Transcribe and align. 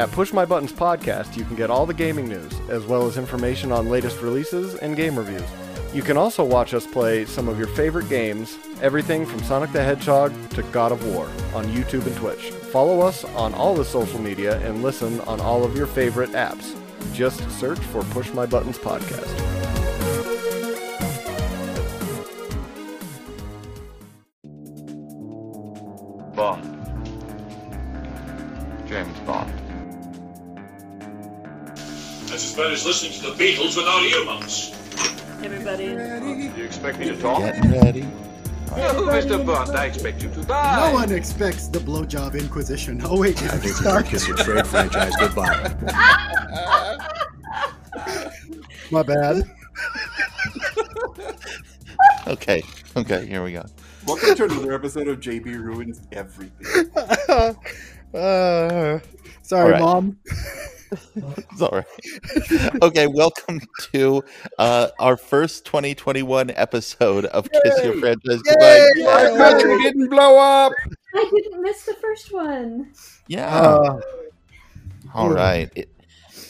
At 0.00 0.10
Push 0.12 0.32
My 0.32 0.46
Buttons 0.46 0.72
Podcast, 0.72 1.36
you 1.36 1.44
can 1.44 1.56
get 1.56 1.68
all 1.68 1.84
the 1.84 1.92
gaming 1.92 2.26
news, 2.26 2.58
as 2.70 2.86
well 2.86 3.06
as 3.06 3.18
information 3.18 3.70
on 3.70 3.90
latest 3.90 4.22
releases 4.22 4.74
and 4.76 4.96
game 4.96 5.14
reviews. 5.18 5.44
You 5.92 6.00
can 6.00 6.16
also 6.16 6.42
watch 6.42 6.72
us 6.72 6.86
play 6.86 7.26
some 7.26 7.50
of 7.50 7.58
your 7.58 7.68
favorite 7.68 8.08
games, 8.08 8.56
everything 8.80 9.26
from 9.26 9.42
Sonic 9.42 9.72
the 9.72 9.84
Hedgehog 9.84 10.32
to 10.52 10.62
God 10.62 10.92
of 10.92 11.06
War, 11.12 11.26
on 11.54 11.66
YouTube 11.66 12.06
and 12.06 12.16
Twitch. 12.16 12.50
Follow 12.72 13.02
us 13.02 13.24
on 13.24 13.52
all 13.52 13.74
the 13.74 13.84
social 13.84 14.18
media 14.18 14.58
and 14.66 14.82
listen 14.82 15.20
on 15.20 15.38
all 15.38 15.64
of 15.64 15.76
your 15.76 15.86
favorite 15.86 16.30
apps. 16.30 16.74
Just 17.12 17.50
search 17.50 17.78
for 17.78 18.02
Push 18.04 18.32
My 18.32 18.46
Buttons 18.46 18.78
Podcast. 18.78 19.49
That's 32.82 33.02
as 33.04 33.12
bad 33.12 33.20
as 33.20 33.22
listening 33.22 33.36
to 33.36 33.36
the 33.36 33.44
Beatles 33.44 33.76
without 33.76 34.02
earmuffs. 34.02 34.70
Everybody. 35.42 35.86
Do 36.54 36.58
you 36.58 36.64
expect 36.64 36.98
me 36.98 37.08
to 37.08 37.16
talk? 37.16 37.40
Getting 37.40 37.72
ready. 37.72 38.02
No, 38.70 39.08
Mr. 39.08 39.44
Bond, 39.44 39.70
I 39.70 39.86
expect 39.86 40.22
you 40.22 40.30
to 40.30 40.42
die. 40.42 40.88
No 40.88 40.94
one 40.94 41.12
expects 41.12 41.66
the 41.66 41.80
blowjob 41.80 42.38
inquisition. 42.38 43.00
Oh 43.04 43.18
wait, 43.20 43.42
I 43.42 43.56
did 43.56 43.56
it 43.56 43.60
think 43.60 43.80
we're 43.80 43.84
gonna 43.84 44.02
kiss 44.04 44.28
your 44.28 44.36
trade 44.36 44.66
franchise 44.66 45.12
goodbye. 45.18 45.74
My 48.90 49.02
bad. 49.02 49.42
Okay, 52.28 52.62
okay, 52.96 53.26
here 53.26 53.42
we 53.42 53.52
go. 53.52 53.64
Welcome 54.06 54.36
to 54.36 54.44
another 54.44 54.72
episode 54.72 55.08
of 55.08 55.18
JB 55.20 55.62
Ruins 55.62 56.00
Everything. 56.12 56.90
uh, 58.14 59.00
sorry, 59.42 59.64
All 59.64 59.70
right. 59.70 59.80
mom. 59.80 60.16
It's 61.52 61.60
all 61.62 61.70
right. 61.72 62.82
Okay, 62.82 63.06
welcome 63.06 63.60
to 63.92 64.24
uh, 64.58 64.88
our 64.98 65.16
first 65.16 65.64
2021 65.66 66.50
episode 66.50 67.26
of 67.26 67.48
Kiss 67.50 67.84
Your 67.84 67.94
Franchise 68.00 68.42
Goodbye. 68.42 68.88
My 68.98 69.34
country 69.36 69.78
didn't 69.82 70.08
blow 70.08 70.38
up. 70.38 70.72
I 71.14 71.30
didn't 71.32 71.62
miss 71.62 71.84
the 71.84 71.94
first 71.94 72.32
one. 72.32 72.92
Yeah. 73.28 73.54
Uh, 73.54 74.00
all 75.14 75.30
right. 75.30 75.70
It 75.76 75.88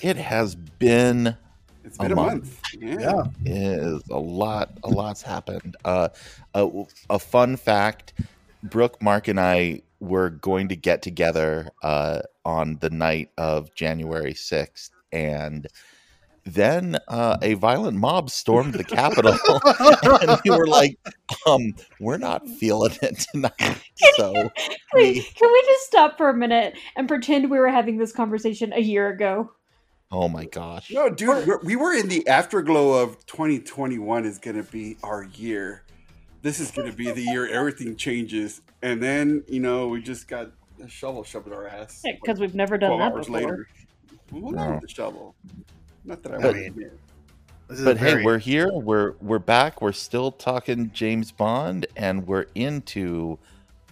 it 0.03 0.17
has 0.17 0.55
been 0.55 1.37
It's 1.85 1.99
been 1.99 2.13
A 2.13 2.15
a, 2.15 2.17
month. 2.17 2.61
month. 2.81 3.01
yeah. 3.01 3.25
is 3.45 4.03
a 4.11 4.19
lot 4.19 4.71
a 4.85 4.89
lot's 4.89 5.21
happened 5.23 5.77
uh 5.85 6.09
a, 6.55 6.69
a 7.11 7.19
fun 7.19 7.57
fact 7.57 8.15
brooke 8.63 9.01
mark 9.03 9.29
and 9.29 9.39
i 9.41 9.81
were 10.01 10.31
going 10.31 10.69
to 10.69 10.77
get 10.77 11.03
together 11.03 11.69
uh 11.83 12.21
on 12.45 12.79
the 12.81 12.91
night 12.91 13.31
of 13.39 13.75
january 13.75 14.35
6th 14.35 14.91
and 15.13 15.67
then 16.45 16.99
uh, 17.09 17.37
a 17.43 17.55
violent 17.55 17.97
mob 17.97 18.31
stormed 18.31 18.75
the 18.75 18.85
capitol 18.85 19.33
and 20.23 20.41
we 20.45 20.51
were 20.51 20.67
like 20.67 20.99
um 21.47 21.75
we're 22.01 22.17
not 22.17 22.49
feeling 22.49 22.97
it 23.03 23.27
tonight 23.33 23.79
so 24.17 24.33
Wait, 24.33 25.17
we, 25.17 25.23
can 25.23 25.53
we 25.53 25.63
just 25.67 25.87
stop 25.87 26.17
for 26.17 26.31
a 26.31 26.35
minute 26.35 26.77
and 26.97 27.09
pretend 27.09 27.51
we 27.51 27.59
were 27.59 27.69
having 27.69 27.99
this 27.99 28.13
conversation 28.13 28.73
a 28.73 28.81
year 28.81 29.09
ago? 29.09 29.53
oh 30.11 30.29
my 30.29 30.45
gosh 30.47 30.91
No, 30.91 31.11
dude, 31.11 31.47
we're, 31.47 31.59
we 31.61 31.77
were 31.77 31.93
in 31.93 32.09
the 32.09 32.27
afterglow 32.27 33.03
of 33.03 33.25
2021 33.27 34.25
is 34.25 34.39
going 34.39 34.57
to 34.57 34.71
be 34.71 34.97
our 35.03 35.25
year. 35.25 35.83
This 36.43 36.59
is 36.61 36.71
going 36.71 36.91
to 36.91 36.97
be 36.97 37.11
the 37.11 37.23
year 37.23 37.47
everything 37.49 37.97
changes. 37.97 38.63
And 38.83 39.03
then, 39.03 39.45
you 39.49 39.61
know, 39.61 39.89
we 39.89 40.01
just 40.01 40.27
got 40.29 40.51
a 40.83 40.89
shovel 40.89 41.23
shoved 41.23 41.47
in 41.47 41.53
our 41.53 41.67
ass. 41.69 42.03
Because 42.03 42.41
we've 42.41 42.55
never 42.55 42.79
done 42.79 42.91
12 42.97 43.01
that 43.01 43.13
hours 43.17 43.27
before. 43.27 43.41
later. 43.41 43.69
Well, 44.33 44.53
not 44.53 44.67
No. 44.69 44.73
with 44.75 44.81
the 44.83 44.89
shovel. 44.89 45.35
Not 46.05 46.23
that 46.23 46.33
I 46.33 46.37
But- 46.37 46.45
want 46.45 46.57
to 46.57 46.65
admit. 46.67 46.99
But 47.69 47.97
a 47.97 47.99
hey, 48.01 48.11
very- 48.13 48.25
we're 48.25 48.39
here. 48.39 48.69
We're 48.73 49.13
we're 49.21 49.39
back. 49.39 49.81
We're 49.81 49.93
still 49.93 50.33
talking 50.33 50.91
James 50.93 51.31
Bond, 51.31 51.87
and 51.97 52.27
we're 52.27 52.47
into 52.57 53.39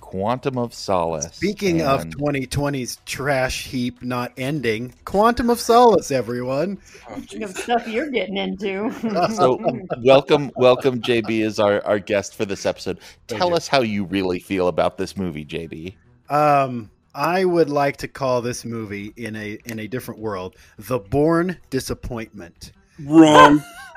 Quantum 0.08 0.56
of 0.56 0.72
Solace. 0.72 1.28
Speaking 1.34 1.82
of 1.82 2.02
2020's 2.06 2.98
trash 3.04 3.66
heap 3.66 4.02
not 4.02 4.32
ending, 4.38 4.94
Quantum 5.04 5.50
of 5.50 5.60
Solace, 5.60 6.10
everyone. 6.10 6.78
Oh, 7.10 7.16
Speaking 7.16 7.42
of 7.42 7.50
stuff 7.50 7.86
you're 7.86 8.08
getting 8.08 8.38
into. 8.38 8.90
so 9.34 9.60
welcome, 10.02 10.50
welcome, 10.56 11.02
JB 11.02 11.44
is 11.44 11.60
our 11.60 11.84
our 11.84 11.98
guest 11.98 12.34
for 12.34 12.46
this 12.46 12.64
episode. 12.64 13.00
Thank 13.26 13.38
Tell 13.38 13.50
you. 13.50 13.56
us 13.56 13.68
how 13.68 13.82
you 13.82 14.04
really 14.04 14.38
feel 14.38 14.68
about 14.68 14.96
this 14.96 15.14
movie, 15.14 15.44
JB. 15.44 15.96
Um, 16.30 16.90
I 17.14 17.44
would 17.44 17.68
like 17.68 17.98
to 17.98 18.08
call 18.08 18.40
this 18.40 18.64
movie 18.64 19.12
in 19.18 19.36
a 19.36 19.58
in 19.66 19.78
a 19.78 19.86
different 19.86 20.20
world, 20.20 20.56
The 20.78 21.00
Born 21.00 21.58
Disappointment. 21.68 22.72
Wrong. 23.04 23.62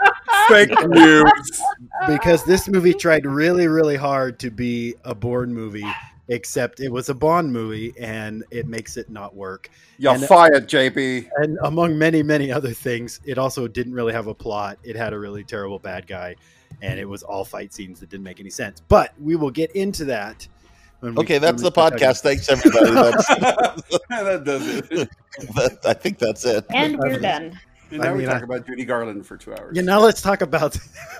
Fake 0.47 0.71
news. 0.87 1.31
because 2.07 2.43
this 2.45 2.67
movie 2.67 2.93
tried 2.93 3.25
really, 3.25 3.67
really 3.67 3.95
hard 3.95 4.39
to 4.39 4.49
be 4.49 4.95
a 5.05 5.13
Bourne 5.15 5.53
movie, 5.53 5.85
except 6.29 6.79
it 6.79 6.89
was 6.89 7.09
a 7.09 7.13
Bond 7.13 7.51
movie, 7.51 7.93
and 7.99 8.43
it 8.51 8.67
makes 8.67 8.97
it 8.97 9.09
not 9.09 9.35
work. 9.35 9.69
You're 9.97 10.13
And- 10.15 10.23
uh, 10.23 10.27
fired, 10.27 10.67
JB. 10.67 11.29
And 11.37 11.57
among 11.63 11.97
many, 11.97 12.23
many 12.23 12.51
other 12.51 12.71
things, 12.73 13.19
it 13.25 13.37
also 13.37 13.67
didn't 13.67 13.93
really 13.93 14.13
have 14.13 14.27
a 14.27 14.33
plot. 14.33 14.77
It 14.83 14.95
had 14.95 15.13
a 15.13 15.19
really 15.19 15.43
terrible 15.43 15.79
bad 15.79 16.07
guy, 16.07 16.35
and 16.81 16.99
it 16.99 17.05
was 17.07 17.23
all 17.23 17.45
fight 17.45 17.73
scenes 17.73 17.99
that 17.99 18.09
didn't 18.09 18.23
make 18.23 18.39
any 18.39 18.49
sense. 18.49 18.81
But 18.87 19.13
we 19.19 19.35
will 19.35 19.51
get 19.51 19.71
into 19.71 20.05
that. 20.05 20.47
when 21.01 21.15
we- 21.15 21.23
Okay, 21.23 21.37
that's 21.39 21.61
the 21.61 21.71
podcast. 21.71 21.95
about- 21.95 22.17
Thanks, 22.17 22.49
everybody. 22.49 22.91
That's, 22.91 23.27
that 24.09 24.43
does 24.45 24.67
it. 24.67 24.89
that, 25.55 25.79
I 25.85 25.93
think 25.93 26.19
that's 26.19 26.45
it. 26.45 26.63
and 26.73 26.97
we're 26.99 27.17
done. 27.19 27.59
And 27.91 28.01
I 28.01 28.05
now 28.07 28.15
we 28.15 28.25
talk 28.25 28.41
I- 28.41 28.45
about 28.45 28.65
Judy 28.65 28.85
Garland 28.85 29.25
for 29.25 29.37
two 29.37 29.53
hours. 29.53 29.75
Yeah, 29.75 29.81
now 29.81 29.99
let's 29.99 30.21
talk 30.21 30.41
about 30.41 30.75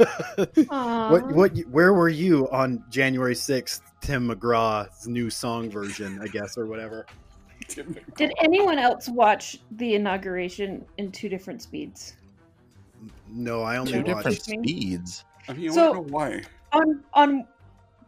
what 0.67 1.31
what 1.31 1.57
where 1.69 1.93
were 1.93 2.09
you 2.09 2.49
on 2.51 2.83
January 2.89 3.35
sixth? 3.35 3.81
Tim 4.01 4.27
McGraw's 4.29 5.07
new 5.07 5.29
song 5.29 5.69
version, 5.69 6.19
I 6.21 6.27
guess, 6.27 6.57
or 6.57 6.65
whatever. 6.65 7.05
Did 8.15 8.33
anyone 8.41 8.79
else 8.79 9.07
watch 9.07 9.59
the 9.71 9.93
inauguration 9.95 10.83
in 10.97 11.11
two 11.11 11.29
different 11.29 11.61
speeds? 11.61 12.15
No, 13.29 13.61
I 13.61 13.77
only 13.77 13.91
Two 13.93 13.97
Two 13.99 14.03
different 14.05 14.25
watched. 14.25 14.45
different- 14.45 14.67
speeds. 14.67 15.25
I 15.47 15.53
mean, 15.53 15.69
I 15.69 15.73
So- 15.73 15.91
want 15.91 16.05
to 16.07 16.11
know 16.11 16.17
why. 16.17 16.41
On 16.73 17.03
on 17.13 17.47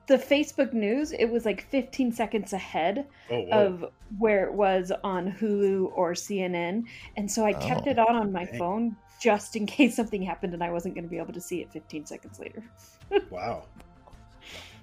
the 0.08 0.18
Facebook 0.18 0.74
news, 0.74 1.12
it 1.14 1.25
was 1.25 1.46
like 1.46 1.66
15 1.69 2.12
seconds 2.12 2.53
ahead 2.53 3.06
Oh, 3.31 3.47
of 3.52 3.86
where 4.19 4.46
it 4.46 4.53
was 4.53 4.91
on 5.03 5.31
Hulu 5.31 5.91
or 5.96 6.12
CNN, 6.14 6.84
and 7.18 7.30
so 7.31 7.46
I 7.46 7.53
kept 7.53 7.88
Oh, 7.88 7.91
it 7.91 8.00
on 8.00 8.16
on 8.16 8.31
my 8.31 8.46
dang. 8.46 8.59
phone 8.59 8.96
just 9.22 9.56
in 9.56 9.66
case 9.78 9.96
something 9.96 10.22
happened 10.22 10.53
and 10.53 10.64
I 10.64 10.72
wasn't 10.72 10.96
going 10.96 11.06
to 11.06 11.09
be 11.09 11.18
able 11.18 11.34
to 11.34 11.41
see 11.41 11.62
it 11.62 11.72
15 11.72 12.06
seconds 12.06 12.40
later. 12.40 12.64
wow. 13.30 13.64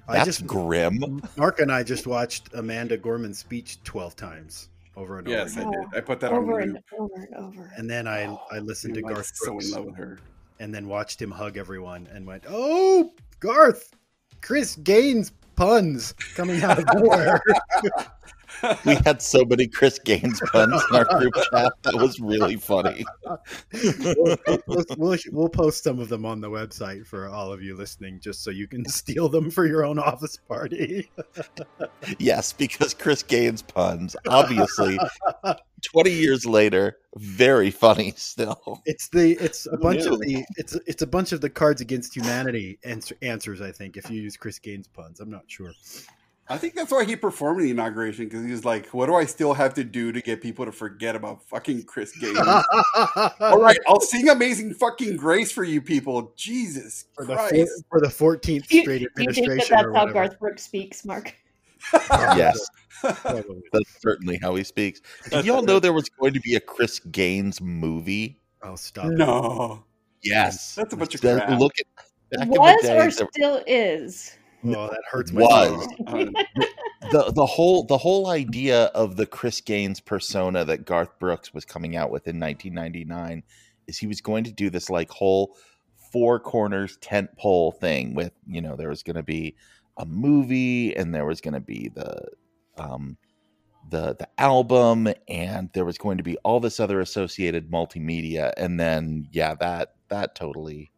I 0.09 0.15
That's 0.15 0.25
just 0.27 0.47
grim. 0.47 1.21
Mark 1.37 1.61
and 1.61 1.71
I 1.71 1.83
just 1.83 2.07
watched 2.07 2.49
Amanda 2.55 2.97
Gorman's 2.97 3.39
speech 3.39 3.79
twelve 3.85 4.17
times 4.17 4.69
over 4.97 5.19
and 5.19 5.29
Yes, 5.29 5.57
I 5.57 5.63
over 5.65 5.71
did. 5.71 5.99
I 5.99 6.01
put 6.01 6.19
that 6.21 6.33
on 6.33 6.39
over 6.39 6.53
loop. 6.55 6.63
and 6.63 6.79
over 6.99 7.15
and 7.15 7.35
over. 7.35 7.73
And 7.77 7.89
then 7.89 8.09
I 8.09 8.25
oh, 8.27 8.41
I 8.51 8.59
listened 8.59 8.95
to 8.95 9.03
Garth 9.03 9.31
so 9.35 9.59
in 9.59 9.71
love 9.71 9.85
with 9.85 9.97
her. 9.97 10.19
and 10.59 10.75
then 10.75 10.89
watched 10.89 11.21
him 11.23 11.31
hug 11.31 11.57
everyone 11.59 12.09
and 12.13 12.27
went, 12.27 12.45
"Oh, 12.49 13.13
Garth, 13.39 13.95
Chris 14.43 14.77
Gaines 14.77 15.33
puns 15.57 16.15
coming 16.35 16.63
out 16.63 16.79
of 16.79 16.87
nowhere." 16.95 17.43
We 18.85 18.95
had 19.05 19.23
so 19.23 19.45
many 19.45 19.67
Chris 19.67 19.99
Gaines 19.99 20.41
puns 20.53 20.83
in 20.91 20.97
our 20.97 21.05
group 21.05 21.35
chat. 21.35 21.73
That 21.83 21.95
was 21.95 22.21
really 22.21 22.57
funny. 22.57 23.05
we'll, 23.25 24.37
we'll, 24.67 24.85
we'll, 24.97 25.19
we'll 25.33 25.49
post 25.49 25.85
some 25.85 25.99
of 25.99 26.09
them 26.09 26.25
on 26.25 26.41
the 26.41 26.51
website 26.51 27.07
for 27.07 27.29
all 27.29 27.53
of 27.53 27.63
you 27.63 27.77
listening, 27.77 28.21
just 28.21 28.43
so 28.43 28.51
you 28.51 28.67
can 28.67 28.85
steal 28.89 29.29
them 29.29 29.51
for 29.51 29.67
your 29.67 29.85
own 29.85 29.99
office 29.99 30.37
party. 30.37 31.11
Yes, 32.19 32.53
because 32.53 32.95
Chris 32.95 33.23
Gaines 33.23 33.63
puns, 33.63 34.17
obviously, 34.27 34.99
20 35.83 36.11
years 36.11 36.47
later, 36.47 36.99
very 37.17 37.71
funny 37.71 38.13
still. 38.17 38.81
It's 38.87 39.09
the 39.09 39.33
it's 39.33 39.67
a 39.67 39.77
bunch 39.77 40.07
of 40.07 40.19
the 40.21 40.45
it's 40.57 40.75
it's 40.87 41.03
a 41.03 41.07
bunch 41.07 41.33
of 41.33 41.41
the 41.41 41.51
Cards 41.51 41.81
Against 41.81 42.15
Humanity 42.17 42.79
answer, 42.85 43.17
answers. 43.23 43.61
I 43.61 43.73
think 43.73 43.97
if 43.97 44.11
you 44.11 44.21
use 44.21 44.37
Chris 44.37 44.59
Gaines 44.59 44.89
puns, 44.89 45.21
I'm 45.21 45.31
not 45.31 45.45
sure. 45.47 45.73
I 46.51 46.59
think 46.59 46.75
that's 46.75 46.91
why 46.91 47.05
he 47.05 47.15
performed 47.15 47.61
the 47.63 47.71
inauguration 47.71 48.25
because 48.27 48.45
he 48.45 48.51
was 48.51 48.65
like, 48.65 48.89
"What 48.89 49.07
do 49.07 49.15
I 49.15 49.25
still 49.25 49.55
have 49.55 49.73
to 49.75 49.85
do 49.85 50.11
to 50.11 50.21
get 50.21 50.43
people 50.43 50.65
to 50.67 50.73
forget 50.73 51.15
about 51.15 51.43
fucking 51.49 51.85
Chris 51.85 52.11
Gaines?" 52.19 52.37
All 53.41 53.61
right, 53.61 53.79
I'll 53.87 54.01
sing 54.01 54.29
"Amazing 54.29 54.75
Fucking 54.75 55.17
Grace" 55.17 55.53
for 55.53 55.63
you 55.65 55.81
people. 55.81 56.33
Jesus 56.37 57.05
for 57.15 57.25
the 57.25 57.37
Christ! 57.37 57.85
four- 57.89 58.01
for 58.01 58.01
the 58.05 58.11
fourteenth 58.11 58.67
Do 58.69 58.77
you, 58.77 58.83
straight 58.83 58.99
do 58.99 59.03
you 59.05 59.09
administration. 59.17 59.49
think 59.59 59.69
that 59.71 59.93
that's 59.93 59.97
how. 59.97 60.07
Garth 60.13 60.39
Brooks 60.41 60.65
speaks, 60.65 61.05
Mark? 61.05 61.35
Yes, 62.37 62.67
that's 63.03 64.01
certainly 64.03 64.39
how 64.43 64.55
he 64.57 64.65
speaks. 64.65 65.01
Did 65.31 65.45
y'all 65.47 65.63
know 65.63 65.79
there 65.79 65.93
was 65.95 66.09
going 66.21 66.35
to 66.35 66.41
be 66.41 66.57
a 66.57 66.61
Chris 66.61 66.99
Gaines 66.99 67.61
movie? 67.61 68.41
Oh, 68.63 68.75
stop! 68.77 69.07
it. 69.07 69.13
no, 69.13 69.85
Yes. 70.23 70.75
that's 70.75 70.93
a 70.93 70.97
bunch 70.97 71.15
of 71.15 71.21
That- 71.23 71.47
crap. 71.47 71.59
Look 71.61 71.73
at 71.79 71.87
back 72.39 72.49
Was 72.49 72.59
in 72.59 72.77
the 72.77 72.83
day. 72.83 72.99
or 72.99 73.11
there 73.11 73.29
still 73.33 73.63
is? 73.67 74.37
Oh, 74.65 74.89
that 74.89 75.03
hurts. 75.11 75.33
my 75.33 75.41
Was. 75.41 75.87
feelings. 76.09 76.35
The 77.11 77.33
the 77.35 77.47
whole 77.47 77.85
the 77.85 77.99
whole 77.99 78.29
idea 78.29 78.85
of 78.87 79.17
the 79.17 79.27
Chris 79.27 79.61
Gaines 79.61 80.01
persona 80.01 80.65
that 80.65 80.85
Garth 80.85 81.19
Brooks 81.19 81.55
was 81.55 81.65
coming 81.65 81.97
out 81.97 82.11
with 82.11 82.29
in 82.29 82.39
1999 82.39 83.43
is 83.87 83.99
he 83.99 84.07
was 84.07 84.21
going 84.21 84.45
to 84.45 84.53
do 84.53 84.71
this 84.71 84.91
like 84.91 85.11
whole 85.11 85.57
four 86.13 86.39
corners 86.39 86.99
tent 86.99 87.31
pole 87.37 87.73
thing 87.73 88.15
with 88.15 88.33
you 88.47 88.61
know 88.61 88.77
there 88.77 88.89
was 88.89 89.03
going 89.03 89.17
to 89.17 89.23
be 89.23 89.57
a 89.97 90.05
movie 90.05 90.95
and 90.95 91.15
there 91.15 91.27
was 91.27 91.41
going 91.41 91.55
to 91.55 91.61
be 91.61 91.91
the 91.95 92.29
um 92.77 93.17
the 93.89 94.15
the 94.17 94.29
album 94.39 95.09
and 95.29 95.71
there 95.73 95.85
was 95.85 95.99
going 95.99 96.19
to 96.19 96.23
be 96.23 96.37
all 96.39 96.61
this 96.61 96.81
other 96.81 97.01
associated 97.01 97.71
multimedia 97.71 98.53
and 98.57 98.79
then 98.79 99.27
yeah 99.33 99.55
that 99.55 99.95
that 100.09 100.35
totally 100.35 100.91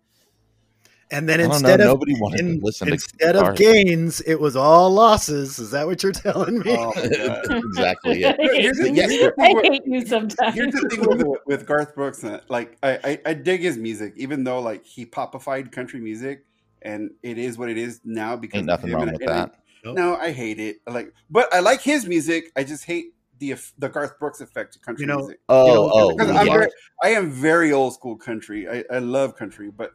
And 1.12 1.28
then 1.28 1.40
I 1.40 1.42
don't 1.42 1.50
know, 1.50 1.56
instead 1.56 1.80
of 1.82 1.86
nobody 1.86 2.14
wanted 2.18 2.40
in- 2.40 2.58
to 2.60 2.64
listen 2.64 2.86
to 2.88 2.92
instead 2.94 3.36
of 3.36 3.54
gains, 3.54 4.20
it 4.22 4.40
was 4.40 4.56
all 4.56 4.90
losses. 4.90 5.58
Is 5.58 5.70
that 5.72 5.86
what 5.86 6.02
you're 6.02 6.10
telling 6.12 6.58
me? 6.60 6.74
Oh, 6.76 6.92
exactly 6.96 8.24
it. 8.24 8.36
Here's 8.40 8.78
the- 8.78 8.90
Yes, 8.90 9.30
I 9.38 9.52
with- 9.52 9.64
hate 9.66 9.82
you 9.86 10.06
sometimes. 10.06 10.54
Here's 10.54 10.72
the 10.72 10.88
thing 10.88 11.28
with, 11.28 11.38
with 11.46 11.66
Garth 11.66 11.94
Brooks. 11.94 12.24
Like, 12.48 12.78
I, 12.82 12.98
I, 13.04 13.20
I 13.26 13.34
dig 13.34 13.60
his 13.60 13.76
music, 13.76 14.14
even 14.16 14.42
though 14.42 14.60
like 14.60 14.84
he 14.84 15.04
popified 15.06 15.70
country 15.70 16.00
music, 16.00 16.44
and 16.80 17.10
it 17.22 17.38
is 17.38 17.58
what 17.58 17.68
it 17.68 17.76
is 17.78 18.00
now 18.04 18.34
because 18.34 18.58
ain't 18.58 18.66
nothing 18.66 18.92
wrong 18.92 19.02
and- 19.02 19.12
with 19.12 19.20
and 19.22 19.30
that 19.30 19.54
Nope. 19.84 19.96
No, 19.96 20.16
I 20.16 20.30
hate 20.30 20.60
it. 20.60 20.76
Like, 20.86 21.12
but 21.28 21.52
I 21.52 21.58
like 21.58 21.80
his 21.82 22.06
music. 22.06 22.52
I 22.56 22.62
just 22.62 22.84
hate 22.84 23.14
the 23.38 23.56
the 23.78 23.88
Garth 23.88 24.16
Brooks 24.20 24.40
effect 24.40 24.74
to 24.74 24.78
country 24.78 25.02
You 25.02 25.08
know, 25.08 25.16
music. 25.18 25.40
oh 25.48 25.66
You 25.66 25.74
know, 25.74 25.90
oh, 25.92 26.16
oh 26.20 26.36
I'm 26.38 26.46
yeah. 26.46 26.52
very, 26.52 26.70
I 27.02 27.08
am 27.10 27.30
very 27.32 27.72
old 27.72 27.92
school 27.94 28.16
country. 28.16 28.68
I, 28.68 28.84
I 28.90 28.98
love 29.00 29.34
country, 29.36 29.70
but 29.72 29.90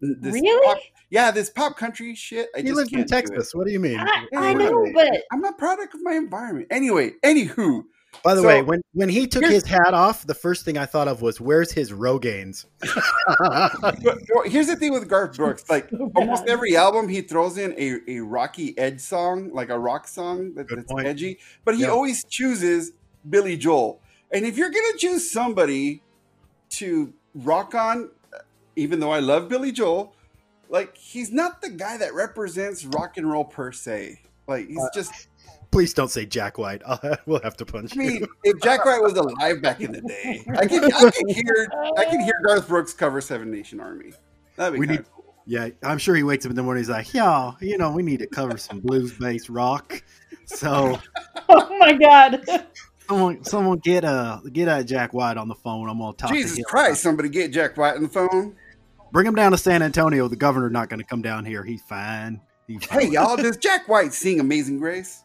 this 0.00 0.34
Really? 0.34 0.64
pop, 0.66 0.78
yeah, 1.10 1.30
this 1.30 1.50
pop 1.50 1.76
country 1.76 2.14
shit. 2.14 2.48
I 2.54 2.60
he 2.60 2.64
just 2.68 2.76
lives 2.76 2.92
in 2.92 2.98
can't 3.00 3.08
do 3.08 3.16
it. 3.16 3.20
Texas. 3.28 3.54
What 3.54 3.66
do 3.66 3.72
you 3.72 3.80
mean? 3.80 3.98
I, 3.98 4.26
Yeah, 4.32 4.40
I 4.40 4.54
know, 4.54 4.72
right. 4.72 4.94
but 4.94 5.22
I'm 5.32 5.44
a 5.44 5.52
product 5.52 5.94
of 5.94 6.00
my 6.02 6.12
environment. 6.14 6.68
Anyway, 6.70 7.12
anywho, 7.22 7.84
By 8.24 8.34
the 8.34 8.40
So- 8.42 8.48
way, 8.48 8.62
when 8.62 8.80
when 8.92 9.08
he 9.08 9.26
took 9.28 9.44
his 9.44 9.64
hat 9.64 9.94
off, 9.94 10.26
the 10.26 10.34
first 10.34 10.64
thing 10.64 10.76
I 10.76 10.84
thought 10.86 11.06
of 11.06 11.22
was, 11.22 11.40
"Where's 11.40 11.70
his 11.70 11.92
Rogaines?" 11.92 12.64
but, 13.38 13.96
here's 14.46 14.66
the 14.66 14.76
thing 14.76 14.92
with 14.92 15.08
Garth 15.08 15.36
Brooks. 15.36 15.64
Like 15.70 15.88
Oh, 16.00 16.10
almost 16.16 16.44
every 16.48 16.76
album, 16.76 17.08
he 17.08 17.20
throws 17.22 17.56
in 17.58 17.72
a, 17.78 17.98
a 18.10 18.20
rocky 18.20 18.76
edge 18.78 19.00
song, 19.00 19.50
like 19.52 19.68
a 19.70 19.78
rock 19.78 20.08
song 20.08 20.54
that, 20.54 20.66
that's 20.68 20.90
point. 20.90 21.06
edgy. 21.06 21.38
But 21.64 21.76
he 21.76 21.82
Yeah. 21.82 21.88
always 21.90 22.24
chooses 22.24 22.92
Billy 23.28 23.56
Joel. 23.56 24.00
And 24.32 24.44
if 24.44 24.56
you're 24.56 24.70
gonna 24.70 24.96
choose 24.98 25.30
somebody 25.30 26.02
to 26.70 27.12
rock 27.34 27.74
on, 27.74 28.10
even 28.80 29.00
though 29.00 29.10
I 29.12 29.20
love 29.20 29.48
Billy 29.48 29.72
Joel, 29.72 30.14
like 30.68 30.96
he's 30.96 31.30
not 31.32 31.60
the 31.62 31.70
guy 31.70 31.96
that 31.98 32.14
represents 32.14 32.84
rock 32.84 33.16
and 33.16 33.30
roll 33.30 33.44
per 33.44 33.72
se. 33.72 34.20
Like 34.48 34.68
he's 34.68 34.78
Uh, 34.78 34.88
just. 34.94 35.28
Please 35.70 35.94
don't 35.94 36.10
say 36.10 36.26
Jack 36.26 36.58
White. 36.58 36.82
I'll, 36.86 36.98
we'll 37.26 37.40
have 37.42 37.56
to 37.58 37.64
punch 37.66 37.92
I 37.94 37.98
mean, 38.00 38.10
you. 38.22 38.28
if 38.42 38.60
Jack 38.60 38.84
White 38.84 39.00
was 39.02 39.12
alive 39.12 39.62
back 39.62 39.80
in 39.80 39.92
the 39.92 40.00
day, 40.00 40.42
I 40.58 40.66
can 40.66 40.84
I 40.92 41.10
can 41.10 41.28
hear 41.28 41.68
I 41.96 42.04
can 42.06 42.20
hear 42.20 42.34
Garth 42.44 42.66
Brooks 42.66 42.92
cover 42.92 43.20
Seven 43.20 43.50
Nation 43.50 43.78
Army. 43.80 44.12
That'd 44.56 44.74
be 44.74 44.80
We 44.80 44.86
kind 44.88 44.98
need- 45.00 45.06
Yeah, 45.46 45.68
I'm 45.84 45.98
sure 45.98 46.16
he 46.16 46.22
wakes 46.24 46.44
up 46.44 46.50
in 46.50 46.56
the 46.56 46.62
morning. 46.64 46.80
He's 46.82 46.90
like, 46.90 47.12
"Yeah, 47.14 47.52
you 47.60 47.78
know, 47.78 47.92
we 47.92 48.02
need 48.02 48.18
to 48.18 48.26
cover 48.26 48.56
some 48.58 48.80
blues-based 48.80 49.48
rock." 49.48 50.02
So 50.46 50.98
oh 51.48 51.78
my 51.78 51.92
god. 51.92 52.44
someone, 53.08 53.44
someone 53.44 53.78
get 53.78 54.04
uh 54.04 54.40
get 54.52 54.66
uh, 54.66 54.82
Jack 54.82 55.14
White 55.14 55.36
on 55.36 55.46
the 55.46 55.54
phone. 55.54 55.88
I'm 55.88 55.98
gonna 55.98 56.16
talk 56.16 56.30
to 56.30 56.36
Jesus 56.36 56.58
him. 56.58 56.64
Christ, 56.64 57.00
somebody 57.02 57.28
get 57.28 57.52
Jack 57.52 57.76
White 57.76 57.94
on 57.94 58.02
the 58.02 58.08
phone. 58.08 58.56
Bring 59.12 59.26
him 59.26 59.34
down 59.34 59.52
to 59.52 59.58
San 59.58 59.82
Antonio. 59.82 60.28
The 60.28 60.36
governor 60.36 60.70
not 60.70 60.88
going 60.88 61.00
to 61.00 61.06
come 61.06 61.22
down 61.22 61.44
here. 61.44 61.64
He's 61.64 61.82
fine. 61.82 62.40
He's 62.66 62.84
Hey, 62.84 63.08
y'all, 63.08 63.36
does 63.36 63.56
Jack 63.56 63.88
White 63.88 64.12
sing 64.12 64.40
Amazing 64.40 64.78
Grace? 64.78 65.24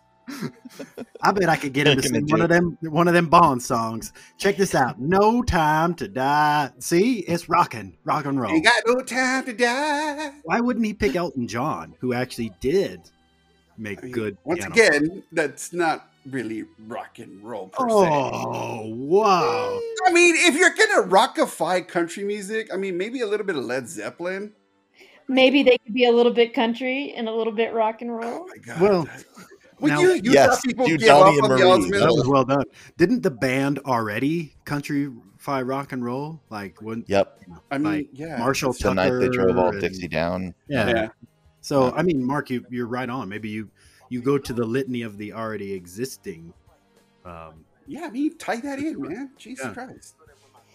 I 1.21 1.31
bet 1.31 1.49
I 1.49 1.55
could 1.55 1.73
get 1.73 1.87
him 1.87 2.01
to 2.01 2.07
sing 2.07 2.25
one 2.27 2.41
of 2.41 2.49
them 2.49 2.77
one 2.81 3.07
of 3.07 3.13
them 3.13 3.27
Bond 3.27 3.61
songs. 3.61 4.11
Check 4.39 4.57
this 4.57 4.73
out. 4.73 4.99
No 4.99 5.43
time 5.43 5.93
to 5.95 6.07
die. 6.07 6.71
See, 6.79 7.19
it's 7.19 7.47
rocking, 7.47 7.95
rock 8.03 8.25
and 8.25 8.41
roll. 8.41 8.51
Ain't 8.51 8.65
got 8.65 8.83
no 8.87 9.01
time 9.01 9.45
to 9.45 9.53
die. 9.53 10.31
Why 10.43 10.59
wouldn't 10.61 10.85
he 10.85 10.93
pick 10.95 11.15
Elton 11.15 11.47
John, 11.47 11.95
who 11.99 12.13
actually 12.13 12.51
did 12.59 13.01
make 13.77 13.99
I 13.99 14.03
mean, 14.03 14.11
good? 14.11 14.37
Once 14.43 14.65
piano 14.65 14.73
again, 14.73 15.23
that's 15.31 15.73
not 15.73 16.09
really 16.29 16.65
rock 16.87 17.19
and 17.19 17.43
roll 17.43 17.67
per 17.69 17.87
se. 17.89 17.95
Oh 17.95 18.81
wow! 18.85 19.79
I 20.07 20.11
mean, 20.11 20.35
if 20.37 20.55
you're 20.55 20.73
gonna 20.73 21.07
rockify 21.07 21.87
country 21.87 22.23
music, 22.23 22.69
I 22.73 22.77
mean, 22.77 22.97
maybe 22.97 23.21
a 23.21 23.27
little 23.27 23.45
bit 23.45 23.55
of 23.55 23.63
Led 23.65 23.87
Zeppelin. 23.87 24.53
Maybe 25.27 25.63
they 25.63 25.77
could 25.79 25.93
be 25.93 26.05
a 26.05 26.11
little 26.11 26.33
bit 26.33 26.53
country 26.53 27.13
and 27.15 27.27
a 27.27 27.31
little 27.33 27.53
bit 27.53 27.73
rock 27.73 28.01
and 28.01 28.11
Oh 28.11 28.15
roll. 28.15 28.47
my 28.47 28.57
god! 28.57 28.81
Well, 28.81 29.07
would 29.79 29.89
now- 29.89 30.01
you 30.01 30.13
you 30.13 30.31
Yes, 30.31 30.55
saw 30.55 30.61
people 30.67 30.85
do 30.85 30.97
give 30.97 31.07
Donnie 31.07 31.37
up 31.39 31.43
and 31.45 31.53
on 31.53 31.59
the 31.59 31.65
Marie. 31.65 31.85
Osmonds? 31.89 31.99
That 31.99 32.11
was 32.13 32.27
well 32.27 32.45
done. 32.45 32.63
Didn't 32.97 33.23
the 33.23 33.31
band 33.31 33.79
already 33.79 34.55
countryfy 34.65 35.67
rock 35.67 35.91
and 35.93 36.03
roll? 36.05 36.41
Like 36.49 36.81
when 36.81 37.03
Yep. 37.07 37.39
I 37.71 37.77
mean, 37.77 37.93
like 37.93 38.09
yeah, 38.13 38.37
Marshall 38.37 38.73
The 38.73 38.93
night 38.93 39.09
they 39.19 39.29
drove 39.29 39.57
all 39.57 39.71
Dixie 39.71 40.07
down. 40.07 40.53
Yeah. 40.69 40.87
Yeah. 40.89 41.07
So 41.61 41.91
I 41.95 42.03
mean, 42.03 42.23
Mark, 42.23 42.51
you, 42.51 42.63
you're 42.69 42.85
right 42.87 43.09
on. 43.09 43.27
Maybe 43.27 43.49
you 43.49 43.69
you 44.09 44.21
go 44.21 44.37
to 44.37 44.53
the 44.53 44.65
litany 44.65 45.01
of 45.01 45.17
the 45.17 45.33
already 45.33 45.73
existing. 45.73 46.53
Um, 47.25 47.65
yeah. 47.87 48.05
I 48.05 48.09
mean, 48.11 48.37
tie 48.37 48.57
that 48.61 48.79
in, 48.79 49.01
man. 49.01 49.31
Jesus 49.37 49.65
Yeah. 49.65 49.73
Christ. 49.73 50.15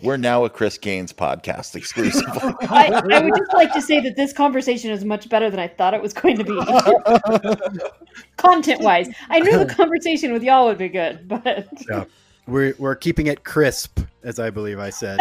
We're 0.03 0.17
now 0.17 0.47
a 0.47 0.51
Chris 0.51 0.79
Gaines 0.79 1.13
podcast 1.13 1.77
exclusive. 1.77 2.25
I, 2.33 3.03
I 3.13 3.21
would 3.23 3.37
just 3.37 3.53
like 3.53 3.71
to 3.75 3.83
say 3.83 4.01
that 4.01 4.17
this 4.17 4.33
conversation 4.33 4.91
is 4.91 5.05
much 5.05 5.29
better 5.29 5.51
than 5.51 5.61
I 5.61 5.69
thought 5.69 5.93
it 5.93 6.01
was 6.01 6.15
going 6.15 6.39
to 6.39 6.45
be. 6.45 7.79
Content 8.39 8.81
wise, 8.81 9.09
I 9.29 9.41
knew 9.41 9.59
the 9.59 9.67
conversation 9.67 10.33
with 10.33 10.43
y'all 10.43 10.65
would 10.67 10.79
be 10.79 10.89
good, 10.89 11.29
but 11.29 11.69
Yeah. 11.91 12.05
we're 12.47 12.75
we're 12.79 12.95
keeping 12.95 13.27
it 13.27 13.45
crisp, 13.45 14.01
as 14.23 14.39
I 14.39 14.49
believe 14.49 14.79
I 14.79 14.89
said. 14.91 15.21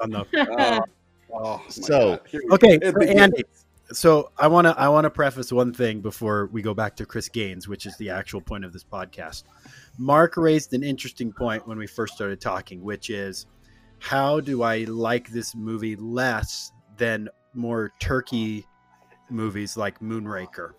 on 0.00 0.10
the, 0.10 0.26
Oh, 0.34 0.80
oh 1.32 1.62
So- 1.68 2.16
God. 2.16 2.20
Here 2.28 2.40
we 2.44 2.50
okay, 2.54 2.78
go. 2.78 2.86
It 2.88 2.92
so 2.94 2.98
begins. 2.98 3.20
Andy. 3.20 3.44
So 3.92 4.32
I 4.36 4.48
want 4.48 4.66
to 4.66 4.78
I 4.78 4.88
want 4.88 5.04
to 5.04 5.10
preface 5.10 5.52
one 5.52 5.72
thing 5.72 6.00
before 6.00 6.46
we 6.52 6.60
go 6.62 6.74
back 6.74 6.96
to 6.96 7.06
Chris 7.06 7.28
Gaines, 7.28 7.68
which 7.68 7.86
is 7.86 7.96
the 7.98 8.10
actual 8.10 8.40
point 8.40 8.64
of 8.64 8.72
this 8.72 8.84
podcast. 8.84 9.44
Mark 9.96 10.36
raised 10.36 10.72
an 10.74 10.82
interesting 10.82 11.32
point 11.32 11.66
when 11.68 11.78
we 11.78 11.86
first 11.86 12.14
started 12.14 12.40
talking, 12.40 12.82
which 12.82 13.10
is 13.10 13.46
how 13.98 14.40
do 14.40 14.62
I 14.62 14.78
like 14.84 15.28
this 15.30 15.54
movie 15.54 15.96
less 15.96 16.72
than 16.96 17.28
more 17.54 17.92
turkey 18.00 18.66
movies 19.30 19.76
like 19.76 20.00
Moonraker? 20.00 20.72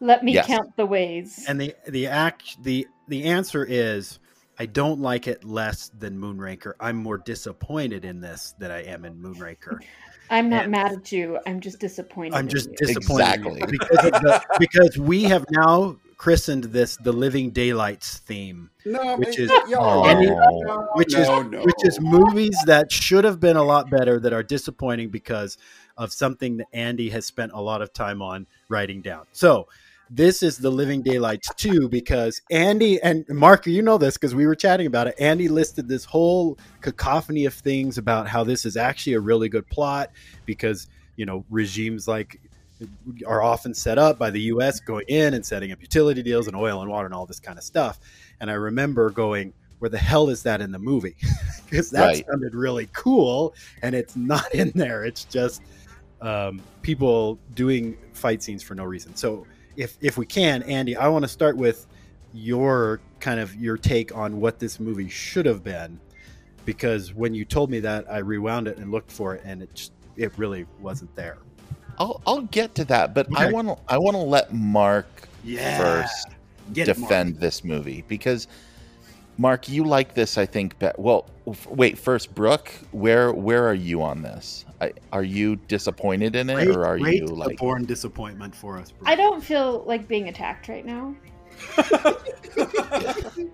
let 0.00 0.22
me 0.24 0.32
Yes. 0.32 0.46
count 0.46 0.76
the 0.76 0.86
ways. 0.86 1.44
And 1.48 1.60
the 1.60 1.74
the 1.88 2.06
act 2.06 2.62
the 2.62 2.86
the 3.08 3.24
answer 3.24 3.64
is 3.64 4.18
I 4.58 4.66
don't 4.66 5.00
like 5.00 5.26
it 5.26 5.44
less 5.44 5.90
than 5.98 6.18
Moonraker. 6.18 6.74
I'm 6.78 6.96
more 6.96 7.18
disappointed 7.18 8.04
in 8.04 8.20
this 8.20 8.54
than 8.58 8.70
I 8.70 8.84
am 8.84 9.04
in 9.04 9.16
Moonraker. 9.16 9.78
I'm 10.30 10.48
not 10.48 10.64
and- 10.64 10.72
mad 10.72 10.92
at 10.92 11.12
you. 11.12 11.38
I'm 11.46 11.60
just 11.60 11.78
disappointed. 11.78 12.34
I'm 12.34 12.48
just 12.48 12.72
disappointed 12.74 13.24
Exactly. 13.46 13.62
because 13.70 14.04
of 14.04 14.12
the, 14.12 14.44
because 14.58 14.98
we 14.98 15.24
have 15.24 15.44
now 15.50 15.96
christened 16.16 16.64
this 16.64 16.96
the 16.96 17.12
Living 17.12 17.50
Daylights 17.50 18.18
theme, 18.18 18.70
No, 18.86 19.16
which 19.16 19.38
is- 19.38 19.50
y'all- 19.68 20.04
no, 20.22 20.88
which 20.94 21.12
no, 21.12 21.20
is 21.20 21.28
no. 21.50 21.62
which 21.62 21.84
is 21.84 22.00
movies 22.00 22.56
that 22.66 22.90
should 22.90 23.24
have 23.24 23.40
been 23.40 23.56
a 23.56 23.62
lot 23.62 23.90
better 23.90 24.18
that 24.20 24.32
are 24.32 24.42
disappointing 24.42 25.10
because 25.10 25.58
of 25.96 26.12
something 26.12 26.56
that 26.58 26.66
Andy 26.72 27.10
has 27.10 27.26
spent 27.26 27.52
a 27.52 27.60
lot 27.60 27.82
of 27.82 27.92
time 27.92 28.22
on 28.22 28.46
writing 28.68 29.02
down. 29.02 29.26
So 29.32 29.68
this 30.10 30.42
is 30.42 30.58
the 30.58 30.70
Living 30.70 31.02
Daylights 31.02 31.48
too 31.54 31.88
because 31.88 32.40
Andy 32.50 33.00
and 33.02 33.24
Mark, 33.28 33.66
you 33.66 33.82
know 33.82 33.98
this 33.98 34.14
because 34.14 34.34
we 34.34 34.46
were 34.46 34.54
chatting 34.54 34.86
about 34.86 35.06
it. 35.06 35.14
Andy 35.18 35.48
listed 35.48 35.88
this 35.88 36.04
whole 36.04 36.58
cacophony 36.82 37.46
of 37.46 37.54
things 37.54 37.98
about 37.98 38.28
how 38.28 38.44
this 38.44 38.64
is 38.64 38.76
actually 38.76 39.14
a 39.14 39.20
really 39.20 39.48
good 39.48 39.66
plot 39.68 40.10
because, 40.44 40.88
you 41.16 41.26
know, 41.26 41.44
regimes 41.50 42.06
like 42.06 42.40
are 43.26 43.42
often 43.42 43.72
set 43.72 43.98
up 43.98 44.18
by 44.18 44.30
the 44.30 44.40
US 44.42 44.80
going 44.80 45.04
in 45.08 45.34
and 45.34 45.44
setting 45.44 45.72
up 45.72 45.80
utility 45.80 46.22
deals 46.22 46.48
and 46.48 46.56
oil 46.56 46.82
and 46.82 46.90
water 46.90 47.06
and 47.06 47.14
all 47.14 47.26
this 47.26 47.40
kind 47.40 47.56
of 47.58 47.64
stuff. 47.64 47.98
And 48.40 48.50
I 48.50 48.54
remember 48.54 49.10
going, 49.10 49.54
where 49.78 49.88
the 49.88 49.98
hell 49.98 50.28
is 50.28 50.42
that 50.42 50.60
in 50.60 50.70
the 50.70 50.78
movie? 50.78 51.16
because 51.64 51.90
that 51.90 52.06
Right. 52.06 52.24
sounded 52.28 52.54
really 52.54 52.88
cool 52.92 53.54
and 53.82 53.94
it's 53.94 54.16
not 54.16 54.52
in 54.54 54.70
there. 54.74 55.04
It's 55.04 55.24
just 55.24 55.62
um, 56.20 56.62
people 56.82 57.38
doing 57.54 57.96
fight 58.12 58.42
scenes 58.42 58.62
for 58.62 58.74
no 58.74 58.84
reason. 58.84 59.14
So 59.14 59.46
if 59.76 59.96
if 60.00 60.16
we 60.18 60.26
can, 60.26 60.62
Andy, 60.64 60.96
I 60.96 61.08
want 61.08 61.24
to 61.24 61.28
start 61.28 61.56
with 61.56 61.86
your 62.32 63.00
kind 63.20 63.40
of 63.40 63.54
your 63.56 63.76
take 63.76 64.14
on 64.16 64.40
what 64.40 64.58
this 64.58 64.80
movie 64.80 65.08
should 65.08 65.46
have 65.46 65.62
been, 65.62 66.00
because 66.64 67.14
when 67.14 67.34
you 67.34 67.44
told 67.44 67.70
me 67.70 67.80
that, 67.80 68.10
I 68.10 68.18
rewound 68.18 68.68
it 68.68 68.78
and 68.78 68.90
looked 68.90 69.12
for 69.12 69.34
it, 69.34 69.42
and 69.44 69.62
it 69.62 69.74
just, 69.74 69.92
it 70.16 70.32
really 70.36 70.66
wasn't 70.80 71.14
there. 71.14 71.38
I'll 71.98 72.20
I'll 72.26 72.42
get 72.42 72.74
to 72.76 72.84
that, 72.86 73.14
but 73.14 73.28
I 73.36 73.52
want 73.52 73.68
to 73.68 73.76
I 73.88 73.98
want 73.98 74.16
to 74.16 74.22
let 74.22 74.52
Mark 74.52 75.06
Yeah, 75.44 75.78
first 76.02 76.28
Get 76.72 76.88
it, 76.88 76.98
Mark. 76.98 77.08
defend 77.10 77.38
this 77.40 77.62
movie 77.62 78.04
because 78.08 78.48
Mark, 79.36 79.68
you 79.68 79.84
like 79.84 80.14
this, 80.14 80.38
I 80.38 80.46
think. 80.46 80.78
Be- 80.78 80.90
well, 80.96 81.26
f- 81.48 81.66
wait. 81.66 81.98
First, 81.98 82.34
Brooke, 82.34 82.72
where 82.92 83.32
where 83.32 83.66
are 83.68 83.74
you 83.74 84.02
on 84.02 84.22
this? 84.22 84.63
I, 84.80 84.92
are 85.12 85.22
you 85.22 85.56
disappointed 85.56 86.34
in 86.36 86.50
it, 86.50 86.54
Great- 86.54 86.68
or 86.68 86.84
are 86.86 86.98
great 86.98 87.20
you 87.22 87.26
like? 87.26 87.58
born 87.58 87.84
disappointment 87.84 88.54
for 88.54 88.78
us? 88.78 88.90
Bruce. 88.90 89.08
I 89.08 89.14
don't 89.14 89.42
feel 89.42 89.84
like 89.86 90.06
being 90.08 90.28
attacked 90.28 90.68
right 90.68 90.84
now. 90.84 91.14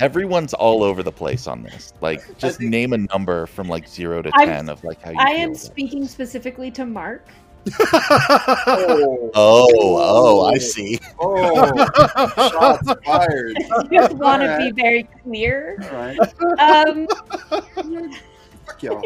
Everyone's 0.00 0.52
all 0.54 0.82
over 0.82 1.02
the 1.02 1.12
place 1.12 1.46
on 1.46 1.62
this. 1.62 1.92
Like, 2.00 2.36
just 2.38 2.58
think- 2.58 2.70
name 2.70 2.92
a 2.92 2.98
number 2.98 3.46
from 3.46 3.68
like 3.68 3.86
zero 3.88 4.20
to 4.22 4.30
I'm- 4.34 4.48
ten 4.48 4.68
of 4.68 4.82
like 4.82 5.00
how 5.02 5.10
you. 5.12 5.16
I 5.18 5.26
feel 5.26 5.36
am 5.42 5.48
about 5.50 5.56
it. 5.56 5.60
speaking 5.60 6.06
specifically 6.08 6.70
to 6.72 6.84
Mark. 6.86 7.26
Oh, 8.64 9.30
Oh, 9.34 9.68
oh, 10.44 10.44
I 10.46 10.58
see. 10.58 10.98
oh, 11.20 11.76
shots 12.50 12.92
fired. 13.04 13.56
I 13.56 13.82
just 13.92 14.14
want 14.14 14.42
to 14.42 14.56
be 14.58 14.72
very 14.72 15.04
clear. 15.22 15.76
All 15.84 15.90
right, 15.92 16.18
Um, 16.58 17.06
fuck 18.66 18.82
y'all. 18.82 19.02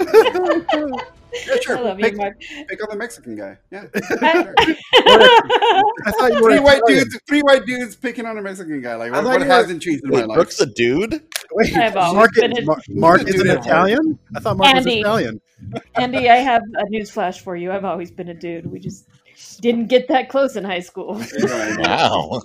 Yeah, 0.00 1.52
I 1.54 1.60
sure. 1.60 1.80
love 1.80 1.98
you, 1.98 2.06
Pick, 2.06 2.16
Mark. 2.16 2.40
pick 2.40 2.82
on 2.82 2.88
the 2.90 2.96
Mexican 2.96 3.36
guy. 3.36 3.58
Yeah. 3.70 3.84
I- 4.22 4.54
I 6.06 6.10
thought 6.12 6.32
you 6.32 6.42
were 6.42 6.50
Three 6.52 6.58
white 6.60 6.78
Italian. 6.78 7.04
dudes, 7.04 7.20
three 7.28 7.40
white 7.42 7.66
dudes 7.66 7.96
picking 7.96 8.24
on 8.24 8.38
a 8.38 8.42
Mexican 8.42 8.80
guy. 8.80 8.94
Like, 8.94 9.12
what, 9.12 9.24
thought 9.24 9.38
what 9.40 9.46
hasn't 9.46 9.82
changed 9.82 10.04
in 10.04 10.10
my 10.10 10.24
life? 10.24 10.34
Brooks 10.36 10.58
a 10.60 10.66
dude? 10.66 11.22
Wait, 11.52 11.76
I've 11.76 11.94
Mark, 11.94 12.32
been 12.34 12.56
a- 12.58 12.62
Mark, 12.62 12.82
Mark 12.88 13.28
is 13.28 13.40
an. 13.42 13.50
Italian? 13.50 14.18
I 14.34 14.40
thought 14.40 14.56
Mark 14.56 14.74
Andy. 14.74 14.90
was 14.98 15.00
Italian. 15.00 15.40
Andy, 15.96 16.30
I 16.30 16.36
have 16.36 16.62
a 16.74 16.88
news 16.88 17.10
flash 17.10 17.40
for 17.40 17.56
you. 17.56 17.72
I've 17.72 17.84
always 17.84 18.10
been 18.10 18.28
a 18.30 18.34
dude. 18.34 18.64
We 18.66 18.78
just 18.78 19.06
didn't 19.60 19.86
get 19.88 20.08
that 20.08 20.28
close 20.30 20.56
in 20.56 20.64
high 20.64 20.80
school. 20.80 21.22
Wow. 21.78 22.40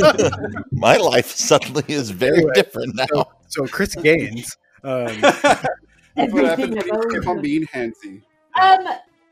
My 0.72 0.96
life 0.96 1.26
suddenly 1.34 1.84
is 1.88 2.10
very 2.10 2.38
Anyway, 2.38 2.52
different 2.54 2.94
now. 2.96 3.26
So 3.48 3.66
Chris 3.66 3.94
Gaines. 3.94 4.56
Um, 4.82 5.08
That's 6.18 6.32
what 6.32 6.44
happens 6.44 6.70
when 6.70 6.78
I've 6.78 6.86
you 6.86 7.20
keep 7.20 7.28
on 7.28 7.40
being 7.40 7.64
handsy. 7.66 8.22
Um, 8.60 8.88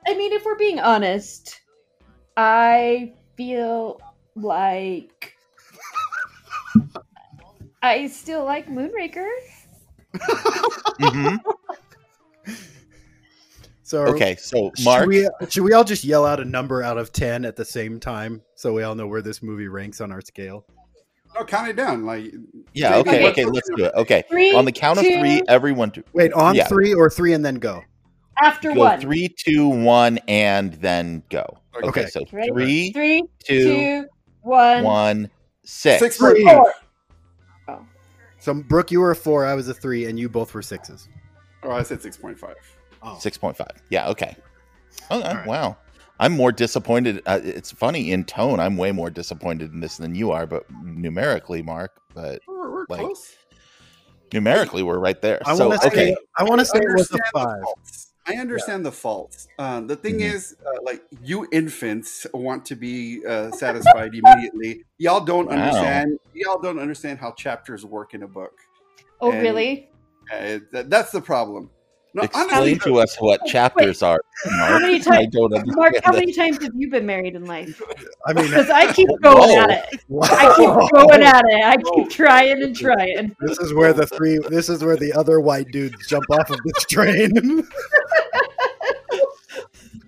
I 0.06 0.14
mean, 0.14 0.32
if 0.32 0.44
we're 0.44 0.56
being 0.56 0.78
honest, 0.78 1.60
I 2.36 3.12
feel 3.36 4.00
like 4.36 5.36
I 7.82 8.06
still 8.06 8.44
like 8.44 8.68
Moonraker. 8.68 9.28
Mhm. 11.00 11.38
so 13.82 14.06
Okay, 14.06 14.36
so 14.36 14.70
Should 14.76 14.84
Mark, 14.84 15.06
we, 15.08 15.28
should 15.48 15.64
we 15.64 15.72
all 15.72 15.84
just 15.84 16.04
yell 16.04 16.24
out 16.24 16.38
a 16.38 16.44
number 16.44 16.82
out 16.82 16.98
of 16.98 17.12
10 17.12 17.44
at 17.44 17.56
the 17.56 17.64
same 17.64 17.98
time 17.98 18.42
so 18.54 18.72
we 18.72 18.84
all 18.84 18.94
know 18.94 19.08
where 19.08 19.22
this 19.22 19.42
movie 19.42 19.68
ranks 19.68 20.00
on 20.00 20.12
our 20.12 20.20
scale? 20.20 20.64
No, 21.38 21.44
count 21.44 21.68
it 21.68 21.76
down. 21.76 22.04
Like, 22.06 22.32
yeah, 22.72 22.90
Maybe 22.90 23.00
okay, 23.10 23.18
Okay. 23.28 23.28
okay, 23.28 23.44
let's 23.44 23.68
do 23.76 23.84
it. 23.84 23.92
Okay, 23.94 24.24
Three, 24.28 24.54
on 24.54 24.64
the 24.64 24.72
count 24.72 24.98
of 24.98 25.04
two, 25.04 25.18
three, 25.18 25.42
everyone 25.48 25.90
do, 25.90 26.02
Wait, 26.12 26.32
on 26.32 26.54
Yeah. 26.54 26.66
three 26.66 26.94
or 26.94 27.10
three 27.10 27.32
and 27.34 27.44
then 27.44 27.56
go? 27.56 27.82
After 28.42 28.72
go 28.74 28.80
one. 28.80 29.00
three, 29.00 29.28
two, 29.28 29.68
one, 29.68 30.18
and 30.28 30.74
then 30.74 31.22
go. 31.30 31.58
Okay, 31.76 31.88
Okay. 32.02 32.06
so 32.06 32.24
Ready? 32.32 32.50
three, 32.50 32.92
Three, 32.92 33.22
two, 33.44 33.64
two, 33.64 34.06
one. 34.42 34.82
one, 34.84 35.30
six. 35.64 36.00
Six 36.00 36.16
Four. 36.16 36.72
Oh. 37.68 37.84
So, 38.38 38.54
Brooke, 38.54 38.90
you 38.90 39.00
were 39.00 39.10
a 39.10 39.16
four, 39.16 39.44
I 39.44 39.54
was 39.54 39.68
a 39.68 39.74
three, 39.74 40.04
and 40.06 40.18
you 40.18 40.28
both 40.28 40.54
were 40.54 40.62
sixes. 40.62 41.08
oh, 41.64 41.70
I 41.72 41.82
said 41.82 41.98
6.5. 42.00 42.54
Oh. 43.02 43.18
6.5. 43.20 43.66
Yeah, 43.90 44.08
okay. 44.08 44.36
Oh, 45.10 45.20
uh, 45.20 45.34
right. 45.34 45.46
wow. 45.46 45.76
I'm 46.18 46.32
more 46.32 46.52
disappointed. 46.52 47.22
Uh, 47.26 47.40
it's 47.42 47.70
funny 47.70 48.12
in 48.12 48.24
tone. 48.24 48.58
I'm 48.60 48.76
way 48.76 48.92
more 48.92 49.10
disappointed 49.10 49.72
in 49.72 49.80
this 49.80 49.98
than 49.98 50.14
you 50.14 50.30
are, 50.32 50.46
but 50.46 50.64
numerically, 50.82 51.62
Mark, 51.62 52.00
but 52.14 52.40
We're, 52.46 52.70
we're 52.70 52.86
Like, 52.88 53.00
close. 53.00 53.34
numerically, 54.32 54.82
we're 54.82 54.98
right 54.98 55.20
there. 55.20 55.40
I 55.44 55.54
so, 55.54 55.68
want 55.68 55.82
to 55.82 55.88
okay. 55.88 56.10
say, 56.12 56.16
I 56.36 56.44
want 56.44 56.60
to 56.60 56.64
say 56.64 56.78
it 56.78 56.84
was 56.96 57.10
a 57.10 57.14
understand 57.14 57.20
the 57.34 57.38
five. 57.40 57.62
faults. 57.62 58.12
I 58.28 58.34
understand 58.34 58.84
the 58.86 58.92
faults. 58.92 59.46
Uh, 59.58 59.80
the 59.82 59.94
thing 59.94 60.14
Mhm. 60.18 60.34
is, 60.34 60.56
uh, 60.66 60.82
like 60.82 61.02
you 61.22 61.46
infants 61.52 62.26
want 62.34 62.64
to 62.66 62.74
be 62.74 63.24
uh, 63.24 63.52
satisfied 63.52 64.12
immediately. 64.14 64.82
Y'all 64.98 65.24
don't 65.24 65.46
Wow. 65.46 65.52
understand. 65.52 66.18
Y'all 66.34 66.58
don't 66.60 66.80
understand 66.80 67.20
how 67.20 67.30
chapters 67.32 67.84
work 67.86 68.14
in 68.14 68.22
a 68.24 68.28
book. 68.28 68.52
Oh, 69.20 69.30
And- 69.30 69.42
really? 69.42 69.90
Uh, 70.32 70.58
that, 70.72 70.90
that's 70.90 71.12
the 71.12 71.20
problem. 71.20 71.70
No, 72.16 72.22
Explain 72.22 72.78
to 72.78 72.98
us 72.98 73.14
what 73.20 73.44
chapters 73.44 74.02
are. 74.02 74.18
Mark. 74.46 74.80
many 74.80 74.94
I 74.94 74.98
times- 75.00 75.28
don't 75.32 75.66
Mark, 75.76 75.96
how 76.02 76.12
many 76.12 76.32
times 76.32 76.62
have 76.62 76.72
you 76.74 76.88
been 76.88 77.04
married 77.04 77.34
in 77.34 77.44
life? 77.44 77.82
I 78.26 78.32
mean, 78.32 78.46
Because 78.46 78.70
I 78.70 78.90
keep 78.90 79.10
oh, 79.10 79.18
going 79.18 79.50
Whoa. 79.50 79.58
at 79.60 79.92
it. 79.92 80.00
I 80.22 80.54
keep 80.56 80.90
going 80.92 81.22
at 81.22 81.44
it. 81.44 81.64
I 81.64 81.76
keep 81.94 82.08
trying 82.08 82.62
and 82.62 82.74
trying. 82.74 83.36
this 83.40 83.58
is 83.58 83.74
where 83.74 83.92
the 83.92 84.06
three, 84.06 84.38
this 84.48 84.70
is 84.70 84.82
where 84.82 84.96
the 84.96 85.12
other 85.12 85.40
white 85.40 85.70
dudes 85.72 86.06
jump 86.08 86.24
off 86.30 86.48
of 86.48 86.58
this 86.64 86.84
train. 86.86 87.30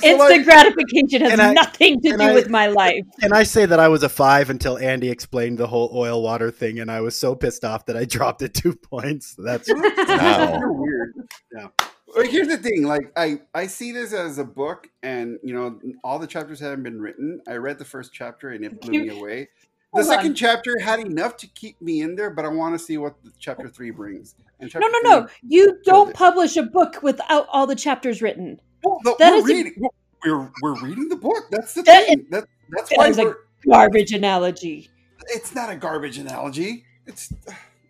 Instant 0.04 0.20
like- 0.20 0.44
gratification 0.44 1.22
has 1.22 1.40
I- 1.40 1.54
nothing 1.54 2.02
to 2.02 2.18
do 2.18 2.24
I- 2.24 2.34
with 2.34 2.50
my 2.50 2.68
life. 2.68 3.04
and 3.22 3.34
I 3.34 3.44
say 3.44 3.66
that 3.66 3.80
I 3.80 3.88
was 3.88 4.04
a 4.04 4.10
five 4.10 4.50
until 4.50 4.78
Andy 4.78 5.10
explained 5.10 5.58
the 5.58 5.68
whole 5.68 5.92
oil 5.94 6.22
water 6.22 6.52
thing, 6.52 6.80
and 6.80 6.90
I 6.92 7.02
was 7.02 7.18
so 7.18 7.36
pissed 7.36 7.64
off 7.66 7.86
that 7.88 7.98
I 7.98 8.06
dropped 8.06 8.42
it 8.42 8.54
two 8.54 8.74
points. 8.92 9.36
That's 9.38 9.70
Wow. 9.74 10.60
Weird. 10.64 11.14
Yeah. 11.54 11.68
But 12.16 12.28
here's 12.28 12.48
the 12.48 12.58
thing: 12.58 12.84
like, 12.84 13.12
I 13.16 13.42
I 13.54 13.68
see 13.68 13.92
this 13.92 14.14
as 14.14 14.38
a 14.38 14.44
book, 14.46 14.88
and 15.04 15.38
you 15.44 15.54
know, 15.54 15.80
all 16.04 16.20
the 16.20 16.28
chapters 16.28 16.60
haven't 16.60 16.84
been 16.84 17.00
written. 17.02 17.42
I 17.48 17.56
read 17.56 17.78
the 17.78 17.86
first 17.86 18.12
chapter, 18.14 18.50
and 18.52 18.64
it 18.66 18.80
blew 18.82 18.94
You- 18.94 19.02
me 19.12 19.20
away. 19.20 19.50
The 19.94 20.04
Hold 20.04 20.08
second 20.16 20.30
on. 20.32 20.36
chapter 20.36 20.78
had 20.80 21.00
enough 21.00 21.38
to 21.38 21.48
keep 21.48 21.82
me 21.82 22.02
in 22.02 22.16
there, 22.16 22.30
but 22.30 22.44
I 22.44 22.50
want 22.50 22.78
to 22.78 22.80
see 22.80 22.98
what 22.98 23.16
the 23.24 23.32
chapter 23.40 23.70
three 23.70 23.90
brings. 23.90 24.36
And 24.60 24.70
No, 24.74 24.82
chapter 24.82 24.90
no, 25.04 25.10
no. 25.22 25.28
three- 25.28 25.36
You 25.48 25.78
don't 25.86 26.10
it. 26.10 26.16
publish 26.16 26.58
a 26.58 26.64
book 26.64 27.02
without 27.02 27.48
all 27.50 27.66
the 27.66 27.76
chapters 27.76 28.22
written. 28.22 28.60
Well, 28.84 29.00
the, 29.04 29.16
That 29.20 29.32
we're 29.32 29.38
is 29.38 29.44
a- 29.44 29.48
reading. 29.54 29.88
We're 30.26 30.52
we're 30.62 30.82
reading 30.82 31.10
the 31.10 31.16
book. 31.16 31.46
That's 31.52 31.74
the 31.74 31.84
That 31.84 32.06
thing. 32.08 32.26
that, 32.32 32.46
that's 32.70 32.90
that 32.90 32.98
why 32.98 33.08
is 33.10 33.18
a- 33.18 33.24
we're. 33.24 33.38
Garbage 33.68 34.14
analogy. 34.14 34.90
It's 35.30 35.54
not 35.56 35.70
a 35.70 35.76
garbage 35.76 36.18
analogy. 36.20 36.86
It's. 37.06 37.34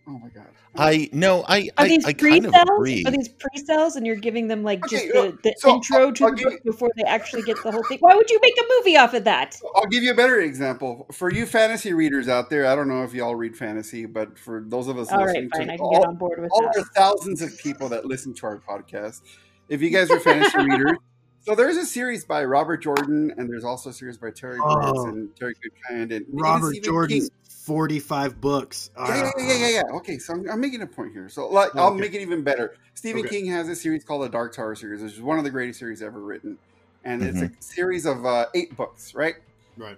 Oh 0.07 0.11
my 0.17 0.29
god. 0.29 0.47
I 0.79 1.09
no, 1.11 1.43
I 1.47 1.69
Are 1.77 1.85
I, 1.85 1.87
these 1.89 2.05
I 2.05 2.13
kind 2.13 2.45
of 2.45 2.51
pre-sales? 2.53 2.69
agree. 2.77 3.03
Are 3.05 3.11
these 3.11 3.27
pre-sales, 3.29 3.95
and 3.95 4.05
you're 4.07 4.15
giving 4.15 4.47
them 4.47 4.63
like 4.63 4.83
Okay, 4.85 5.09
just 5.09 5.13
the, 5.13 5.37
the 5.43 5.53
so 5.57 5.75
intro 5.75 5.97
I'll- 6.07 6.13
to 6.13 6.25
I'll 6.25 6.35
the 6.35 6.43
book 6.43 6.53
you- 6.53 6.71
before 6.71 6.89
they 6.95 7.03
actually 7.03 7.41
get 7.43 7.61
the 7.63 7.71
whole 7.71 7.83
thing? 7.83 7.97
Why 7.99 8.15
would 8.15 8.29
you 8.29 8.39
make 8.41 8.53
a 8.57 8.63
movie 8.77 8.95
off 8.97 9.13
of 9.13 9.23
that? 9.25 9.57
I'll 9.75 9.85
give 9.87 10.03
you 10.03 10.11
a 10.11 10.15
better 10.15 10.39
example. 10.39 11.05
For 11.11 11.31
you 11.31 11.45
fantasy 11.45 11.93
readers 11.93 12.27
out 12.29 12.49
there, 12.49 12.65
I 12.65 12.75
don't 12.75 12.87
know 12.87 13.03
if 13.03 13.13
y'all 13.13 13.35
read 13.35 13.55
fantasy, 13.57 14.05
but 14.05 14.37
for 14.39 14.63
those 14.65 14.87
of 14.87 14.97
us 14.97 15.11
All 15.11 15.17
right, 15.19 15.27
listening 15.27 15.49
fine. 15.49 15.67
to 15.67 15.73
I 15.73 15.77
can 15.77 15.85
all, 15.85 15.91
get 15.91 16.05
on 16.07 16.15
board 16.15 16.39
with 16.41 16.51
all 16.51 16.61
that. 16.61 16.73
the 16.75 16.83
thousands 16.95 17.41
of 17.41 17.57
people 17.57 17.89
that 17.89 18.05
listen 18.05 18.33
to 18.35 18.45
our 18.45 18.57
podcast, 18.59 19.21
if 19.69 19.81
you 19.81 19.89
guys 19.89 20.09
are 20.11 20.19
fantasy 20.19 20.57
readers, 20.63 20.97
so 21.41 21.55
there's 21.55 21.77
a 21.77 21.85
series 21.85 22.25
by 22.25 22.43
Robert 22.43 22.77
Jordan, 22.77 23.33
and 23.37 23.49
there's 23.49 23.63
also 23.63 23.89
a 23.89 23.93
series 23.93 24.17
by 24.17 24.31
Terry 24.31 24.57
Brooks 24.59 24.99
Oh. 24.99 25.07
and 25.07 25.35
Terry 25.37 25.53
Goodkind 25.55 26.15
and 26.15 26.25
Robert 26.29 26.71
Stephen 26.71 26.83
Jordan's 26.85 27.29
King. 27.29 27.37
45 27.49 28.39
books. 28.39 28.91
Yeah, 28.97 29.15
yeah, 29.15 29.31
yeah, 29.39 29.53
yeah, 29.53 29.67
yeah. 29.69 29.81
Okay, 29.97 30.17
so 30.19 30.33
I'm, 30.33 30.49
I'm 30.49 30.61
making 30.61 30.81
a 30.81 30.87
point 30.87 31.11
here. 31.11 31.27
So 31.29 31.47
like, 31.49 31.75
I'll 31.75 31.91
Okay. 31.91 31.99
make 31.99 32.13
it 32.13 32.21
even 32.21 32.41
better. 32.41 32.75
Stephen 32.93 33.21
Okay. 33.25 33.29
King 33.41 33.47
has 33.47 33.67
a 33.67 33.75
series 33.75 34.03
called 34.05 34.23
the 34.23 34.29
Dark 34.29 34.53
Tower 34.55 34.73
series, 34.75 35.01
which 35.01 35.13
is 35.13 35.21
one 35.21 35.37
of 35.37 35.43
the 35.43 35.49
greatest 35.49 35.79
series 35.79 36.01
ever 36.01 36.19
written, 36.21 36.57
and 37.03 37.21
it's 37.23 37.37
Mm-hmm. 37.39 37.53
a 37.59 37.61
series 37.61 38.05
of 38.05 38.25
uh, 38.25 38.45
eight 38.55 38.75
books, 38.77 39.13
right? 39.13 39.35
Right. 39.77 39.97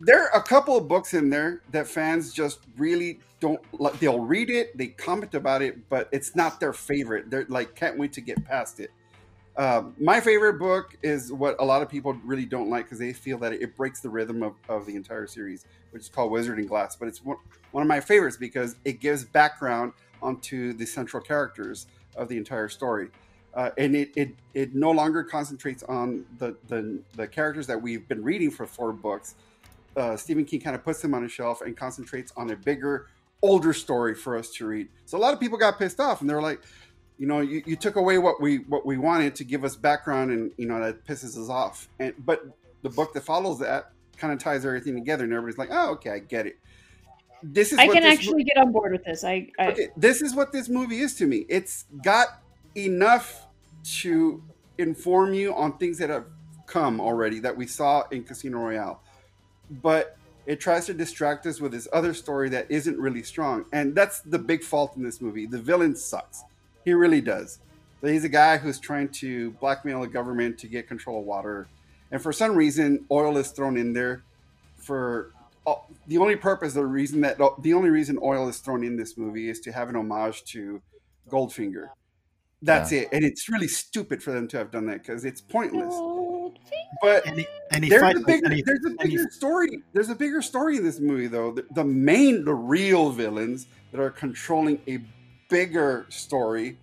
there 0.00 0.22
are 0.30 0.40
a 0.40 0.42
couple 0.42 0.76
of 0.78 0.88
books 0.88 1.12
in 1.14 1.28
there 1.30 1.60
that 1.72 1.86
fans 1.86 2.32
just 2.32 2.60
really 2.78 3.20
don't 3.40 3.60
like 3.78 3.98
they'll 4.00 4.20
read 4.20 4.48
it 4.48 4.76
they 4.78 4.86
comment 4.88 5.34
about 5.34 5.60
it 5.62 5.88
but 5.90 6.08
it's 6.10 6.34
not 6.34 6.58
their 6.60 6.72
favorite 6.72 7.28
they're 7.30 7.44
like 7.50 7.74
can't 7.74 7.98
wait 7.98 8.12
to 8.14 8.20
get 8.22 8.42
past 8.46 8.80
it 8.80 8.90
um, 9.56 9.94
my 9.98 10.20
favorite 10.20 10.58
book 10.58 10.96
is 11.02 11.32
what 11.32 11.56
a 11.58 11.64
lot 11.64 11.82
of 11.82 11.88
people 11.88 12.14
really 12.24 12.46
don't 12.46 12.70
like 12.70 12.84
because 12.86 12.98
they 12.98 13.12
feel 13.12 13.38
that 13.38 13.52
it 13.52 13.76
breaks 13.76 14.00
the 14.00 14.08
rhythm 14.08 14.42
of, 14.42 14.54
of 14.68 14.86
the 14.86 14.96
entire 14.96 15.26
series 15.26 15.66
which 15.90 16.02
is 16.02 16.08
called 16.08 16.30
Wizard 16.30 16.58
and 16.58 16.68
Glass. 16.68 16.96
But 16.96 17.08
it's 17.08 17.24
one, 17.24 17.36
one 17.72 17.82
of 17.82 17.88
my 17.88 18.00
favorites 18.00 18.36
because 18.36 18.76
it 18.84 19.00
gives 19.00 19.24
background 19.24 19.92
onto 20.22 20.72
the 20.72 20.86
central 20.86 21.22
characters 21.22 21.86
of 22.16 22.28
the 22.28 22.36
entire 22.36 22.68
story. 22.68 23.08
Uh, 23.54 23.70
and 23.78 23.96
it, 23.96 24.10
it 24.14 24.30
it 24.54 24.74
no 24.76 24.92
longer 24.92 25.24
concentrates 25.24 25.82
on 25.84 26.24
the, 26.38 26.56
the 26.68 27.00
the 27.16 27.26
characters 27.26 27.66
that 27.66 27.80
we've 27.80 28.06
been 28.06 28.22
reading 28.22 28.50
for 28.50 28.64
four 28.64 28.92
books. 28.92 29.34
Uh, 29.96 30.16
Stephen 30.16 30.44
King 30.44 30.60
kind 30.60 30.76
of 30.76 30.84
puts 30.84 31.02
them 31.02 31.14
on 31.14 31.24
a 31.24 31.28
shelf 31.28 31.60
and 31.60 31.76
concentrates 31.76 32.32
on 32.36 32.50
a 32.50 32.56
bigger, 32.56 33.08
older 33.42 33.72
story 33.72 34.14
for 34.14 34.36
us 34.36 34.50
to 34.50 34.66
read. 34.66 34.88
So 35.04 35.18
a 35.18 35.20
lot 35.20 35.34
of 35.34 35.40
people 35.40 35.58
got 35.58 35.80
pissed 35.80 35.98
off, 35.98 36.20
and 36.20 36.30
they're 36.30 36.40
like, 36.40 36.60
you 37.20 37.26
know, 37.26 37.40
you, 37.40 37.62
you 37.66 37.76
took 37.76 37.96
away 37.96 38.16
what 38.16 38.40
we 38.40 38.60
what 38.60 38.86
we 38.86 38.96
wanted 38.96 39.34
to 39.36 39.44
give 39.44 39.62
us 39.62 39.76
background, 39.76 40.30
and 40.30 40.52
you 40.56 40.66
know 40.66 40.80
that 40.80 41.04
pisses 41.04 41.38
us 41.38 41.50
off. 41.50 41.86
And 41.98 42.14
but 42.24 42.46
the 42.80 42.88
book 42.88 43.12
that 43.12 43.24
follows 43.24 43.58
that 43.58 43.92
kind 44.16 44.32
of 44.32 44.38
ties 44.38 44.64
everything 44.64 44.94
together, 44.94 45.24
and 45.24 45.32
everybody's 45.34 45.58
like, 45.58 45.68
oh, 45.70 45.90
okay, 45.92 46.12
I 46.12 46.18
get 46.20 46.46
it. 46.46 46.58
This 47.42 47.72
is 47.72 47.78
I 47.78 47.88
can 47.88 48.04
actually 48.04 48.42
get 48.44 48.56
on 48.56 48.72
board 48.72 48.92
with 48.92 49.04
this. 49.04 49.22
I, 49.22 49.48
I 49.58 49.66
okay, 49.66 49.88
this 49.98 50.22
is 50.22 50.34
what 50.34 50.50
this 50.50 50.70
movie 50.70 51.00
is 51.00 51.14
to 51.16 51.26
me. 51.26 51.44
It's 51.50 51.84
got 52.02 52.40
enough 52.74 53.46
to 54.00 54.42
inform 54.78 55.34
you 55.34 55.54
on 55.54 55.76
things 55.76 55.98
that 55.98 56.08
have 56.08 56.24
come 56.64 57.02
already 57.02 57.38
that 57.40 57.54
we 57.54 57.66
saw 57.66 58.08
in 58.10 58.24
Casino 58.24 58.60
Royale, 58.60 59.02
but 59.82 60.16
it 60.46 60.58
tries 60.58 60.86
to 60.86 60.94
distract 60.94 61.44
us 61.44 61.60
with 61.60 61.72
this 61.72 61.86
other 61.92 62.14
story 62.14 62.48
that 62.48 62.70
isn't 62.70 62.98
really 62.98 63.22
strong, 63.22 63.66
and 63.74 63.94
that's 63.94 64.20
the 64.20 64.38
big 64.38 64.62
fault 64.62 64.96
in 64.96 65.02
this 65.02 65.20
movie. 65.20 65.44
The 65.44 65.58
villain 65.58 65.94
sucks. 65.94 66.44
He 66.84 66.92
really 66.92 67.20
does. 67.20 67.58
He's 68.02 68.24
a 68.24 68.28
guy 68.30 68.56
who's 68.56 68.78
trying 68.78 69.08
to 69.10 69.50
blackmail 69.52 70.00
the 70.00 70.06
government 70.08 70.58
to 70.60 70.66
get 70.66 70.88
control 70.88 71.20
of 71.20 71.26
water, 71.26 71.68
and 72.10 72.20
for 72.22 72.32
some 72.32 72.54
reason, 72.56 73.04
oil 73.10 73.36
is 73.36 73.50
thrown 73.50 73.76
in 73.76 73.92
there. 73.92 74.22
for 74.76 75.32
oh, 75.66 75.84
the 76.08 76.16
only 76.16 76.36
purpose, 76.36 76.72
the 76.72 76.86
reason 76.86 77.20
that 77.20 77.38
uh, 77.40 77.50
the 77.60 77.74
only 77.74 77.90
reason 77.90 78.18
oil 78.22 78.48
is 78.48 78.58
thrown 78.58 78.82
in 78.82 78.96
this 78.96 79.18
movie 79.18 79.50
is 79.50 79.60
to 79.60 79.72
have 79.72 79.90
an 79.90 79.96
homage 79.96 80.42
to 80.44 80.80
Goldfinger. 81.28 81.88
That's 82.62 82.92
it, 82.92 83.08
and 83.12 83.24
it's 83.24 83.48
really 83.50 83.68
stupid 83.68 84.22
for 84.22 84.32
them 84.32 84.48
to 84.48 84.56
have 84.58 84.70
done 84.70 84.86
that 84.86 85.02
because 85.02 85.24
it's 85.26 85.40
pointless. 85.42 85.94
But 87.02 87.26
And 87.26 87.38
he, 87.38 87.46
and 87.72 87.84
he 87.84 87.90
there's 87.90 88.02
fight- 88.02 88.16
a 88.16 88.20
bigger, 88.20 88.44
and 88.46 88.54
he- 88.54 88.62
there's 88.62 88.84
a 88.84 88.90
bigger 89.02 89.30
story. 89.30 89.82
There's 89.92 90.08
a 90.10 90.14
bigger 90.14 90.42
story 90.42 90.76
in 90.78 90.84
this 90.84 91.00
movie, 91.00 91.26
though. 91.26 91.52
The, 91.52 91.64
the 91.74 91.84
main, 91.84 92.44
the 92.44 92.54
real 92.54 93.10
villains 93.10 93.66
that 93.92 94.00
are 94.00 94.10
controlling 94.10 94.80
a 94.88 94.98
bigger 95.50 96.06
story. 96.08 96.78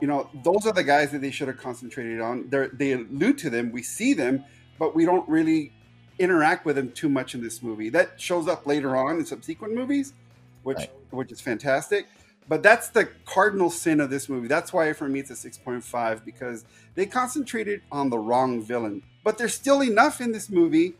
You 0.00 0.08
know, 0.08 0.30
those 0.42 0.66
are 0.66 0.72
the 0.72 0.84
guys 0.84 1.12
that 1.12 1.20
they 1.20 1.30
should 1.30 1.48
have 1.48 1.58
concentrated 1.58 2.20
on. 2.20 2.48
They're, 2.50 2.68
they 2.68 2.92
allude 2.92 3.38
to 3.38 3.50
them, 3.50 3.72
we 3.72 3.82
see 3.82 4.14
them, 4.14 4.44
but 4.78 4.94
we 4.94 5.04
don't 5.04 5.28
really 5.28 5.72
interact 6.18 6.64
with 6.64 6.76
them 6.76 6.90
too 6.92 7.08
much 7.08 7.34
in 7.34 7.42
this 7.42 7.62
movie. 7.62 7.90
That 7.90 8.20
shows 8.20 8.48
up 8.48 8.66
later 8.66 8.96
on 8.96 9.18
in 9.18 9.26
subsequent 9.26 9.74
movies, 9.74 10.14
which 10.62 10.78
Right. 10.78 10.90
which 11.10 11.32
is 11.32 11.40
fantastic. 11.40 12.06
But 12.48 12.62
that's 12.62 12.88
the 12.88 13.10
cardinal 13.26 13.70
sin 13.70 14.00
of 14.00 14.08
this 14.10 14.28
movie. 14.28 14.48
That's 14.48 14.72
why 14.72 14.92
for 14.94 15.08
me 15.08 15.20
it's 15.20 15.30
a 15.30 15.36
six 15.36 15.58
point 15.58 15.84
five 15.84 16.24
because 16.24 16.64
they 16.94 17.06
concentrated 17.06 17.82
on 17.92 18.10
the 18.10 18.18
wrong 18.18 18.62
villain. 18.62 19.02
But 19.22 19.36
there's 19.38 19.54
still 19.54 19.82
enough 19.82 20.20
in 20.20 20.32
this 20.32 20.48
movie 20.48 20.94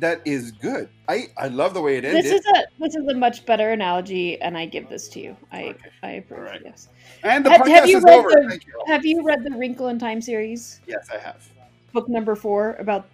that 0.00 0.20
is 0.24 0.52
good. 0.52 0.88
I 1.08 1.28
I 1.38 1.48
love 1.48 1.74
the 1.74 1.80
way 1.80 1.96
it 1.98 2.04
ended. 2.04 2.24
This 2.24 2.32
is 2.32 2.46
a 2.46 2.64
this 2.78 2.94
is 2.96 3.06
a 3.06 3.14
much 3.14 3.46
better 3.46 3.70
analogy, 3.70 4.40
and 4.42 4.56
I 4.58 4.66
give 4.66 4.88
this 4.88 5.08
to 5.10 5.20
you. 5.20 5.36
I 5.52 5.74
I 6.02 6.10
approve. 6.12 6.40
Right. 6.40 6.60
Yes. 6.64 6.88
and 7.22 7.44
the 7.44 7.50
Have- 7.50 7.60
podcast 7.62 7.68
have 7.74 7.88
you 7.88 7.98
is 7.98 8.04
read 8.04 8.18
over. 8.18 8.30
the- 8.30 8.46
Thank 8.48 8.66
you. 8.66 8.72
Have 8.86 9.04
you 9.04 9.22
read 9.22 9.44
the 9.44 9.50
Wrinkle 9.56 9.88
in 9.88 9.98
Time 9.98 10.20
series, 10.20 10.80
Yes, 10.86 11.08
I 11.14 11.18
have. 11.18 11.48
book 11.92 12.08
number 12.08 12.34
four 12.34 12.74
about 12.78 13.06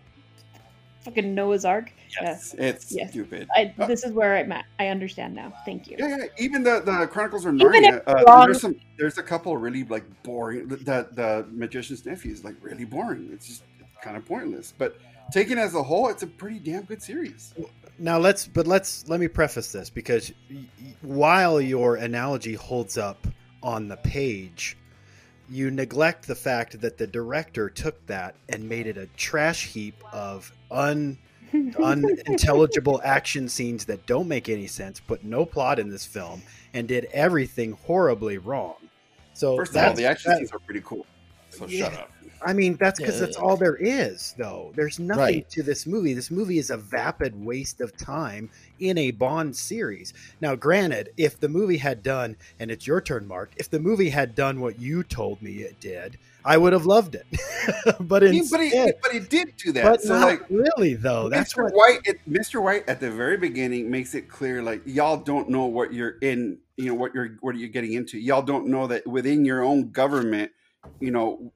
fucking 1.01 1.35
Noah's 1.35 1.65
Ark? 1.65 1.93
Yes, 2.21 2.55
it's 2.59 2.93
Yes. 2.93 3.11
stupid. 3.11 3.49
I, 3.57 3.73
Uh, 3.79 3.87
this 3.87 4.05
is 4.05 4.13
where 4.13 4.37
I'm 4.37 4.51
at. 4.53 4.65
I 4.79 4.89
understand 4.89 5.35
now. 5.35 5.53
Thank 5.65 5.89
you. 5.89 5.97
Yeah, 5.99 6.17
yeah. 6.19 6.25
Even 6.39 6.63
the, 6.63 6.81
the 6.81 7.07
Chronicles 7.09 7.45
of 7.45 7.55
Narnia. 7.55 8.03
Uh, 8.07 8.47
there's 8.47 8.61
some. 8.61 8.77
There's 8.99 9.19
a 9.19 9.23
couple 9.23 9.57
really 9.57 9.85
like 9.85 10.05
boring. 10.23 10.69
The 10.69 10.77
the 11.13 11.47
magician's 11.51 12.05
nephew 12.07 12.33
is 12.33 12.45
like 12.45 12.55
really 12.63 12.85
boring. 12.85 13.29
It's 13.33 13.47
just 13.47 13.63
kind 14.03 14.17
of 14.17 14.25
pointless. 14.25 14.73
But 14.77 14.99
taken 15.33 15.59
as 15.59 15.75
a 15.75 15.83
whole, 15.83 16.09
it's 16.09 16.23
a 16.23 16.27
pretty 16.27 16.59
damn 16.59 16.85
good 16.85 17.03
series. 17.03 17.55
now 17.99 18.19
let's 18.19 18.47
but 18.47 18.67
let's 18.67 19.09
let 19.09 19.21
me 19.21 19.29
preface 19.29 19.73
this 19.73 19.89
because 19.91 20.33
y- 20.51 20.57
y- 20.81 20.95
while 21.03 21.61
your 21.61 21.97
analogy 21.97 22.55
holds 22.55 22.99
up 22.99 23.27
on 23.63 23.89
the 23.89 23.97
page 23.99 24.77
you 25.49 25.71
neglect 25.71 26.27
the 26.27 26.35
fact 26.35 26.81
that 26.81 26.99
the 26.99 27.07
director 27.07 27.71
took 27.71 28.05
that 28.07 28.35
and 28.49 28.69
made 28.69 28.87
it 28.87 28.97
a 28.99 29.07
trash 29.17 29.67
heap 29.69 29.95
of 30.13 30.53
un 30.71 31.17
unintelligible 31.83 33.01
action 33.05 33.49
scenes 33.49 33.85
that 33.87 34.05
don't 34.07 34.29
make 34.29 34.49
any 34.49 34.67
sense 34.67 35.01
put 35.01 35.25
no 35.25 35.47
plot 35.47 35.79
in 35.79 35.89
this 35.89 36.05
film 36.05 36.43
and 36.75 36.89
did 36.89 37.07
everything 37.13 37.73
horribly 37.87 38.37
wrong 38.39 38.75
so 39.33 39.57
First 39.57 39.77
of 39.77 39.85
all, 39.85 39.95
the 39.95 40.05
action 40.07 40.31
that- 40.31 40.39
scenes 40.39 40.53
are 40.53 40.59
pretty 40.59 40.81
cool. 40.85 41.05
So 41.51 41.67
Yeah. 41.67 41.91
shut 41.91 41.95
up. 42.01 42.11
I 42.45 42.53
mean, 42.53 42.77
that's 42.77 42.99
because 43.01 43.15
Yeah. 43.17 43.27
that's 43.27 43.37
all 43.37 43.57
there 43.57 43.77
is, 43.77 44.35
though. 44.39 44.73
There's 44.77 44.99
nothing 44.99 45.21
Right. 45.23 45.51
to 45.51 45.63
this 45.63 45.87
movie. 45.87 46.13
This 46.15 46.31
movie 46.31 46.59
is 46.59 46.71
a 46.71 46.77
vapid 46.77 47.45
waste 47.45 47.81
of 47.81 47.97
time 47.97 48.51
in 48.79 48.99
a 48.99 49.11
Bond 49.11 49.57
series. 49.57 50.13
Now, 50.41 50.55
granted, 50.55 51.11
if 51.17 51.39
the 51.41 51.49
movie 51.49 51.79
had 51.79 52.03
done, 52.03 52.37
and 52.61 52.71
it's 52.71 52.87
your 52.87 53.01
turn, 53.01 53.27
Mark, 53.27 53.53
if 53.57 53.71
the 53.71 53.79
movie 53.81 54.11
had 54.11 54.35
done 54.35 54.61
what 54.61 54.79
you 54.79 55.03
told 55.03 55.41
me 55.43 55.63
it 55.63 55.81
did, 55.81 56.19
I 56.45 56.57
would 56.59 56.73
have 56.73 56.87
loved 56.87 57.17
it. 57.17 57.27
but 58.01 58.23
instead, 58.23 58.59
but 58.59 58.61
he 58.65 58.93
but 59.03 59.13
he 59.13 59.19
did 59.19 59.55
do 59.57 59.73
that. 59.73 59.85
but 59.85 60.03
so 60.03 60.19
not 60.19 60.27
like 60.29 60.43
really, 60.49 60.95
though. 60.95 61.29
That's 61.29 61.55
Mr. 61.55 61.65
what. 61.65 61.73
White, 61.75 62.01
it, 62.05 62.19
Mr. 62.29 62.63
White 62.63 62.89
at 62.89 63.01
the 63.01 63.11
very 63.11 63.37
beginning 63.37 63.91
makes 63.91 64.15
it 64.15 64.29
clear, 64.29 64.63
like 64.63 64.83
y'all 64.85 65.17
don't 65.17 65.49
know 65.49 65.65
what 65.67 65.93
you're 65.93 66.19
in, 66.21 66.59
you 66.77 66.87
know 66.87 66.95
what 66.95 67.15
you're 67.15 67.37
what 67.41 67.57
you're 67.57 67.69
getting 67.71 67.95
into. 67.95 68.19
Y'all 68.19 68.43
don't 68.43 68.69
know 68.69 68.87
that 68.87 69.07
within 69.07 69.45
your 69.45 69.63
own 69.65 69.91
government, 69.91 70.53
you 71.01 71.11
know, 71.11 71.53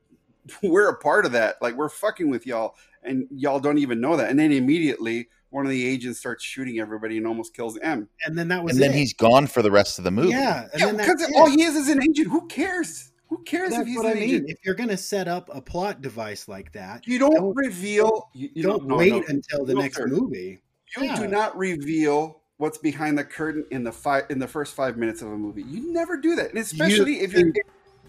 we're 0.63 0.89
a 0.89 0.97
part 0.97 1.27
of 1.27 1.33
that. 1.33 1.61
Like 1.63 1.75
we're 1.75 1.89
fucking 1.89 2.31
with 2.31 2.47
y'all, 2.47 2.75
and 3.03 3.27
y'all 3.31 3.61
don't 3.61 3.79
even 3.79 4.01
know 4.01 4.17
that. 4.17 4.31
And 4.31 4.39
then 4.39 4.53
immediately, 4.53 5.29
one 5.51 5.65
of 5.67 5.71
the 5.71 5.87
agents 5.87 6.19
starts 6.21 6.45
shooting 6.45 6.79
everybody 6.79 7.17
and 7.19 7.27
almost 7.27 7.55
kills 7.55 7.77
M. 7.79 8.09
And 8.25 8.39
then 8.39 8.49
that 8.49 8.63
was 8.63 8.75
and 8.75 8.83
then 8.83 8.91
it. 8.91 8.97
he's 8.97 9.13
gone 9.15 9.47
for 9.47 9.63
the 9.63 9.71
rest 9.71 9.99
of 9.99 10.05
the 10.05 10.11
movie. 10.11 10.31
yeah, 10.31 10.69
and 10.73 10.81
Yeah, 10.81 10.93
because 10.93 11.31
all 11.37 11.47
he 11.51 11.63
is 11.63 11.75
is 11.77 11.89
an 11.89 12.03
agent. 12.03 12.29
Who 12.29 12.47
cares? 12.47 13.11
Who 13.29 13.43
cares 13.45 13.71
if 13.71 13.79
That's 13.79 13.89
he's 13.89 13.97
what 13.97 14.07
an 14.07 14.13
I 14.13 14.15
mean. 14.15 14.23
agent? 14.25 14.51
If 14.51 14.59
you're 14.65 14.75
going 14.75 14.89
to 14.89 14.97
set 14.97 15.29
up 15.29 15.49
a 15.53 15.61
plot 15.61 16.03
device 16.03 16.49
like 16.49 16.73
that, 16.73 17.07
You 17.07 17.19
don't, 17.21 17.35
don't- 17.35 17.55
reveal. 17.57 18.29
You, 18.35 18.49
you 18.55 18.63
don't 18.65 18.87
no, 18.89 18.97
wait 18.97 19.13
no. 19.13 19.23
until 19.29 19.65
the 19.65 19.75
No, 19.75 19.81
next 19.83 19.97
sir. 19.99 20.07
movie. 20.09 20.61
You 20.97 21.05
Yeah. 21.05 21.17
do 21.17 21.29
not 21.29 21.57
reveal 21.57 22.41
what's 22.57 22.79
behind 22.79 23.17
the 23.17 23.23
curtain 23.25 23.65
in 23.71 23.85
the 23.85 23.93
five 23.93 24.25
in 24.31 24.39
the 24.41 24.49
first 24.49 24.75
five 24.75 24.97
minutes 24.97 25.23
of 25.23 25.29
a 25.29 25.37
movie. 25.39 25.63
You 25.63 25.93
never 25.93 26.17
do 26.17 26.35
that, 26.37 26.51
and 26.51 26.59
especially 26.59 27.21
if 27.21 27.33
you're 27.33 27.43
think- 27.43 27.57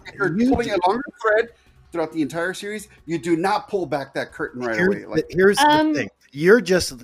if 0.06 0.14
you're 0.16 0.36
you 0.38 0.50
pulling 0.50 0.68
do- 0.68 0.74
a 0.74 0.88
longer 0.88 1.04
thread 1.22 1.48
throughout 1.92 2.12
the 2.12 2.22
entire 2.22 2.54
series. 2.54 2.88
You 3.06 3.18
do 3.18 3.36
not 3.36 3.68
pull 3.68 3.86
back 3.86 4.14
that 4.14 4.32
curtain 4.32 4.62
right 4.62 4.76
Here's, 4.76 4.96
away. 4.96 5.04
Like 5.04 5.28
the, 5.28 5.34
here's 5.34 5.58
Um, 5.58 5.92
the 5.92 6.00
thing. 6.00 6.10
You're 6.34 6.62
just 6.62 6.94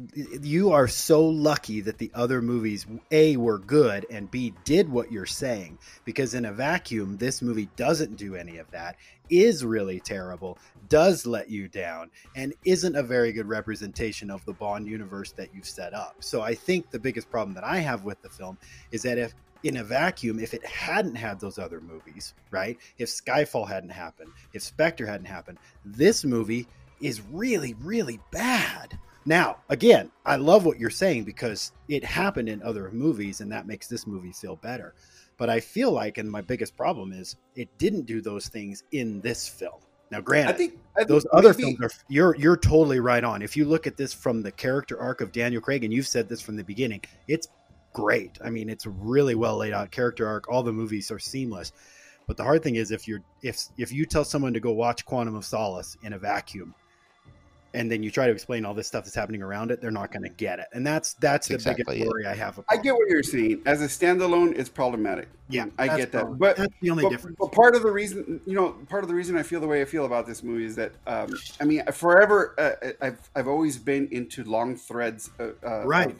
you 0.40 0.72
are 0.72 0.88
so 0.88 1.22
lucky 1.22 1.83
that 1.83 1.98
the 1.98 2.11
other 2.14 2.40
movies 2.40 2.87
A 3.11 3.37
were 3.37 3.59
good 3.59 4.07
and 4.11 4.31
B 4.31 4.55
did 4.64 4.88
what 4.88 5.12
you're 5.12 5.27
saying 5.27 5.79
because 6.07 6.33
in 6.33 6.46
a 6.46 6.53
vacuum 6.53 7.18
this 7.18 7.42
movie 7.42 7.68
doesn't 7.77 8.16
do 8.16 8.37
any 8.37 8.57
of 8.57 8.70
that 8.70 8.96
is 9.29 9.66
really 9.66 10.01
terrible 10.01 10.57
does 10.88 11.27
let 11.27 11.51
you 11.51 11.68
down 11.68 12.11
and 12.37 12.55
isn't 12.64 12.96
a 12.96 13.03
very 13.03 13.31
good 13.33 13.46
representation 13.46 14.31
of 14.31 14.42
the 14.46 14.55
Bond 14.55 14.87
universe 14.87 15.33
that 15.33 15.55
you've 15.55 15.68
set 15.68 15.92
up. 15.92 16.16
So 16.20 16.40
I 16.40 16.55
think 16.55 16.90
the 16.90 16.98
biggest 16.98 17.31
problem 17.31 17.55
that 17.55 17.64
I 17.64 17.79
have 17.81 18.05
with 18.05 18.22
the 18.22 18.31
film 18.31 18.57
is 18.90 19.03
that 19.03 19.18
if 19.18 19.35
in 19.62 19.79
a 19.79 19.85
vacuum, 19.85 20.38
if 20.38 20.55
it 20.55 20.64
hadn't 20.64 21.14
had 21.14 21.40
those 21.40 21.59
other 21.59 21.81
movies, 21.81 22.35
right? 22.51 22.79
If 22.99 23.09
Skyfall 23.09 23.68
hadn't 23.68 23.90
happened, 23.90 24.31
if 24.53 24.62
Spectre 24.62 25.07
hadn't 25.07 25.27
happened, 25.27 25.59
this 25.85 26.25
movie 26.25 26.66
is 27.01 27.21
really, 27.31 27.75
really 27.81 28.21
bad. 28.31 28.99
Now, 29.27 29.59
again, 29.68 30.11
I 30.25 30.37
love 30.37 30.64
what 30.64 30.79
you're 30.79 30.90
saying 30.90 31.25
because 31.25 31.73
it 31.88 32.05
happened 32.05 32.49
in 32.49 32.62
other 32.62 32.90
movies 32.92 33.40
and 33.40 33.53
that 33.53 33.66
makes 33.66 33.87
this 33.87 34.07
movie 34.07 34.33
feel 34.33 34.57
better. 34.57 34.94
But 35.37 35.51
I 35.51 35.61
feel 35.61 35.92
like, 35.92 36.18
and 36.18 36.31
my 36.31 36.40
biggest 36.40 36.77
problem 36.77 37.12
is, 37.12 37.37
it 37.55 37.68
didn't 37.79 38.07
do 38.07 38.21
those 38.21 38.49
things 38.49 38.83
in 38.92 39.21
this 39.21 39.47
film. 39.47 39.81
Now, 40.11 40.21
granted, 40.21 40.55
I 40.55 40.57
think 40.57 40.79
I 40.97 41.01
think 41.01 41.09
those 41.09 41.27
other 41.33 41.51
maybe- 41.51 41.77
films 41.77 41.81
are 41.81 41.90
you're 42.09 42.35
you're 42.37 42.57
totally 42.57 42.99
right 43.01 43.23
on. 43.23 43.42
If 43.42 43.57
you 43.57 43.66
look 43.66 43.87
at 43.87 43.97
this 43.97 44.12
from 44.12 44.42
the 44.42 44.51
character 44.51 44.99
arc 44.99 45.21
of 45.21 45.33
Daniel 45.33 45.61
Craig, 45.61 45.85
and 45.85 45.92
you've 45.92 46.07
said 46.07 46.29
this 46.29 46.40
from 46.40 46.57
the 46.57 46.64
beginning, 46.64 47.03
it's 47.29 47.49
great. 47.98 48.38
I 48.44 48.50
mean, 48.50 48.68
it's 48.68 48.87
really 48.87 49.34
well 49.34 49.56
laid 49.58 49.72
out 49.72 49.90
character 49.90 50.26
arc. 50.26 50.48
All 50.48 50.62
the 50.62 50.72
movies 50.72 51.11
are 51.11 51.18
seamless. 51.18 51.72
But 52.26 52.37
the 52.37 52.44
hard 52.44 52.62
thing 52.62 52.76
is 52.76 52.90
if 52.90 53.08
you're 53.08 53.22
if 53.42 53.58
if 53.78 53.90
you 53.92 54.04
tell 54.04 54.24
someone 54.24 54.52
to 54.54 54.61
go 54.61 54.72
watch 54.72 55.04
Quantum 55.06 55.34
of 55.34 55.44
Solace 55.44 55.96
in 56.02 56.12
a 56.12 56.18
vacuum, 56.18 56.74
and 57.74 57.90
then 57.90 58.02
you 58.02 58.11
try 58.11 58.26
to 58.26 58.32
explain 58.32 58.64
all 58.66 58.74
this 58.74 58.87
stuff 58.87 59.04
that's 59.04 59.14
happening 59.16 59.42
around 59.42 59.70
it, 59.70 59.80
they're 59.80 59.90
not 59.90 60.11
going 60.12 60.22
to 60.22 60.28
get 60.28 60.58
it. 60.58 60.66
And 60.74 60.87
that's 60.87 61.14
that's 61.14 61.48
the 61.48 61.54
Exactly 61.54 61.84
biggest 61.87 62.04
it. 62.04 62.08
worry 62.08 62.26
I 62.26 62.34
have. 62.34 62.61
I 62.68 62.76
get 62.76 62.94
what 62.94 63.08
you're 63.08 63.22
saying. 63.22 63.62
As 63.64 63.80
a 63.80 63.87
standalone, 63.87 64.58
it's 64.58 64.68
problematic. 64.68 65.28
Yeah, 65.48 65.66
I 65.78 65.87
get 65.96 66.12
that. 66.12 66.20
probably- 66.20 66.38
But 66.38 66.56
that's 66.58 66.74
the 66.82 66.90
only 66.90 67.02
but, 67.04 67.11
difference. 67.11 67.37
but 67.40 67.52
part 67.52 67.74
of 67.74 67.82
the 67.82 67.90
reason, 67.90 68.40
you 68.46 68.54
know, 68.54 68.72
part 68.90 69.04
of 69.04 69.08
the 69.08 69.14
reason 69.14 69.37
I 69.38 69.42
feel 69.42 69.61
the 69.61 69.66
way 69.66 69.80
I 69.80 69.87
feel 69.87 70.04
about 70.04 70.26
this 70.26 70.42
movie 70.42 70.66
is 70.66 70.76
that, 70.76 70.92
um, 71.06 71.30
I 71.61 71.64
mean, 71.64 71.82
forever, 71.92 72.54
uh, 72.58 72.90
I've 73.00 73.30
I've 73.34 73.48
always 73.48 73.78
been 73.78 74.08
into 74.11 74.44
long 74.44 74.76
threads. 74.76 75.30
Uh, 75.40 75.48
uh, 75.66 75.87
Right. 75.87 76.14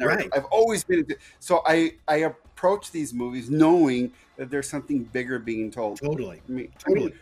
Right. 0.00 0.28
I've 0.34 0.44
always 0.46 0.84
been 0.84 1.00
into. 1.00 1.16
So 1.40 1.62
I 1.66 1.92
I 2.08 2.16
approach 2.18 2.90
these 2.90 3.12
movies 3.12 3.50
knowing 3.50 4.12
that 4.36 4.50
there's 4.50 4.68
something 4.68 5.04
bigger 5.04 5.38
being 5.38 5.70
told. 5.70 6.00
Totally, 6.00 6.42
I 6.48 6.52
mean, 6.52 6.72
I 6.86 6.88
totally. 6.88 7.06
mean, 7.06 7.18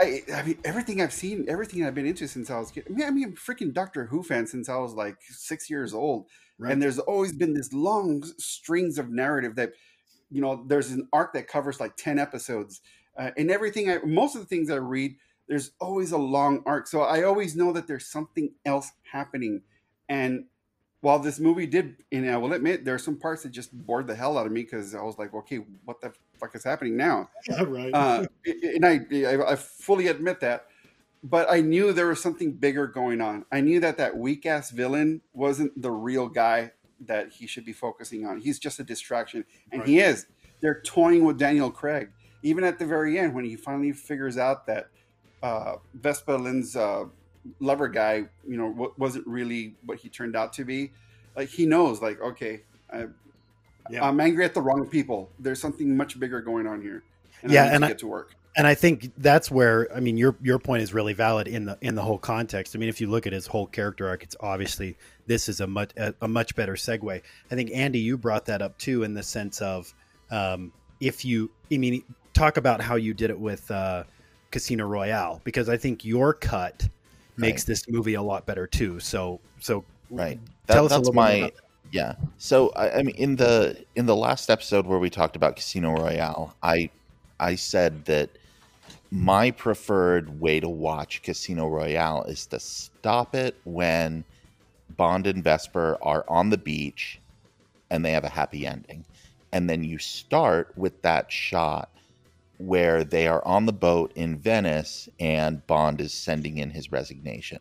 I, 0.00 0.22
I 0.32 0.42
mean, 0.44 0.58
everything 0.64 1.02
I've 1.02 1.12
seen, 1.12 1.46
everything 1.48 1.84
I've 1.84 1.94
been 1.94 2.06
into 2.06 2.28
since 2.28 2.50
I 2.50 2.58
was 2.58 2.70
kid. 2.70 2.84
I 2.88 2.92
mean, 2.92 3.06
I 3.06 3.10
mean, 3.10 3.24
I'm 3.24 3.32
a 3.32 3.34
freaking 3.34 3.72
Doctor 3.72 4.06
Who 4.06 4.22
fan 4.22 4.46
since 4.46 4.68
I 4.68 4.76
was 4.76 4.94
like 4.94 5.16
six 5.22 5.68
years 5.68 5.92
old, 5.92 6.26
Right. 6.58 6.72
and 6.72 6.82
there's 6.82 6.98
always 6.98 7.32
been 7.32 7.54
this 7.54 7.72
long 7.72 8.22
strings 8.38 8.98
of 8.98 9.10
narrative 9.10 9.56
that, 9.56 9.72
you 10.30 10.40
know, 10.40 10.64
there's 10.66 10.90
an 10.90 11.08
arc 11.12 11.32
that 11.34 11.48
covers 11.48 11.80
like 11.80 11.96
ten 11.96 12.18
episodes, 12.18 12.80
uh, 13.18 13.30
and 13.36 13.50
everything. 13.50 13.90
I 13.90 13.98
most 14.04 14.34
of 14.36 14.40
the 14.40 14.46
things 14.46 14.70
I 14.70 14.76
read, 14.76 15.16
there's 15.48 15.72
always 15.80 16.12
a 16.12 16.18
long 16.18 16.62
arc, 16.66 16.86
so 16.86 17.02
I 17.02 17.22
always 17.22 17.56
know 17.56 17.72
that 17.72 17.86
there's 17.86 18.06
something 18.06 18.54
else 18.64 18.92
happening, 19.12 19.62
and 20.08 20.44
while 21.00 21.18
this 21.18 21.38
movie 21.38 21.66
did, 21.66 21.96
and 22.10 22.28
I 22.28 22.36
will 22.36 22.52
admit, 22.52 22.84
there 22.84 22.94
are 22.94 22.98
some 22.98 23.16
parts 23.16 23.44
that 23.44 23.50
just 23.50 23.72
bored 23.72 24.06
the 24.06 24.14
hell 24.14 24.36
out 24.36 24.46
of 24.46 24.52
me 24.52 24.62
because 24.62 24.94
I 24.94 25.02
was 25.02 25.16
like, 25.18 25.32
okay, 25.32 25.60
what 25.84 26.00
the 26.00 26.12
fuck 26.40 26.54
is 26.56 26.64
happening 26.64 26.96
now? 26.96 27.30
right. 27.60 27.94
uh, 27.94 28.26
and 28.46 28.84
I, 28.84 29.00
I 29.46 29.56
fully 29.56 30.08
admit 30.08 30.40
that. 30.40 30.66
But 31.22 31.50
I 31.50 31.60
knew 31.60 31.92
there 31.92 32.06
was 32.06 32.22
something 32.22 32.52
bigger 32.52 32.86
going 32.86 33.20
on. 33.20 33.44
I 33.50 33.60
knew 33.60 33.80
that 33.80 33.96
that 33.96 34.16
weak 34.16 34.46
ass 34.46 34.70
villain 34.70 35.20
wasn't 35.32 35.80
the 35.80 35.90
real 35.90 36.28
guy 36.28 36.72
that 37.00 37.32
he 37.32 37.46
should 37.46 37.64
be 37.64 37.72
focusing 37.72 38.24
on. 38.24 38.40
He's 38.40 38.58
just 38.58 38.78
a 38.78 38.84
distraction, 38.84 39.44
and 39.72 39.84
he 39.84 39.98
is. 39.98 40.26
They're 40.60 40.80
toying 40.82 41.24
with 41.24 41.38
Daniel 41.38 41.70
Craig. 41.70 42.10
Even 42.42 42.62
at 42.62 42.78
the 42.78 42.86
very 42.86 43.18
end, 43.18 43.34
when 43.34 43.44
he 43.44 43.56
finally 43.56 43.92
figures 43.92 44.38
out 44.38 44.66
that 44.66 44.90
uh, 45.42 45.76
Vesper 45.94 46.38
Lynd's 46.38 46.76
uh, 46.76 47.04
lover 47.60 47.88
guy, 47.88 48.24
you 48.46 48.56
know, 48.56 48.70
w- 48.72 48.92
wasn't 48.98 49.26
really 49.26 49.74
what 49.86 49.98
he 49.98 50.08
turned 50.08 50.36
out 50.36 50.52
to 50.54 50.64
be. 50.64 50.92
Like 51.36 51.48
he 51.48 51.66
knows, 51.66 52.00
like 52.02 52.20
okay, 52.20 52.62
I, 52.92 53.06
Yeah. 53.90 54.04
I'm 54.06 54.20
angry 54.20 54.44
at 54.44 54.54
the 54.54 54.60
wrong 54.60 54.86
people. 54.86 55.30
There's 55.38 55.60
something 55.60 55.96
much 55.96 56.18
bigger 56.20 56.40
going 56.40 56.66
on 56.66 56.82
here. 56.82 57.02
And 57.42 57.52
Yeah, 57.52 57.64
I 57.64 57.66
and 57.68 57.82
to 57.82 57.86
I- 57.86 57.88
get 57.90 57.98
to 58.00 58.06
work. 58.06 58.34
and 58.56 58.66
I 58.66 58.74
think 58.74 59.12
that's 59.18 59.50
where 59.50 59.88
I 59.94 60.00
mean 60.00 60.16
your 60.16 60.34
your 60.42 60.58
point 60.58 60.82
is 60.82 60.92
really 60.92 61.12
valid 61.12 61.46
in 61.46 61.64
the 61.66 61.78
in 61.80 61.94
the 61.94 62.02
whole 62.02 62.18
context. 62.18 62.74
I 62.74 62.78
mean, 62.80 62.88
if 62.88 63.00
you 63.00 63.08
look 63.08 63.26
at 63.26 63.32
his 63.32 63.46
whole 63.46 63.66
character 63.66 64.08
arc, 64.08 64.22
it's 64.24 64.36
obviously 64.40 64.96
this 65.26 65.48
is 65.48 65.60
a 65.60 65.66
much 65.66 65.90
a, 65.96 66.12
a 66.22 66.28
much 66.28 66.54
better 66.56 66.74
segue. 66.74 67.22
I 67.50 67.54
think 67.54 67.70
Andy, 67.72 68.00
you 68.00 68.18
brought 68.18 68.46
that 68.46 68.60
up 68.62 68.76
too, 68.78 69.04
in 69.04 69.14
the 69.14 69.22
sense 69.22 69.60
of 69.62 69.94
um, 70.30 70.72
if 71.00 71.24
you, 71.24 71.50
I 71.72 71.76
mean, 71.78 72.02
talk 72.34 72.56
about 72.56 72.80
how 72.80 72.96
you 72.96 73.14
did 73.14 73.30
it 73.30 73.38
with 73.38 73.70
uh, 73.70 74.02
Casino 74.50 74.84
Royale, 74.86 75.40
because 75.44 75.68
I 75.68 75.76
think 75.76 76.04
your 76.04 76.34
cut 76.34 76.88
makes 77.38 77.62
Right. 77.62 77.66
this 77.68 77.88
movie 77.88 78.14
a 78.14 78.22
lot 78.22 78.46
better 78.46 78.66
too. 78.66 79.00
So 79.00 79.40
so 79.60 79.84
Right. 80.10 80.40
Tell 80.70 80.86
us 80.86 80.96
a 80.96 81.00
that's 81.00 81.08
little 81.08 81.12
bit 81.12 81.16
my 81.16 81.30
about 81.36 81.54
that. 81.54 81.64
yeah. 81.92 82.14
So 82.38 82.70
I, 82.70 82.98
I 82.98 83.02
mean, 83.02 83.14
in 83.16 83.36
the 83.36 83.84
in 83.94 84.06
the 84.06 84.16
last 84.16 84.50
episode 84.50 84.86
where 84.86 84.98
we 84.98 85.10
talked 85.10 85.36
about 85.36 85.56
Casino 85.56 85.92
Royale, 85.92 86.56
I 86.62 86.90
I 87.40 87.54
said 87.56 88.04
that 88.06 88.30
my 89.10 89.50
preferred 89.50 90.40
way 90.40 90.60
to 90.60 90.68
watch 90.68 91.22
Casino 91.22 91.68
Royale 91.68 92.24
is 92.24 92.46
to 92.48 92.60
stop 92.60 93.34
it 93.34 93.56
when 93.64 94.24
Bond 94.90 95.26
and 95.26 95.42
Vesper 95.44 95.98
are 96.02 96.24
on 96.28 96.50
the 96.50 96.58
beach 96.58 97.20
and 97.90 98.04
they 98.04 98.12
have 98.12 98.24
a 98.24 98.28
happy 98.28 98.66
ending, 98.66 99.04
and 99.52 99.68
then 99.70 99.82
you 99.84 99.98
start 99.98 100.72
with 100.76 101.00
that 101.02 101.30
shot 101.32 101.90
where 102.58 103.04
they 103.04 103.26
are 103.26 103.44
on 103.46 103.66
the 103.66 103.72
boat 103.72 104.12
in 104.14 104.36
Venice 104.36 105.08
and 105.18 105.66
Bond 105.66 106.00
is 106.00 106.12
sending 106.12 106.58
in 106.58 106.70
his 106.70 106.92
resignation. 106.92 107.60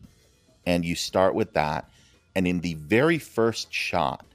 And 0.66 0.84
you 0.84 0.96
start 0.96 1.36
with 1.36 1.54
that. 1.54 1.90
And 2.36 2.48
in 2.48 2.60
the 2.62 2.74
very 2.76 3.20
first 3.20 3.72
shot, 3.72 4.26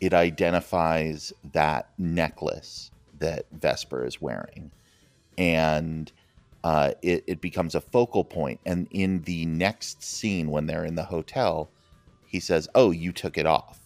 it 0.00 0.14
identifies 0.14 1.32
that 1.52 1.90
necklace 1.98 2.90
that 3.18 3.46
Vesper 3.52 4.04
is 4.04 4.20
wearing. 4.20 4.70
And 5.36 6.10
uh, 6.64 6.92
it, 7.02 7.24
it 7.26 7.40
becomes 7.40 7.74
a 7.74 7.80
focal 7.80 8.24
point. 8.24 8.60
And 8.64 8.86
in 8.90 9.22
the 9.22 9.46
next 9.46 10.02
scene, 10.02 10.50
when 10.50 10.66
they're 10.66 10.84
in 10.84 10.94
the 10.94 11.04
hotel, 11.04 11.70
he 12.26 12.40
says, 12.40 12.68
Oh, 12.74 12.90
you 12.90 13.12
took 13.12 13.38
it 13.38 13.46
off. 13.46 13.80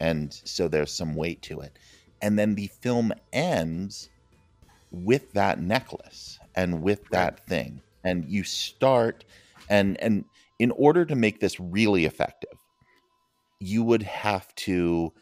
And 0.00 0.32
so 0.32 0.68
there's 0.68 0.92
some 0.92 1.14
weight 1.14 1.42
to 1.42 1.60
it. 1.60 1.78
And 2.20 2.38
then 2.38 2.54
the 2.54 2.68
film 2.68 3.12
ends 3.32 4.08
with 5.04 5.32
that 5.32 5.60
necklace 5.60 6.38
and 6.54 6.82
with 6.82 7.08
that 7.10 7.46
thing 7.46 7.80
and 8.04 8.24
you 8.28 8.42
start 8.42 9.24
and 9.68 10.00
and 10.00 10.24
in 10.58 10.70
order 10.72 11.04
to 11.04 11.14
make 11.14 11.40
this 11.40 11.60
really 11.60 12.04
effective 12.04 12.58
you 13.60 13.82
would 13.82 14.02
have 14.02 14.54
to 14.54 15.12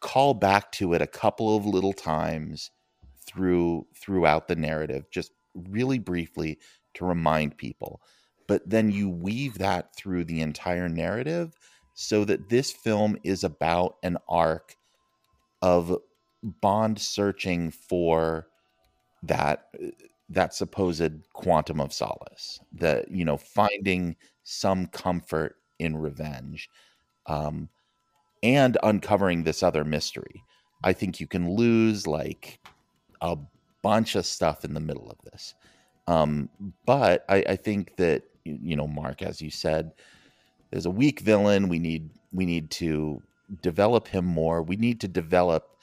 call 0.00 0.34
back 0.34 0.70
to 0.72 0.94
it 0.94 1.02
a 1.02 1.06
couple 1.06 1.56
of 1.56 1.66
little 1.66 1.92
times 1.92 2.70
through 3.26 3.86
throughout 3.94 4.48
the 4.48 4.56
narrative 4.56 5.04
just 5.10 5.32
really 5.54 5.98
briefly 5.98 6.58
to 6.94 7.04
remind 7.04 7.56
people. 7.56 8.00
But 8.46 8.68
then 8.68 8.90
you 8.90 9.08
weave 9.08 9.58
that 9.58 9.94
through 9.94 10.24
the 10.24 10.40
entire 10.40 10.88
narrative 10.88 11.54
so 11.94 12.24
that 12.24 12.48
this 12.48 12.72
film 12.72 13.16
is 13.24 13.44
about 13.44 13.96
an 14.02 14.16
arc 14.28 14.76
of 15.60 15.96
bond 16.42 16.98
searching 17.00 17.70
for 17.70 18.46
that 19.22 19.70
that 20.28 20.54
supposed 20.54 21.12
quantum 21.32 21.80
of 21.80 21.92
solace 21.92 22.60
that 22.72 23.10
you 23.10 23.24
know 23.24 23.36
finding 23.36 24.14
some 24.44 24.86
comfort 24.86 25.56
in 25.78 25.96
revenge 25.96 26.68
um 27.26 27.68
and 28.42 28.78
uncovering 28.84 29.42
this 29.42 29.64
other 29.64 29.84
mystery. 29.84 30.44
I 30.84 30.92
think 30.92 31.18
you 31.18 31.26
can 31.26 31.56
lose 31.56 32.06
like 32.06 32.60
a 33.20 33.36
bunch 33.82 34.14
of 34.14 34.24
stuff 34.24 34.64
in 34.64 34.74
the 34.74 34.80
middle 34.80 35.10
of 35.10 35.18
this. 35.30 35.54
Um 36.06 36.48
but 36.86 37.24
i 37.28 37.36
i 37.48 37.56
think 37.56 37.96
that 37.96 38.22
you 38.44 38.76
know 38.76 38.86
mark 38.86 39.22
as 39.22 39.42
you 39.42 39.50
said 39.50 39.92
there's 40.70 40.86
a 40.86 40.90
weak 40.90 41.20
villain. 41.20 41.68
We 41.68 41.78
need 41.78 42.10
we 42.32 42.44
need 42.44 42.70
to 42.72 43.22
develop 43.62 44.06
him 44.06 44.24
more. 44.24 44.62
We 44.62 44.76
need 44.76 45.00
to 45.00 45.08
develop 45.08 45.78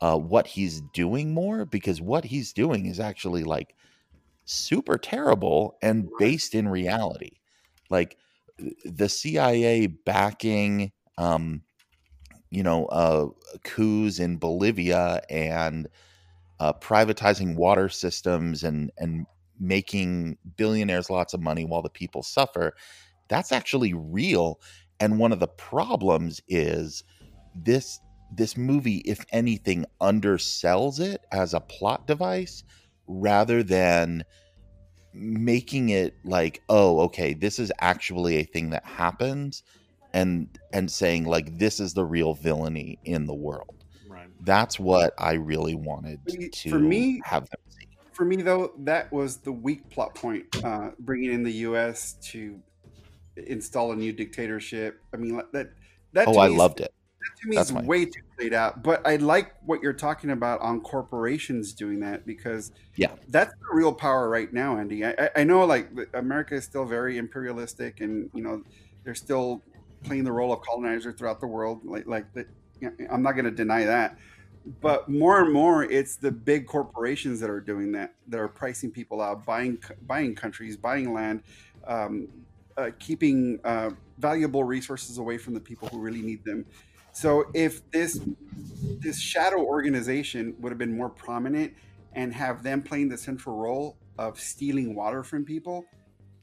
uh, 0.00 0.16
what 0.16 0.46
he's 0.46 0.80
doing 0.92 1.34
more 1.34 1.64
because 1.64 2.00
what 2.00 2.24
he's 2.24 2.52
doing 2.52 2.86
is 2.86 3.00
actually 3.00 3.44
like 3.44 3.74
super 4.44 4.96
terrible 4.96 5.76
and 5.82 6.08
based 6.18 6.54
in 6.54 6.68
reality. 6.68 7.32
Like 7.90 8.16
the 8.84 9.08
CIA 9.08 9.86
backing, 9.86 10.92
um, 11.16 11.62
you 12.50 12.62
know, 12.62 12.86
uh, 12.86 13.26
coups 13.64 14.18
in 14.18 14.38
Bolivia 14.38 15.20
and 15.28 15.88
uh, 16.60 16.72
privatizing 16.72 17.56
water 17.56 17.88
systems 17.88 18.64
and 18.64 18.90
and 18.98 19.26
making 19.60 20.38
billionaires 20.56 21.10
lots 21.10 21.34
of 21.34 21.40
money 21.40 21.64
while 21.64 21.82
the 21.82 21.90
people 21.90 22.22
suffer. 22.22 22.74
That's 23.28 23.52
actually 23.52 23.92
real. 23.92 24.60
And 25.00 25.18
one 25.18 25.32
of 25.32 25.40
the 25.40 25.48
problems 25.48 26.40
is 26.48 27.04
this 27.54 28.00
this 28.30 28.56
movie, 28.56 28.98
if 28.98 29.24
anything, 29.32 29.84
undersells 30.00 31.00
it 31.00 31.20
as 31.32 31.54
a 31.54 31.60
plot 31.60 32.06
device 32.06 32.62
rather 33.06 33.62
than 33.62 34.24
making 35.14 35.88
it 35.88 36.14
like, 36.24 36.62
oh, 36.68 37.00
okay, 37.00 37.32
this 37.34 37.58
is 37.58 37.72
actually 37.80 38.36
a 38.36 38.44
thing 38.44 38.70
that 38.70 38.84
happens 38.84 39.62
and 40.14 40.48
and 40.72 40.90
saying 40.90 41.24
like 41.24 41.58
this 41.58 41.80
is 41.80 41.92
the 41.94 42.04
real 42.04 42.34
villainy 42.34 42.98
in 43.04 43.26
the 43.26 43.34
world. 43.34 43.84
right. 44.08 44.28
That's 44.44 44.78
what 44.80 45.12
I 45.18 45.34
really 45.34 45.74
wanted 45.74 46.20
to 46.26 46.70
For 46.70 46.78
me- 46.78 47.20
have 47.24 47.48
them 47.50 47.60
see. 47.68 47.88
For 48.12 48.24
me, 48.24 48.36
though, 48.36 48.72
that 48.78 49.12
was 49.12 49.36
the 49.38 49.52
weak 49.52 49.88
plot 49.90 50.14
point. 50.14 50.44
Uh, 50.64 50.90
bringing 50.98 51.32
in 51.32 51.42
the 51.44 51.52
U.S. 51.52 52.14
to 52.32 52.58
install 53.36 53.92
a 53.92 53.96
new 53.96 54.12
dictatorship. 54.12 55.00
I 55.14 55.18
mean, 55.18 55.40
that. 55.52 55.70
That 56.14 56.26
Oh, 56.28 56.38
I 56.38 56.48
me 56.48 56.54
is- 56.54 56.58
loved 56.58 56.80
it. 56.80 56.92
To 57.40 57.48
me 57.48 57.56
That's 57.56 57.68
is 57.70 57.74
my- 57.74 57.82
way 57.82 58.04
too 58.04 58.20
played 58.36 58.52
out. 58.54 58.82
But 58.82 59.06
I 59.06 59.16
like 59.16 59.54
what 59.64 59.82
you're 59.82 59.92
talking 59.92 60.30
about 60.30 60.60
on 60.60 60.80
corporations 60.80 61.72
doing 61.72 62.00
that 62.00 62.26
because 62.26 62.72
Yeah. 62.96 63.12
that's 63.28 63.52
the 63.52 63.74
real 63.74 63.92
power 63.92 64.28
right 64.28 64.52
now, 64.52 64.76
Andy. 64.78 65.04
I, 65.04 65.30
I- 65.36 65.44
know 65.44 65.64
like 65.64 65.88
America 66.14 66.54
is 66.56 66.64
still 66.64 66.84
very 66.84 67.18
imperialistic, 67.18 68.00
and 68.00 68.30
you 68.34 68.42
know 68.42 68.62
they're 69.04 69.14
still 69.14 69.62
playing 70.04 70.24
the 70.24 70.32
role 70.32 70.52
of 70.52 70.60
colonizer 70.62 71.12
throughout 71.12 71.40
the 71.40 71.46
world. 71.46 71.84
Like 71.84 72.06
like 72.06 72.32
the, 72.34 72.46
I'm 73.10 73.22
not 73.22 73.32
going 73.32 73.44
to 73.44 73.50
deny 73.50 73.84
that. 73.84 74.18
But 74.80 75.08
more 75.08 75.40
and 75.42 75.52
more, 75.52 75.84
it's 75.84 76.16
the 76.16 76.30
big 76.30 76.66
corporations 76.66 77.40
that 77.40 77.48
are 77.48 77.60
doing 77.60 77.92
that. 77.92 78.14
That 78.28 78.38
are 78.38 78.48
pricing 78.48 78.90
people 78.90 79.20
out, 79.22 79.46
buying 79.46 79.78
buying 80.06 80.34
countries, 80.34 80.76
buying 80.76 81.12
land, 81.14 81.42
um, 81.86 82.28
uh, 82.76 82.90
keeping 82.98 83.58
uh, 83.64 83.90
valuable 84.18 84.64
resources 84.64 85.18
away 85.18 85.38
from 85.38 85.54
the 85.54 85.60
people 85.60 85.88
who 85.88 85.98
really 86.00 86.20
need 86.22 86.44
them. 86.44 86.66
So 87.18 87.46
if 87.52 87.88
this 87.90 88.20
this 89.00 89.18
shadow 89.18 89.58
organization 89.64 90.54
would 90.60 90.70
have 90.70 90.78
been 90.78 90.96
more 90.96 91.08
prominent 91.10 91.72
and 92.12 92.32
have 92.32 92.62
them 92.62 92.80
playing 92.80 93.08
the 93.08 93.18
central 93.18 93.56
role 93.56 93.96
of 94.18 94.38
stealing 94.38 94.94
water 94.94 95.24
from 95.24 95.44
people, 95.44 95.84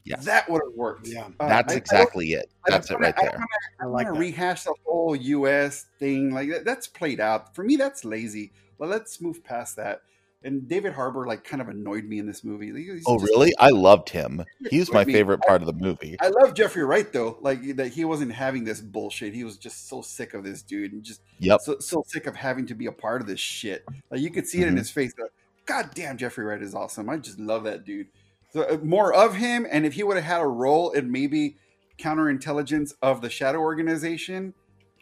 Yes. 0.04 0.24
that 0.26 0.48
would 0.50 0.60
have 0.62 0.74
worked. 0.74 1.08
Yeah. 1.08 1.28
Uh, 1.40 1.48
That's 1.48 1.72
I- 1.72 1.76
I 1.76 1.78
exactly 1.78 2.32
it. 2.34 2.50
I 2.66 2.70
don't 2.70 2.76
That's 2.78 2.90
it 2.90 2.94
wanna- 2.94 3.06
right 3.06 3.14
I 3.18 3.22
there. 3.22 3.32
wanna- 3.32 3.46
I 3.80 3.84
I 3.84 3.86
like 3.86 4.06
to 4.08 4.12
rehash 4.20 4.64
the 4.64 4.74
whole 4.84 5.16
U.S. 5.16 5.86
thing. 5.98 6.30
Like 6.30 6.50
that, 6.50 6.64
that's 6.66 6.86
played 6.86 7.20
out. 7.20 7.54
For 7.54 7.64
me, 7.64 7.76
that's 7.76 8.04
lazy. 8.04 8.52
But 8.78 8.90
let's 8.90 9.20
move 9.22 9.42
past 9.42 9.76
that. 9.76 10.02
And 10.46 10.66
David 10.68 10.92
Harbour 10.94 11.26
like 11.26 11.44
kind 11.44 11.60
of 11.60 11.68
annoyed 11.68 12.04
me 12.04 12.18
in 12.18 12.26
this 12.26 12.44
movie. 12.44 12.72
He's 12.72 13.02
Oh, 13.06 13.18
just- 13.18 13.30
really? 13.30 13.52
I 13.58 13.70
loved 13.70 14.08
him. 14.08 14.44
He's 14.70 14.90
my 14.92 15.04
mean, 15.04 15.14
favorite 15.16 15.40
part 15.42 15.60
of 15.60 15.66
the 15.66 15.72
movie. 15.74 16.16
I 16.20 16.28
love 16.28 16.54
Jeffrey 16.54 16.84
Wright 16.84 17.12
though. 17.12 17.36
Like 17.40 17.76
that 17.76 17.88
he 17.88 18.04
wasn't 18.04 18.32
having 18.32 18.64
this 18.64 18.80
bullshit. 18.80 19.34
He 19.34 19.44
was 19.44 19.58
just 19.58 19.88
so 19.88 20.00
sick 20.02 20.32
of 20.34 20.44
this 20.44 20.62
dude 20.62 20.92
and 20.92 21.02
just 21.02 21.20
Yep. 21.40 21.60
so, 21.60 21.78
so 21.80 22.02
sick 22.06 22.26
of 22.26 22.36
having 22.36 22.64
to 22.66 22.74
be 22.74 22.86
a 22.86 22.92
part 22.92 23.20
of 23.20 23.26
this 23.26 23.40
shit. 23.40 23.84
Like 24.10 24.20
you 24.20 24.30
could 24.30 24.46
see 24.46 24.62
it 24.62 24.68
in 24.68 24.74
Mhm. 24.74 24.78
his 24.78 24.90
face. 24.90 25.12
Like, 25.20 25.32
God 25.66 25.90
damn, 25.94 26.16
Jeffrey 26.16 26.44
Wright 26.44 26.62
is 26.62 26.74
awesome. 26.74 27.10
I 27.10 27.16
just 27.18 27.40
love 27.40 27.64
that 27.64 27.84
dude. 27.84 28.06
So 28.52 28.62
uh, 28.62 28.78
more 28.82 29.12
of 29.12 29.34
him, 29.34 29.66
and 29.70 29.84
if 29.84 29.94
he 29.94 30.04
would 30.04 30.16
have 30.16 30.24
had 30.24 30.40
a 30.40 30.46
role 30.46 30.92
in 30.92 31.10
maybe 31.10 31.56
counterintelligence 31.98 32.92
of 33.02 33.20
the 33.20 33.28
Shadow 33.28 33.58
Organization, 33.58 34.54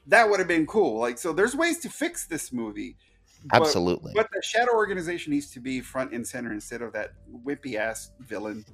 that 0.06 0.28
would 0.30 0.38
have 0.38 0.48
been 0.48 0.66
cool. 0.66 0.98
Like 0.98 1.18
so, 1.18 1.32
there's 1.32 1.54
ways 1.54 1.78
to 1.80 1.88
fix 1.90 2.26
this 2.26 2.52
movie. 2.52 2.96
But- 3.44 3.60
Absolutely. 3.62 4.12
But 4.14 4.28
the 4.32 4.42
Shadow 4.42 4.72
Organization 4.74 5.32
needs 5.32 5.50
to 5.52 5.60
be 5.60 5.80
front 5.80 6.12
and 6.12 6.26
center 6.26 6.52
instead 6.52 6.82
of 6.82 6.92
that 6.94 7.12
wimpy 7.44 7.74
ass 7.76 8.10
villain. 8.20 8.64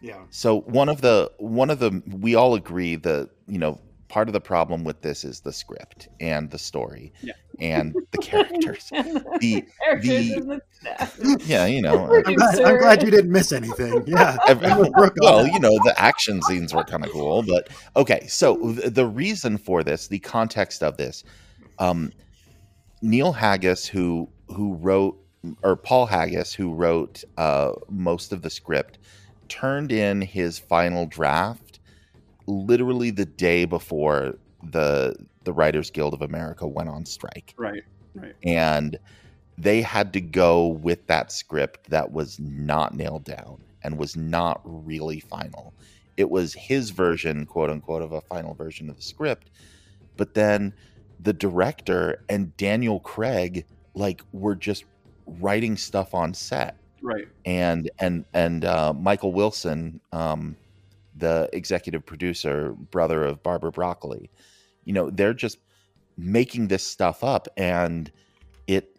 Yeah. 0.00 0.24
So 0.30 0.60
one 0.62 0.88
of 0.90 1.00
the 1.00 1.30
one 1.38 1.70
of 1.70 1.78
the 1.78 2.02
we 2.20 2.34
all 2.34 2.54
agree 2.54 2.96
that 2.96 3.30
you 3.46 3.58
know 3.58 3.80
part 4.08 4.28
of 4.28 4.34
the 4.34 4.40
problem 4.40 4.84
with 4.84 5.00
this 5.00 5.24
is 5.24 5.40
the 5.40 5.52
script 5.52 6.08
and 6.20 6.50
the 6.50 6.58
story 6.58 7.10
Yeah. 7.22 7.32
and 7.58 7.94
the 8.12 8.18
characters. 8.22 8.90
The- 8.92 9.64
Characters 9.82 10.08
the- 10.08 10.34
and 10.36 11.38
the 11.40 11.44
yeah, 11.46 11.64
you 11.64 11.80
know. 11.80 12.22
I'm 12.26 12.34
glad, 12.34 12.60
I'm 12.60 12.78
glad 12.78 13.02
you 13.02 13.10
didn't 13.10 13.32
miss 13.32 13.50
anything. 13.50 14.04
Yeah. 14.06 14.36
Ev- 14.46 14.62
I'm 14.62 14.78
with 14.78 14.92
Brooke 14.92 15.16
on 15.22 15.24
well, 15.24 15.46
you 15.46 15.58
know, 15.58 15.72
the 15.84 15.94
action 15.96 16.42
scenes 16.42 16.74
were 16.74 16.84
kind 16.84 17.02
of 17.04 17.10
cool, 17.10 17.42
but 17.42 17.70
okay. 17.96 18.26
So 18.26 18.74
th- 18.74 18.92
the 18.92 19.06
reason 19.06 19.56
for 19.56 19.82
this, 19.82 20.06
the 20.08 20.18
context 20.18 20.82
of 20.82 20.98
this, 20.98 21.24
um, 21.78 22.12
Neil 23.04 23.32
Haggis, 23.32 23.86
who 23.86 24.28
who 24.48 24.74
wrote, 24.74 25.18
or 25.62 25.76
Paul 25.76 26.06
Haggis, 26.06 26.52
who 26.54 26.72
wrote 26.74 27.22
uh, 27.36 27.72
most 27.88 28.32
of 28.32 28.42
the 28.42 28.50
script, 28.50 28.98
turned 29.48 29.92
in 29.92 30.20
his 30.22 30.58
final 30.58 31.06
draft 31.06 31.80
literally 32.46 33.10
the 33.10 33.24
day 33.26 33.64
before 33.64 34.34
the 34.70 35.14
the 35.44 35.52
Writers 35.52 35.90
Guild 35.90 36.14
of 36.14 36.22
America 36.22 36.66
went 36.66 36.88
on 36.88 37.04
strike 37.04 37.54
Right. 37.58 37.82
Right. 38.14 38.34
and 38.42 38.98
they 39.58 39.82
had 39.82 40.12
to 40.14 40.20
go 40.20 40.68
with 40.68 41.06
that 41.06 41.30
script 41.30 41.90
that 41.90 42.10
was 42.12 42.38
not 42.40 42.94
nailed 42.94 43.24
down 43.24 43.62
and 43.82 43.98
was 43.98 44.16
not 44.16 44.60
really 44.64 45.20
final. 45.20 45.74
It 46.16 46.30
was 46.30 46.54
his 46.54 46.90
version, 46.90 47.44
quote 47.46 47.70
unquote, 47.70 48.02
of 48.02 48.12
a 48.12 48.20
final 48.22 48.54
version 48.54 48.88
of 48.88 48.96
the 48.96 49.02
script. 49.02 49.50
But 50.16 50.34
then 50.34 50.72
the 51.24 51.32
director 51.32 52.22
and 52.28 52.56
Daniel 52.56 53.00
Craig 53.00 53.64
like 53.94 54.22
were 54.32 54.54
just 54.54 54.84
writing 55.26 55.76
stuff 55.76 56.14
on 56.14 56.34
set 56.34 56.76
Right. 57.02 57.28
and 57.44 57.90
and 57.98 58.24
and 58.32 58.64
uh, 58.64 58.92
Michael 58.94 59.32
Wilson, 59.32 60.00
um, 60.12 60.56
the 61.16 61.50
executive 61.52 62.04
producer, 62.06 62.72
brother 62.90 63.24
of 63.24 63.42
Barbara 63.42 63.72
Broccoli, 63.72 64.30
you 64.84 64.92
know, 64.94 65.10
they're 65.10 65.34
just 65.34 65.58
making 66.16 66.68
this 66.68 66.86
stuff 66.86 67.22
up, 67.24 67.46
and 67.58 68.10
it 68.66 68.96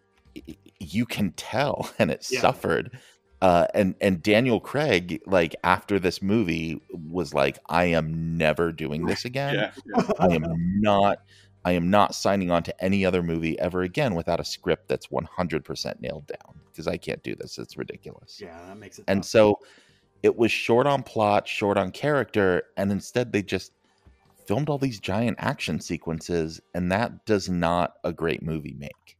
you 0.78 1.04
can 1.06 1.32
tell, 1.32 1.90
and 1.98 2.10
it 2.12 2.26
Yeah. 2.30 2.40
suffered. 2.42 2.96
Uh, 3.42 3.66
and 3.74 3.94
and 4.00 4.22
Daniel 4.22 4.60
Craig, 4.60 5.20
like 5.26 5.54
after 5.64 5.98
this 5.98 6.22
movie, 6.22 6.80
was 6.90 7.34
like, 7.34 7.58
I 7.68 7.86
am 7.86 8.36
never 8.38 8.72
doing 8.72 9.04
this 9.06 9.24
again. 9.24 9.54
Yeah. 9.54 9.72
yeah. 9.84 10.02
I 10.18 10.26
am 10.34 10.80
not. 10.80 11.18
I 11.66 11.72
am 11.72 11.90
not 11.90 12.14
signing 12.14 12.52
on 12.52 12.62
to 12.62 12.84
any 12.84 13.04
other 13.04 13.24
movie 13.24 13.58
ever 13.58 13.82
again 13.82 14.14
without 14.14 14.38
a 14.38 14.44
script 14.44 14.86
that's 14.86 15.08
100% 15.08 16.00
nailed 16.00 16.28
down 16.28 16.60
because 16.70 16.86
I 16.86 16.96
can't 16.96 17.20
do 17.24 17.34
this. 17.34 17.58
It's 17.58 17.76
ridiculous. 17.76 18.40
Yeah, 18.40 18.56
that 18.68 18.78
makes 18.78 19.00
it. 19.00 19.04
And 19.08 19.24
tough. 19.24 19.28
so 19.28 19.58
it 20.22 20.36
was 20.36 20.52
short 20.52 20.86
on 20.86 21.02
plot, 21.02 21.48
short 21.48 21.76
on 21.76 21.90
character, 21.90 22.62
and 22.76 22.92
instead 22.92 23.32
they 23.32 23.42
just 23.42 23.72
filmed 24.46 24.68
all 24.68 24.78
these 24.78 25.00
giant 25.00 25.38
action 25.40 25.80
sequences, 25.80 26.60
and 26.72 26.92
that 26.92 27.26
does 27.26 27.48
not 27.48 27.94
a 28.04 28.12
great 28.12 28.44
movie 28.44 28.76
make. 28.78 29.15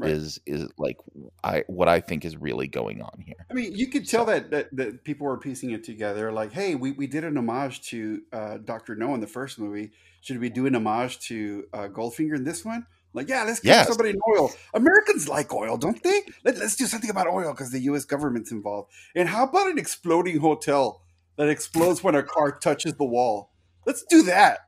Right. 0.00 0.12
Is 0.12 0.40
is 0.46 0.66
like 0.78 0.96
I 1.44 1.64
what 1.66 1.88
I 1.88 2.00
think 2.00 2.24
is 2.24 2.36
really 2.36 2.66
going 2.68 3.02
on 3.02 3.20
here. 3.20 3.46
I 3.50 3.54
mean, 3.54 3.74
you 3.76 3.88
could 3.88 4.08
tell 4.08 4.24
that, 4.24 4.50
that 4.50 4.74
that 4.74 5.04
people 5.04 5.26
were 5.26 5.36
piecing 5.36 5.72
it 5.72 5.84
together. 5.84 6.32
Like, 6.32 6.52
hey, 6.52 6.74
we, 6.74 6.92
we 6.92 7.06
did 7.06 7.22
an 7.24 7.36
homage 7.36 7.82
to 7.90 8.22
uh, 8.32 8.56
Doctor 8.64 8.94
No 8.96 9.14
in 9.14 9.20
the 9.20 9.26
first 9.26 9.58
movie. 9.58 9.92
Should 10.22 10.38
we 10.40 10.48
do 10.48 10.66
an 10.66 10.74
homage 10.74 11.18
to 11.28 11.66
uh, 11.74 11.88
Goldfinger 11.88 12.34
in 12.34 12.44
this 12.44 12.64
one? 12.64 12.86
Like, 13.12 13.28
yeah, 13.28 13.42
let's 13.42 13.60
get 13.60 13.70
Yes. 13.70 13.88
somebody 13.88 14.10
in 14.10 14.18
oil. 14.36 14.50
Americans 14.72 15.28
like 15.28 15.52
oil, 15.52 15.76
don't 15.76 16.02
they? 16.02 16.22
Let, 16.44 16.56
let's 16.58 16.76
do 16.76 16.86
something 16.86 17.10
about 17.10 17.26
oil 17.26 17.52
because 17.52 17.70
the 17.72 17.80
U.S. 17.80 18.04
government's 18.04 18.52
involved. 18.52 18.90
And 19.14 19.28
how 19.28 19.44
about 19.44 19.68
an 19.68 19.78
exploding 19.78 20.38
hotel 20.38 21.02
that 21.36 21.48
explodes 21.48 22.02
when 22.04 22.14
a 22.14 22.22
car 22.22 22.52
touches 22.56 22.94
the 22.94 23.04
wall? 23.04 23.50
Let's 23.84 24.04
do 24.08 24.22
that. 24.22 24.60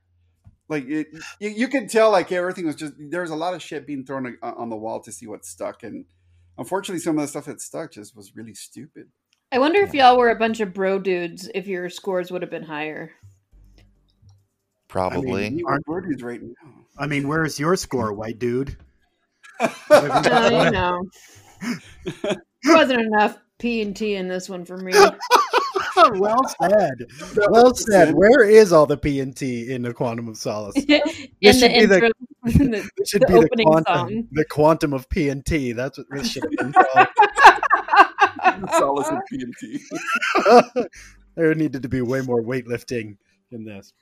Like, 0.72 0.88
it, 0.88 1.08
you, 1.38 1.50
you 1.50 1.68
can 1.68 1.86
tell, 1.86 2.10
like 2.10 2.32
everything 2.32 2.64
was 2.66 2.76
just 2.76 2.94
there's 2.98 3.28
a 3.30 3.36
lot 3.36 3.52
of 3.52 3.62
shit 3.62 3.86
being 3.86 4.06
thrown 4.06 4.38
on 4.42 4.54
on 4.54 4.70
the 4.70 4.76
wall 4.76 5.00
to 5.00 5.12
see 5.12 5.26
what 5.26 5.44
stuck, 5.44 5.82
and 5.82 6.06
unfortunately, 6.56 7.00
some 7.00 7.18
of 7.18 7.22
the 7.22 7.28
stuff 7.28 7.44
that 7.44 7.60
stuck 7.60 7.92
just 7.92 8.16
was 8.16 8.34
really 8.34 8.54
stupid. 8.54 9.08
I 9.52 9.58
wonder 9.58 9.80
if 9.82 9.92
y'all 9.92 10.16
were 10.16 10.30
a 10.30 10.38
bunch 10.38 10.60
of 10.60 10.72
bro 10.72 10.98
dudes, 10.98 11.50
if 11.54 11.66
your 11.66 11.90
scores 11.90 12.32
would 12.32 12.40
have 12.40 12.50
been 12.50 12.62
higher. 12.62 13.12
Probably. 14.88 15.46
I 15.46 15.50
mean, 15.50 15.58
you 15.58 15.66
Aren't- 15.66 15.84
are 15.88 16.00
birdies 16.00 16.22
right 16.22 16.40
now. 16.42 16.72
I 16.98 17.06
mean, 17.06 17.28
where's 17.28 17.60
your 17.60 17.76
score, 17.76 18.12
white 18.12 18.38
dude? 18.38 18.76
Uh, 19.90 20.64
you 20.64 20.70
know, 20.72 21.00
wasn't 22.64 23.00
enough 23.00 23.38
P 23.58 23.82
and 23.82 23.94
T 23.94 24.16
in 24.16 24.26
this 24.26 24.48
one 24.48 24.64
for 24.64 24.76
me. 24.76 24.92
well 26.14 26.40
said. 26.60 27.06
Well 27.50 27.74
said. 27.74 28.14
Where 28.14 28.42
is 28.48 28.72
all 28.72 28.86
the 28.86 28.96
P 28.96 29.20
and 29.20 29.36
T 29.36 29.72
in 29.72 29.82
the 29.82 29.92
Quantum 29.94 30.28
of 30.28 30.36
Solace? 30.36 30.76
in 30.88 31.00
This 31.40 31.60
the 31.60 31.68
should 31.68 31.72
be 31.72 31.86
the- 31.86 32.12
the, 32.44 32.90
It 32.96 33.08
should 33.08 33.22
The 33.22 33.26
be 33.26 33.32
the 33.34 33.38
opening 33.38 33.66
quantum, 33.66 33.94
song. 34.08 34.28
the 34.32 34.44
quantum 34.46 34.92
of 34.92 35.08
P 35.08 35.28
and 35.28 35.44
T. 35.44 35.72
That's 35.72 35.98
what 35.98 36.06
this 36.10 36.30
should 36.30 36.42
have 36.44 36.52
been 36.52 36.72
called. 36.72 37.06
Solace 38.78 39.08
and 39.08 39.20
PMT. 39.32 40.86
there 41.36 41.54
needed 41.54 41.82
to 41.82 41.88
be 41.88 42.00
way 42.02 42.20
more 42.20 42.42
weightlifting 42.42 43.16
in 43.50 43.64
this. 43.64 43.92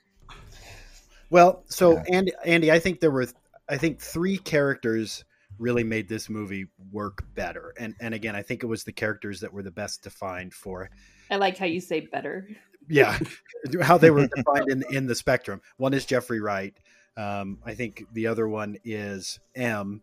Well, 1.29 1.63
so 1.67 1.93
Yeah. 1.93 2.03
Andy, 2.11 2.31
Andy, 2.45 2.71
I 2.71 2.79
think 2.79 2.99
there 2.99 3.11
were, 3.11 3.27
I 3.69 3.77
think 3.77 3.99
three 4.01 4.37
characters 4.37 5.23
really 5.59 5.83
made 5.83 6.09
this 6.09 6.29
movie 6.29 6.65
work 6.91 7.23
better. 7.35 7.73
And 7.79 7.95
and 8.01 8.13
again, 8.13 8.35
I 8.35 8.41
think 8.41 8.63
it 8.63 8.67
was 8.67 8.83
the 8.83 8.91
characters 8.91 9.39
that 9.41 9.53
were 9.53 9.63
the 9.63 9.71
best 9.71 10.01
defined 10.03 10.53
for, 10.53 10.89
I 11.31 11.37
like 11.37 11.57
how 11.57 11.65
you 11.65 11.79
say 11.81 12.01
better. 12.01 12.47
yeah, 12.89 13.17
how 13.81 13.97
they 13.97 14.11
were 14.11 14.27
defined 14.35 14.69
in 14.69 14.83
in 14.91 15.07
the 15.07 15.15
spectrum. 15.15 15.61
One 15.77 15.93
is 15.93 16.05
Jeffrey 16.05 16.41
Wright. 16.41 16.73
Um, 17.17 17.59
I 17.65 17.73
think 17.73 18.03
the 18.13 18.27
other 18.27 18.47
one 18.47 18.77
is 18.83 19.39
M. 19.55 20.01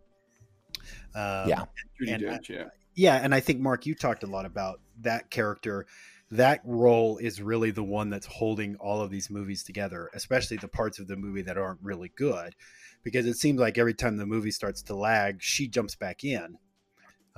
Um, 1.14 1.48
Yeah. 1.48 1.64
And, 2.06 2.24
uh, 2.24 2.38
Dench, 2.38 2.48
yeah. 2.48 2.64
yeah, 2.94 3.16
and 3.16 3.34
I 3.34 3.40
think 3.40 3.60
Mark, 3.60 3.86
you 3.86 3.94
talked 3.94 4.22
a 4.22 4.26
lot 4.26 4.46
about 4.46 4.80
that 5.00 5.30
character. 5.30 5.86
That 6.30 6.60
role 6.64 7.16
is 7.16 7.40
really 7.40 7.70
the 7.70 7.82
one 7.82 8.10
that's 8.10 8.26
holding 8.26 8.76
all 8.76 9.00
of 9.00 9.10
these 9.10 9.30
movies 9.30 9.62
together, 9.62 10.10
especially 10.14 10.58
the 10.58 10.68
parts 10.68 10.98
of 10.98 11.08
the 11.08 11.16
movie 11.16 11.42
that 11.42 11.56
aren't 11.56 11.80
really 11.82 12.12
good, 12.14 12.54
because 13.02 13.24
it 13.24 13.36
seems 13.36 13.58
like 13.58 13.78
every 13.78 13.94
time 13.94 14.18
the 14.18 14.26
movie 14.26 14.50
starts 14.50 14.82
to 14.82 14.94
lag, 14.94 15.38
she 15.40 15.66
jumps 15.66 15.94
back 15.94 16.24
in. 16.24 16.58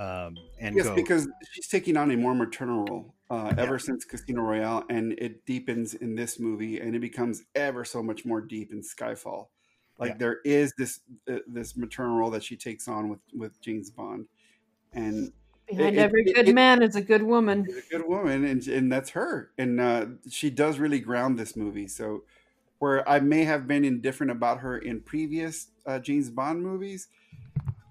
Um, 0.01 0.35
and 0.59 0.75
Yes, 0.75 0.87
go, 0.87 0.95
because 0.95 1.27
she's 1.51 1.67
taking 1.67 1.95
on 1.95 2.09
a 2.11 2.17
more 2.17 2.33
maternal 2.33 2.85
role 2.85 3.13
uh, 3.29 3.53
Yeah. 3.55 3.63
ever 3.63 3.77
since 3.77 4.03
Casino 4.03 4.41
Royale, 4.41 4.83
and 4.89 5.13
it 5.19 5.45
deepens 5.45 5.93
in 5.93 6.15
this 6.15 6.39
movie, 6.39 6.79
and 6.79 6.95
it 6.95 6.99
becomes 6.99 7.43
ever 7.55 7.85
so 7.85 8.01
much 8.01 8.25
more 8.25 8.41
deep 8.41 8.71
in 8.73 8.81
Skyfall. 8.81 9.47
Like 9.99 10.11
Yeah. 10.13 10.17
there 10.17 10.39
is 10.43 10.73
this 10.77 11.01
uh, 11.29 11.37
this 11.47 11.77
maternal 11.77 12.17
role 12.17 12.31
that 12.31 12.43
she 12.43 12.57
takes 12.57 12.87
on 12.87 13.09
with 13.09 13.19
with 13.33 13.61
James 13.61 13.91
Bond, 13.91 14.25
and 14.93 15.31
Behind 15.67 15.95
It- 15.95 15.99
it- 15.99 16.01
every 16.01 16.23
it- 16.23 16.35
good 16.35 16.49
it- 16.49 16.55
man 16.55 16.81
is 16.81 16.95
a 16.97 17.01
good 17.01 17.21
woman. 17.23 17.65
a 17.69 17.89
good 17.95 18.05
woman, 18.07 18.43
and 18.43 18.67
and 18.67 18.91
that's 18.91 19.11
her, 19.11 19.51
and 19.57 19.79
uh, 19.79 20.05
she 20.29 20.49
does 20.49 20.79
really 20.79 20.99
ground 20.99 21.37
this 21.37 21.55
movie. 21.55 21.87
So 21.87 22.23
where 22.79 23.07
I 23.07 23.19
may 23.19 23.43
have 23.43 23.67
been 23.67 23.85
indifferent 23.85 24.31
about 24.31 24.61
her 24.61 24.77
in 24.79 24.99
previous 25.01 25.67
uh, 25.85 25.99
James 25.99 26.29
Bond 26.31 26.63
movies. 26.63 27.07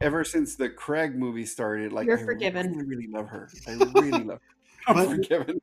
Ever 0.01 0.25
since 0.25 0.55
the 0.57 0.69
Craig 0.71 1.15
movie 1.15 1.45
started, 1.45 1.93
like 1.93 2.07
You're 2.07 2.19
I 2.19 2.25
forgiven. 2.25 2.73
really, 2.73 2.85
really 2.85 3.07
love 3.09 3.29
her. 3.29 3.49
I 3.69 3.73
really 3.95 4.11
love 4.25 4.27
her. 4.29 4.41
I'm 4.87 4.95
But- 4.97 5.09
forgiven. 5.09 5.61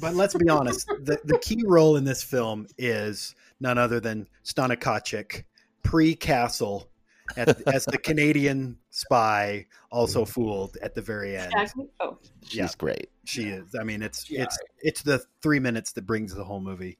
but 0.00 0.14
let's 0.14 0.34
be 0.34 0.48
honest, 0.48 0.86
the, 1.02 1.18
the 1.24 1.38
key 1.38 1.62
role 1.66 1.96
in 1.96 2.04
this 2.04 2.22
film 2.22 2.66
is 2.78 3.34
none 3.60 3.76
other 3.78 4.00
than 4.00 4.28
Stana 4.44 4.76
Katic, 4.76 5.44
pre-Castle, 5.82 6.88
as 7.36 7.84
the 7.86 7.98
Canadian 8.02 8.78
spy, 8.90 9.66
also 9.90 10.24
fooled 10.24 10.76
at 10.80 10.94
the 10.94 11.02
very 11.02 11.36
end. 11.36 11.52
Exactly. 11.54 11.86
Oh, 12.00 12.18
She's 12.44 12.56
Yeah. 12.56 12.68
great. 12.78 13.10
She 13.24 13.48
is. 13.48 13.74
I 13.78 13.82
mean, 13.84 14.00
it's 14.02 14.30
Yeah. 14.30 14.44
it's 14.44 14.58
it's 14.78 15.02
the 15.02 15.20
three 15.42 15.58
minutes 15.58 15.92
that 15.92 16.06
brings 16.06 16.32
the 16.34 16.44
whole 16.44 16.60
movie 16.60 16.96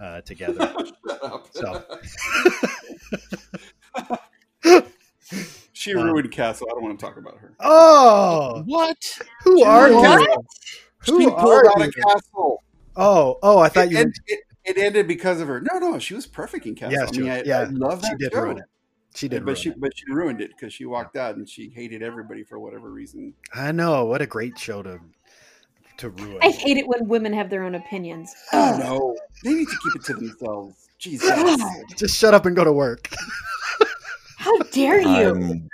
uh, 0.00 0.20
together. 0.22 0.74
Shut 1.06 1.22
up. 1.24 1.48
So. 1.52 1.84
she 5.78 5.94
Um, 5.94 6.04
ruined 6.06 6.30
Castle. 6.32 6.66
I 6.70 6.74
don't 6.74 6.82
want 6.82 6.98
to 6.98 7.04
talk 7.06 7.16
about 7.16 7.38
her. 7.38 7.54
oh, 7.60 8.62
What? 8.66 9.18
who 9.44 9.62
are 9.62 9.92
What? 9.92 10.20
you? 10.20 10.44
Who 11.06 11.20
she 11.20 11.26
are 11.30 11.40
pulled 11.40 11.66
out 11.66 11.78
you? 11.78 11.84
of 11.84 11.94
Castle. 11.94 12.64
Oh, 12.96 13.38
oh, 13.42 13.58
I 13.60 13.68
thought 13.68 13.86
It, 13.86 13.92
you. 13.92 13.98
end- 13.98 14.14
it, 14.26 14.40
it 14.64 14.76
ended 14.78 15.06
because 15.06 15.40
of 15.40 15.46
her. 15.48 15.60
No, 15.60 15.78
no, 15.78 15.98
she 16.00 16.14
was 16.14 16.26
perfect 16.26 16.66
in 16.66 16.74
Castle. 16.74 16.92
Yeah, 16.98 17.06
I 17.08 17.12
she 17.12 17.20
mean, 17.22 17.30
was- 17.30 17.38
I, 17.38 17.42
yeah, 17.44 17.58
I 17.60 17.64
love 17.64 18.02
she 18.02 18.10
that 18.10 18.18
did 18.18 18.32
show. 18.32 18.40
ruin 18.40 18.58
it. 18.58 18.64
She 19.14 19.26
did, 19.28 19.44
but 19.44 19.52
ruin 19.52 19.56
she 19.56 19.68
it. 19.70 19.80
but 19.80 19.92
she 19.96 20.04
ruined 20.12 20.40
it 20.40 20.50
because 20.50 20.72
she 20.72 20.84
walked 20.84 21.16
out 21.16 21.36
and 21.36 21.48
she 21.48 21.70
hated 21.70 22.02
everybody 22.02 22.44
for 22.44 22.58
whatever 22.58 22.90
reason. 22.90 23.34
I 23.54 23.72
know. 23.72 24.04
What 24.04 24.20
a 24.20 24.26
great 24.26 24.58
show 24.58 24.82
to 24.82 24.98
to 25.98 26.10
ruin. 26.10 26.38
I 26.42 26.50
hate 26.50 26.76
it 26.76 26.86
when 26.86 27.08
women 27.08 27.32
have 27.32 27.50
their 27.50 27.62
own 27.64 27.74
opinions. 27.74 28.32
Oh 28.52 28.76
no, 28.78 29.16
they 29.44 29.54
need 29.54 29.68
to 29.68 29.76
keep 29.82 29.96
it 29.96 30.04
to 30.06 30.14
themselves. 30.14 30.88
Jesus. 30.98 31.60
Just 31.96 32.16
shut 32.18 32.34
up 32.34 32.46
and 32.46 32.54
go 32.54 32.64
to 32.64 32.72
work. 32.72 33.08
How 34.38 34.56
dare 34.72 35.00
you? 35.00 35.30
I'm 35.34 35.68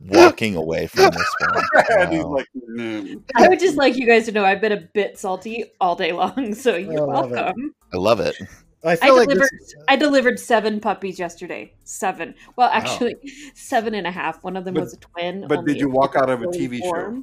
walking 0.00 0.54
away 0.56 0.86
from 0.86 1.10
this 1.10 1.34
one. 1.40 1.64
and 1.98 2.12
he's 2.12 2.24
Wow. 2.24 2.30
like, 2.36 2.46
no. 2.54 3.22
I 3.36 3.48
would 3.48 3.58
just 3.60 3.76
like 3.76 3.96
you 3.96 4.06
guys 4.06 4.26
to 4.26 4.32
know 4.32 4.44
I've 4.44 4.60
been 4.60 4.72
a 4.72 4.80
bit 4.92 5.18
salty 5.18 5.64
all 5.80 5.96
day 5.96 6.12
long, 6.12 6.54
so 6.54 6.76
you're 6.76 7.08
I 7.10 7.14
love 7.20 7.32
it. 7.32 7.34
welcome. 7.36 7.74
I 7.92 7.96
love 7.96 8.20
it. 8.20 8.36
I 8.84 8.92
I 8.92 8.96
feel 8.96 9.16
like 9.16 9.28
delivered. 9.28 9.48
this, 9.60 9.74
I 9.88 9.96
delivered 9.96 10.40
seven 10.40 10.80
puppies 10.80 11.18
yesterday. 11.18 11.72
Seven. 11.84 12.34
Well, 12.56 12.68
actually, 12.72 13.14
seven 13.54 13.94
and 13.94 14.06
a 14.06 14.10
half. 14.10 14.42
One 14.42 14.56
of 14.56 14.64
them 14.64 14.74
But- 14.74 14.80
was 14.84 14.92
a 14.94 14.96
twin. 14.98 15.46
but 15.48 15.64
did 15.64 15.78
you 15.80 15.88
walk 15.88 16.16
out 16.16 16.28
of 16.28 16.40
a 16.40 16.44
fully 16.44 16.58
TV 16.68 16.80
show? 16.82 17.22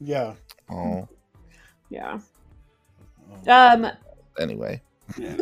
yeah. 0.00 0.34
Oh, 0.70 1.08
Yeah. 1.90 2.20
Um, 3.48 3.86
anyway. 4.38 4.80
Yeah, 5.18 5.36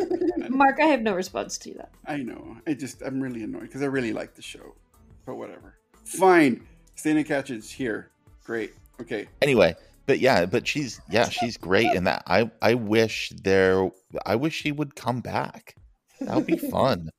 Mark, 0.49 0.79
I 0.81 0.85
have 0.87 1.01
no 1.01 1.13
response 1.13 1.57
to 1.59 1.73
that. 1.75 1.91
I 2.05 2.17
know. 2.17 2.57
I 2.67 2.73
just 2.73 3.01
I'm 3.03 3.21
really 3.21 3.43
annoyed 3.43 3.61
because 3.61 3.81
I 3.83 3.85
really 3.85 4.11
like 4.11 4.33
the 4.35 4.41
show, 4.41 4.73
but 5.25 5.35
whatever. 5.35 5.75
Fine. 6.05 6.65
Stana 6.97 7.25
Katic 7.25 7.57
is 7.57 7.71
here. 7.71 8.11
Great. 8.43 8.73
Okay. 8.99 9.27
Anyway, 9.41 9.75
but 10.05 10.19
yeah, 10.19 10.45
but 10.45 10.67
she's 10.67 10.99
yeah, 11.09 11.29
she's 11.29 11.57
great 11.57 11.91
in 11.93 12.03
that. 12.05 12.23
I 12.27 12.49
I 12.61 12.73
wish 12.75 13.31
there 13.43 13.89
I 14.25 14.35
wish 14.35 14.53
she 14.53 14.71
would 14.71 14.95
come 14.95 15.21
back. 15.21 15.75
That 16.19 16.35
would 16.35 16.45
be 16.47 16.57
fun. 16.71 17.09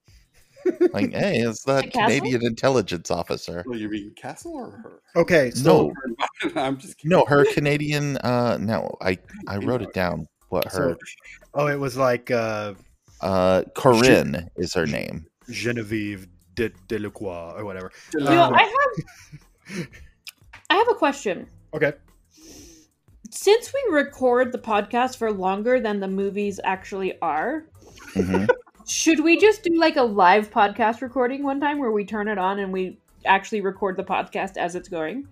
like, 0.93 1.12
hey, 1.12 1.38
it's 1.38 1.65
that 1.65 1.87
The 1.87 1.91
castle? 1.91 2.19
Canadian 2.19 2.47
intelligence 2.47 3.11
officer. 3.11 3.65
Well, 3.67 3.79
you 3.79 3.88
mean 3.88 4.12
Castle 4.15 4.55
or 4.55 4.71
her? 4.71 5.01
Okay, 5.17 5.51
so 5.51 5.93
No, 6.45 6.51
I'm 6.61 6.77
just 6.77 6.99
kidding. 6.99 7.11
no, 7.17 7.25
her 7.27 7.45
Canadian. 7.53 8.17
Uh, 8.19 8.59
no, 8.61 8.95
I 9.01 9.19
I 9.49 9.57
wrote 9.57 9.83
it 9.83 9.93
down. 9.93 10.27
What 10.51 10.67
her? 10.67 10.71
so 10.71 10.97
oh, 11.55 11.67
it 11.67 11.81
was 11.81 11.97
like 11.97 12.31
uh, 12.31 12.75
Uh, 13.21 13.62
Corinne 13.75 14.49
is 14.57 14.75
her 14.75 14.87
name. 14.87 15.27
Genevieve 15.51 16.29
de 16.55 16.71
Delacroix 16.88 17.53
or 17.57 17.65
whatever. 17.65 17.91
You 18.15 18.25
know, 18.25 18.43
Um, 18.45 18.55
I 18.55 18.62
have. 18.62 19.87
I 20.71 20.77
have 20.77 20.88
a 20.88 20.95
question. 20.95 21.47
Okay. 21.75 21.93
Since 23.31 23.73
we 23.73 23.95
record 23.95 24.53
the 24.53 24.59
podcast 24.59 25.17
for 25.17 25.33
longer 25.33 25.81
than 25.81 26.01
the 26.01 26.09
movies 26.09 26.61
actually 26.65 27.21
are, 27.21 27.65
Mhm. 28.15 28.49
should 28.87 29.21
we 29.21 29.38
just 29.38 29.62
do 29.62 29.79
like 29.79 29.97
a 29.97 30.03
live 30.03 30.51
podcast 30.51 31.01
recording 31.01 31.43
one 31.43 31.61
time 31.61 31.79
where 31.79 31.93
we 31.93 32.05
turn 32.05 32.29
it 32.29 32.38
on 32.38 32.59
and 32.59 32.73
we 32.73 32.99
actually 33.25 33.61
record 33.61 33.97
the 33.97 34.05
podcast 34.05 34.57
as 34.57 34.75
it's 34.75 34.88
going? 34.88 35.27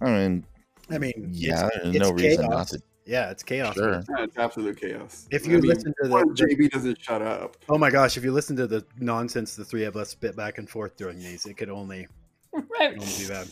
I 0.00 0.10
mean, 0.10 0.44
I 0.90 0.98
mean, 0.98 1.28
yeah, 1.32 1.66
it's, 1.66 1.82
there's 1.82 1.96
no 1.96 2.10
it's 2.10 2.22
reason 2.22 2.50
not 2.50 2.68
to. 2.68 2.82
Yeah, 3.06 3.30
it's 3.30 3.42
chaos. 3.42 3.74
Sure. 3.74 4.02
Yeah, 4.16 4.24
it's 4.24 4.38
absolute 4.38 4.80
chaos. 4.80 5.26
If 5.30 5.46
you 5.46 5.58
I 5.58 5.60
mean, 5.60 5.70
listen 5.70 5.94
to 6.02 6.08
the- 6.08 6.10
poor 6.10 6.24
JB 6.34 6.70
doesn't 6.70 7.00
shut 7.02 7.20
up. 7.22 7.56
Oh 7.68 7.76
my 7.76 7.90
gosh, 7.90 8.16
if 8.16 8.24
you 8.24 8.32
listen 8.32 8.56
to 8.56 8.66
the 8.66 8.84
nonsense 8.98 9.54
the 9.56 9.64
three 9.64 9.84
of 9.84 9.96
us 9.96 10.10
spit 10.10 10.34
back 10.36 10.58
and 10.58 10.68
forth 10.68 10.96
during 10.96 11.18
these, 11.18 11.44
it 11.46 11.54
could 11.58 11.68
only, 11.68 12.06
Right. 12.52 12.92
only 12.98 13.06
be 13.18 13.28
bad. 13.28 13.48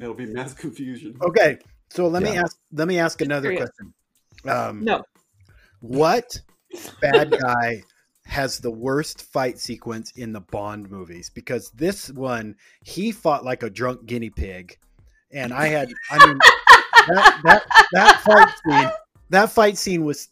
It'll 0.00 0.14
be 0.14 0.26
mass 0.26 0.52
confusion. 0.52 1.16
Okay, 1.22 1.58
so 1.88 2.06
let 2.06 2.22
me 2.22 2.36
ask 2.36 2.58
let 2.72 2.86
me 2.86 2.98
ask 2.98 3.20
another 3.22 3.56
question. 3.56 3.94
Um, 4.46 4.84
No. 4.84 5.02
What 5.80 6.38
bad 7.00 7.30
guy 7.40 7.82
has 8.24 8.58
the 8.58 8.70
worst 8.70 9.22
fight 9.22 9.58
sequence 9.58 10.12
in 10.16 10.32
the 10.32 10.40
Bond 10.40 10.90
movies? 10.90 11.30
Because 11.30 11.70
this 11.70 12.10
one, 12.10 12.56
he 12.82 13.12
fought 13.12 13.44
like 13.44 13.62
a 13.62 13.70
drunk 13.70 14.04
guinea 14.06 14.30
pig, 14.30 14.76
and 15.30 15.52
I 15.52 15.68
had, 15.68 15.92
I 16.10 16.26
mean, 16.26 16.38
that 17.08 17.40
that 17.44 17.62
that 17.92 18.20
fight 18.20 18.48
scene, 18.64 18.90
that 19.30 19.50
fight 19.50 19.78
scene 19.78 20.04
was. 20.04 20.28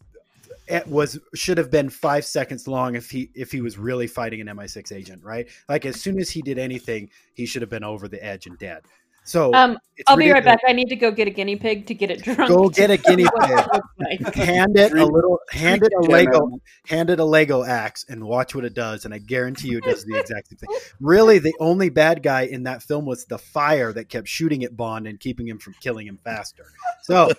It 0.67 0.87
was 0.87 1.19
should 1.35 1.59
have 1.59 1.69
been 1.69 1.91
five 1.91 2.25
seconds 2.25 2.67
long 2.67 2.95
if 2.95 3.11
he 3.11 3.29
if 3.35 3.51
he 3.51 3.61
was 3.61 3.77
really 3.77 4.07
fighting 4.07 4.41
an 4.41 4.47
MI6 4.47 4.91
agent, 4.91 5.23
right? 5.23 5.47
Like 5.69 5.85
as 5.85 6.01
soon 6.01 6.19
as 6.19 6.31
he 6.31 6.41
did 6.41 6.57
anything, 6.57 7.11
he 7.35 7.45
should 7.45 7.61
have 7.61 7.69
been 7.69 7.83
over 7.83 8.07
the 8.07 8.23
edge 8.25 8.47
and 8.47 8.57
dead. 8.57 8.81
So 9.25 9.53
Um, 9.53 9.77
I'll 10.07 10.17
be 10.17 10.31
right 10.31 10.43
back. 10.43 10.59
I 10.67 10.73
need 10.73 10.89
to 10.89 10.95
go 10.95 11.09
get 11.09 11.27
a 11.27 11.31
guinea 11.31 11.55
pig 11.55 11.87
to 11.87 11.95
get 11.95 12.11
it 12.11 12.21
drunk. 12.21 12.47
Go 12.47 12.69
get 12.69 12.91
a 12.91 12.97
guinea 12.97 13.23
pig. 13.39 13.49
it 13.49 13.67
looks 13.73 13.87
like. 13.97 14.35
hand 14.35 14.77
it 14.77 14.93
a 14.93 15.05
little 15.05 15.39
hand 15.51 15.81
it 15.83 15.91
a 15.93 16.01
lego 16.01 16.59
hand 16.87 17.09
it 17.09 17.19
a 17.19 17.25
lego 17.25 17.63
axe 17.63 18.05
and 18.07 18.23
watch 18.23 18.53
what 18.53 18.63
it 18.65 18.73
does 18.73 19.05
and 19.05 19.13
i 19.13 19.17
guarantee 19.17 19.69
you 19.69 19.77
it 19.79 19.83
does 19.83 20.03
the 20.05 20.15
exact 20.19 20.47
same 20.49 20.57
thing 20.57 20.69
really 20.99 21.39
the 21.39 21.53
only 21.59 21.89
bad 21.89 22.21
guy 22.21 22.41
in 22.41 22.63
that 22.63 22.83
film 22.83 23.05
was 23.05 23.25
the 23.25 23.37
fire 23.37 23.91
that 23.93 24.09
kept 24.09 24.27
shooting 24.27 24.63
at 24.63 24.75
bond 24.75 25.07
and 25.07 25.19
keeping 25.19 25.47
him 25.47 25.57
from 25.57 25.73
killing 25.81 26.05
him 26.05 26.19
faster 26.23 26.65
so 27.03 27.31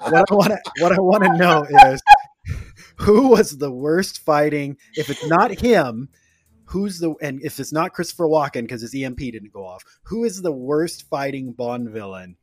what 0.00 0.14
i 0.30 0.34
want 0.34 0.48
to 0.50 0.58
what 0.78 0.92
i 0.92 1.00
want 1.00 1.22
to 1.24 1.36
know 1.36 1.66
is 1.92 2.00
who 2.96 3.28
was 3.28 3.58
the 3.58 3.70
worst 3.70 4.20
fighting 4.24 4.76
if 4.94 5.10
it's 5.10 5.26
not 5.26 5.50
him 5.60 6.08
who's 6.70 6.98
the 6.98 7.14
and 7.20 7.40
if 7.42 7.58
it's 7.60 7.72
not 7.72 7.92
christopher 7.92 8.26
walken 8.26 8.62
because 8.62 8.80
his 8.80 8.94
emp 8.94 9.18
didn't 9.18 9.52
go 9.52 9.66
off 9.66 9.82
who 10.04 10.24
is 10.24 10.40
the 10.40 10.52
worst 10.52 11.08
fighting 11.10 11.52
bond 11.52 11.90
villain 11.90 12.36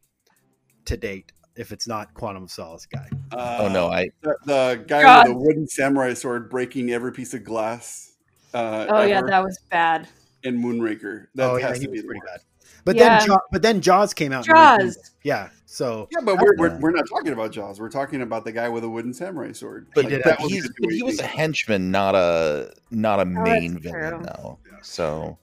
to 0.86 0.98
date 0.98 1.32
if 1.56 1.72
it's 1.72 1.88
not 1.88 2.14
quantum 2.14 2.44
of 2.44 2.52
solace 2.52 2.86
guy 2.86 3.08
Uh, 3.32 3.58
Oh 3.62 3.68
no, 3.68 3.88
I 3.88 4.10
the, 4.22 4.36
the 4.46 4.84
guy 4.88 5.02
God. 5.02 5.28
with 5.28 5.34
the 5.34 5.40
wooden 5.40 5.68
samurai 5.68 6.14
sword 6.14 6.50
breaking 6.50 6.92
every 6.92 7.12
piece 7.12 7.34
of 7.34 7.44
glass. 7.44 8.14
Uh, 8.54 8.86
Oh 8.90 9.04
yeah, 9.04 9.22
that 9.22 9.44
was 9.44 9.60
bad. 9.72 10.08
And 10.44 10.64
Moonraker. 10.64 11.28
That 11.36 11.50
oh 11.50 11.56
has 11.58 11.62
yeah, 11.62 11.74
to 11.74 11.80
he 11.82 11.88
be 11.88 11.92
was 11.94 12.04
pretty 12.04 12.20
worst. 12.22 12.34
bad. 12.34 12.42
But 12.86 12.96
Yeah. 12.96 13.18
then, 13.18 13.28
Jaws, 13.28 13.40
but 13.52 13.62
then 13.62 13.82
Jaws 13.82 14.14
came 14.14 14.32
out. 14.32 14.46
Jaws. 14.46 15.12
Yeah. 15.24 15.50
So 15.70 16.08
Yeah, 16.12 16.22
but 16.24 16.40
we're, 16.40 16.56
we're, 16.58 16.80
we're 16.80 16.92
not 16.92 17.10
talking 17.10 17.34
about 17.34 17.52
Jaws. 17.52 17.82
We're 17.82 17.90
talking 17.90 18.22
about 18.22 18.46
the 18.46 18.54
guy 18.54 18.70
with 18.70 18.86
a 18.86 18.90
wooden 18.90 19.14
samurai 19.14 19.52
sword. 19.52 19.88
but, 19.94 20.06
He 20.06 20.16
that 20.16 20.40
was 20.40 20.70
but 20.80 20.94
he 20.94 21.04
was 21.04 21.20
a 21.20 21.28
henchman, 21.28 21.92
not 21.92 22.16
a 22.16 22.74
not 22.90 23.20
a 23.20 23.26
main 23.26 23.78
villain 23.78 24.12
true. 24.12 24.24
though. 24.24 24.60
So 24.82 25.38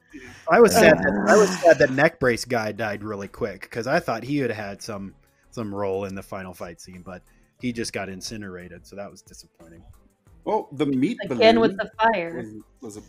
I 0.50 0.60
was 0.60 0.72
sad. 0.72 0.94
Uh. 0.94 1.02
That, 1.02 1.26
I 1.28 1.36
was 1.36 1.50
sad 1.60 1.78
that 1.78 1.90
neck 1.90 2.18
brace 2.18 2.46
guy 2.46 2.72
died 2.72 3.04
really 3.04 3.28
quick 3.28 3.62
because 3.62 3.86
I 3.86 4.00
thought 4.00 4.24
he 4.24 4.40
would 4.40 4.48
have 4.50 4.64
had 4.66 4.82
some 4.82 5.14
some 5.50 5.74
role 5.74 6.06
in 6.06 6.14
the 6.14 6.22
final 6.22 6.54
fight 6.54 6.80
scene, 6.80 7.02
but 7.02 7.22
he 7.60 7.70
just 7.70 7.92
got 7.92 8.08
incinerated. 8.08 8.86
So 8.86 8.96
that 8.96 9.10
was 9.10 9.20
disappointing. 9.20 9.84
Oh, 10.46 10.68
the 10.72 10.86
meat 10.86 11.18
Again 11.24 11.56
balloon 11.56 11.60
with 11.60 11.76
the 11.76 11.90
fire. 12.00 12.34
was, 12.80 12.96
was 12.96 12.96
a 12.96 13.02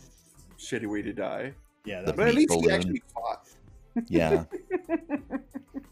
shitty 0.60 0.90
way 0.92 1.02
to 1.02 1.14
die. 1.14 1.54
Yeah. 1.86 2.02
But 2.06 2.28
at 2.28 2.36
meat 2.36 2.50
least 2.50 2.66
he 2.66 2.72
actually 2.72 3.04
fought. 3.14 3.48
yeah, 4.10 4.44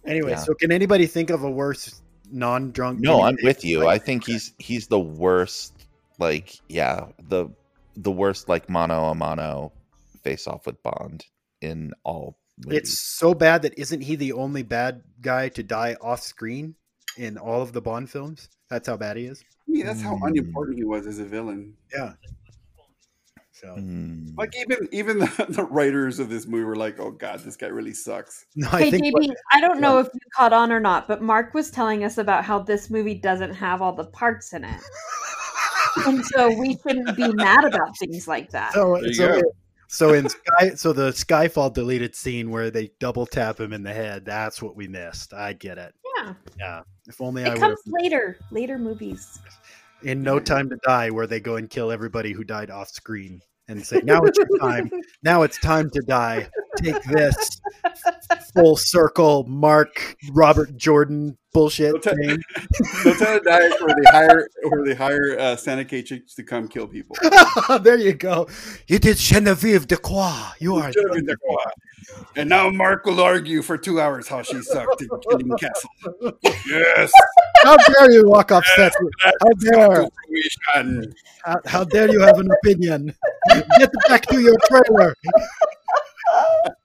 anyway, 0.05 0.31
Yeah. 0.31 0.37
so 0.37 0.53
can 0.53 0.71
anybody 0.71 1.05
think 1.07 1.29
of 1.29 1.43
a 1.43 1.49
worse 1.51 2.01
non-drunk? 2.31 2.99
no, 2.99 3.21
I'm 3.23 3.37
with 3.43 3.63
you. 3.63 3.81
fight? 3.81 3.89
I 3.89 3.97
think 3.97 4.25
he's 4.25 4.53
he's 4.59 4.87
the 4.87 4.99
worst. 4.99 5.73
Like, 6.19 6.59
yeah, 6.69 7.07
the 7.27 7.49
the 7.97 8.11
worst 8.11 8.47
like 8.49 8.69
mono 8.69 9.05
a 9.05 9.15
mono 9.15 9.71
face 10.23 10.47
off 10.47 10.65
with 10.65 10.81
Bond 10.83 11.25
in 11.61 11.91
all. 12.03 12.37
Movies. 12.63 12.79
It's 12.79 12.99
so 12.99 13.33
bad 13.33 13.63
that 13.63 13.77
isn't 13.79 14.01
he 14.01 14.15
the 14.15 14.33
only 14.33 14.61
bad 14.61 15.01
guy 15.21 15.49
to 15.49 15.63
die 15.63 15.95
off 16.01 16.21
screen 16.21 16.75
in 17.17 17.37
all 17.37 17.61
of 17.63 17.73
the 17.73 17.81
Bond 17.81 18.09
films? 18.11 18.47
That's 18.69 18.87
how 18.87 18.95
bad 18.95 19.17
he 19.17 19.25
is. 19.25 19.43
I 19.67 19.71
mean, 19.71 19.85
that's 19.87 20.01
how 20.01 20.15
Hmm. 20.17 20.25
unimportant 20.25 20.77
he 20.77 20.83
was 20.83 21.07
as 21.07 21.17
a 21.17 21.25
villain. 21.25 21.73
Yeah. 21.91 22.13
So 23.63 23.73
Hmm. 23.75 24.25
Like 24.37 24.53
even 24.57 24.87
even 24.91 25.19
the, 25.19 25.45
the 25.49 25.63
writers 25.63 26.19
of 26.19 26.29
this 26.29 26.45
movie 26.45 26.63
were 26.65 26.75
like, 26.75 26.99
"Oh 26.99 27.11
God, 27.11 27.39
this 27.39 27.55
guy 27.55 27.67
really 27.67 27.93
sucks." 27.93 28.45
no, 28.55 28.67
I 28.71 28.83
Hey 28.83 28.91
think 28.91 29.05
JB, 29.05 29.11
what- 29.13 29.37
I 29.53 29.61
don't 29.61 29.79
know 29.79 29.99
if 29.99 30.07
you 30.13 30.19
caught 30.35 30.51
on 30.53 30.71
or 30.71 30.79
not, 30.79 31.07
but 31.07 31.21
Mark 31.21 31.53
was 31.53 31.71
telling 31.71 32.03
us 32.03 32.17
about 32.17 32.43
how 32.43 32.59
this 32.59 32.89
movie 32.89 33.15
doesn't 33.15 33.53
have 33.53 33.81
all 33.81 33.93
the 33.93 34.05
parts 34.05 34.51
in 34.53 34.63
it. 34.65 34.81
and 36.07 36.25
so 36.25 36.51
we 36.59 36.75
shouldn't 36.77 37.15
be 37.15 37.31
mad 37.33 37.63
about 37.63 37.97
things 37.97 38.27
like 38.27 38.49
that. 38.51 38.73
so, 38.73 38.99
There 38.99 39.13
so, 39.13 39.41
so 39.87 40.13
in 40.13 40.27
Sky, 40.27 40.69
so 40.75 40.91
the 40.91 41.11
Skyfall 41.11 41.71
deleted 41.73 42.15
scene 42.15 42.49
where 42.49 42.69
they 42.71 42.91
double 42.99 43.25
tap 43.25 43.59
him 43.59 43.71
in 43.73 43.83
the 43.83 43.93
head. 43.93 44.25
That's 44.25 44.61
what 44.61 44.75
we 44.75 44.87
missed. 44.87 45.33
I 45.33 45.53
get 45.53 45.77
it. 45.77 45.93
yeah. 46.17 46.33
Yeah. 46.59 46.81
If 47.07 47.21
only 47.21 47.43
I 47.43 47.47
It 47.47 47.49
would 47.51 47.59
comes 47.59 47.79
have 47.85 47.93
later. 47.93 48.37
Later 48.51 48.77
movies. 48.79 49.39
in 50.01 50.23
No 50.23 50.39
Time 50.39 50.69
to 50.69 50.77
Die, 50.85 51.11
where 51.11 51.27
they 51.27 51.39
go 51.39 51.55
and 51.57 51.69
kill 51.69 51.91
everybody 51.91 52.31
who 52.33 52.43
died 52.43 52.71
off 52.71 52.89
screen 52.89 53.39
and 53.67 53.85
say, 53.85 54.01
"Now 54.03 54.21
it's 54.23 54.37
your 54.37 54.47
time. 54.59 54.91
Now 55.23 55.43
it's 55.43 55.59
time 55.59 55.89
to 55.91 56.01
die. 56.01 56.49
Take 56.77 57.01
this." 57.03 57.61
Full 58.53 58.75
circle, 58.77 59.45
Mark 59.47 60.15
Robert 60.31 60.75
Jordan 60.77 61.37
bullshit 61.53 61.91
Don't 61.91 62.03
tell- 62.03 62.15
thing. 62.15 62.37
That's 63.03 63.21
how 63.21 63.35
it 63.35 63.43
dies 63.43 63.71
where 63.79 63.95
they 64.03 64.11
hire 64.11 64.49
where 64.63 64.83
they 64.85 64.95
hire 64.95 65.35
uh, 65.39 65.55
Stana 65.55 65.85
Katics 65.87 66.35
to 66.35 66.43
come 66.43 66.67
kill 66.67 66.87
people. 66.87 67.15
there 67.81 67.97
you 67.97 68.13
go. 68.13 68.47
You 68.87 68.99
did 68.99 69.17
Genevieve 69.17 69.87
de 69.87 69.97
Croix. 69.97 70.51
You 70.59 70.75
are. 70.75 70.91
Genevieve 70.91 71.27
de 71.27 71.37
Croix. 71.37 71.71
And 72.35 72.49
now 72.49 72.69
Mark 72.69 73.05
will 73.05 73.21
argue 73.21 73.61
for 73.61 73.77
two 73.77 74.01
hours 74.01 74.27
how 74.27 74.41
she 74.41 74.61
sucked 74.61 75.01
in 75.01 75.09
Killing 75.29 75.49
Castle. 75.57 76.37
Yes, 76.67 77.11
How 77.63 77.77
dare 77.77 78.11
you 78.11 78.27
walk 78.27 78.51
off 78.51 78.65
set? 78.75 78.91
How 79.23 79.31
dare? 79.59 80.07
How, 81.45 81.59
how 81.65 81.83
dare 81.85 82.11
you 82.11 82.19
have 82.21 82.39
an 82.39 82.49
opinion? 82.61 83.15
Get 83.79 83.91
back 84.09 84.25
to 84.27 84.41
your 84.41 84.55
trailer. 84.67 85.15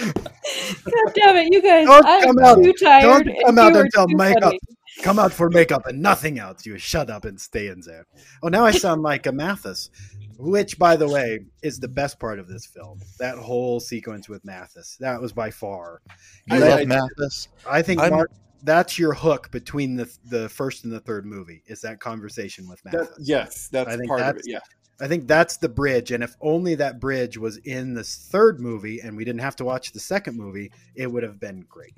God 0.00 1.12
damn 1.14 1.36
it, 1.36 1.52
you 1.52 1.62
guys! 1.62 1.86
Don't 1.86 2.04
I'm 2.06 2.22
come 2.22 2.38
out- 2.44 2.62
too 2.62 2.72
tired. 2.82 3.24
don't 3.24 3.36
come 3.46 3.58
out 3.58 3.76
until 3.76 4.08
makeup. 4.08 4.42
funny. 4.44 4.58
Come 5.02 5.18
out 5.18 5.32
for 5.32 5.48
makeup 5.50 5.86
and 5.86 6.02
nothing 6.02 6.38
else. 6.38 6.66
You 6.66 6.76
shut 6.76 7.08
up 7.10 7.24
and 7.24 7.40
stay 7.40 7.68
in 7.68 7.80
there. 7.86 8.06
Oh, 8.42 8.48
now 8.48 8.64
I 8.66 8.70
sound 8.72 9.02
like 9.02 9.26
a 9.26 9.32
Mathis, 9.32 9.88
which, 10.36 10.78
by 10.78 10.96
the 10.96 11.08
way, 11.08 11.40
is 11.62 11.78
the 11.78 11.88
best 11.88 12.18
part 12.18 12.38
of 12.38 12.48
this 12.48 12.66
film. 12.66 13.00
That 13.18 13.38
whole 13.38 13.80
sequence 13.80 14.28
with 14.28 14.44
Mathis. 14.44 14.96
That 15.00 15.20
was 15.20 15.32
by 15.32 15.50
far. 15.50 16.02
I 16.50 16.56
I- 16.56 16.58
love 16.58 16.80
I- 16.80 16.84
Mathis. 16.84 17.48
I 17.68 17.82
think 17.82 18.00
I'm- 18.00 18.12
Mark, 18.12 18.30
that's 18.62 18.98
your 18.98 19.14
hook 19.14 19.50
between 19.52 19.96
the 19.96 20.10
the 20.26 20.48
first 20.50 20.84
and 20.84 20.92
the 20.92 21.00
third 21.00 21.24
movie. 21.24 21.62
Is 21.66 21.80
that 21.82 21.98
conversation 22.00 22.68
with 22.68 22.82
That, 22.82 22.92
Mathis? 22.94 23.18
yes, 23.20 23.68
that's 23.68 23.88
I 23.88 23.96
think 23.96 24.08
part 24.08 24.20
of 24.20 24.36
it. 24.36 24.42
Yeah, 24.46 24.58
I 25.00 25.08
think 25.08 25.26
that's 25.26 25.56
the 25.56 25.68
bridge. 25.68 26.10
And 26.12 26.22
if 26.22 26.36
only 26.40 26.74
that 26.76 27.00
bridge 27.00 27.38
was 27.38 27.56
in 27.58 27.94
this 27.94 28.16
third 28.30 28.60
movie 28.60 29.00
and 29.00 29.16
we 29.16 29.24
didn't 29.24 29.40
have 29.40 29.56
to 29.56 29.64
watch 29.64 29.92
the 29.92 30.00
second 30.00 30.36
movie, 30.36 30.72
it 30.94 31.10
would 31.10 31.22
have 31.22 31.40
been 31.40 31.64
great. 31.68 31.94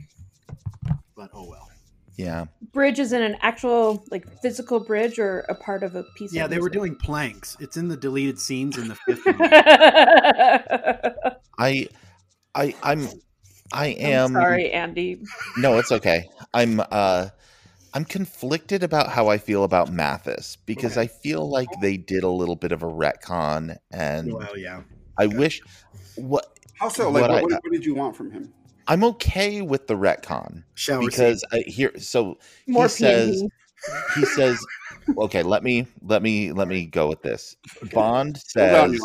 But 1.16 1.30
oh 1.34 1.48
well. 1.48 1.68
Yeah. 2.16 2.44
Bridge 2.72 2.98
is 2.98 3.12
in 3.12 3.22
an 3.22 3.36
actual 3.40 4.04
like 4.10 4.28
physical 4.40 4.80
bridge 4.80 5.18
or 5.18 5.40
a 5.48 5.54
part 5.54 5.82
of 5.82 5.96
a 5.96 6.04
piece. 6.16 6.32
Yeah, 6.32 6.44
of 6.44 6.50
they 6.50 6.58
were 6.58 6.68
doing 6.68 6.94
planks. 6.94 7.56
It's 7.58 7.76
in 7.76 7.88
the 7.88 7.96
deleted 7.96 8.38
scenes 8.38 8.78
in 8.78 8.88
the 8.88 8.94
fifth 9.06 9.26
movie. 9.26 9.38
I 11.58 11.88
I 12.54 12.74
I'm 12.82 13.08
I 13.72 13.86
I'm 13.86 13.96
am 13.98 14.32
sorry, 14.32 14.70
Andy. 14.72 15.22
No, 15.56 15.78
it's 15.78 15.90
okay. 15.90 16.28
I'm 16.52 16.80
uh 16.80 17.28
I'm 17.94 18.04
conflicted 18.04 18.82
about 18.82 19.08
how 19.10 19.28
I 19.28 19.38
feel 19.38 19.64
about 19.64 19.92
Mathis 19.92 20.56
because 20.64 20.92
Okay. 20.96 21.02
I 21.02 21.06
feel 21.08 21.48
like 21.48 21.68
they 21.80 21.96
did 21.96 22.22
a 22.24 22.28
little 22.28 22.56
bit 22.56 22.72
of 22.72 22.82
a 22.82 22.86
retcon 22.86 23.76
and 23.90 24.32
well, 24.32 24.56
yeah. 24.56 24.82
I 25.18 25.26
wish 25.26 25.60
what 26.16 26.58
How 26.78 26.88
so? 26.88 27.10
Like, 27.10 27.22
What 27.22 27.30
what, 27.30 27.38
I- 27.38 27.42
what, 27.42 27.52
what 27.52 27.72
did 27.72 27.84
you 27.84 27.94
want 27.94 28.16
from 28.16 28.30
him? 28.30 28.52
I'm 28.88 29.04
okay 29.04 29.62
with 29.62 29.86
the 29.86 29.94
retcon 29.94 30.64
Shower 30.74 31.00
because 31.06 31.44
I 31.52 31.58
here 31.66 31.92
so 31.98 32.38
More 32.66 32.84
he 32.84 32.88
says 32.88 33.42
P&D. 33.86 34.20
he 34.20 34.24
says 34.24 34.66
okay, 35.18 35.42
let 35.42 35.62
me 35.62 35.86
let 36.00 36.22
me 36.22 36.52
let 36.52 36.66
me 36.66 36.86
go 36.86 37.08
with 37.08 37.22
this. 37.22 37.56
Bond 37.92 38.38
says 38.38 39.00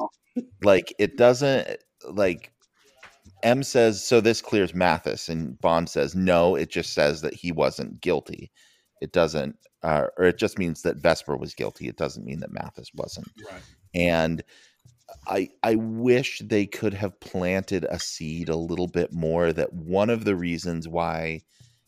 like 0.63 0.93
it 0.97 1.17
doesn't 1.17 1.77
like 2.09 2.51
M 3.43 3.61
says 3.61 4.03
so 4.03 4.19
this 4.19 4.41
clears 4.41 4.73
Mathis 4.73 5.29
and 5.29 5.59
Bond 5.61 5.89
says 5.89 6.15
no 6.15 6.55
it 6.55 6.69
just 6.71 6.93
says 6.93 7.21
that 7.21 7.33
he 7.35 7.51
wasn't 7.51 8.01
guilty 8.01 8.51
it 9.01 9.11
doesn't 9.11 9.55
uh, 9.83 10.07
or 10.17 10.25
it 10.25 10.37
just 10.37 10.57
means 10.57 10.81
that 10.81 10.97
Vesper 10.97 11.37
was 11.37 11.53
guilty. 11.53 11.87
It 11.87 11.97
doesn't 11.97 12.25
mean 12.25 12.39
that 12.39 12.51
Mathis 12.51 12.91
wasn't. 12.93 13.31
Right. 13.49 13.61
and 13.93 14.43
I 15.27 15.49
I 15.63 15.75
wish 15.75 16.41
they 16.43 16.65
could 16.65 16.93
have 16.93 17.19
planted 17.19 17.85
a 17.89 17.99
seed 17.99 18.49
a 18.49 18.57
little 18.57 18.87
bit 18.87 19.13
more 19.13 19.53
that 19.53 19.73
one 19.73 20.09
of 20.09 20.25
the 20.25 20.35
reasons 20.35 20.87
why 20.87 21.41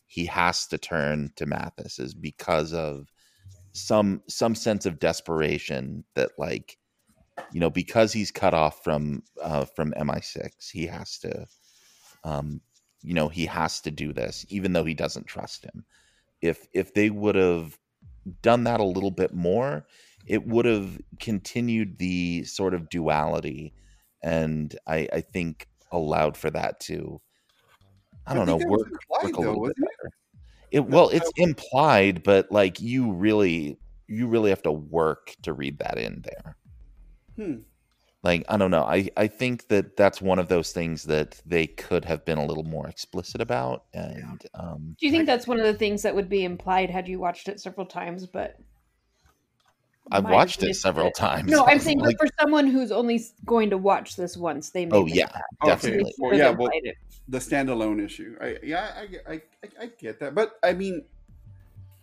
he 0.06 0.26
has 0.26 0.66
to 0.68 0.78
turn 0.78 1.30
to 1.36 1.46
Mathis 1.46 1.98
is 1.98 2.14
because 2.14 2.72
of 2.72 3.12
some 3.72 4.22
some 4.28 4.54
sense 4.54 4.86
of 4.86 4.98
desperation 4.98 6.04
that 6.14 6.30
like 6.38 6.78
you 7.52 7.60
know 7.60 7.70
because 7.70 8.12
he's 8.12 8.30
cut 8.30 8.54
off 8.54 8.82
from 8.82 9.22
uh 9.42 9.64
from 9.64 9.92
MI6 9.92 10.70
he 10.72 10.86
has 10.86 11.18
to 11.18 11.46
um 12.24 12.60
you 13.02 13.14
know 13.14 13.28
he 13.28 13.46
has 13.46 13.80
to 13.82 13.90
do 13.90 14.12
this 14.12 14.44
even 14.48 14.72
though 14.72 14.84
he 14.84 14.94
doesn't 14.94 15.26
trust 15.26 15.64
him 15.64 15.84
if 16.42 16.66
if 16.72 16.94
they 16.94 17.10
would 17.10 17.34
have 17.34 17.78
done 18.42 18.64
that 18.64 18.80
a 18.80 18.84
little 18.84 19.10
bit 19.10 19.34
more 19.34 19.86
it 20.26 20.46
would 20.46 20.64
have 20.66 20.98
continued 21.18 21.98
the 21.98 22.44
sort 22.44 22.74
of 22.74 22.88
duality 22.88 23.72
and 24.22 24.76
i 24.86 25.08
i 25.12 25.20
think 25.20 25.66
allowed 25.92 26.36
for 26.36 26.50
that 26.50 26.78
to 26.80 27.20
i 28.26 28.32
I 28.32 28.34
don't 28.34 28.46
know 28.46 28.58
that 28.58 28.68
was 28.68 28.80
work, 28.80 28.92
implied, 28.92 29.22
work 29.24 29.32
a 29.38 29.42
though, 29.42 29.48
little 29.48 29.54
bit 29.54 29.60
wasn't 29.60 29.78
it? 29.78 29.88
better 29.98 30.10
it 30.70 30.86
well 30.86 31.08
it's 31.10 31.32
implied 31.36 32.22
but 32.22 32.50
like 32.52 32.80
you 32.80 33.12
really 33.12 33.78
you 34.06 34.26
really 34.28 34.50
have 34.50 34.62
to 34.62 34.72
work 34.72 35.34
to 35.42 35.52
read 35.52 35.78
that 35.78 35.98
in 35.98 36.22
there 36.22 36.56
Hmm. 37.36 37.60
Like 38.22 38.44
i 38.48 38.56
don't 38.56 38.70
know 38.70 38.84
i 38.84 39.08
i 39.16 39.26
think 39.26 39.68
that 39.68 39.96
that's 39.96 40.20
one 40.20 40.38
of 40.38 40.48
those 40.48 40.72
things 40.72 41.04
that 41.04 41.40
they 41.46 41.66
could 41.66 42.04
have 42.04 42.24
been 42.24 42.38
a 42.38 42.44
little 42.44 42.64
more 42.64 42.88
explicit 42.88 43.40
about 43.40 43.84
and 43.94 44.42
um 44.54 44.96
Do 44.98 45.06
you 45.06 45.12
think 45.12 45.26
that's 45.26 45.46
one 45.46 45.58
of 45.58 45.66
the 45.66 45.74
things 45.74 46.02
that 46.02 46.14
would 46.14 46.28
be 46.28 46.44
implied 46.44 46.90
had 46.90 47.08
you 47.08 47.18
watched 47.18 47.48
it 47.48 47.60
several 47.60 47.86
times? 47.86 48.26
But 48.26 48.56
i've 50.12 50.24
watched 50.24 50.62
it 50.62 50.66
missed 50.66 50.82
several 50.82 51.10
times 51.10 51.50
No, 51.50 51.64
I'm 51.66 51.78
saying, 51.78 52.00
like, 52.00 52.16
but 52.18 52.28
for 52.28 52.32
someone 52.40 52.66
who's 52.66 52.92
only 52.92 53.24
going 53.44 53.70
to 53.70 53.78
watch 53.78 54.16
this 54.16 54.36
once, 54.36 54.70
they 54.70 54.84
may. 54.84 54.96
oh 54.96 55.06
yeah 55.06 55.26
that. 55.26 55.44
Okay. 55.62 55.70
definitely 55.70 56.12
Well, 56.18 56.36
yeah, 56.36 56.50
well, 56.50 56.70
it. 56.72 56.96
the 57.28 57.38
standalone 57.38 58.04
issue. 58.04 58.36
I 58.40 58.56
yeah, 58.62 58.90
I, 58.96 59.32
I, 59.32 59.34
I, 59.34 59.68
I 59.82 59.86
get 59.98 60.20
that, 60.20 60.34
but 60.34 60.58
I 60.62 60.72
mean, 60.72 61.04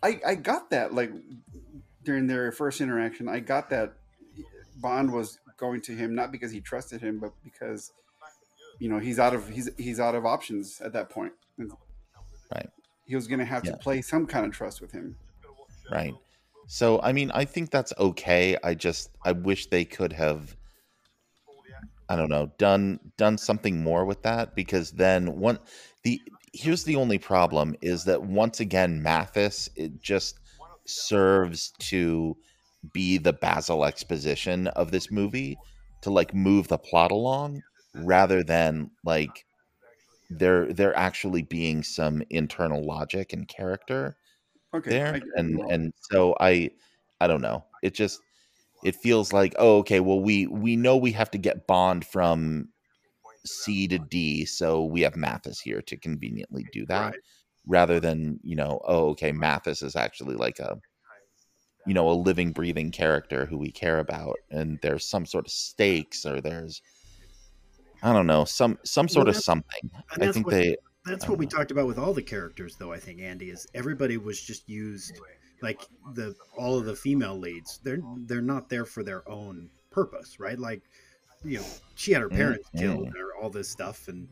I 0.02 0.20
I 0.26 0.34
got 0.34 0.70
that 0.70 0.94
like 0.94 1.12
during 2.04 2.26
their 2.26 2.50
first 2.50 2.80
interaction. 2.80 3.28
I 3.28 3.40
got 3.40 3.70
that 3.70 3.94
Bond 4.80 5.12
was 5.12 5.38
going 5.58 5.80
to 5.82 5.92
him 5.94 6.14
not 6.14 6.32
because 6.32 6.50
he 6.50 6.60
trusted 6.60 7.00
him, 7.02 7.18
but 7.18 7.32
because 7.44 7.92
you 8.78 8.88
know 8.88 8.98
he's 8.98 9.18
out 9.18 9.34
of 9.34 9.48
he's 9.48 9.68
he's 9.76 10.00
out 10.00 10.14
of 10.14 10.24
options 10.24 10.80
at 10.80 10.92
that 10.94 11.10
point. 11.10 11.32
Right. 12.54 12.70
He 13.04 13.14
was 13.16 13.26
going 13.26 13.40
to 13.40 13.44
have 13.44 13.64
Yeah. 13.64 13.72
to 13.72 13.76
play 13.78 14.00
some 14.00 14.26
kind 14.26 14.46
of 14.46 14.52
trust 14.52 14.80
with 14.80 14.92
him. 14.92 15.16
right 15.90 16.14
so 16.66 17.00
i 17.02 17.12
mean 17.12 17.30
i 17.32 17.44
think 17.46 17.70
that's 17.70 17.94
okay 17.98 18.54
i 18.62 18.74
just 18.74 19.08
i 19.24 19.32
wish 19.32 19.66
they 19.68 19.86
could 19.86 20.12
have 20.12 20.54
i 22.10 22.14
don't 22.14 22.28
know 22.28 22.50
done 22.58 23.00
done 23.16 23.38
something 23.38 23.82
more 23.82 24.04
with 24.04 24.22
that 24.22 24.54
because 24.54 24.90
then 24.92 25.38
one 25.40 25.58
the 26.02 26.20
here's 26.52 26.84
the 26.84 26.94
only 26.96 27.18
problem 27.18 27.74
is 27.80 28.04
that 28.04 28.22
once 28.22 28.60
again 28.60 29.02
mathis 29.02 29.70
it 29.76 29.98
just 30.02 30.40
serves 30.84 31.72
to 31.78 32.36
be 32.92 33.18
the 33.18 33.32
basil 33.32 33.84
exposition 33.84 34.68
of 34.68 34.90
this 34.90 35.10
movie 35.10 35.60
to 36.02 36.10
like 36.10 36.34
move 36.34 36.68
the 36.68 36.78
plot 36.78 37.10
along 37.10 37.62
rather 37.94 38.42
than 38.44 38.90
like 39.04 39.46
there 40.30 40.72
there 40.72 40.96
actually 40.96 41.42
being 41.42 41.82
some 41.82 42.22
internal 42.30 42.84
logic 42.86 43.32
and 43.32 43.48
character 43.48 44.16
Okay. 44.74 44.90
there 44.90 45.20
and 45.36 45.60
and 45.70 45.92
so 46.12 46.34
i 46.40 46.70
i 47.20 47.26
don't 47.26 47.42
know 47.42 47.64
it 47.82 47.94
just 47.94 48.22
it 48.84 48.96
feels 48.96 49.32
like 49.32 49.54
oh 49.58 49.78
okay 49.78 50.00
well 50.00 50.20
we 50.20 50.46
we 50.48 50.76
know 50.76 50.96
we 50.96 51.12
have 51.12 51.30
to 51.30 51.38
get 51.38 51.66
bond 51.66 52.04
from 52.06 52.68
c 53.46 53.88
to 53.88 53.98
d 53.98 54.44
so 54.44 54.84
we 54.84 55.02
have 55.02 55.16
mathis 55.16 55.60
here 55.60 55.82
to 55.82 55.96
conveniently 55.96 56.64
do 56.72 56.86
that 56.86 57.14
Right. 57.14 57.20
rather 57.66 58.00
than 58.00 58.38
you 58.42 58.56
know 58.56 58.80
oh 58.86 59.10
okay 59.10 59.32
mathis 59.32 59.82
is 59.82 59.96
actually 59.96 60.36
like 60.36 60.58
a 60.58 60.78
you 61.88 61.94
know 61.94 62.08
a 62.08 62.12
living 62.12 62.52
breathing 62.52 62.90
character 62.92 63.46
who 63.46 63.56
we 63.58 63.70
care 63.72 63.98
about 63.98 64.36
and 64.50 64.78
there's 64.82 65.04
some 65.04 65.24
sort 65.26 65.46
of 65.46 65.52
stakes 65.52 66.24
or 66.26 66.40
there's 66.40 66.82
i 68.02 68.12
don't 68.12 68.26
know 68.26 68.44
some 68.44 68.78
some 68.84 69.08
sort 69.08 69.26
Well, 69.26 69.36
of 69.36 69.42
something 69.42 69.90
i 70.10 70.18
that's 70.18 70.34
think 70.34 70.46
what- 70.46 70.54
they 70.54 70.76
That's 71.06 71.26
what 71.28 71.38
we 71.38 71.46
know. 71.46 71.50
talked 71.50 71.70
about 71.70 71.86
with 71.86 71.98
all 71.98 72.12
the 72.12 72.22
characters, 72.22 72.76
though. 72.76 72.92
I 72.92 72.98
think 72.98 73.20
Andy 73.22 73.48
is 73.48 73.66
everybody 73.72 74.18
was 74.18 74.38
just 74.40 74.68
used 74.68 75.18
like 75.62 75.80
the 76.14 76.34
all 76.58 76.76
of 76.78 76.84
the 76.84 76.94
female 76.94 77.38
leads. 77.38 77.80
They're 77.82 78.02
they're 78.28 78.42
not 78.54 78.68
there 78.68 78.84
for 78.84 79.02
their 79.02 79.22
own 79.26 79.70
purpose, 79.90 80.38
right? 80.38 80.58
Like 80.58 80.82
you 81.44 81.58
know, 81.58 81.64
she 81.94 82.12
had 82.12 82.20
her 82.20 82.28
parents 82.28 82.68
Mhm. 82.74 82.78
killed 82.80 83.08
or 83.16 83.34
all 83.40 83.48
this 83.48 83.70
stuff, 83.70 84.08
and 84.08 84.28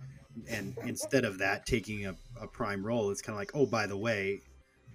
and 0.50 0.76
instead 0.84 1.24
of 1.24 1.38
that 1.38 1.64
taking 1.64 2.04
a, 2.04 2.14
a 2.42 2.46
prime 2.46 2.84
role, 2.84 3.10
it's 3.10 3.22
kind 3.22 3.34
of 3.36 3.40
like, 3.40 3.52
oh, 3.54 3.64
by 3.64 3.86
the 3.86 3.96
way, 3.96 4.42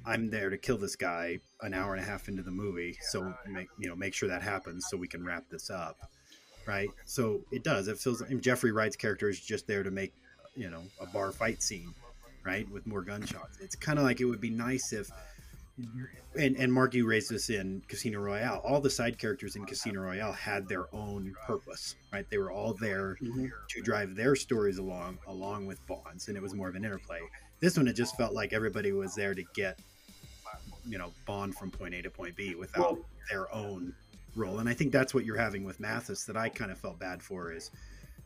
I'm 0.05 0.29
there 0.29 0.49
to 0.49 0.57
kill 0.57 0.77
this 0.77 0.95
guy 0.95 1.39
an 1.61 1.73
hour 1.73 1.93
and 1.93 2.01
a 2.03 2.05
half 2.05 2.27
into 2.27 2.41
the 2.43 2.51
movie, 2.51 2.97
so 3.09 3.33
make 3.47 3.67
you 3.77 3.87
know 3.87 3.95
make 3.95 4.13
sure 4.13 4.29
that 4.29 4.41
happens 4.41 4.85
so 4.89 4.97
we 4.97 5.07
can 5.07 5.23
wrap 5.23 5.49
this 5.49 5.69
up, 5.69 5.97
right? 6.65 6.89
So 7.05 7.41
it 7.51 7.63
does. 7.63 7.87
It 7.87 7.97
feels. 7.99 8.21
And 8.21 8.41
Jeffrey 8.41 8.71
Wright's 8.71 8.95
character 8.95 9.29
is 9.29 9.39
just 9.39 9.67
there 9.67 9.83
to 9.83 9.91
make 9.91 10.13
you 10.55 10.69
know 10.69 10.81
a 10.99 11.05
bar 11.05 11.31
fight 11.31 11.61
scene, 11.61 11.93
right, 12.43 12.69
with 12.71 12.87
more 12.87 13.01
gunshots. 13.01 13.59
It's 13.59 13.75
kind 13.75 13.99
of 13.99 14.05
like 14.05 14.19
it 14.21 14.25
would 14.25 14.41
be 14.41 14.49
nice 14.49 14.91
if. 14.93 15.09
And, 16.35 16.55
and 16.57 16.71
Mark, 16.71 16.93
you 16.93 17.07
raised 17.07 17.29
this 17.31 17.49
in 17.49 17.81
Casino 17.87 18.19
Royale. 18.19 18.61
All 18.63 18.79
the 18.79 18.89
side 18.89 19.17
characters 19.17 19.55
in 19.55 19.65
Casino 19.65 20.01
Royale 20.01 20.31
had 20.31 20.67
their 20.67 20.93
own 20.93 21.33
purpose, 21.47 21.95
right? 22.13 22.29
They 22.29 22.37
were 22.37 22.51
all 22.51 22.73
there 22.73 23.17
Mhm. 23.21 23.49
to 23.69 23.81
drive 23.81 24.15
their 24.15 24.35
stories 24.35 24.77
along, 24.77 25.17
along 25.27 25.65
with 25.65 25.85
Bond's, 25.87 26.27
and 26.27 26.37
it 26.37 26.43
was 26.43 26.53
more 26.53 26.69
of 26.69 26.75
an 26.75 26.85
interplay. 26.85 27.19
This 27.59 27.77
one, 27.77 27.87
it 27.87 27.93
just 27.93 28.15
felt 28.15 28.33
like 28.33 28.53
everybody 28.53 28.91
was 28.91 29.15
there 29.15 29.33
to 29.33 29.43
get, 29.55 29.79
you 30.85 30.97
know, 30.97 31.11
Bond 31.25 31.55
from 31.55 31.71
point 31.71 31.93
A 31.93 32.01
to 32.01 32.09
point 32.09 32.35
B 32.35 32.55
without 32.55 32.93
Well- 32.93 33.05
their 33.29 33.53
own 33.53 33.93
role. 34.35 34.59
And 34.59 34.69
I 34.69 34.73
think 34.73 34.91
that's 34.91 35.13
what 35.13 35.25
you're 35.25 35.37
having 35.37 35.63
with 35.63 35.79
Mathis 35.79 36.25
that 36.25 36.37
I 36.37 36.49
kind 36.49 36.71
of 36.71 36.77
felt 36.79 36.99
bad 36.99 37.21
for 37.21 37.51
is, 37.51 37.71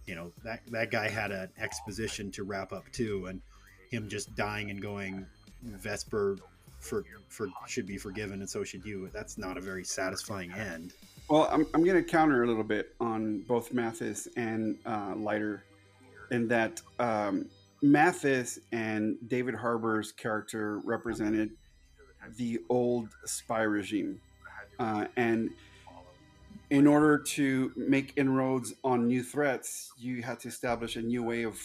you 0.06 0.16
know, 0.16 0.32
that 0.44 0.62
that 0.72 0.92
guy 0.92 1.10
had 1.10 1.32
an 1.32 1.50
exposition 1.58 2.32
to 2.32 2.44
wrap 2.44 2.72
up 2.72 2.92
too, 2.92 3.26
and 3.26 3.42
him 3.90 4.08
just 4.08 4.36
dying 4.36 4.70
and 4.70 4.82
going, 4.82 5.26
Vesper 5.64 6.38
for 6.80 7.04
for 7.28 7.48
should 7.68 7.88
be 7.88 7.98
forgiven 7.98 8.42
and 8.42 8.50
so 8.50 8.64
should 8.64 8.86
you. 8.86 9.10
That's 9.14 9.38
not 9.38 9.58
a 9.58 9.62
very 9.62 9.84
satisfying 9.84 10.52
end. 10.52 10.94
Well, 11.30 11.48
I'm, 11.52 11.66
I'm 11.74 11.84
going 11.84 11.96
to 11.96 12.04
counter 12.04 12.44
a 12.44 12.48
little 12.48 12.64
bit 12.64 12.94
on 13.00 13.40
both 13.48 13.74
Mathis 13.74 14.28
and 14.38 14.78
uh, 14.86 15.16
Leiter, 15.16 15.64
in 16.30 16.48
that 16.50 16.82
um, 17.00 17.50
Mathis 17.82 18.60
and 18.72 19.18
David 19.28 19.56
Harbour's 19.56 20.12
character 20.12 20.80
represented 20.84 21.52
the 22.38 22.60
old 22.70 23.10
spy 23.26 23.62
regime. 23.62 24.20
Uh, 24.80 25.06
and 25.16 25.52
in 26.70 26.88
order 26.88 27.18
to 27.18 27.72
make 27.76 28.14
inroads 28.18 28.74
on 28.84 29.08
new 29.08 29.24
threats, 29.24 29.92
you 29.98 30.22
had 30.22 30.40
to 30.42 30.48
establish 30.48 30.96
a 30.96 31.02
new 31.02 31.24
way 31.24 31.44
of 31.44 31.60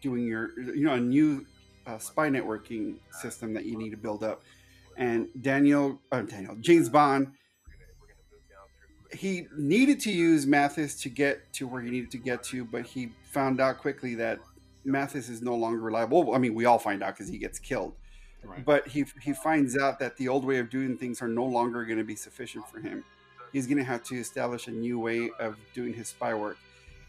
doing 0.00 0.26
your, 0.26 0.58
you 0.58 0.84
know, 0.84 0.94
a 0.94 1.00
new 1.00 1.44
uh, 1.86 1.98
spy 1.98 2.28
networking 2.28 2.96
system 3.10 3.54
that 3.54 3.64
you 3.64 3.76
need 3.76 3.90
to 3.90 3.96
build 3.96 4.22
up. 4.22 4.42
And 4.96 5.28
Daniel, 5.40 6.00
uh, 6.12 6.22
Daniel, 6.22 6.56
James 6.60 6.88
Bond 6.88 7.32
he 9.14 9.46
needed 9.56 10.00
to 10.00 10.12
use 10.12 10.46
Mathis 10.46 10.94
to 11.02 11.08
get 11.08 11.52
to 11.54 11.66
where 11.66 11.82
he 11.82 11.90
needed 11.90 12.10
to 12.12 12.18
get 12.18 12.42
to, 12.44 12.64
but 12.64 12.84
he 12.84 13.12
found 13.30 13.60
out 13.60 13.78
quickly 13.78 14.14
that 14.16 14.40
Mathis 14.84 15.28
is 15.28 15.40
no 15.40 15.54
longer 15.54 15.80
reliable. 15.80 16.34
I 16.34 16.38
mean, 16.38 16.54
we 16.54 16.64
all 16.64 16.78
find 16.78 17.02
out 17.02 17.14
because 17.14 17.28
he 17.28 17.38
gets 17.38 17.58
killed. 17.58 17.94
Right. 18.44 18.64
But 18.64 18.86
he 18.88 19.04
he 19.20 19.32
finds 19.32 19.76
out 19.76 19.98
that 20.00 20.16
the 20.16 20.28
old 20.28 20.44
way 20.44 20.58
of 20.58 20.70
doing 20.70 20.96
things 20.96 21.22
are 21.22 21.28
no 21.28 21.44
longer 21.44 21.84
going 21.84 21.98
to 21.98 22.04
be 22.04 22.16
sufficient 22.16 22.68
for 22.68 22.80
him. 22.80 23.04
He's 23.52 23.66
going 23.66 23.78
to 23.78 23.84
have 23.84 24.02
to 24.04 24.16
establish 24.16 24.66
a 24.66 24.72
new 24.72 24.98
way 24.98 25.30
of 25.38 25.56
doing 25.74 25.92
his 25.92 26.08
spy 26.08 26.34
work. 26.34 26.58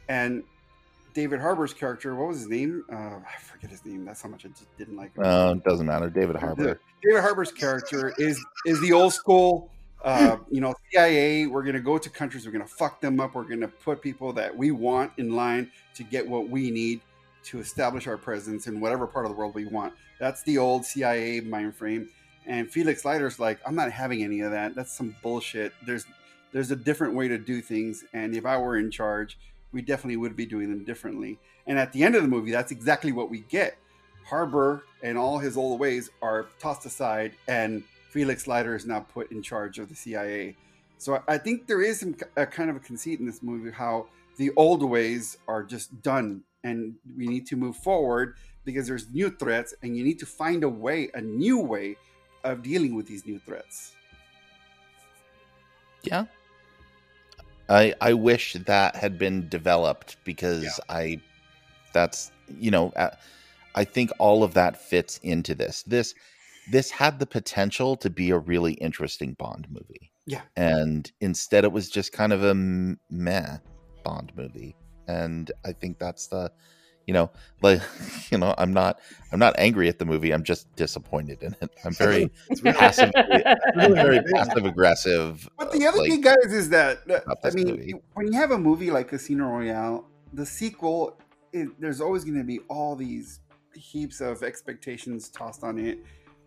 And 0.08 0.44
David 1.16 1.40
Harbour's 1.40 1.74
character, 1.74 2.14
what 2.14 2.28
was 2.28 2.40
his 2.40 2.50
name? 2.50 2.84
Uh, 2.92 2.96
I 2.96 3.40
forget 3.40 3.70
his 3.72 3.84
name. 3.86 4.06
That's 4.06 4.22
how 4.22 4.30
much 4.30 4.46
I 4.46 4.50
just 4.50 4.78
didn't 4.78 4.98
like 4.98 5.16
him. 5.16 5.24
Uh, 5.24 5.54
it 5.54 5.64
doesn't 5.64 5.86
matter. 5.86 6.10
David 6.10 6.36
Harbour. 6.36 6.80
David 7.02 7.22
Harbour's 7.22 7.52
character 7.52 8.14
is 8.18 8.44
is 8.66 8.82
the 8.82 8.92
old 8.92 9.14
school, 9.14 9.72
uh, 10.04 10.38
you 10.52 10.62
know, 10.62 10.76
CIA. 10.92 11.48
We're 11.48 11.64
gonna 11.64 11.80
go 11.80 11.98
to 11.98 12.10
countries. 12.10 12.46
We're 12.46 12.52
gonna 12.52 12.68
fuck 12.68 13.00
them 13.00 13.20
up. 13.20 13.34
We're 13.34 13.44
gonna 13.44 13.68
put 13.68 14.02
people 14.02 14.34
that 14.34 14.56
we 14.56 14.72
want 14.72 15.14
in 15.18 15.36
line 15.36 15.72
to 15.96 16.04
get 16.04 16.28
what 16.28 16.50
we 16.50 16.70
need 16.70 17.02
to 17.46 17.60
establish 17.60 18.08
our 18.08 18.18
presence 18.18 18.68
in 18.68 18.80
whatever 18.80 19.08
part 19.08 19.26
of 19.26 19.32
the 19.32 19.38
world 19.38 19.56
we 19.56 19.66
want. 19.66 19.94
That's 20.20 20.44
the 20.44 20.58
old 20.58 20.86
CIA 20.86 21.42
mind 21.42 21.76
frame. 21.76 22.10
And 22.46 22.70
Felix 22.70 23.06
Leiter's 23.06 23.40
like, 23.40 23.60
I'm 23.66 23.76
not 23.76 23.92
having 23.92 24.24
any 24.24 24.42
of 24.42 24.52
that. 24.52 24.76
That's 24.76 24.92
some 24.92 25.16
bullshit. 25.22 25.74
There's 25.86 26.06
there's 26.52 26.72
a 26.72 26.76
different 26.76 27.14
way 27.14 27.28
to 27.28 27.38
do 27.38 27.62
things. 27.62 28.06
And 28.14 28.34
if 28.34 28.46
I 28.46 28.58
were 28.58 28.78
in 28.78 28.90
charge, 28.90 29.38
we 29.74 29.82
definitely 29.82 30.16
would 30.16 30.38
be 30.38 30.46
doing 30.46 30.70
them 30.70 30.86
differently. 30.86 31.38
And 31.68 31.78
at 31.78 31.92
the 31.92 32.02
end 32.02 32.16
of 32.16 32.22
the 32.22 32.30
movie, 32.30 32.52
that's 32.52 32.72
exactly 32.72 33.12
what 33.12 33.30
we 33.30 33.42
get. 33.42 33.78
Harbor 34.26 34.86
and 35.04 35.18
all 35.18 35.38
his 35.38 35.58
old 35.58 35.80
ways 35.80 36.10
are 36.22 36.48
tossed 36.58 36.86
aside, 36.86 37.34
and 37.50 37.84
Felix 38.10 38.48
Leiter 38.48 38.76
is 38.76 38.86
now 38.86 39.02
put 39.02 39.32
in 39.32 39.42
charge 39.42 39.80
of 39.80 39.90
the 39.90 39.96
CIA. 39.96 40.56
So 40.98 41.22
I 41.28 41.38
think 41.38 41.68
there 41.68 41.82
is 41.82 42.00
some 42.00 42.16
a 42.38 42.46
kind 42.46 42.70
of 42.70 42.78
a 42.78 42.80
conceit 42.80 43.20
in 43.20 43.26
this 43.26 43.44
movie 43.44 43.70
how 43.70 44.08
the 44.38 44.52
old 44.56 44.82
ways 44.82 45.38
are 45.48 45.62
just 45.62 46.02
done, 46.02 46.42
and 46.66 46.96
we 47.16 47.28
need 47.28 47.46
to 47.48 47.56
move 47.56 47.78
forward 47.78 48.36
because 48.66 48.88
there's 48.88 49.08
new 49.12 49.30
threats, 49.30 49.74
and 49.84 49.96
you 49.96 50.04
need 50.04 50.20
to 50.20 50.26
find 50.26 50.64
a 50.64 50.70
way, 50.70 51.10
a 51.14 51.22
new 51.22 51.60
way 51.60 51.96
of 52.44 52.62
dealing 52.64 52.96
with 52.96 53.08
these 53.08 53.26
new 53.26 53.40
threats. 53.40 53.96
Yeah. 56.04 56.26
I 57.70 57.94
I 58.02 58.14
wish 58.14 58.54
that 58.54 58.96
had 58.96 59.18
been 59.18 59.48
developed 59.50 60.18
because 60.24 60.64
Yeah. 60.64 60.70
I 60.90 61.22
that's 61.94 62.32
you 62.60 62.72
know 62.72 62.92
I 63.76 63.84
think 63.84 64.12
all 64.20 64.44
of 64.44 64.54
that 64.54 64.78
fits 64.78 65.20
into 65.24 65.56
this. 65.56 65.84
This 65.84 66.14
this 66.72 66.92
had 66.92 67.20
the 67.20 67.26
potential 67.26 67.96
to 67.98 68.10
be 68.10 68.32
a 68.32 68.38
really 68.38 68.74
interesting 68.74 69.34
Bond 69.34 69.68
movie. 69.70 70.12
Yeah. 70.26 70.42
And 70.56 71.12
instead 71.22 71.64
it 71.64 71.72
was 71.72 71.90
just 71.90 72.12
kind 72.12 72.34
of 72.34 72.44
a 72.44 72.56
meh 72.56 73.58
Bond 74.04 74.32
movie. 74.36 74.76
And 75.08 75.52
I 75.66 75.72
think 75.72 76.00
that's 76.00 76.28
the 76.28 76.52
you 77.08 77.14
know 77.14 77.30
like 77.62 77.82
you 78.32 78.38
know 78.38 78.54
I'm 78.58 78.74
not 78.74 79.00
I'm 79.32 79.40
not 79.40 79.56
angry 79.58 79.88
at 79.90 80.00
the 80.00 80.06
movie. 80.06 80.32
I'm 80.34 80.44
just 80.44 80.74
disappointed 80.76 81.44
in 81.44 81.56
it. 81.62 81.70
I'm 81.84 81.94
very 81.94 82.32
It's 82.50 82.62
really- 82.64 82.78
passive 82.78 83.12
really 83.76 83.94
very 83.94 84.22
passive 84.34 84.66
aggressive. 84.66 85.48
But 85.58 85.72
the 85.72 85.86
other 85.86 86.00
like, 86.00 86.10
thing, 86.10 86.22
guys, 86.22 86.52
is 86.52 86.70
that 86.70 87.00
uh, 87.10 87.36
I 87.44 87.50
mean, 87.52 87.68
movie. 87.68 87.94
when 88.14 88.28
you 88.28 88.34
have 88.40 88.52
a 88.52 88.58
movie 88.58 88.92
like 88.92 89.10
Casino 89.10 89.46
Royale, 89.46 90.08
the 90.34 90.46
sequel, 90.46 91.18
it, 91.54 91.70
there's 91.80 92.02
always 92.02 92.24
going 92.24 92.38
to 92.38 92.44
be 92.44 92.60
all 92.70 92.96
these 92.96 93.40
heaps 93.76 94.22
of 94.22 94.42
expectations 94.44 95.30
tossed 95.30 95.64
on 95.64 95.78
it, 95.78 96.00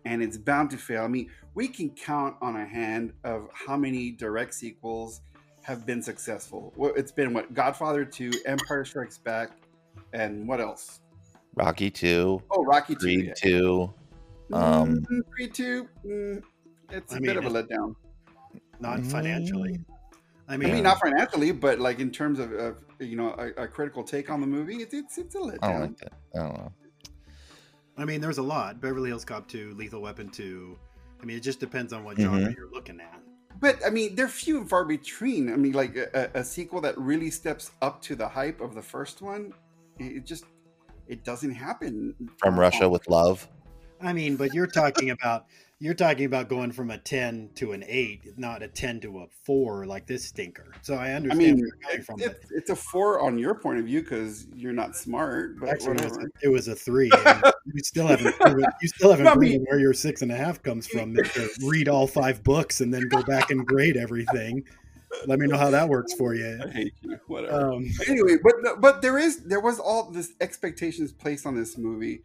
and 0.05 0.21
it's 0.21 0.37
bound 0.37 0.71
to 0.71 0.77
fail. 0.77 1.03
I 1.03 1.07
mean, 1.07 1.29
we 1.53 1.67
can 1.67 1.89
count 1.91 2.35
on 2.41 2.55
a 2.55 2.65
hand 2.65 3.13
of 3.23 3.49
how 3.53 3.77
many 3.77 4.11
direct 4.11 4.53
sequels 4.53 5.21
have 5.69 5.85
been 5.85 6.01
successful. 6.01 6.73
Well, 6.75 6.93
It's 6.95 7.11
been 7.11 7.31
what 7.31 7.53
Godfather 7.53 8.03
Two, 8.03 8.31
Empire 8.45 8.83
Strikes 8.83 9.19
Back, 9.19 9.51
and 10.13 10.47
what 10.47 10.59
else? 10.59 10.99
Rocky 11.55 11.91
2, 11.91 12.41
Oh, 12.49 12.63
Rocky 12.65 12.95
Two. 12.95 12.99
Creed 12.99 13.25
yeah. 13.27 13.33
2. 13.35 13.93
Um, 14.51 14.95
Mm, 15.11 15.21
Creed 15.29 15.53
Two. 15.53 15.87
mm, 16.03 16.41
it's 16.91 17.13
a 17.13 17.17
I 17.17 17.19
bit 17.19 17.37
of 17.37 17.45
a 17.45 17.49
letdown. 17.51 17.95
not 18.79 19.05
financially. 19.05 19.79
I 20.47 20.55
I 20.55 20.57
mean, 20.57 20.73
mean, 20.73 20.83
not 20.83 20.99
financially, 20.99 21.51
but 21.51 21.79
like 21.79 21.99
in 21.99 22.09
terms 22.09 22.39
of, 22.39 22.51
of 22.53 22.77
you 22.99 23.15
know 23.15 23.35
a, 23.37 23.63
a 23.63 23.67
critical 23.67 24.03
take 24.03 24.31
on 24.31 24.41
the 24.41 24.47
movie, 24.47 24.77
it's 24.77 24.95
it's, 24.95 25.19
it's 25.19 25.35
a 25.35 25.39
I 25.39 25.41
don't 25.43 25.51
letdown. 25.51 25.79
like 25.81 25.97
that. 25.97 26.13
I 26.35 26.39
don't 26.39 26.53
know. 26.57 26.71
I 27.97 28.05
mean, 28.05 28.21
there's 28.21 28.39
a 28.39 28.43
lot. 28.43 28.81
Beverly 28.81 29.09
Hills 29.09 29.25
Cop 29.25 29.47
2, 29.47 29.75
Lethal 29.75 30.01
Weapon 30.01 30.29
2. 30.29 30.75
I 31.21 31.25
mean, 31.25 31.37
it 31.37 31.41
just 31.43 31.59
depends 31.59 31.93
on 31.93 32.03
what 32.03 32.17
genre 32.17 32.39
Mhm. 32.39 32.55
you're 32.55 32.71
looking 32.71 32.99
at. 32.99 33.21
But 33.59 33.85
I 33.85 33.89
mean, 33.89 34.15
they're 34.15 34.27
few 34.27 34.59
and 34.59 34.69
far 34.69 34.85
between. 34.85 35.51
I 35.51 35.55
mean, 35.55 35.73
like 35.73 35.95
a, 35.95 36.29
a 36.35 36.39
a 36.39 36.43
sequel 36.43 36.81
that 36.81 36.97
really 36.97 37.29
steps 37.29 37.71
up 37.81 38.01
to 38.03 38.15
the 38.15 38.27
hype 38.27 38.61
of 38.61 38.73
the 38.73 38.81
first 38.81 39.21
one, 39.21 39.53
it 39.99 40.17
it 40.17 40.25
just 40.25 40.45
it 41.07 41.23
doesn't 41.23 41.51
happen. 41.51 42.15
From 42.37 42.59
Russia 42.59 42.87
with 42.87 43.07
Love. 43.09 43.47
I 44.01 44.13
mean, 44.13 44.37
but 44.37 44.53
you're 44.53 44.67
talking 44.67 45.09
about 45.09 45.47
you're 45.81 45.93
talking 45.93 46.25
about 46.25 46.49
going 46.49 46.71
from 46.73 46.91
a 46.91 46.97
10 46.97 47.51
to 47.55 47.71
an 47.71 47.85
8, 47.87 48.37
not 48.37 48.61
a 48.61 48.67
10 48.67 48.99
to 49.01 49.19
a 49.19 49.27
4 49.45 49.85
like 49.85 50.05
this 50.07 50.25
stinker. 50.25 50.73
So 50.81 50.95
I 50.95 51.11
understand 51.13 51.31
I 51.41 51.45
mean, 51.45 51.55
where 51.55 51.67
you're 51.67 51.77
coming 51.89 52.01
from. 52.03 52.19
it's, 52.19 52.51
it's 52.51 52.69
a 52.69 52.75
four 52.75 53.21
on 53.21 53.37
your 53.37 53.55
point 53.55 53.79
of 53.79 53.85
view 53.85 54.01
because 54.01 54.45
you're 54.53 54.73
not 54.73 54.95
smart, 54.97 55.57
but 55.57 55.69
actually, 55.69 55.93
it 55.97 56.03
was, 56.03 56.11
whatever. 56.11 56.31
a, 56.43 56.45
it 56.45 56.49
was 56.49 56.67
a 56.67 56.75
3. 56.75 57.11
you 57.73 57.83
still 57.83 58.07
haven't 58.07 58.35
you 58.81 58.87
still 58.89 59.09
haven't 59.11 59.23
No, 59.25 59.31
I 59.31 59.35
mean- 59.35 59.51
proven 59.51 59.65
where 59.69 59.79
your 59.79 59.93
six 59.93 60.21
and 60.21 60.31
a 60.31 60.35
half 60.35 60.61
comes 60.61 60.85
from. 60.85 61.15
To 61.15 61.49
read 61.65 61.87
all 61.87 62.07
five 62.07 62.43
books 62.43 62.81
and 62.81 62.93
then 62.93 63.07
go 63.07 63.23
back 63.23 63.49
and 63.49 63.65
grade 63.65 63.95
everything. 63.95 64.63
Let 65.27 65.39
me 65.39 65.47
know 65.47 65.57
how 65.57 65.69
that 65.71 65.87
works 65.89 66.13
for 66.13 66.35
you. 66.35 66.59
I 66.63 66.69
hate 66.69 66.93
you. 67.01 67.17
Whatever. 67.27 67.71
Um, 67.73 67.89
anyway, 68.07 68.35
but 68.43 68.79
but 68.79 69.01
there 69.01 69.17
is 69.17 69.37
there 69.45 69.59
was 69.59 69.79
all 69.79 70.11
this 70.11 70.33
expectations 70.39 71.11
placed 71.11 71.45
on 71.47 71.55
this 71.55 71.77
movie, 71.79 72.21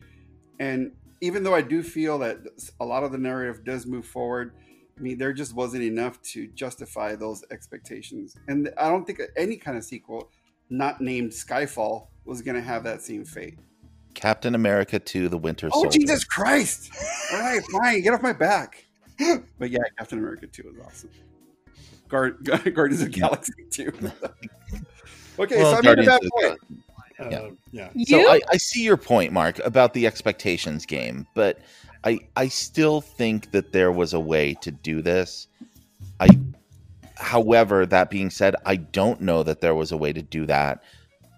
and 0.59 0.93
even 1.25 1.43
though 1.43 1.55
I 1.55 1.63
do 1.63 1.83
feel 1.83 2.19
that 2.19 2.39
a 2.81 2.85
lot 2.85 3.03
of 3.03 3.13
the 3.13 3.19
narrative 3.19 3.65
does 3.65 3.87
move 3.87 4.07
forward, 4.07 4.53
I 4.97 5.01
mean 5.01 5.19
there 5.19 5.33
just 5.33 5.55
wasn't 5.55 5.83
enough 5.83 6.21
to 6.23 6.47
justify 6.49 7.17
those 7.17 7.43
expectations, 7.51 8.37
and 8.49 8.71
I 8.79 8.89
don't 8.89 9.07
think 9.07 9.21
any 9.37 9.57
kind 9.57 9.77
of 9.77 9.85
sequel, 9.85 10.31
not 10.71 11.01
named 11.01 11.31
Skyfall, 11.31 12.09
was 12.25 12.43
going 12.43 12.57
to 12.57 12.63
have 12.63 12.85
that 12.85 13.03
same 13.03 13.25
fate. 13.25 13.59
Captain 14.15 14.55
America 14.55 14.99
2, 14.99 15.29
The 15.29 15.39
Winter 15.39 15.69
oh, 15.73 15.83
Soldier. 15.83 15.89
Oh 15.89 15.91
Jesus 15.91 16.25
Christ! 16.25 16.93
All 17.33 17.41
right, 17.41 17.63
fine, 17.73 18.03
get 18.03 18.15
off 18.15 18.23
my 18.23 18.33
back. 18.33 18.85
But 19.59 19.71
yeah, 19.71 19.79
Captain 19.97 20.19
America 20.19 20.47
Two 20.47 20.65
was 20.65 20.85
awesome. 20.85 21.11
Guard, 22.09 22.45
Guardians 22.75 23.03
of 23.03 23.13
Galaxy 23.13 23.53
Two. 23.71 23.93
okay, 25.39 25.63
Well, 25.63 25.73
so 25.73 25.79
I 25.79 25.95
made 25.95 26.01
a 26.01 26.05
Guardians 26.05 26.07
bad 26.07 26.21
point. 26.33 26.84
Uh, 27.21 27.29
Yeah. 27.73 27.91
yeah. 27.95 28.05
So 28.07 28.19
I, 28.31 28.41
I 28.51 28.57
see 28.57 28.83
your 28.85 28.97
point, 28.97 29.33
Mark, 29.33 29.59
about 29.61 29.95
the 29.95 30.07
expectations 30.07 30.87
game, 30.87 31.27
but 31.35 31.61
I 32.05 32.21
I 32.37 32.49
still 32.49 33.01
think 33.01 33.51
that 33.53 33.73
there 33.73 33.93
was 33.93 34.13
a 34.15 34.21
way 34.21 34.55
to 34.63 34.71
do 34.71 35.03
this. 35.03 35.49
I 36.21 36.29
however, 37.17 37.87
that 37.87 38.11
being 38.11 38.31
said, 38.31 38.57
I 38.67 38.77
don't 38.77 39.21
know 39.21 39.43
that 39.43 39.61
there 39.61 39.75
was 39.75 39.93
a 39.93 39.97
way 39.97 40.13
to 40.13 40.23
do 40.23 40.47
that 40.47 40.83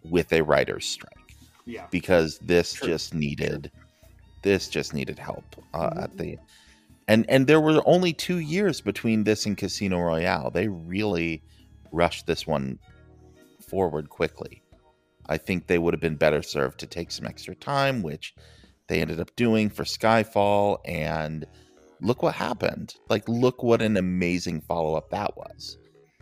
with 0.05 0.33
a 0.33 0.43
writer's 0.43 0.87
strike 0.87 1.37
Yeah. 1.67 1.87
because 1.91 2.39
this 2.39 2.73
True. 2.75 2.89
just 2.89 3.15
needed 3.15 3.71
this 4.43 4.69
just 4.69 4.95
needed 4.95 5.19
help 5.19 5.45
uh, 5.75 5.91
at 5.97 6.17
the 6.17 6.39
and 7.09 7.29
and 7.29 7.47
there 7.47 7.61
were 7.61 7.83
only 7.87 8.13
two 8.13 8.39
years 8.39 8.81
between 8.81 9.25
this 9.25 9.47
and 9.47 9.57
Casino 9.57 10.01
Royale. 10.01 10.51
They 10.51 10.69
really 10.69 11.43
rushed 11.93 12.27
this 12.27 12.47
one 12.47 12.79
forward 13.69 14.09
quickly. 14.11 14.63
I 15.29 15.37
think 15.37 15.67
they 15.67 15.79
would 15.79 15.95
have 15.95 16.01
been 16.01 16.17
better 16.17 16.43
served 16.43 16.79
to 16.81 16.87
take 16.87 17.11
some 17.11 17.27
extra 17.27 17.55
time, 17.55 18.03
which 18.03 18.35
they 18.89 19.01
ended 19.01 19.21
up 19.21 19.35
doing 19.37 19.69
for 19.69 19.85
Skyfall. 19.85 20.79
And 20.85 21.45
look 22.01 22.23
what 22.23 22.35
happened. 22.35 22.95
Like, 23.09 23.29
look 23.29 23.63
what 23.63 23.83
an 23.83 23.97
amazing 23.97 24.61
follow 24.61 24.95
up 24.95 25.11
that 25.11 25.37
was. 25.37 25.79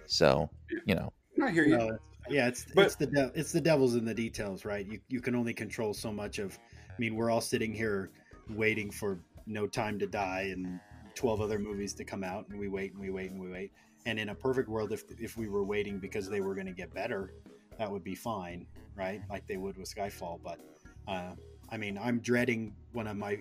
So, 0.07 0.49
you 0.87 0.95
know, 0.95 1.13
I 1.43 1.51
hear 1.51 1.65
you. 1.65 1.77
No, 1.77 1.99
yeah, 2.29 2.49
it's 2.49 2.67
But- 2.75 2.87
it's 2.87 2.97
the 2.97 3.07
de- 3.07 3.33
it's 3.35 3.53
the 3.53 3.61
devil's 3.61 3.95
in 3.97 4.05
the 4.05 4.15
details, 4.15 4.65
right? 4.65 4.87
You 4.87 5.01
you 5.09 5.21
can 5.21 5.35
only 5.35 5.53
control 5.55 5.93
so 5.95 6.13
much 6.13 6.39
of. 6.39 6.59
I 6.89 6.95
mean, 6.99 7.17
we're 7.17 7.31
all 7.31 7.41
sitting 7.41 7.73
here 7.73 8.11
waiting 8.51 8.91
for 8.91 9.19
No 9.47 9.67
Time 9.67 9.99
to 9.99 10.07
Die 10.07 10.43
and 10.53 10.79
twelve 11.15 11.41
other 11.41 11.59
movies 11.59 11.93
to 11.95 12.05
come 12.05 12.23
out, 12.25 12.47
and 12.49 12.59
we 12.59 12.69
wait 12.69 12.93
and 12.93 13.01
we 13.01 13.11
wait 13.11 13.31
and 13.31 13.41
we 13.41 13.51
wait. 13.51 13.73
And 14.07 14.19
in 14.19 14.29
a 14.29 14.35
perfect 14.35 14.69
world, 14.69 14.93
if 14.93 15.03
if 15.19 15.37
we 15.37 15.49
were 15.49 15.65
waiting 15.65 15.99
because 15.99 16.29
they 16.29 16.41
were 16.41 16.55
going 16.55 16.67
to 16.67 16.73
get 16.73 16.95
better, 16.95 17.35
that 17.79 17.91
would 17.91 18.05
be 18.05 18.15
fine, 18.15 18.67
right? 18.97 19.23
Like 19.31 19.47
they 19.47 19.57
would 19.57 19.77
with 19.77 19.93
Skyfall. 19.95 20.41
But 20.43 20.59
uh, 21.09 21.33
I 21.71 21.77
mean, 21.77 21.99
I'm 22.03 22.21
dreading 22.21 22.75
one 22.93 23.07
of 23.07 23.17
my 23.17 23.39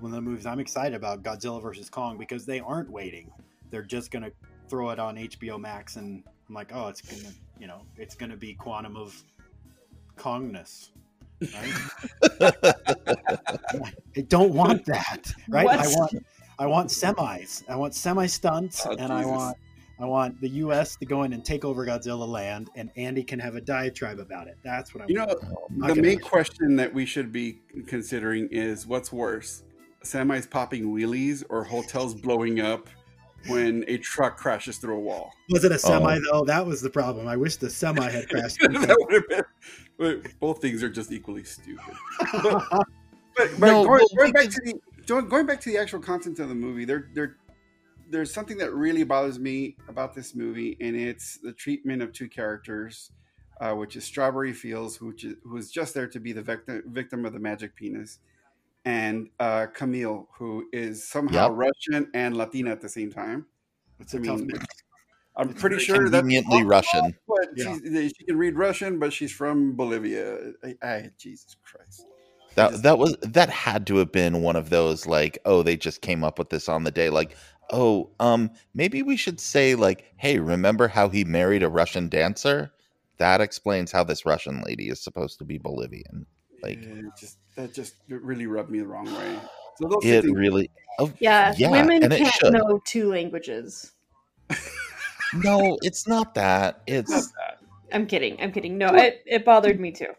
one 0.00 0.12
of 0.12 0.16
the 0.16 0.22
movies 0.22 0.46
I'm 0.46 0.60
excited 0.60 0.94
about, 0.94 1.22
Godzilla 1.22 1.62
versus 1.62 1.88
Kong, 1.88 2.18
because 2.18 2.44
they 2.44 2.60
aren't 2.60 2.90
waiting. 2.90 3.30
They're 3.70 3.82
just 3.82 4.10
gonna 4.10 4.30
throw 4.68 4.90
it 4.90 4.98
on 4.98 5.16
HBO 5.16 5.58
Max, 5.58 5.96
and 5.96 6.22
I'm 6.48 6.54
like, 6.54 6.72
oh, 6.74 6.88
it's 6.88 7.00
gonna, 7.00 7.34
you 7.58 7.66
know, 7.66 7.82
it's 7.96 8.14
gonna 8.14 8.36
be 8.36 8.54
Quantum 8.54 8.96
of 8.96 9.22
Kongness. 10.16 10.90
Right? 11.40 11.72
I 14.16 14.20
don't 14.28 14.54
want 14.54 14.84
that, 14.86 15.32
right? 15.48 15.68
I 15.68 15.86
want, 15.88 16.26
I 16.58 16.66
want 16.66 16.88
semis. 16.88 17.62
I 17.68 17.76
want 17.76 17.94
semi 17.94 18.26
stunts, 18.26 18.86
Oh, 18.86 18.96
and 18.98 19.12
I 19.12 19.24
want, 19.26 19.56
I 19.98 20.04
want 20.04 20.40
the 20.40 20.48
U.S. 20.48 20.96
to 20.96 21.06
go 21.06 21.22
in 21.22 21.32
and 21.32 21.44
take 21.44 21.64
over 21.64 21.86
Godzilla 21.86 22.28
land, 22.28 22.68
and 22.76 22.90
Andy 22.96 23.22
can 23.22 23.38
have 23.38 23.56
a 23.56 23.60
diatribe 23.60 24.18
about 24.18 24.46
it. 24.46 24.58
That's 24.62 24.94
what 24.94 25.02
I 25.02 25.04
want. 25.04 25.10
You 25.10 25.78
know, 25.78 25.94
the 25.94 26.00
main 26.00 26.20
question 26.20 26.76
that 26.76 26.92
we 26.92 27.06
should 27.06 27.32
be 27.32 27.60
considering 27.86 28.48
is 28.50 28.86
what's 28.86 29.10
worse: 29.12 29.62
semis 30.02 30.48
popping 30.48 30.94
wheelies 30.94 31.44
or 31.48 31.64
hotels 31.64 32.14
blowing 32.14 32.60
up 32.60 32.88
when 33.48 33.84
a 33.88 33.98
truck 33.98 34.36
crashes 34.36 34.78
through 34.78 34.96
a 34.96 35.00
wall? 35.00 35.32
Was 35.50 35.64
it 35.64 35.72
a 35.72 35.78
semi 35.78 36.16
Oh. 36.16 36.20
though? 36.30 36.44
That 36.44 36.66
was 36.66 36.80
the 36.80 36.90
problem. 36.90 37.28
I 37.28 37.36
wish 37.36 37.56
the 37.56 37.70
semi 37.70 38.08
had 38.08 38.28
crashed. 38.28 38.58
into 38.62 38.80
that 38.80 38.96
would 38.98 39.14
have 39.14 39.28
been. 39.28 39.44
But 39.98 40.38
both 40.40 40.60
things 40.60 40.82
are 40.82 40.90
just 40.90 41.12
equally 41.12 41.44
stupid. 41.44 41.94
But, 42.20 42.42
but, 42.70 42.86
but 43.36 43.60
No, 43.60 43.84
going, 43.84 43.88
well, 43.88 44.08
going 44.16 44.32
back 44.32 44.48
to 44.50 44.60
the 44.64 44.74
going 45.06 45.28
going 45.28 45.46
back 45.46 45.60
to 45.62 45.70
the 45.70 45.78
actual 45.78 46.00
content 46.00 46.38
of 46.38 46.48
the 46.48 46.54
movie, 46.54 46.84
there 46.84 47.08
there 47.14 47.36
there's 48.10 48.32
something 48.32 48.58
that 48.58 48.72
really 48.72 49.04
bothers 49.04 49.38
me 49.38 49.76
about 49.88 50.14
this 50.14 50.34
movie, 50.34 50.76
and 50.80 50.96
it's 50.96 51.38
the 51.38 51.52
treatment 51.52 52.02
of 52.02 52.12
two 52.12 52.28
characters, 52.28 53.10
uh, 53.60 53.72
which 53.72 53.96
is 53.96 54.04
Strawberry 54.04 54.52
Fields, 54.52 55.00
which 55.00 55.24
is, 55.24 55.34
who 55.44 55.56
is 55.56 55.70
just 55.70 55.94
there 55.94 56.06
to 56.08 56.20
be 56.20 56.32
the 56.32 56.42
victim 56.42 56.82
victim 56.86 57.24
of 57.24 57.32
the 57.32 57.38
magic 57.40 57.74
penis, 57.74 58.18
and 58.84 59.28
uh, 59.40 59.66
Camille, 59.74 60.28
who 60.38 60.66
is 60.72 61.06
somehow 61.06 61.48
Yep. 61.48 61.52
Russian 61.56 62.10
and 62.14 62.36
Latina 62.36 62.70
at 62.70 62.80
the 62.80 62.88
same 62.88 63.10
time. 63.10 63.46
It's 64.00 64.14
a 64.14 64.18
I 64.18 64.20
tough 64.20 64.38
mean, 64.38 64.46
mix. 64.48 64.66
I'm 65.36 65.50
It's 65.50 65.60
pretty 65.60 65.76
very 65.76 65.84
sure 65.86 66.08
that's 66.08 66.22
Conveniently 66.22 66.64
Russian. 66.64 67.14
but 67.28 67.48
Yeah. 67.56 67.76
she 67.76 68.24
can 68.26 68.36
read 68.36 68.56
Russian, 68.56 68.98
but 68.98 69.12
she's 69.12 69.32
from 69.32 69.74
Bolivia. 69.76 70.52
I, 70.64 70.76
I 70.82 71.10
Jesus 71.18 71.56
Christ. 71.62 72.06
That 72.54 72.82
that 72.84 72.98
was 72.98 73.16
that 73.20 73.50
had 73.50 73.86
to 73.88 73.96
have 73.96 74.12
been 74.12 74.40
one 74.40 74.56
of 74.56 74.70
those 74.70 75.06
like, 75.06 75.38
oh, 75.44 75.62
they 75.62 75.76
just 75.76 76.00
came 76.00 76.24
up 76.24 76.38
with 76.38 76.48
this 76.48 76.70
on 76.70 76.84
the 76.84 76.90
day. 76.90 77.10
Like, 77.10 77.36
oh, 77.72 78.10
um, 78.20 78.50
maybe 78.74 79.02
we 79.02 79.16
should 79.16 79.40
say 79.40 79.74
like, 79.74 80.12
hey, 80.16 80.38
remember 80.38 80.88
how 80.88 81.08
he 81.08 81.24
married 81.24 81.62
a 81.62 81.68
Russian 81.68 82.08
dancer? 82.08 82.72
That 83.18 83.40
explains 83.40 83.92
how 83.92 84.04
this 84.04 84.26
Russian 84.26 84.60
lady 84.62 84.88
is 84.88 85.00
supposed 85.00 85.38
to 85.38 85.44
be 85.44 85.58
Bolivian. 85.58 86.26
Like, 86.62 86.78
Yeah, 86.82 87.02
just 87.18 87.38
that 87.56 87.72
just 87.72 87.94
really 88.08 88.46
rubbed 88.46 88.70
me 88.70 88.78
the 88.80 88.86
wrong 88.86 89.06
way. 89.06 89.38
So 89.78 89.88
those 89.88 90.04
it 90.04 90.22
things- 90.22 90.36
really. 90.36 90.70
Oh, 90.98 91.12
Yeah, 91.18 91.54
Yeah, 91.56 91.70
women 91.70 92.00
can't 92.08 92.52
know 92.52 92.80
two 92.84 93.08
languages. 93.10 93.92
no, 95.34 95.78
it's 95.82 96.06
not 96.06 96.34
that. 96.34 96.82
It's 96.86 97.32
I'm 97.92 98.06
kidding. 98.06 98.40
I'm 98.40 98.52
kidding. 98.52 98.78
No, 98.78 98.94
it, 98.94 99.22
it 99.26 99.44
bothered 99.44 99.78
me 99.80 99.92
too. 99.92 100.12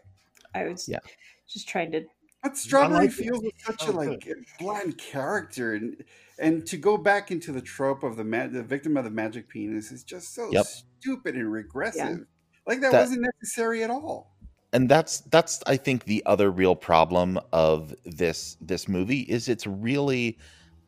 I 0.54 0.64
was 0.68 0.88
Yeah. 0.88 1.00
just 1.48 1.68
trying 1.68 1.92
to. 1.92 2.04
But 2.42 2.56
Strawberry 2.56 3.08
like 3.08 3.18
it. 3.18 3.54
Such 3.64 3.88
Oh, 3.88 3.90
a 3.90 3.92
like 3.92 4.28
bland 4.60 4.96
character, 4.98 5.74
and 5.74 6.02
and 6.38 6.66
to 6.66 6.76
go 6.76 6.96
back 6.96 7.30
into 7.30 7.52
the 7.52 7.60
trope 7.60 8.02
of 8.02 8.16
the 8.16 8.24
ma- 8.24 8.46
the 8.46 8.62
victim 8.62 8.96
of 8.96 9.04
the 9.04 9.10
magic 9.10 9.48
penis 9.48 9.90
is 9.92 10.04
just 10.04 10.34
so 10.34 10.50
Yep. 10.52 10.66
stupid 10.66 11.34
and 11.36 11.50
regressive. 11.52 12.26
Like 12.66 12.80
that, 12.80 12.92
That- 12.92 13.00
wasn't 13.00 13.26
necessary 13.40 13.82
at 13.82 13.90
all. 13.90 14.34
and 14.72 14.88
that's 14.88 15.20
that's 15.30 15.60
I 15.66 15.76
think 15.76 16.04
the 16.04 16.22
other 16.26 16.50
real 16.50 16.76
problem 16.76 17.38
of 17.52 17.94
this 18.04 18.56
this 18.60 18.86
movie 18.88 19.20
is 19.20 19.48
it's 19.48 19.66
really 19.66 20.38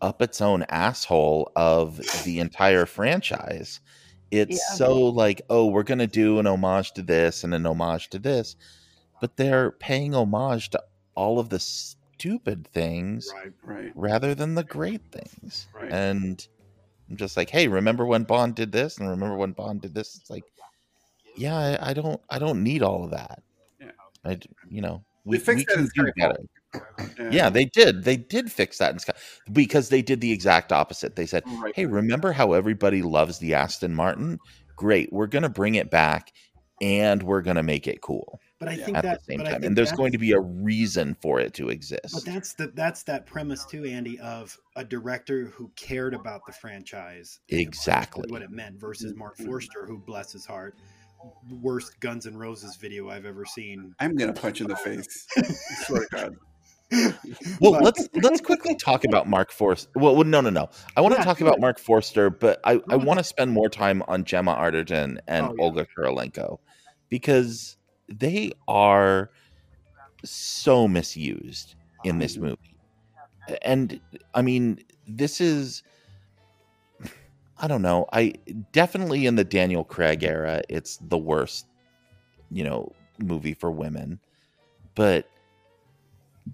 up 0.02 0.20
its 0.22 0.40
own 0.40 0.62
asshole 0.68 1.50
of 1.56 2.00
the 2.24 2.38
entire 2.38 2.86
franchise. 2.86 3.80
It's 4.30 4.56
Yeah. 4.70 4.76
so 4.76 4.94
like, 5.08 5.42
oh, 5.50 5.66
we're 5.66 5.82
gonna 5.82 6.06
do 6.06 6.38
an 6.38 6.46
homage 6.46 6.92
to 6.92 7.02
this 7.02 7.42
and 7.44 7.52
an 7.54 7.66
homage 7.66 8.08
to 8.10 8.18
this, 8.18 8.56
but 9.20 9.36
they're 9.36 9.72
paying 9.72 10.14
homage 10.14 10.70
to 10.70 10.82
all 11.14 11.38
of 11.38 11.48
the 11.48 11.58
stupid 12.20 12.68
things 12.68 13.32
Right, 13.34 13.52
right. 13.64 13.92
rather 13.94 14.34
than 14.34 14.54
the 14.54 14.64
great 14.64 15.00
things. 15.10 15.66
Right. 15.74 15.90
And 15.90 16.46
I'm 17.08 17.16
just 17.16 17.36
like, 17.36 17.48
hey, 17.50 17.66
remember 17.66 18.04
when 18.04 18.24
Bond 18.24 18.54
did 18.54 18.72
this 18.72 18.98
and 18.98 19.08
remember 19.08 19.36
when 19.36 19.52
Bond 19.52 19.80
did 19.80 19.94
this? 19.94 20.16
It's 20.20 20.28
like, 20.30 20.44
yeah, 21.36 21.56
I, 21.80 21.90
I 21.90 21.94
don't, 21.94 22.20
I 22.28 22.38
don't 22.38 22.62
need 22.62 22.82
all 22.82 23.04
of 23.04 23.10
that. 23.12 23.42
Yeah. 23.80 23.90
I, 24.24 24.38
you 24.68 24.82
know, 24.82 25.02
we, 25.24 25.38
They 25.38 25.44
fixed 25.44 25.66
we 25.68 25.74
that 25.74 25.80
in 25.80 25.88
do 25.94 26.12
Skyfall. 26.12 26.46
better. 27.16 27.30
Yeah, 27.32 27.48
they 27.50 27.64
did. 27.64 28.04
They 28.04 28.16
did 28.16 28.52
fix 28.52 28.78
that 28.78 28.92
in 28.92 28.98
Sky 29.00 29.14
because 29.52 29.88
they 29.88 30.02
did 30.02 30.20
the 30.20 30.30
exact 30.30 30.72
opposite. 30.72 31.16
They 31.16 31.26
said, 31.26 31.42
right. 31.60 31.74
hey, 31.74 31.86
remember 31.86 32.32
how 32.32 32.52
everybody 32.52 33.02
loves 33.02 33.38
the 33.38 33.54
Aston 33.54 33.94
Martin? 33.94 34.38
Great, 34.76 35.12
we're 35.12 35.26
gonna 35.26 35.48
bring 35.48 35.74
it 35.74 35.90
back, 35.90 36.32
and 36.80 37.22
we're 37.24 37.42
gonna 37.42 37.62
make 37.62 37.88
it 37.88 38.00
cool 38.02 38.38
But 38.60 38.68
I 38.68 38.72
Yeah. 38.74 38.84
think 38.84 38.96
at 38.98 39.02
that, 39.04 39.18
the 39.26 39.32
same 39.32 39.44
time. 39.44 39.64
And 39.64 39.76
there's 39.76 39.90
going 39.92 40.12
to 40.12 40.18
be 40.18 40.32
a 40.32 40.38
reason 40.40 41.16
for 41.22 41.40
it 41.40 41.54
to 41.54 41.70
exist. 41.70 42.12
But 42.12 42.24
that's 42.26 42.52
the 42.52 42.70
that's 42.74 43.02
that 43.04 43.26
premise 43.26 43.64
too, 43.64 43.84
Andy, 43.86 44.20
of 44.20 44.56
a 44.76 44.84
director 44.84 45.46
who 45.46 45.70
cared 45.76 46.12
about 46.14 46.42
the 46.46 46.52
franchise. 46.52 47.40
Exactly. 47.48 48.30
what 48.30 48.42
it 48.42 48.50
meant 48.50 48.78
versus 48.78 49.14
Mark 49.16 49.38
Mhm. 49.38 49.46
Forster, 49.46 49.86
who 49.86 49.98
bless 49.98 50.30
his 50.32 50.44
heart, 50.44 50.76
worst 51.50 51.98
Guns 52.00 52.26
N' 52.26 52.36
Roses 52.36 52.76
video 52.76 53.08
I've 53.08 53.24
ever 53.24 53.46
seen. 53.46 53.94
I'm 53.98 54.14
gonna 54.14 54.32
punch 54.34 54.60
in 54.60 54.68
the 54.68 54.76
face. 54.76 55.26
I 55.38 55.42
swear 55.84 56.02
to 56.02 56.08
God. 56.14 56.34
Well, 57.60 57.72
But- 57.72 57.84
let's 57.84 58.08
let's 58.20 58.40
quickly 58.40 58.74
talk 58.74 59.04
about 59.04 59.28
Mark 59.28 59.52
Forster. 59.52 59.88
Well, 59.94 60.16
well, 60.16 60.24
no, 60.24 60.40
no, 60.40 60.50
no. 60.50 60.68
I 60.96 61.00
want 61.00 61.14
to 61.16 61.22
talk 61.22 61.40
about. 61.40 61.60
Mark 61.60 61.78
Forster, 61.78 62.30
but 62.30 62.60
I, 62.64 62.80
I 62.90 62.96
want 62.96 63.18
to 63.18 63.24
spend 63.24 63.52
more 63.52 63.68
time 63.70 64.02
on 64.08 64.24
Gemma 64.24 64.54
Arterton 64.56 65.18
and 65.28 65.46
Oh, 65.46 65.54
yeah. 65.56 65.62
Olga 65.64 65.86
Kurylenko 65.96 66.58
because 67.08 67.76
they 68.10 68.52
are 68.68 69.30
so 70.24 70.88
misused 70.88 71.74
in 72.04 72.18
this 72.18 72.36
movie. 72.36 72.58
And 73.62 74.00
I 74.34 74.42
mean, 74.42 74.80
this 75.06 75.40
is 75.40 75.82
I 77.58 77.66
don't 77.68 77.82
know. 77.82 78.06
I 78.12 78.34
definitely 78.72 79.26
in 79.26 79.36
the 79.36 79.44
Daniel 79.44 79.84
Craig 79.84 80.24
era, 80.24 80.62
it's 80.68 80.96
the 80.96 81.18
worst, 81.18 81.66
you 82.50 82.64
know, 82.64 82.92
movie 83.18 83.54
for 83.54 83.70
women. 83.70 84.20
But 84.94 85.26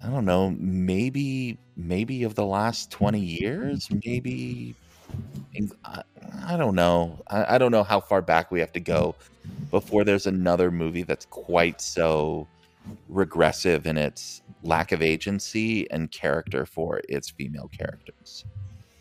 I 0.03 0.09
don't 0.09 0.25
know, 0.25 0.51
maybe 0.59 1.57
maybe 1.75 2.23
of 2.23 2.35
the 2.35 2.45
last 2.45 2.91
20 2.91 3.19
years, 3.19 3.89
maybe 4.05 4.75
I, 5.85 6.03
I 6.45 6.57
don't 6.57 6.75
know. 6.75 7.21
I, 7.27 7.55
I 7.55 7.57
don't 7.57 7.71
know 7.71 7.83
how 7.83 7.99
far 7.99 8.21
back 8.21 8.51
we 8.51 8.59
have 8.59 8.73
to 8.73 8.79
go 8.79 9.15
before 9.71 10.03
there's 10.03 10.27
another 10.27 10.71
movie 10.71 11.03
that's 11.03 11.25
quite 11.25 11.81
so 11.81 12.47
regressive 13.09 13.85
in 13.85 13.97
its 13.97 14.41
lack 14.63 14.91
of 14.91 15.01
agency 15.01 15.89
and 15.91 16.09
character 16.11 16.65
for 16.65 17.01
its 17.09 17.29
female 17.29 17.69
characters. 17.77 18.45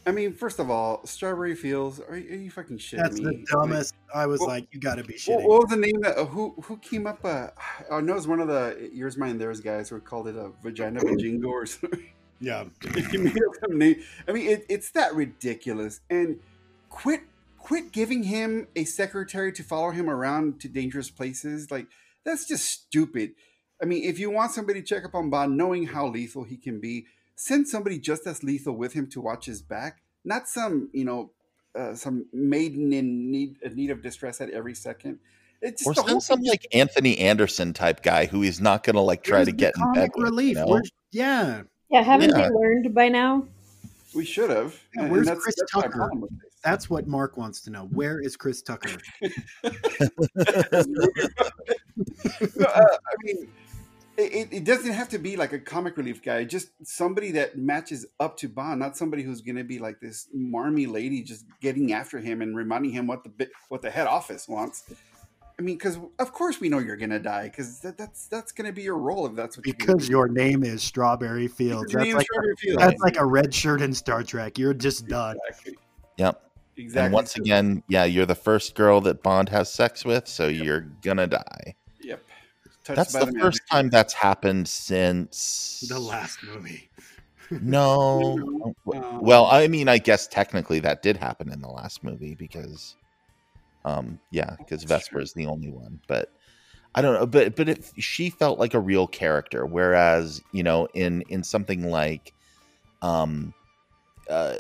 I 0.09 0.12
mean, 0.12 0.32
first 0.32 0.61
of 0.61 0.70
all, 0.70 1.05
Strawberry 1.05 1.57
Fields. 1.57 1.99
Are, 1.99 2.14
are 2.14 2.16
you 2.16 2.49
fucking 2.51 2.78
shitting 2.78 2.99
That's 2.99 3.18
me? 3.20 3.24
the 3.24 3.47
dumbest. 3.51 3.94
I 4.14 4.26
was 4.26 4.38
Well, 4.38 4.51
like, 4.51 4.68
you 4.70 4.78
got 4.78 4.97
to 4.97 5.05
be 5.05 5.14
What, 5.14 5.20
shitting. 5.40 5.49
what 5.49 5.61
was 5.62 5.70
the 5.70 5.76
name 5.76 6.01
that 6.03 6.16
uh, 6.16 6.24
who 6.26 6.55
who 6.62 6.76
came 6.76 7.09
up? 7.09 7.24
Uh, 7.24 7.49
I 7.90 8.01
know 8.01 8.12
it 8.12 8.16
was 8.16 8.28
one 8.28 8.38
of 8.40 8.47
the 8.47 8.88
yours, 8.92 9.16
mine, 9.16 9.36
theirs 9.38 9.61
guys 9.61 9.88
who 9.88 9.99
called 10.01 10.28
it 10.28 10.36
a 10.36 10.51
vagina 10.62 11.01
vajingo 11.01 11.47
or 11.47 11.66
something. 11.66 12.05
yeah, 12.40 12.64
he 13.11 13.18
made 13.18 13.36
up 13.36 13.53
some 13.61 13.78
name. 13.78 13.97
I 14.28 14.32
mean, 14.32 14.49
it, 14.49 14.66
it's 14.68 14.90
that 14.90 15.12
ridiculous. 15.14 16.01
And 16.09 16.38
quit 16.88 17.22
quit 17.66 17.90
giving 17.90 18.22
him 18.22 18.68
a 18.76 18.84
secretary 18.84 19.50
to 19.52 19.62
follow 19.64 19.90
him 19.90 20.08
around 20.08 20.60
to 20.60 20.68
dangerous 20.68 21.10
places. 21.10 21.68
Like 21.68 21.88
that's 22.24 22.46
just 22.46 22.64
stupid. 22.70 23.32
I 23.82 23.86
mean, 23.86 24.04
if 24.04 24.20
you 24.20 24.30
want 24.30 24.52
somebody 24.52 24.80
to 24.80 24.86
check 24.86 25.04
up 25.04 25.16
on 25.16 25.30
Bond, 25.30 25.56
knowing 25.56 25.86
how 25.88 26.06
lethal 26.06 26.44
he 26.44 26.56
can 26.56 26.78
be, 26.80 27.06
send 27.34 27.66
somebody 27.66 27.98
just 27.98 28.24
as 28.24 28.44
lethal 28.44 28.74
with 28.76 28.92
him 28.92 29.08
to 29.08 29.20
watch 29.20 29.46
his 29.46 29.62
back. 29.62 30.00
Not 30.24 30.48
some, 30.48 30.90
you 30.92 31.04
know, 31.04 31.32
uh, 31.74 31.94
some 31.96 32.26
maiden 32.32 32.92
in 32.92 33.32
need, 33.32 33.56
in 33.62 33.74
need 33.74 33.90
of 33.90 34.00
distress 34.00 34.40
at 34.40 34.50
every 34.50 34.74
second. 34.74 35.18
It's 35.60 35.84
just 35.84 35.88
Or 35.88 35.94
the 35.94 36.02
whole 36.02 36.20
some, 36.20 36.36
some 36.36 36.42
thing- 36.42 36.50
like 36.50 36.66
Anthony 36.72 37.18
Anderson 37.18 37.72
type 37.72 38.04
guy 38.04 38.26
who 38.26 38.44
is 38.44 38.60
not 38.60 38.84
going 38.84 38.94
to 38.94 39.02
like 39.02 39.24
try 39.24 39.42
to 39.44 39.50
get 39.52 39.74
in 39.76 39.82
bed 39.92 40.12
comic 40.12 40.16
with, 40.16 40.24
relief. 40.24 40.56
you 40.56 40.64
know? 40.66 40.80
Yeah, 41.10 41.62
Yeah, 41.90 42.02
haven't 42.02 42.30
Yeah. 42.30 42.48
they 42.48 42.54
learned 42.54 42.94
by 42.94 43.08
now? 43.08 43.44
we 44.14 44.24
should 44.24 44.50
have. 44.50 44.80
Yeah, 44.94 45.08
where's 45.10 45.28
Chris 45.28 45.56
Tucker? 45.72 46.08
Problem 46.66 46.80
with 46.80 46.82
this. 46.82 46.82
that's 46.82 46.90
what 46.90 47.06
Mark 47.06 47.36
wants 47.36 47.60
to 47.62 47.70
know. 47.70 47.86
Where 47.92 48.20
is 48.20 48.36
Chris 48.36 48.62
Tucker? 48.62 48.96
no, 49.22 49.30
uh, 52.66 52.84
I 52.84 53.14
mean, 53.22 53.48
it, 54.18 54.48
it 54.50 54.64
doesn't 54.64 54.92
have 54.92 55.08
to 55.10 55.18
be 55.18 55.36
like 55.36 55.52
a 55.52 55.58
comic 55.58 55.96
relief 55.96 56.22
guy. 56.22 56.44
Just 56.44 56.70
somebody 56.82 57.32
that 57.32 57.58
matches 57.58 58.06
up 58.18 58.36
to 58.38 58.48
Bond, 58.48 58.80
not 58.80 58.96
somebody 58.96 59.22
who's 59.22 59.40
going 59.40 59.56
to 59.56 59.64
be 59.64 59.78
like 59.78 60.00
this 60.00 60.28
marmy 60.32 60.86
lady 60.86 61.22
just 61.22 61.44
getting 61.60 61.92
after 61.92 62.18
him 62.18 62.42
and 62.42 62.56
reminding 62.56 62.92
him 62.92 63.06
what 63.06 63.24
the 63.24 63.48
what 63.68 63.82
the 63.82 63.90
head 63.90 64.06
office 64.06 64.48
wants. 64.48 64.84
I 65.58 65.62
mean, 65.62 65.76
because 65.76 65.98
of 66.18 66.32
course 66.32 66.60
we 66.60 66.68
know 66.68 66.78
you're 66.78 66.96
going 66.96 67.10
to 67.10 67.18
die 67.18 67.44
because 67.44 67.80
that, 67.80 67.96
that's 67.96 68.26
that's 68.28 68.52
going 68.52 68.66
to 68.66 68.72
be 68.72 68.82
your 68.82 68.98
role 68.98 69.26
if 69.26 69.34
that's 69.34 69.56
what 69.56 69.64
Because 69.64 70.08
you're 70.08 70.26
your 70.26 70.34
name 70.34 70.64
is 70.64 70.82
Strawberry 70.82 71.48
Fields. 71.48 71.92
That's 71.92 72.12
like, 72.12 72.26
Strawberry 72.26 72.56
Fields. 72.56 72.82
that's 72.82 73.00
like 73.00 73.16
a 73.16 73.24
red 73.24 73.54
shirt 73.54 73.80
in 73.80 73.94
Star 73.94 74.22
Trek. 74.22 74.58
You're 74.58 74.74
just 74.74 75.08
done. 75.08 75.36
exactly 75.48 75.76
Yep. 76.18 76.42
Exactly. 76.76 77.04
And 77.06 77.12
once 77.14 77.36
again, 77.36 77.82
yeah, 77.88 78.04
you're 78.04 78.26
the 78.26 78.34
first 78.34 78.74
girl 78.74 79.00
that 79.02 79.22
Bond 79.22 79.48
has 79.50 79.72
sex 79.72 80.04
with, 80.04 80.26
so 80.28 80.48
you're 80.48 80.80
gonna 81.02 81.26
die. 81.26 81.74
yep. 82.02 82.22
Touched 82.84 82.96
That's 82.96 83.12
by 83.12 83.20
the 83.20 83.26
magic. 83.26 83.42
first 83.42 83.60
time 83.70 83.90
that's 83.90 84.12
happened 84.14 84.68
since 84.68 85.84
The 85.88 85.98
last 85.98 86.42
movie. 86.44 86.88
No. 87.50 88.74
Uh, 88.92 89.18
Well, 89.20 89.46
I 89.46 89.68
mean, 89.68 89.88
I 89.88 89.98
guess 89.98 90.26
technically 90.26 90.80
that 90.80 91.02
did 91.02 91.16
happen 91.16 91.52
in 91.52 91.60
the 91.60 91.68
last 91.68 92.02
movie 92.02 92.34
because 92.34 92.96
Um, 93.84 94.18
yeah, 94.32 94.56
because 94.58 94.82
Vesper 94.82 95.20
is 95.20 95.32
the 95.32 95.46
only 95.46 95.70
one, 95.70 96.00
but 96.08 96.32
I 96.94 97.02
don't 97.02 97.14
know. 97.14 97.26
But 97.26 97.54
but 97.54 97.68
it, 97.68 97.92
she 97.98 98.30
felt 98.30 98.58
like 98.58 98.74
a 98.74 98.80
real 98.80 99.06
character, 99.06 99.64
whereas 99.64 100.42
you 100.52 100.62
know 100.64 100.86
in 100.94 101.22
in 101.28 101.44
something 101.44 101.88
like, 101.88 102.32
um, 103.02 103.54
uh, 104.28 104.56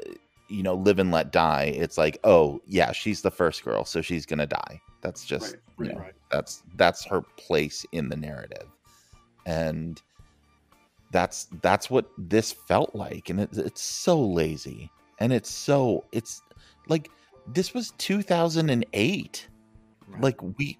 you 0.48 0.62
know, 0.62 0.74
Live 0.74 0.98
and 0.98 1.10
Let 1.10 1.32
Die, 1.32 1.74
it's 1.76 1.98
like 1.98 2.18
oh 2.24 2.60
yeah, 2.66 2.92
she's 2.92 3.22
the 3.22 3.30
first 3.30 3.64
girl, 3.64 3.84
so 3.84 4.00
she's 4.02 4.26
gonna 4.26 4.46
die. 4.46 4.80
That's 5.00 5.24
just 5.24 5.56
Right, 5.78 5.88
you 5.88 5.94
know, 5.94 6.00
right. 6.00 6.14
that's 6.30 6.62
that's 6.76 7.04
her 7.06 7.22
place 7.36 7.84
in 7.92 8.08
the 8.08 8.16
narrative, 8.16 8.68
and 9.44 10.00
that's 11.10 11.48
that's 11.62 11.90
what 11.90 12.10
this 12.18 12.52
felt 12.52 12.94
like, 12.94 13.30
and 13.30 13.40
it, 13.40 13.50
it's 13.56 13.82
so 13.82 14.20
lazy, 14.20 14.90
and 15.18 15.32
it's 15.32 15.50
so 15.50 16.04
it's 16.12 16.42
like 16.88 17.10
this 17.46 17.74
was 17.74 17.92
2008 17.98 19.48
Right. 20.08 20.22
like 20.22 20.40
we 20.56 20.78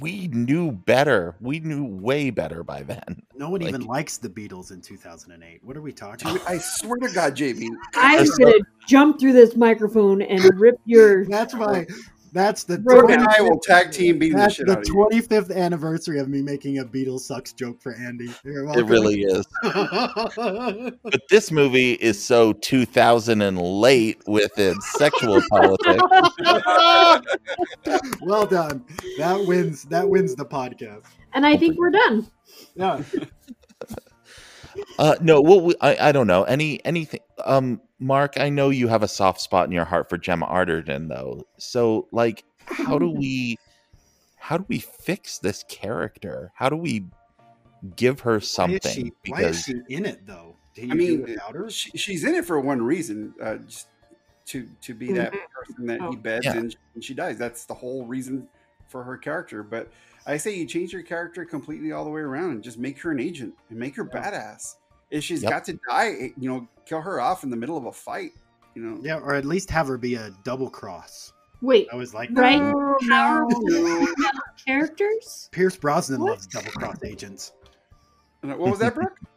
we 0.00 0.28
knew 0.28 0.72
better 0.72 1.34
we 1.40 1.60
knew 1.60 1.84
way 1.84 2.30
better 2.30 2.62
by 2.62 2.82
then 2.82 3.22
No 3.34 3.50
one 3.50 3.60
like- 3.60 3.68
even 3.70 3.82
likes 3.86 4.18
the 4.18 4.28
Beatles 4.28 4.72
in 4.72 4.80
2008. 4.80 5.60
What 5.62 5.76
are 5.76 5.80
we 5.82 5.92
talking 5.92 6.30
about? 6.30 6.48
I 6.48 6.58
swear 6.58 6.96
to 6.96 7.08
God, 7.14 7.36
JB. 7.36 7.68
I'm 7.94 8.26
gonna 8.38 8.54
jump 8.86 9.20
through 9.20 9.32
this 9.34 9.54
microphone 9.56 10.22
and 10.22 10.42
rip 10.58 10.80
your. 10.84 11.24
That's 11.26 11.54
why. 11.54 11.86
That's 12.32 12.64
the 12.64 12.78
Bro, 12.78 13.08
and 13.08 13.22
I 13.22 13.40
will 13.40 13.58
tag 13.58 13.90
team 13.90 14.18
beating 14.18 14.36
the 14.36 14.42
That's 14.42 14.54
shit 14.54 14.66
the 14.66 14.72
out 14.72 14.78
of 14.78 14.88
you. 14.88 15.08
25th 15.10 15.54
anniversary 15.54 16.18
of 16.18 16.28
me 16.28 16.42
making 16.42 16.78
a 16.78 16.84
Beatles 16.84 17.20
sucks 17.20 17.52
joke 17.52 17.80
for 17.80 17.94
Andy. 17.94 18.32
It 18.44 18.86
really 18.86 19.22
is 19.22 19.46
but 19.62 21.20
this 21.30 21.50
movie 21.50 21.92
is 21.92 22.22
so 22.22 22.52
2000 22.52 23.42
and 23.42 23.60
late 23.60 24.20
with 24.26 24.58
its 24.58 24.92
sexual 24.98 25.40
politics 25.50 26.02
well 28.22 28.46
done. 28.46 28.84
That 29.18 29.44
wins. 29.46 29.84
That 29.84 30.08
wins 30.08 30.34
the 30.34 30.44
podcast. 30.44 31.04
And 31.32 31.46
I 31.46 31.56
think 31.56 31.78
we're 31.78 31.90
done. 31.90 32.26
Yeah. 32.74 33.02
uh 34.98 35.16
no 35.20 35.40
well 35.40 35.60
we, 35.60 35.74
i 35.80 36.08
i 36.08 36.12
don't 36.12 36.26
know 36.28 36.44
any 36.44 36.84
anything 36.84 37.20
um 37.44 37.80
mark 38.00 38.38
i 38.38 38.48
know 38.48 38.70
you 38.70 38.88
have 38.88 39.02
a 39.02 39.08
soft 39.08 39.40
spot 39.40 39.66
in 39.66 39.72
your 39.72 39.84
heart 39.84 40.08
for 40.08 40.16
gemma 40.16 40.46
arterton 40.46 41.08
though 41.08 41.42
so 41.58 42.06
like 42.12 42.44
how 42.64 42.98
do 42.98 43.08
we 43.10 43.56
how 44.36 44.56
do 44.56 44.64
we 44.68 44.78
fix 44.78 45.38
this 45.38 45.64
character 45.68 46.52
how 46.54 46.68
do 46.68 46.76
we 46.76 47.04
give 47.96 48.20
her 48.20 48.32
Why 48.32 48.38
is, 48.38 48.48
something 48.48 49.12
she, 49.24 49.30
why 49.30 49.42
is 49.42 49.64
she 49.64 49.80
in 49.88 50.04
it 50.04 50.26
though? 50.26 50.56
Can 50.74 50.86
you 50.88 50.92
I 50.92 50.96
mean, 50.96 51.22
without 51.22 51.54
her? 51.54 51.70
she, 51.70 51.90
she's 51.96 52.24
in 52.24 52.34
it 52.34 52.44
for 52.44 52.60
one 52.60 52.80
reason, 52.80 53.34
uh, 53.42 53.58
to 54.46 54.68
to 54.80 54.94
be 54.94 55.12
that 55.12 55.32
person 55.32 55.86
that 55.86 56.00
he 56.08 56.16
beds 56.16 56.46
Yeah. 56.46 56.56
and, 56.56 56.76
and 56.94 57.04
she 57.04 57.14
dies. 57.14 57.38
That's 57.38 57.64
the 57.64 57.74
whole 57.74 58.04
reason 58.06 58.48
for 58.86 59.02
her 59.02 59.16
character. 59.16 59.62
But 59.62 59.90
I 60.26 60.36
say 60.36 60.54
you 60.54 60.66
change 60.66 60.92
your 60.92 61.02
character 61.02 61.44
completely 61.44 61.92
all 61.92 62.04
the 62.04 62.10
way 62.10 62.20
around 62.20 62.50
and 62.50 62.62
just 62.62 62.78
make 62.78 62.98
her 63.00 63.10
an 63.10 63.20
agent 63.20 63.54
and 63.70 63.78
make 63.78 63.96
her 63.96 64.04
badass. 64.04 64.76
If 65.10 65.24
she's 65.24 65.42
Yep. 65.42 65.50
got 65.50 65.64
to 65.64 65.78
die, 65.88 66.32
you 66.38 66.48
know, 66.48 66.68
kill 66.86 67.00
her 67.00 67.20
off 67.20 67.44
in 67.44 67.50
the 67.50 67.56
middle 67.56 67.76
of 67.76 67.86
a 67.86 67.92
fight. 67.92 68.32
You 68.74 68.82
know, 68.82 68.98
Yeah, 69.02 69.18
or 69.18 69.34
at 69.34 69.44
least 69.44 69.70
have 69.70 69.88
her 69.88 69.98
be 69.98 70.14
a 70.14 70.30
double 70.44 70.70
cross. 70.70 71.32
Wait, 71.60 71.88
I 71.92 71.96
was 71.96 72.14
like, 72.14 72.30
right? 72.32 72.60
No, 72.60 72.96
Powerful 73.08 73.60
no. 73.62 74.06
female 74.06 74.30
characters. 74.64 75.48
Pierce 75.50 75.76
Brosnan 75.76 76.20
What? 76.20 76.30
loves 76.30 76.46
double 76.46 76.70
cross 76.70 77.02
agents. 77.04 77.52
Uh, 78.44 78.48
what 78.50 78.70
was 78.70 78.78
that, 78.78 78.94
Brooke? 78.94 79.18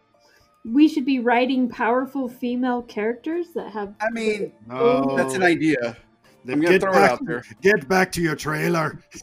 We 0.64 0.88
should 0.88 1.06
be 1.06 1.18
writing 1.18 1.68
powerful 1.70 2.30
female 2.30 2.84
characters 2.84 3.48
that 3.56 3.72
have. 3.72 3.96
I 4.00 4.12
mean, 4.12 4.54
oh. 4.70 5.00
No, 5.02 5.18
that's 5.18 5.34
an 5.34 5.42
idea. 5.42 5.98
Then 6.44 6.56
I'm 6.56 6.62
gonna 6.62 6.74
get 6.80 6.82
throw 6.82 6.92
it 6.92 6.96
back, 6.96 7.12
out 7.12 7.26
there. 7.26 7.44
Get 7.62 7.88
back 7.88 8.12
to 8.14 8.22
your 8.22 8.36
trailer. 8.36 9.00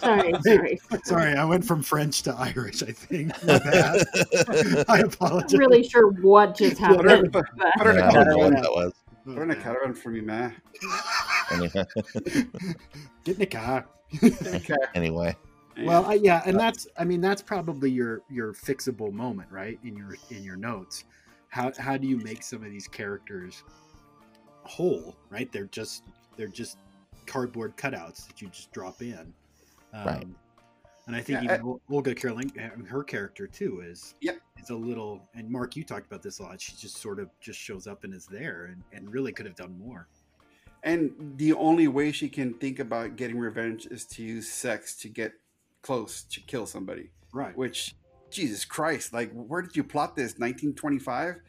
Sorry, 0.00 0.32
sorry. 0.42 0.78
Sorry, 1.04 1.34
I 1.34 1.44
went 1.44 1.64
from 1.64 1.82
French 1.82 2.22
to 2.24 2.34
Irish. 2.34 2.82
I 2.82 2.92
think. 2.92 3.28
My 3.44 3.58
bad. 4.84 5.16
I'm 5.20 5.46
really 5.58 5.82
sure 5.88 6.10
what 6.10 6.56
just 6.56 6.78
happened. 6.78 7.32
put 7.32 7.46
but- 7.56 7.68
her 7.80 7.90
in 7.92 7.96
Yeah, 7.96 8.06
a 8.06 8.08
I 8.08 8.12
don't 8.12 8.26
know 8.28 8.36
what 8.38 8.52
caravan. 8.52 8.62
that 8.62 8.70
was 8.72 8.92
Put 9.24 9.36
her 9.38 9.42
in 9.42 9.50
a 9.50 9.56
caravan 9.56 9.94
for 9.94 10.10
me, 10.10 10.20
man. 10.20 10.54
Get 11.50 13.34
in 13.34 13.38
the 13.38 13.46
car. 13.46 13.86
Okay. 14.22 14.74
anyway 14.94 15.36
Well, 15.82 16.04
I, 16.06 16.14
yeah, 16.14 16.42
and 16.46 16.58
that's 16.58 16.86
I 16.96 17.04
mean 17.04 17.20
that's 17.20 17.42
probably 17.42 17.90
your 17.90 18.22
your 18.30 18.52
fixable 18.52 19.12
moment, 19.12 19.50
right? 19.50 19.78
In 19.82 19.96
your 19.96 20.14
in 20.30 20.44
your 20.44 20.56
notes. 20.56 21.04
How 21.48 21.72
how 21.78 21.96
do 21.96 22.06
you 22.06 22.18
make 22.18 22.42
some 22.42 22.62
of 22.64 22.70
these 22.70 22.86
characters 22.86 23.62
whole, 24.64 25.16
right? 25.30 25.50
They're 25.50 25.64
just 25.66 26.02
they're 26.36 26.48
just 26.48 26.78
cardboard 27.26 27.76
cutouts 27.76 28.26
that 28.28 28.40
you 28.40 28.48
just 28.48 28.70
drop 28.72 29.02
in. 29.02 29.32
Um, 29.92 30.04
Right. 30.06 30.26
And 31.08 31.14
I 31.14 31.20
think 31.20 31.42
Yeah, 31.44 31.54
even 31.54 31.66
Ol- 31.66 31.80
Olga 31.88 32.14
Kurling, 32.16 32.50
her 32.88 33.04
character 33.04 33.46
too, 33.46 33.80
is 33.80 34.14
Yep. 34.22 34.40
is 34.60 34.70
a 34.70 34.74
little. 34.74 35.22
And 35.34 35.48
Mark, 35.48 35.76
you 35.76 35.84
talked 35.84 36.06
about 36.06 36.20
this 36.20 36.40
a 36.40 36.42
lot. 36.42 36.60
She 36.60 36.74
just 36.76 36.96
sort 36.96 37.20
of 37.20 37.30
just 37.40 37.60
shows 37.60 37.86
up 37.86 38.02
and 38.02 38.12
is 38.12 38.26
there, 38.26 38.64
and, 38.66 38.82
and 38.92 39.12
really 39.12 39.32
could 39.32 39.46
have 39.46 39.54
done 39.54 39.78
more. 39.78 40.08
And 40.82 41.34
the 41.38 41.52
only 41.52 41.86
way 41.86 42.10
she 42.10 42.28
can 42.28 42.54
think 42.54 42.80
about 42.80 43.14
getting 43.16 43.38
revenge 43.38 43.86
is 43.86 44.04
to 44.06 44.22
use 44.24 44.48
sex 44.50 44.96
to 44.96 45.08
get 45.08 45.32
close 45.82 46.22
to 46.24 46.40
kill 46.40 46.66
somebody. 46.66 47.10
Right. 47.32 47.56
Which, 47.56 47.94
Jesus 48.30 48.64
Christ, 48.64 49.12
like, 49.12 49.32
where 49.32 49.62
did 49.62 49.76
you 49.76 49.84
plot 49.84 50.16
this? 50.16 50.38
1925? 50.38 51.40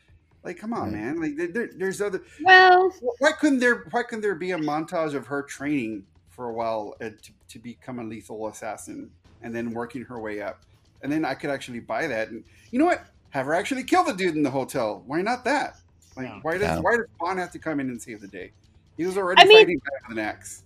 Like, 0.47 0.57
come 0.57 0.71
on, 0.71 0.93
Right. 0.93 1.01
man. 1.01 1.21
Like, 1.21 1.35
there- 1.35 1.47
there, 1.47 1.69
there's 1.75 2.01
other. 2.01 2.21
Well, 2.41 2.89
Why 3.19 3.33
couldn't 3.33 3.59
there? 3.59 3.85
Why 3.91 4.01
couldn't 4.03 4.21
there 4.21 4.33
be 4.35 4.51
a 4.51 4.57
montage 4.57 5.13
of 5.13 5.27
her 5.27 5.43
training 5.43 6.05
for 6.29 6.45
a 6.49 6.53
while 6.53 6.95
uh, 7.01 7.09
to, 7.09 7.31
to 7.49 7.59
become 7.59 7.99
a 7.99 8.03
lethal 8.03 8.47
assassin 8.47 9.11
and 9.43 9.53
then 9.53 9.71
working 9.71 10.03
her 10.03 10.19
way 10.21 10.41
up? 10.41 10.61
And 11.03 11.11
then 11.11 11.25
I 11.25 11.33
could 11.33 11.49
actually 11.49 11.81
buy 11.81 12.07
that. 12.07 12.29
And 12.29 12.45
you 12.71 12.79
know 12.79 12.85
what? 12.85 13.05
Have 13.31 13.45
her 13.47 13.53
actually 13.53 13.83
kill 13.83 14.05
the 14.05 14.13
dude 14.13 14.35
in 14.37 14.41
the 14.41 14.49
hotel. 14.49 15.03
Why 15.05 15.21
not 15.21 15.43
that? 15.43 15.75
Like, 16.15 16.27
Yeah. 16.27 16.39
why 16.43 16.53
does 16.53 16.61
Yeah. 16.61 16.79
why 16.79 16.95
does 16.95 17.07
Bond 17.19 17.39
have 17.39 17.51
to 17.51 17.59
come 17.59 17.81
in 17.81 17.89
and 17.89 18.01
save 18.01 18.21
the 18.21 18.27
day? 18.29 18.51
He 18.95 19.05
was 19.05 19.17
already 19.17 19.41
I 19.41 19.45
mean- 19.45 19.57
fighting 19.57 19.79
back 19.79 20.07
with 20.07 20.17
an 20.17 20.23
axe. 20.23 20.63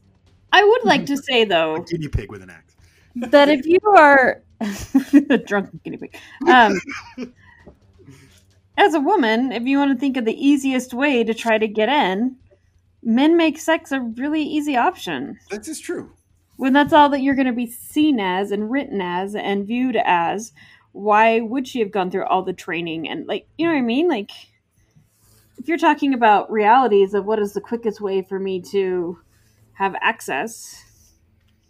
I 0.54 0.64
would 0.64 0.84
like 0.84 1.08
to 1.08 1.18
say 1.18 1.42
A 1.42 1.46
though 1.46 1.80
guinea 1.80 2.08
pig 2.08 2.30
with 2.32 2.44
an 2.44 2.52
axe. 2.52 2.76
that 3.16 3.50
if 3.50 3.66
you 3.66 3.80
are 3.98 4.42
a 5.32 5.38
drunken 5.40 5.80
guinea 5.84 5.98
pig, 5.98 6.16
um, 6.48 6.80
as 8.78 8.94
a 8.94 9.00
woman, 9.00 9.52
if 9.52 9.64
you 9.64 9.78
want 9.78 9.92
to 9.92 10.00
think 10.00 10.18
of 10.18 10.26
the 10.26 10.46
easiest 10.46 10.94
way 10.94 11.24
to 11.24 11.34
try 11.34 11.58
to 11.58 11.68
get 11.68 11.90
in, 11.90 12.36
men 13.04 13.36
make 13.38 13.58
sex 13.60 13.92
a 13.92 14.00
really 14.00 14.44
easy 14.44 14.76
option. 14.78 15.38
This 15.50 15.68
is 15.68 15.80
true. 15.80 16.12
When 16.58 16.74
that's 16.74 16.94
all 16.94 17.10
that 17.10 17.22
you're 17.22 17.36
going 17.36 17.48
to 17.48 17.54
be 17.54 17.68
seen 17.68 18.20
as 18.20 18.52
and 18.52 18.70
written 18.70 19.02
as 19.02 19.36
and 19.36 19.66
viewed 19.66 19.98
as, 20.06 20.52
why 20.92 21.40
would 21.42 21.68
she 21.68 21.80
have 21.80 21.92
gone 21.92 22.12
through 22.12 22.26
all 22.26 22.44
the 22.44 22.54
training 22.54 23.08
and 23.08 23.26
like, 23.28 23.48
you 23.58 23.66
know 23.66 23.74
what 23.74 23.80
I 23.80 23.84
mean? 23.84 24.08
Like, 24.08 24.32
if 25.58 25.68
you're 25.68 25.78
talking 25.78 26.14
about 26.14 26.52
realities 26.52 27.14
of 27.14 27.26
what 27.26 27.40
is 27.40 27.54
the 27.54 27.62
quickest 27.62 28.02
way 28.02 28.22
for 28.22 28.40
me 28.40 28.62
to 28.72 29.18
have 29.74 29.96
access, 30.02 30.84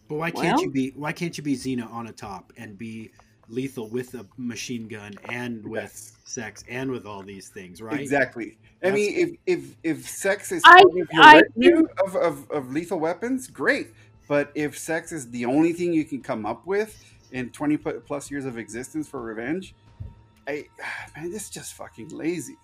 But 0.07 0.15
why 0.17 0.31
can't 0.31 0.57
Well- 0.57 0.63
you 0.63 0.71
be? 0.71 0.91
Why 0.95 1.13
can't 1.13 1.37
you 1.37 1.43
be 1.43 1.55
Xena 1.55 1.89
on 1.89 2.07
a 2.07 2.11
top 2.11 2.51
and 2.57 2.77
be 2.77 3.11
lethal 3.49 3.89
with 3.89 4.13
a 4.13 4.25
machine 4.37 4.87
gun 4.87 5.13
and 5.29 5.63
with 5.65 5.83
Yes. 5.83 6.13
sex 6.23 6.63
and 6.69 6.89
with 6.91 7.05
all 7.05 7.21
these 7.23 7.49
things, 7.49 7.81
right? 7.81 7.99
Exactly. 7.99 8.57
I 8.83 8.91
mean, 8.91 9.13
if 9.15 9.29
if 9.45 9.75
if 9.83 10.09
sex 10.09 10.51
is 10.51 10.63
I- 10.65 10.81
part 10.81 10.85
of 10.91 10.95
your 10.95 11.07
I 11.23 11.41
retinue 11.41 11.87
of, 12.05 12.15
of, 12.15 12.51
of 12.51 12.71
lethal 12.71 12.99
weapons, 12.99 13.47
great. 13.47 13.87
But 14.27 14.51
if 14.55 14.77
sex 14.77 15.11
is 15.11 15.29
the 15.31 15.45
only 15.45 15.73
thing 15.73 15.91
you 15.93 16.05
can 16.05 16.21
come 16.21 16.45
up 16.45 16.65
with 16.65 17.03
in 17.31 17.49
twenty 17.49 17.77
plus 17.77 18.31
years 18.31 18.45
of 18.45 18.57
existence 18.57 19.07
for 19.07 19.21
revenge, 19.21 19.75
I 20.47 20.65
man, 21.17 21.31
this 21.31 21.43
is 21.43 21.49
just 21.49 21.73
fucking 21.73 22.09
lazy. 22.09 22.55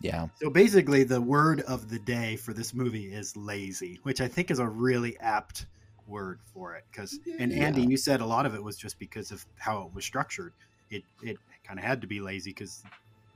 yeah 0.00 0.28
So 0.40 0.48
basically, 0.50 1.02
the 1.04 1.20
word 1.20 1.60
of 1.62 1.88
the 1.90 1.98
day 1.98 2.36
for 2.36 2.52
this 2.52 2.72
movie 2.74 3.12
is 3.12 3.36
lazy, 3.36 3.98
which 4.04 4.20
I 4.20 4.28
think 4.28 4.50
is 4.50 4.58
a 4.60 4.66
really 4.68 5.18
apt 5.20 5.66
word 6.10 6.40
for 6.52 6.74
it. 6.74 6.84
Because 6.90 7.18
and 7.38 7.52
Yeah. 7.52 7.64
Andy, 7.64 7.82
you 7.82 7.96
said 7.96 8.20
a 8.20 8.26
lot 8.26 8.44
of 8.44 8.54
it 8.54 8.62
was 8.62 8.76
just 8.76 8.98
because 8.98 9.30
of 9.30 9.44
how 9.56 9.82
it 9.86 9.94
was 9.94 10.04
structured. 10.04 10.52
It 10.90 11.04
it 11.22 11.38
kind 11.64 11.78
of 11.78 11.84
had 11.84 12.00
to 12.00 12.06
be 12.06 12.20
lazy 12.20 12.50
because 12.50 12.82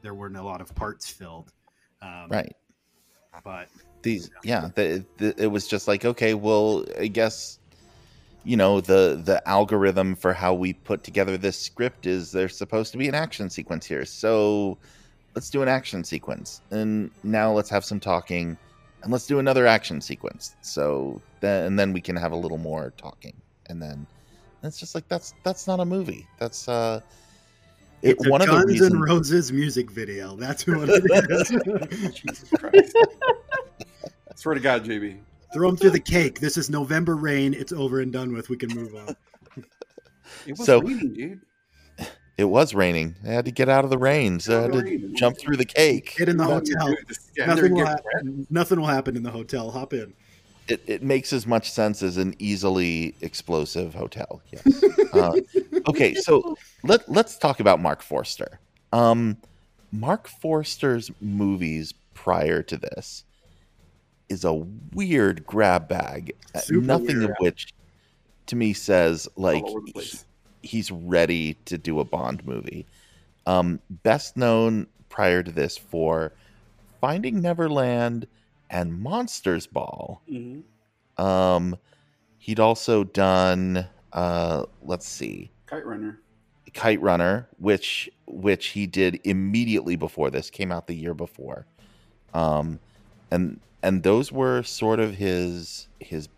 there 0.03 0.15
weren't 0.15 0.37
a 0.37 0.43
lot 0.43 0.61
of 0.61 0.75
parts 0.75 1.09
filled. 1.09 1.53
Um, 2.03 2.29
right 2.29 2.55
But 3.43 3.69
these 4.05 4.31
yeah 4.45 4.69
the, 4.75 5.05
the, 5.17 5.35
it 5.43 5.49
was 5.49 5.67
just 5.67 5.89
like 5.89 6.05
okay 6.05 6.35
well 6.35 6.85
i 7.01 7.09
guess 7.09 7.59
you 8.45 8.57
know 8.57 8.81
the 8.81 9.21
the 9.25 9.47
algorithm 9.49 10.15
for 10.15 10.33
how 10.33 10.55
we 10.55 10.75
put 10.75 11.03
together 11.03 11.37
this 11.37 11.59
script 11.59 12.07
is 12.07 12.31
there's 12.31 12.57
supposed 12.57 12.93
to 12.93 12.99
be 12.99 13.09
an 13.09 13.15
action 13.15 13.51
sequence 13.51 13.87
here 13.87 14.05
so 14.05 14.79
let's 15.35 15.51
do 15.51 15.63
an 15.63 15.69
action 15.69 16.05
sequence 16.05 16.61
and 16.71 17.11
now 17.25 17.51
let's 17.51 17.71
have 17.71 17.85
some 17.85 17.99
talking 17.99 18.57
and 19.03 19.11
let's 19.11 19.27
do 19.27 19.39
another 19.39 19.67
action 19.67 20.01
sequence 20.01 20.55
so 20.61 21.21
then 21.45 21.65
and 21.65 21.79
then 21.79 21.93
we 21.93 22.01
can 22.01 22.17
have 22.17 22.33
a 22.33 22.37
little 22.37 22.59
more 22.59 22.93
talking 22.97 23.35
and 23.67 23.81
then 23.81 24.07
it's 24.63 24.79
just 24.81 24.95
like 24.95 25.07
that's 25.09 25.35
that's 25.45 25.67
not 25.67 25.79
a 25.81 25.85
movie 25.85 26.27
that's 26.39 26.69
uh 26.69 27.01
it, 28.03 28.13
it's 28.19 28.27
a 28.27 28.31
one 28.31 28.41
of 28.43 28.49
the 28.49 28.53
Guns 28.55 28.67
reasons 28.67 28.93
N' 28.95 29.01
Roses 29.01 29.53
music 29.53 29.91
video. 29.91 30.37
That's 30.37 30.67
what 30.67 30.89
it 30.91 31.05
is. 31.31 32.13
Jesus 32.21 32.51
Christ! 32.51 32.95
Swear 34.37 34.55
to 34.55 34.61
God, 34.61 34.85
JB. 34.85 35.21
Throw 35.55 35.69
him 35.71 35.77
through 35.79 35.91
the 35.91 36.01
cake. 36.01 36.39
This 36.41 36.57
is 36.59 36.69
November 36.69 37.17
rain. 37.17 37.55
It's 37.55 37.73
over 37.73 38.01
and 38.01 38.13
done 38.13 38.35
with. 38.35 38.51
We 38.51 38.57
can 38.59 38.75
move 38.75 38.95
on. 38.95 39.17
It 40.47 40.59
was 40.59 40.67
So- 40.67 40.83
raining, 40.83 41.15
dude. 41.15 41.41
It 42.37 42.45
was 42.45 42.75
raining. 42.75 43.15
They 43.23 43.33
had 43.33 43.45
to 43.45 43.53
get 43.53 43.69
out 43.69 43.85
of 43.85 43.91
the 43.91 43.97
rain, 43.99 44.41
so 44.41 44.53
they 44.53 44.63
had 44.63 44.73
to 44.73 44.79
Rain. 44.91 45.15
jump 45.17 45.39
through 45.39 45.57
the 45.57 45.65
cake. 45.65 46.15
Get 46.19 46.29
in 46.29 46.37
the 46.37 46.45
Nothing 46.47 46.77
hotel. 46.77 46.97
to 46.97 47.05
Just 47.07 47.29
stand 47.29 47.49
there 47.51 47.57
Nothing 47.57 47.75
will, 47.75 47.85
get 47.85 47.89
happen. 47.89 48.47
Nothing 48.51 48.81
will 48.81 48.87
happen 48.89 49.17
in 49.17 49.23
the 49.23 49.31
hotel. 49.31 49.71
Hop 49.71 49.93
in. 49.93 50.13
It, 50.69 50.83
it 50.87 51.03
makes 51.03 51.33
as 51.33 51.47
much 51.47 51.71
sense 51.71 52.03
as 52.03 52.17
an 52.17 52.35
easily 52.39 53.15
explosive 53.21 53.95
hotel. 53.95 54.41
Yes. 54.51 54.83
Uh, 55.15 55.33
okay, 55.87 56.13
so 56.17 56.57
let 56.83 57.09
let's 57.09 57.39
talk 57.39 57.61
about 57.61 57.81
Mark 57.81 58.03
Forster. 58.03 58.59
Um, 58.93 59.37
Mark 59.93 60.27
Forster's 60.27 61.09
movies 61.21 61.95
prior 62.15 62.65
to 62.65 62.77
this 62.77 63.23
is 64.29 64.45
a 64.45 64.55
weird 64.93 65.47
grab 65.47 65.87
bag. 65.87 66.35
uh, 66.53 66.59
Super 66.59 66.85
nothing 66.85 67.19
weird. 67.19 67.31
of 67.31 67.37
which, 67.39 67.73
to 68.47 68.57
me, 68.57 68.73
says 68.73 69.29
like 69.37 69.63
all 69.63 69.77
over 69.77 69.87
the 69.87 69.93
place. 69.93 70.25
he's 70.63 70.91
ready 70.91 71.55
to 71.67 71.79
do 71.79 72.01
a 72.01 72.05
Bond 72.05 72.45
movie. 72.45 72.85
Um, 73.47 73.79
best 74.03 74.37
known 74.37 74.89
prior 75.11 75.45
to 75.45 75.53
this 75.53 75.77
for 75.77 76.33
Finding 77.01 77.41
Neverland 77.41 78.27
and 78.75 79.01
Monsters 79.01 79.69
Ball. 79.69 80.23
Mhm. 80.31 80.65
Um, 81.17 81.77
he'd 82.39 82.61
also 82.61 83.05
done, 83.05 83.89
uh, 84.13 84.67
let's 84.83 85.09
see, 85.09 85.53
Kite 85.67 85.87
Runner. 85.87 86.21
Kite 86.75 87.01
Runner, 87.01 87.49
which 87.59 88.11
which 88.27 88.69
he 88.69 88.87
did 88.87 89.21
immediately 89.25 89.97
before 89.97 90.31
this 90.31 90.51
came 90.51 90.73
out 90.73 90.87
the 90.89 90.95
year 90.95 91.15
before. 91.15 91.67
Um, 92.35 92.81
and 93.31 93.61
and 93.83 94.03
those 94.03 94.33
were 94.33 94.63
sort 94.63 95.01
of 95.01 95.15
his 95.15 95.89
his 96.01 96.29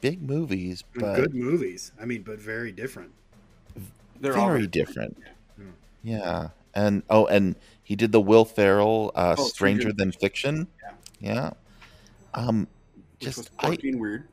big 0.00 0.22
movies, 0.22 0.84
but 0.94 1.16
Good 1.16 1.34
movies. 1.34 1.92
I 2.00 2.06
mean, 2.06 2.22
but 2.22 2.40
very 2.40 2.72
different. 2.72 3.12
They're 4.20 4.36
all 4.36 4.48
very 4.48 4.66
different. 4.66 5.16
Yeah. 5.58 5.64
Yeah, 6.02 6.48
and 6.74 7.02
oh, 7.10 7.26
and 7.26 7.56
he 7.82 7.96
did 7.96 8.12
the 8.12 8.20
Will 8.20 8.44
Ferrell 8.44 9.12
uh, 9.14 9.36
Oh, 9.36 9.44
Stranger 9.44 9.82
Stranger 9.82 9.92
Than 9.92 10.12
Fiction. 10.12 10.68
Yeah. 11.20 11.52
Um, 12.38 12.68
Which 13.18 13.26
was 13.26 13.36
just 13.36 13.50
I 13.58 13.66
quirky 13.66 13.94
weird. 13.94 14.28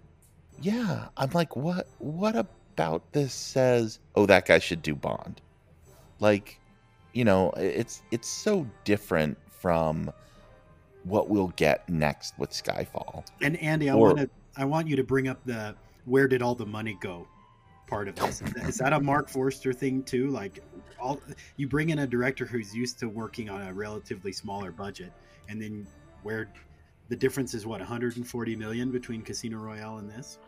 yeah, 0.61 1.07
I'm 1.17 1.31
like, 1.31 1.55
what? 1.55 1.87
What 1.99 2.35
about 2.35 3.11
this 3.11 3.33
says? 3.33 3.99
Oh, 4.15 4.25
that 4.25 4.45
guy 4.45 4.59
should 4.59 4.81
do 4.81 4.95
Bond. 4.95 5.41
Like, 6.19 6.59
you 7.13 7.25
know, 7.25 7.51
it's 7.57 8.03
it's 8.11 8.27
so 8.27 8.67
different 8.83 9.37
from 9.49 10.11
what 11.03 11.29
we'll 11.29 11.53
get 11.55 11.87
next 11.89 12.37
with 12.37 12.51
Skyfall. 12.51 13.25
And 13.41 13.57
Andy, 13.57 13.89
I 13.89 13.95
want 13.95 14.19
to. 14.19 14.29
I 14.57 14.65
want 14.65 14.87
you 14.87 14.95
to 14.95 15.03
bring 15.03 15.27
up 15.27 15.43
the 15.45 15.75
where 16.05 16.27
did 16.27 16.41
all 16.41 16.55
the 16.55 16.65
money 16.65 16.97
go 17.01 17.27
part 17.87 18.07
of 18.07 18.15
this. 18.15 18.41
Is 18.67 18.77
that 18.77 18.93
a 18.93 18.99
Mark 18.99 19.29
Forster 19.29 19.73
thing 19.73 20.03
too? 20.03 20.29
Like, 20.29 20.63
all 20.99 21.19
you 21.57 21.67
bring 21.67 21.89
in 21.89 21.99
a 21.99 22.07
director 22.07 22.45
who's 22.45 22.73
used 22.73 22.99
to 22.99 23.09
working 23.09 23.49
on 23.49 23.63
a 23.63 23.73
relatively 23.73 24.31
smaller 24.31 24.71
budget, 24.71 25.11
and 25.49 25.61
then 25.61 25.87
where 26.23 26.49
the 27.09 27.15
difference 27.15 27.53
is 27.53 27.65
what 27.65 27.79
140 27.79 28.55
million 28.55 28.91
between 28.91 29.21
Casino 29.21 29.57
Royale 29.57 29.97
and 29.97 30.09
this. 30.09 30.39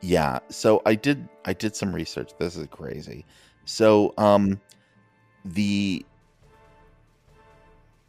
Yeah, 0.00 0.40
so 0.48 0.82
I 0.84 0.94
did 0.94 1.28
I 1.44 1.52
did 1.52 1.76
some 1.76 1.94
research. 1.94 2.32
This 2.38 2.56
is 2.56 2.66
crazy. 2.70 3.24
So 3.64 4.12
um 4.18 4.60
the 5.44 6.04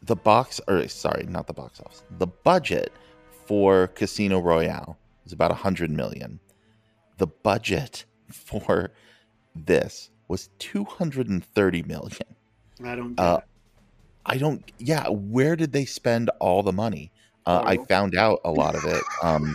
the 0.02 0.16
box 0.16 0.60
or 0.68 0.86
sorry, 0.88 1.24
not 1.28 1.46
the 1.46 1.52
box 1.52 1.80
office. 1.80 2.02
The 2.18 2.26
budget 2.26 2.92
for 3.46 3.88
Casino 3.88 4.40
Royale 4.40 4.98
is 5.24 5.32
about 5.32 5.50
a 5.50 5.54
100 5.54 5.90
million. 5.90 6.40
The 7.18 7.26
budget 7.28 8.04
for 8.30 8.90
this 9.54 10.10
was 10.28 10.50
230 10.58 11.82
million. 11.84 12.10
I 12.84 12.96
don't. 12.96 13.18
Uh. 13.18 13.40
I 14.26 14.38
don't 14.38 14.72
yeah, 14.78 15.06
where 15.08 15.54
did 15.54 15.72
they 15.72 15.84
spend 15.84 16.30
all 16.40 16.62
the 16.62 16.72
money? 16.72 17.12
Uh, 17.46 17.62
I 17.64 17.76
found 17.76 18.14
out 18.16 18.40
a 18.44 18.50
lot 18.50 18.74
of 18.74 18.84
it 18.84 19.02
um 19.22 19.54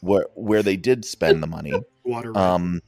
where 0.00 0.26
where 0.34 0.62
they 0.62 0.76
did 0.76 1.04
spend 1.04 1.42
the 1.42 1.46
money. 1.46 1.72
Water. 2.04 2.36
Um, 2.36 2.82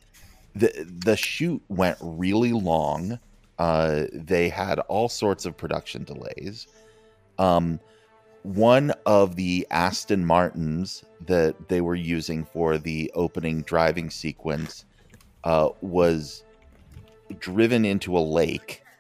the 0.54 0.86
the 1.04 1.16
shoot 1.16 1.62
went 1.68 1.98
really 2.00 2.52
long. 2.52 3.18
Uh, 3.58 4.04
they 4.12 4.48
had 4.48 4.78
all 4.80 5.08
sorts 5.08 5.46
of 5.46 5.56
production 5.56 6.04
delays. 6.04 6.66
Um, 7.38 7.80
one 8.42 8.92
of 9.06 9.34
the 9.36 9.66
Aston 9.70 10.24
Martins 10.24 11.04
that 11.26 11.68
they 11.68 11.80
were 11.80 11.94
using 11.94 12.44
for 12.44 12.78
the 12.78 13.10
opening 13.14 13.62
driving 13.62 14.10
sequence 14.10 14.84
uh, 15.44 15.70
was 15.80 16.44
driven 17.38 17.84
into 17.84 18.16
a 18.16 18.20
lake. 18.20 18.82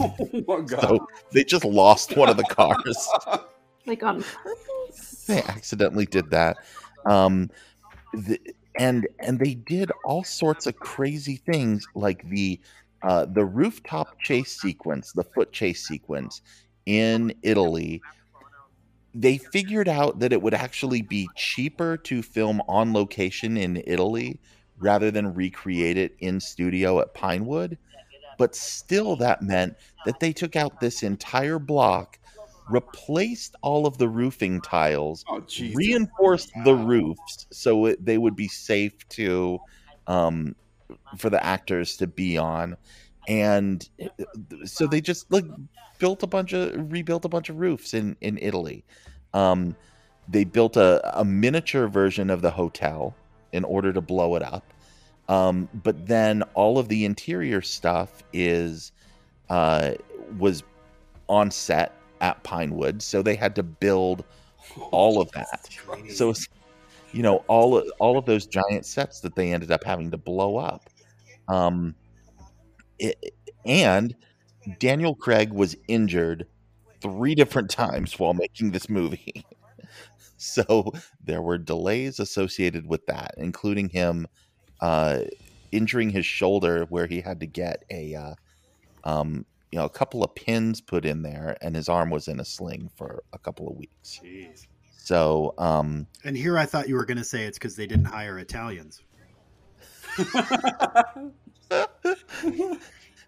Oh 0.00 0.16
my 0.48 0.60
god. 0.62 0.80
So 0.80 1.08
they 1.32 1.44
just 1.44 1.64
lost 1.64 2.16
one 2.16 2.30
of 2.30 2.38
the 2.38 2.42
cars. 2.48 3.08
Like 3.86 4.02
on 4.02 4.22
purpose? 4.22 4.64
they 5.28 5.42
accidentally 5.42 6.06
did 6.06 6.30
that. 6.30 6.56
Um 7.06 7.50
the, 8.12 8.38
and 8.76 9.06
and 9.20 9.38
they 9.38 9.54
did 9.54 9.90
all 10.04 10.24
sorts 10.24 10.66
of 10.66 10.76
crazy 10.76 11.36
things 11.36 11.86
like 11.94 12.28
the 12.28 12.60
uh 13.02 13.26
the 13.26 13.44
rooftop 13.44 14.18
chase 14.20 14.60
sequence 14.60 15.12
the 15.12 15.24
foot 15.24 15.52
chase 15.52 15.86
sequence 15.86 16.42
in 16.86 17.34
italy. 17.42 18.00
They 19.16 19.38
figured 19.38 19.88
out 19.88 20.18
that 20.18 20.32
it 20.32 20.42
would 20.42 20.54
actually 20.54 21.02
be 21.02 21.28
cheaper 21.36 21.96
to 21.98 22.22
film 22.22 22.60
on 22.68 22.92
location 22.92 23.56
in 23.56 23.82
italy 23.86 24.40
rather 24.78 25.10
than 25.10 25.34
recreate 25.34 25.96
it 25.96 26.16
in 26.18 26.40
studio 26.40 27.00
at 27.00 27.14
pinewood 27.14 27.78
but 28.38 28.54
still 28.54 29.16
that 29.16 29.42
meant 29.42 29.76
that 30.04 30.20
they 30.20 30.32
took 30.32 30.56
out 30.56 30.80
this 30.80 31.02
entire 31.02 31.58
block 31.58 32.18
replaced 32.70 33.56
all 33.62 33.86
of 33.86 33.98
the 33.98 34.08
roofing 34.08 34.60
tiles 34.60 35.24
oh 35.28 35.44
reinforced 35.74 36.50
the 36.64 36.74
roofs 36.74 37.46
so 37.52 37.86
it, 37.86 38.04
they 38.04 38.16
would 38.16 38.34
be 38.34 38.48
safe 38.48 39.06
to 39.08 39.58
um 40.06 40.54
for 41.16 41.30
the 41.30 41.44
actors 41.44 41.96
to 41.98 42.06
be 42.06 42.36
on. 42.38 42.76
And 43.26 43.88
uh, 44.02 44.24
so 44.64 44.86
they 44.86 45.00
just 45.00 45.30
like 45.32 45.44
built 45.98 46.22
a 46.22 46.26
bunch 46.26 46.52
of 46.52 46.92
rebuilt 46.92 47.24
a 47.24 47.28
bunch 47.28 47.48
of 47.48 47.58
roofs 47.58 47.94
in 47.94 48.16
in 48.20 48.38
italy. 48.38 48.84
Um 49.32 49.76
they 50.28 50.44
built 50.44 50.76
a, 50.76 51.18
a 51.18 51.24
miniature 51.24 51.86
version 51.86 52.30
of 52.30 52.40
the 52.40 52.50
hotel 52.50 53.14
in 53.52 53.62
order 53.64 53.92
to 53.92 54.00
blow 54.00 54.36
it 54.36 54.42
up. 54.42 54.72
Um 55.28 55.68
but 55.72 56.06
then 56.06 56.42
all 56.54 56.78
of 56.78 56.88
the 56.88 57.04
interior 57.04 57.62
stuff 57.62 58.22
is 58.32 58.92
uh 59.48 59.92
was 60.38 60.62
on 61.28 61.50
set 61.50 61.92
at 62.24 62.42
pinewood 62.42 63.02
so 63.02 63.20
they 63.20 63.36
had 63.36 63.54
to 63.54 63.62
build 63.62 64.24
all 64.90 65.20
of 65.20 65.30
that. 65.32 65.68
So 66.08 66.32
you 67.12 67.22
know 67.22 67.44
all 67.48 67.76
of, 67.76 67.86
all 68.00 68.16
of 68.16 68.24
those 68.24 68.46
giant 68.46 68.86
sets 68.86 69.20
that 69.20 69.36
they 69.36 69.52
ended 69.52 69.70
up 69.70 69.84
having 69.84 70.10
to 70.10 70.16
blow 70.16 70.56
up. 70.56 70.88
Um 71.48 71.94
it, 72.98 73.34
and 73.66 74.14
daniel 74.78 75.14
craig 75.14 75.52
was 75.52 75.76
injured 75.88 76.46
three 77.02 77.34
different 77.34 77.68
times 77.68 78.18
while 78.18 78.34
making 78.34 78.70
this 78.72 78.88
movie. 78.88 79.44
So 80.36 80.92
there 81.24 81.40
were 81.40 81.56
delays 81.56 82.18
associated 82.18 82.86
with 82.86 83.06
that 83.06 83.34
including 83.38 83.88
him 83.88 84.26
uh 84.80 85.20
injuring 85.72 86.10
his 86.10 86.26
shoulder 86.26 86.84
where 86.90 87.06
he 87.06 87.20
had 87.20 87.40
to 87.40 87.46
get 87.46 87.84
a 87.90 88.14
uh, 88.14 88.34
um 89.04 89.46
you 89.74 89.80
know 89.80 89.86
a 89.86 89.90
couple 89.90 90.22
of 90.22 90.32
pins 90.36 90.80
put 90.80 91.04
in 91.04 91.22
there 91.22 91.56
and 91.60 91.74
his 91.74 91.88
arm 91.88 92.08
was 92.08 92.28
in 92.28 92.38
a 92.38 92.44
sling 92.44 92.88
for 92.94 93.24
a 93.32 93.38
couple 93.38 93.68
of 93.68 93.76
weeks 93.76 94.20
Jeez. 94.24 94.68
so 94.96 95.52
um 95.58 96.06
And 96.22 96.36
here 96.36 96.56
I 96.56 96.64
thought 96.64 96.88
you 96.88 96.94
were 96.94 97.04
going 97.04 97.16
to 97.18 97.24
say 97.24 97.42
it's 97.42 97.58
because 97.58 97.74
they 97.74 97.88
didn't 97.88 98.04
hire 98.04 98.38
Italians. 98.38 99.02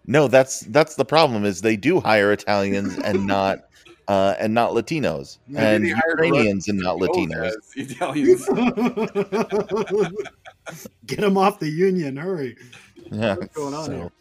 No, 0.09 0.29
that's 0.29 0.61
that's 0.61 0.95
the 0.95 1.03
problem. 1.03 1.43
Is 1.43 1.59
they 1.61 1.75
do 1.75 1.99
hire 1.99 2.31
Italians 2.31 2.97
and 2.99 3.27
not 3.27 3.59
uh, 4.07 4.35
and 4.39 4.53
not 4.53 4.71
Latinos 4.71 5.39
Maybe 5.49 5.65
and 5.65 5.85
they 5.85 5.89
hired 5.89 6.19
Ukrainians 6.23 6.69
and 6.69 6.79
not 6.79 6.95
Latinos. 6.97 7.51
Italians. 7.75 8.45
Get 11.07 11.19
them 11.19 11.37
off 11.37 11.59
the 11.59 11.67
union, 11.67 12.15
hurry! 12.15 12.55
Yeah, 13.11 13.35
What's 13.35 13.53
going 13.53 13.73
on 13.73 13.85
so- 13.85 13.91
here? 13.91 14.11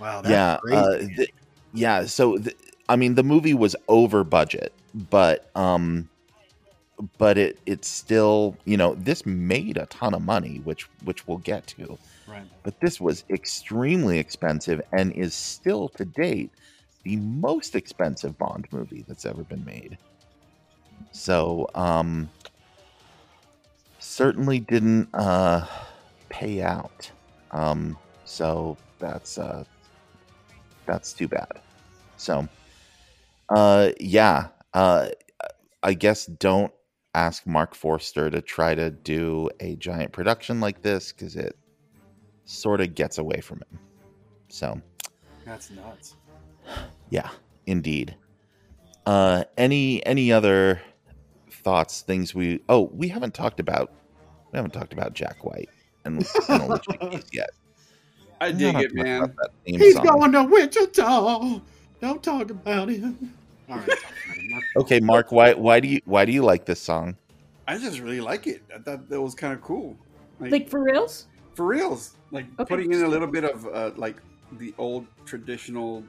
Wow, 0.00 0.22
that's 0.22 0.32
yeah, 0.32 0.58
crazy. 0.60 0.76
uh, 0.76 0.98
th- 1.16 1.30
yeah. 1.72 2.04
So 2.06 2.38
th- 2.38 2.56
I 2.88 2.96
mean, 2.96 3.14
the 3.14 3.22
movie 3.22 3.54
was 3.54 3.76
over 3.88 4.24
budget, 4.24 4.72
but 4.94 5.50
um, 5.54 6.08
but 7.18 7.38
it 7.38 7.58
it's 7.66 7.88
still 7.88 8.56
you 8.64 8.76
know 8.76 8.94
this 8.94 9.24
made 9.26 9.76
a 9.76 9.86
ton 9.86 10.14
of 10.14 10.22
money, 10.22 10.60
which 10.64 10.88
which 11.04 11.26
we'll 11.26 11.38
get 11.38 11.66
to. 11.68 11.98
right. 12.28 12.42
but 12.62 12.78
this 12.80 13.00
was 13.00 13.24
extremely 13.30 14.18
expensive 14.18 14.80
and 14.92 15.12
is 15.12 15.34
still 15.34 15.88
to 15.90 16.04
date 16.04 16.50
the 17.02 17.16
most 17.16 17.74
expensive 17.74 18.38
Bond 18.38 18.68
movie 18.70 19.04
that's 19.08 19.26
ever 19.26 19.42
been 19.42 19.64
made. 19.64 19.98
So, 21.10 21.68
um, 21.74 22.30
certainly 23.98 24.60
didn't 24.60 25.08
uh, 25.12 25.66
pay 26.28 26.62
out. 26.62 27.10
Um, 27.50 27.98
so 28.24 28.76
that's 28.98 29.36
uh, 29.36 29.64
that's 30.86 31.12
too 31.12 31.28
bad. 31.28 31.60
So, 32.16 32.48
uh, 33.48 33.90
yeah, 34.00 34.48
uh, 34.74 35.08
I 35.82 35.94
guess 35.94 36.26
don't 36.26 36.72
ask 37.14 37.46
Mark 37.46 37.74
Forster 37.74 38.30
to 38.30 38.40
try 38.40 38.74
to 38.74 38.90
do 38.90 39.50
a 39.60 39.76
giant 39.76 40.12
production 40.12 40.60
like 40.60 40.82
this 40.82 41.12
because 41.12 41.36
it 41.36 41.56
sort 42.44 42.80
of 42.80 42.94
gets 42.94 43.18
away 43.18 43.40
from 43.40 43.58
him. 43.58 43.78
So, 44.48 44.80
That's 45.44 45.70
nuts. 45.70 46.16
yeah, 47.10 47.30
indeed. 47.66 48.16
Uh, 49.04 49.44
any 49.56 50.04
any 50.06 50.32
other 50.32 50.80
thoughts? 51.50 52.02
Things 52.02 52.34
we 52.34 52.62
oh 52.68 52.90
we 52.92 53.08
haven't 53.08 53.34
talked 53.34 53.58
about. 53.58 53.92
We 54.52 54.58
haven't 54.58 54.72
talked 54.72 54.92
about 54.92 55.14
Jack 55.14 55.44
White 55.44 55.70
and, 56.04 56.24
and 56.48 57.24
yet. 57.32 57.50
I 58.42 58.48
We 58.50 58.58
dig 58.58 58.74
it, 58.76 58.94
man. 58.94 59.22
about 59.22 59.36
that 59.36 59.50
theme 59.64 59.78
He's 59.80 59.94
song. 59.94 60.04
going 60.06 60.32
to 60.32 60.42
Wichita. 60.44 61.60
Don't 62.00 62.22
talk 62.22 62.50
about 62.50 62.88
him. 62.88 63.34
All 63.68 63.76
right. 63.76 63.86
talk 63.86 63.96
about 64.24 64.36
him. 64.36 64.48
Not- 64.50 64.62
Okay, 64.82 65.00
Mark, 65.00 65.30
why 65.32 65.54
why 65.54 65.78
do 65.80 65.88
you 65.88 66.00
why 66.04 66.24
do 66.24 66.32
you 66.32 66.42
like 66.42 66.64
this 66.66 66.80
song? 66.80 67.16
I 67.68 67.78
just 67.78 68.00
really 68.00 68.20
like 68.20 68.46
it. 68.46 68.62
I 68.74 68.78
thought 68.78 69.08
that 69.08 69.20
was 69.20 69.34
kind 69.34 69.52
of 69.52 69.60
cool. 69.62 69.96
Like 70.40 70.68
for 70.68 70.82
reals? 70.82 71.26
for 71.54 71.66
reals 71.66 72.16
like 72.30 72.46
Okay. 72.58 72.64
putting 72.68 72.92
in 72.92 73.02
a 73.02 73.08
little 73.08 73.26
bit 73.28 73.44
of 73.44 73.66
uh, 73.66 73.90
like 73.96 74.16
the 74.52 74.72
old 74.78 75.06
traditional 75.26 76.02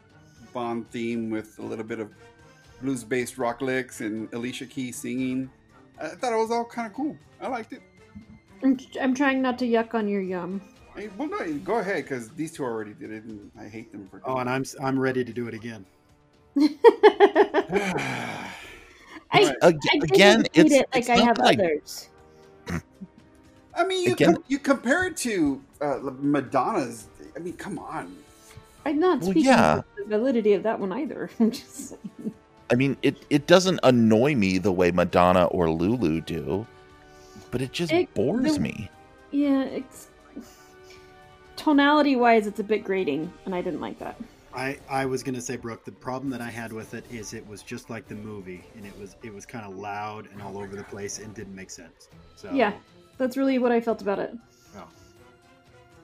bond 0.53 0.89
theme 0.89 1.29
with 1.29 1.59
a 1.59 1.61
little 1.61 1.83
bit 1.83 1.99
of 1.99 2.09
blues 2.81 3.03
based 3.03 3.37
rock 3.37 3.59
licks 3.61 3.99
and 3.99 4.33
alicia 4.33 4.65
keys 4.65 4.95
singing 4.95 5.49
i 6.01 6.07
thought 6.07 6.31
it 6.31 6.37
was 6.37 6.49
all 6.49 6.63
kind 6.63 6.87
of 6.87 6.93
cool 6.93 7.17
i 7.41 7.47
liked 7.49 7.73
it 7.73 7.81
I'm, 8.63 8.79
I'm 9.01 9.13
trying 9.13 9.41
not 9.41 9.59
to 9.59 9.65
yuck 9.65 9.93
on 9.93 10.07
your 10.07 10.21
yum. 10.21 10.61
I, 10.95 11.09
well 11.17 11.27
no 11.27 11.53
go 11.59 11.77
ahead 11.79 12.03
because 12.03 12.29
these 12.29 12.51
two 12.51 12.63
already 12.63 12.93
did 12.93 13.11
it 13.11 13.23
and 13.23 13.49
i 13.59 13.65
hate 13.67 13.91
them 13.91 14.07
for 14.11 14.21
Oh, 14.25 14.37
and 14.37 14.49
I'm 14.49 14.63
I'm 14.81 14.99
ready 14.99 15.23
to 15.25 15.33
do 15.33 15.47
it 15.47 15.53
again. 15.53 15.85
I, 19.35 19.45
Right. 19.45 19.55
Ag- 19.63 19.77
I 19.91 19.97
again, 20.03 20.45
it's, 20.53 20.71
it 20.71 20.87
like 20.93 20.99
it's 20.99 21.09
I 21.09 21.17
have 21.17 21.37
that 21.37 21.45
I- 21.45 21.53
others. 21.53 22.09
i 23.75 23.83
mean 23.83 24.03
you, 24.05 24.11
Again- 24.13 24.35
com- 24.35 24.43
you 24.47 24.59
compare 24.59 25.05
it 25.07 25.17
to 25.17 25.59
uh, 25.81 25.97
madonna's 26.19 27.07
i 27.35 27.39
mean 27.39 27.53
come 27.53 27.79
on 27.79 28.15
I'm 28.85 28.99
not 28.99 29.21
Well, 29.21 29.31
speaking 29.31 29.45
yeah. 29.45 29.81
the 29.97 30.03
validity 30.05 30.51
of 30.55 30.63
that 30.63 30.77
one 30.77 30.91
either. 30.91 31.29
I'm 31.39 31.51
just 31.51 31.73
saying. 31.91 32.33
I 32.69 32.75
mean, 32.75 32.97
it 33.01 33.25
it 33.29 33.47
doesn't 33.47 33.79
annoy 33.81 34.35
me 34.35 34.57
the 34.57 34.73
way 34.73 34.91
Madonna 34.91 35.45
or 35.45 35.69
Lulu 35.69 36.19
do, 36.19 36.67
but 37.49 37.61
it 37.61 37.71
just 37.71 37.93
It- 37.93 38.13
bores 38.13 38.55
the- 38.55 38.59
me. 38.59 38.91
Yeah, 39.31 39.63
it's 39.63 40.07
tonality 41.63 42.15
wise, 42.15 42.47
it's 42.47 42.59
a 42.59 42.63
bit 42.63 42.83
grating, 42.83 43.31
and 43.45 43.55
I 43.55 43.61
didn't 43.61 43.81
like 43.81 43.99
that. 43.99 44.19
I, 44.55 44.77
I 44.89 45.05
was 45.05 45.23
gonna 45.23 45.41
say, 45.41 45.57
Brooke, 45.57 45.83
the 45.83 45.91
problem 45.91 46.29
that 46.31 46.41
I 46.41 46.49
had 46.49 46.71
with 46.71 46.93
it 46.93 47.05
is 47.11 47.33
it 47.33 47.45
was 47.47 47.63
just 47.63 47.89
like 47.89 48.07
the 48.07 48.15
movie, 48.15 48.63
and 48.75 48.85
it 48.85 48.97
was 48.99 49.15
it 49.23 49.33
was 49.33 49.45
kind 49.45 49.65
of 49.65 49.75
loud 49.77 50.27
and 50.31 50.41
all 50.41 50.57
over 50.57 50.75
the 50.75 50.83
place 50.83 51.19
and 51.19 51.33
didn't 51.33 51.55
make 51.55 51.69
sense. 51.71 52.09
So 52.35 52.51
Yeah, 52.51 52.73
that's 53.17 53.35
really 53.37 53.57
what 53.59 53.71
I 53.71 53.81
felt 53.81 54.01
about 54.01 54.19
it. 54.19 54.35
oh. 54.77 54.87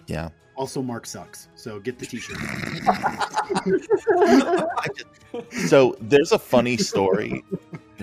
Yeah. 0.08 0.30
Also, 0.56 0.82
Mark 0.82 1.06
sucks. 1.06 1.48
So 1.56 1.80
get 1.80 2.00
the 2.00 2.06
T-shirt. 2.06 2.38
So 5.68 5.96
there's 6.02 6.32
a 6.32 6.40
funny 6.40 6.76
story 6.78 7.44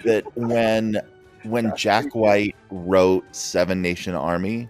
that 0.04 0.24
when 0.36 1.00
when 1.42 1.72
Jack 1.76 2.14
White 2.14 2.54
wrote 2.70 3.24
Seven 3.34 3.82
Nation 3.82 4.14
Army, 4.14 4.68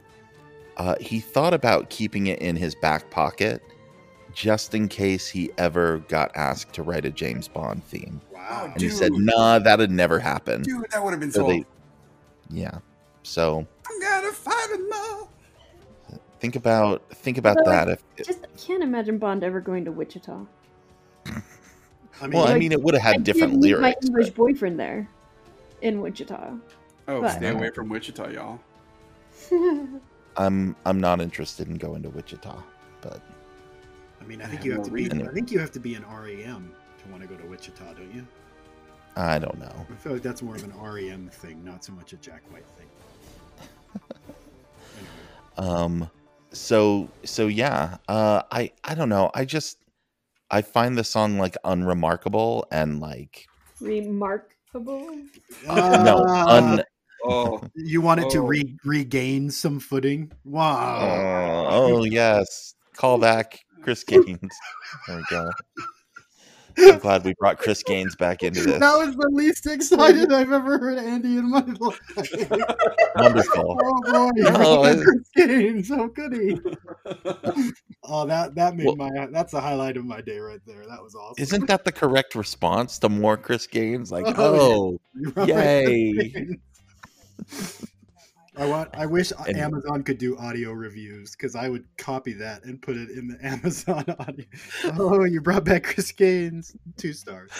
uh, 0.77 0.97
he 1.01 1.21
thought 1.21 1.55
about 1.55 1.91
keeping 1.91 2.27
it 2.27 2.39
in 2.41 2.57
his 2.57 2.75
back 2.77 3.11
pocket 3.11 3.63
just 4.33 4.75
in 4.75 4.89
case 4.89 5.27
he 5.29 5.51
ever 5.57 5.99
got 6.09 6.31
asked 6.37 6.75
to 6.75 6.83
write 6.83 7.05
a 7.07 7.11
James 7.11 7.49
Bond 7.49 7.83
theme. 7.85 8.21
Wow. 8.33 8.71
And 8.73 8.81
he 8.83 8.91
said, 8.91 9.13
"Nah, 9.13 9.59
that'd 9.59 9.91
never 9.91 10.19
happen." 10.19 10.63
dude 10.63 10.85
that 10.93 11.03
would 11.03 11.11
have 11.13 11.21
been 11.21 11.33
So 11.33 11.41
so 11.41 11.49
they- 11.49 11.65
Yeah. 12.51 12.79
So 13.23 13.67
i'm 13.91 14.01
gonna 14.01 14.33
fight 14.33 14.71
him 14.73 14.89
now 14.89 15.29
think 16.39 16.55
about 16.57 17.03
think 17.15 17.39
about 17.39 17.57
Although, 17.59 17.71
that. 17.71 17.89
If 17.89 18.27
Just 18.27 18.45
I 18.45 18.59
can't 18.59 18.83
imagine 18.83 19.19
Bond 19.19 19.43
ever 19.43 19.61
going 19.61 19.85
to 19.87 19.93
Wichita. 19.93 20.45
I 21.27 21.33
mean, 22.29 22.33
well, 22.33 22.47
I 22.49 22.59
mean, 22.59 22.73
it 22.73 22.81
would 22.83 22.95
have 22.95 23.03
had 23.03 23.25
did 23.25 23.33
different 23.35 23.61
lyrics. 23.61 23.83
My 23.83 23.95
English 24.03 24.27
but- 24.29 24.37
boyfriend 24.37 24.79
there, 24.79 25.09
in 25.83 26.01
Wichita. 26.01 26.55
oh 27.09 27.21
But- 27.23 27.37
stay 27.37 27.49
away 27.49 27.71
from 27.71 27.89
wichita 27.89 28.29
y'all 28.31 28.61
I'm 30.39 30.77
I'm 30.85 31.01
not 31.01 31.21
interested 31.21 31.69
in 31.69 31.77
going 31.77 32.03
to 32.03 32.11
Wichita, 32.11 32.63
but 33.01 33.21
I 34.21 34.25
mean, 34.25 34.41
I 34.41 34.45
I 34.45 34.49
think 34.49 34.59
have 34.59 34.67
you 34.67 34.73
have 34.73 34.81
no 34.81 34.85
to 34.87 34.91
be. 34.91 35.03
reason. 35.03 35.29
I 35.29 35.33
think 35.33 35.51
you 35.51 35.59
have 35.59 35.71
to 35.73 35.81
be 35.81 35.95
an 35.95 36.05
REM 36.05 36.75
to 37.03 37.11
want 37.11 37.23
to 37.23 37.29
go 37.29 37.37
to 37.37 37.47
Wichita, 37.47 37.95
don't 37.95 38.15
you? 38.15 38.27
I 39.17 39.39
don't 39.39 39.59
know. 39.59 39.87
I 39.91 39.95
feel 39.95 40.13
like 40.13 40.23
that's 40.23 40.43
more 40.43 40.57
of 40.57 40.65
an 40.65 40.75
REM 40.79 41.31
thing, 41.31 41.65
not 41.65 41.83
so 41.85 41.93
much 41.93 42.13
a 42.13 42.17
Jack 42.17 42.43
White 42.53 42.67
thing. 42.79 42.87
Anyway. 44.99 45.11
Um 45.59 46.11
so 46.53 47.09
so 47.25 47.47
yeah, 47.49 47.97
uh 48.09 48.43
I 48.51 48.73
I 48.85 48.95
don't 48.95 49.09
know. 49.09 49.31
I 49.35 49.45
just 49.45 49.79
I 50.51 50.63
find 50.63 50.97
the 50.97 51.05
song 51.05 51.39
like 51.39 51.57
unremarkable 51.65 52.67
and 52.71 53.01
like 53.01 53.47
Remarkable. 53.81 55.17
no, 55.65 56.25
Ah, 56.29 56.57
un 56.57 56.83
oh 57.29 57.61
you 57.75 58.01
want 58.01 58.21
it 58.21 58.31
to 58.31 58.39
Oh. 58.39 58.47
re- 58.47 58.77
regain 58.85 59.51
some 59.51 59.81
footing? 59.81 60.31
Wow. 60.45 61.67
oh, 61.71 61.97
oh 61.99 62.05
yes. 62.05 62.75
Call 62.95 63.19
back 63.19 63.61
Chris 63.83 64.03
Gaines. 64.09 64.39
There 65.07 65.17
we 65.17 65.25
go. 65.31 65.51
I'm 66.79 66.99
glad 66.99 67.25
we 67.25 67.33
brought 67.39 67.57
Chris 67.59 67.83
Gaines 67.83 68.15
back 68.17 68.43
into 68.43 68.61
this. 68.63 68.79
That 68.81 68.99
was 68.99 69.17
the 69.17 69.31
least 69.33 69.67
excited 69.67 70.31
I've 70.31 70.53
ever 70.53 70.79
heard 70.79 70.99
Andy 70.99 71.39
in 71.39 71.49
my 71.51 71.65
life. 71.65 72.01
Wonderful. 73.17 73.81
Oh 73.83 74.03
boy, 74.03 74.31
No, 74.43 74.53
oh, 74.57 74.85
it- 74.85 75.03
Chris 75.03 75.31
Gaines, 75.49 75.89
how 75.89 76.09
could 76.09 76.33
he? 76.35 76.61
Oh, 78.09 78.25
that 78.27 78.55
that 78.55 78.77
made 78.77 78.87
Well- 78.87 78.97
my 78.97 79.27
that's 79.33 79.51
the 79.53 79.61
highlight 79.61 79.97
of 79.97 80.05
my 80.05 80.21
day 80.21 80.39
right 80.39 80.61
there. 80.67 80.87
That 80.87 81.03
was 81.03 81.15
awesome. 81.17 81.43
Isn't 81.43 81.67
that 81.67 81.85
the 81.85 81.91
correct 81.93 82.35
response 82.37 82.99
to 83.01 83.09
more 83.09 83.37
Chris 83.37 83.67
Gaines? 83.67 84.13
Like, 84.13 84.27
Oh, 84.39 84.99
oh, 85.37 85.45
You're 85.45 85.47
yay. 85.59 86.59
I 88.57 88.67
want. 88.67 88.91
I 88.95 89.07
wish 89.07 89.33
And- 89.47 89.57
Amazon 89.57 90.03
could 90.03 90.19
do 90.19 90.37
audio 90.39 90.73
reviews 90.73 91.33
because 91.33 91.55
I 91.55 91.69
would 91.69 91.85
copy 91.99 92.33
that 92.35 92.65
and 92.65 92.81
put 92.81 92.97
it 92.97 93.11
in 93.11 93.29
the 93.29 93.39
Amazon 93.47 94.05
audio. 94.19 94.45
Oh, 94.99 95.25
you 95.25 95.41
brought 95.41 95.65
back 95.65 95.85
Chris 95.85 96.13
Gaines, 96.13 96.75
two 96.97 97.13
stars. 97.13 97.51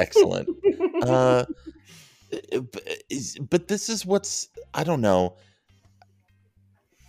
excellent. 0.00 0.48
uh, 1.02 1.44
but, 3.48 3.68
this 3.68 3.88
is 3.88 4.04
what's 4.04 4.48
I 4.74 4.84
don't 4.84 5.00
know. 5.00 5.36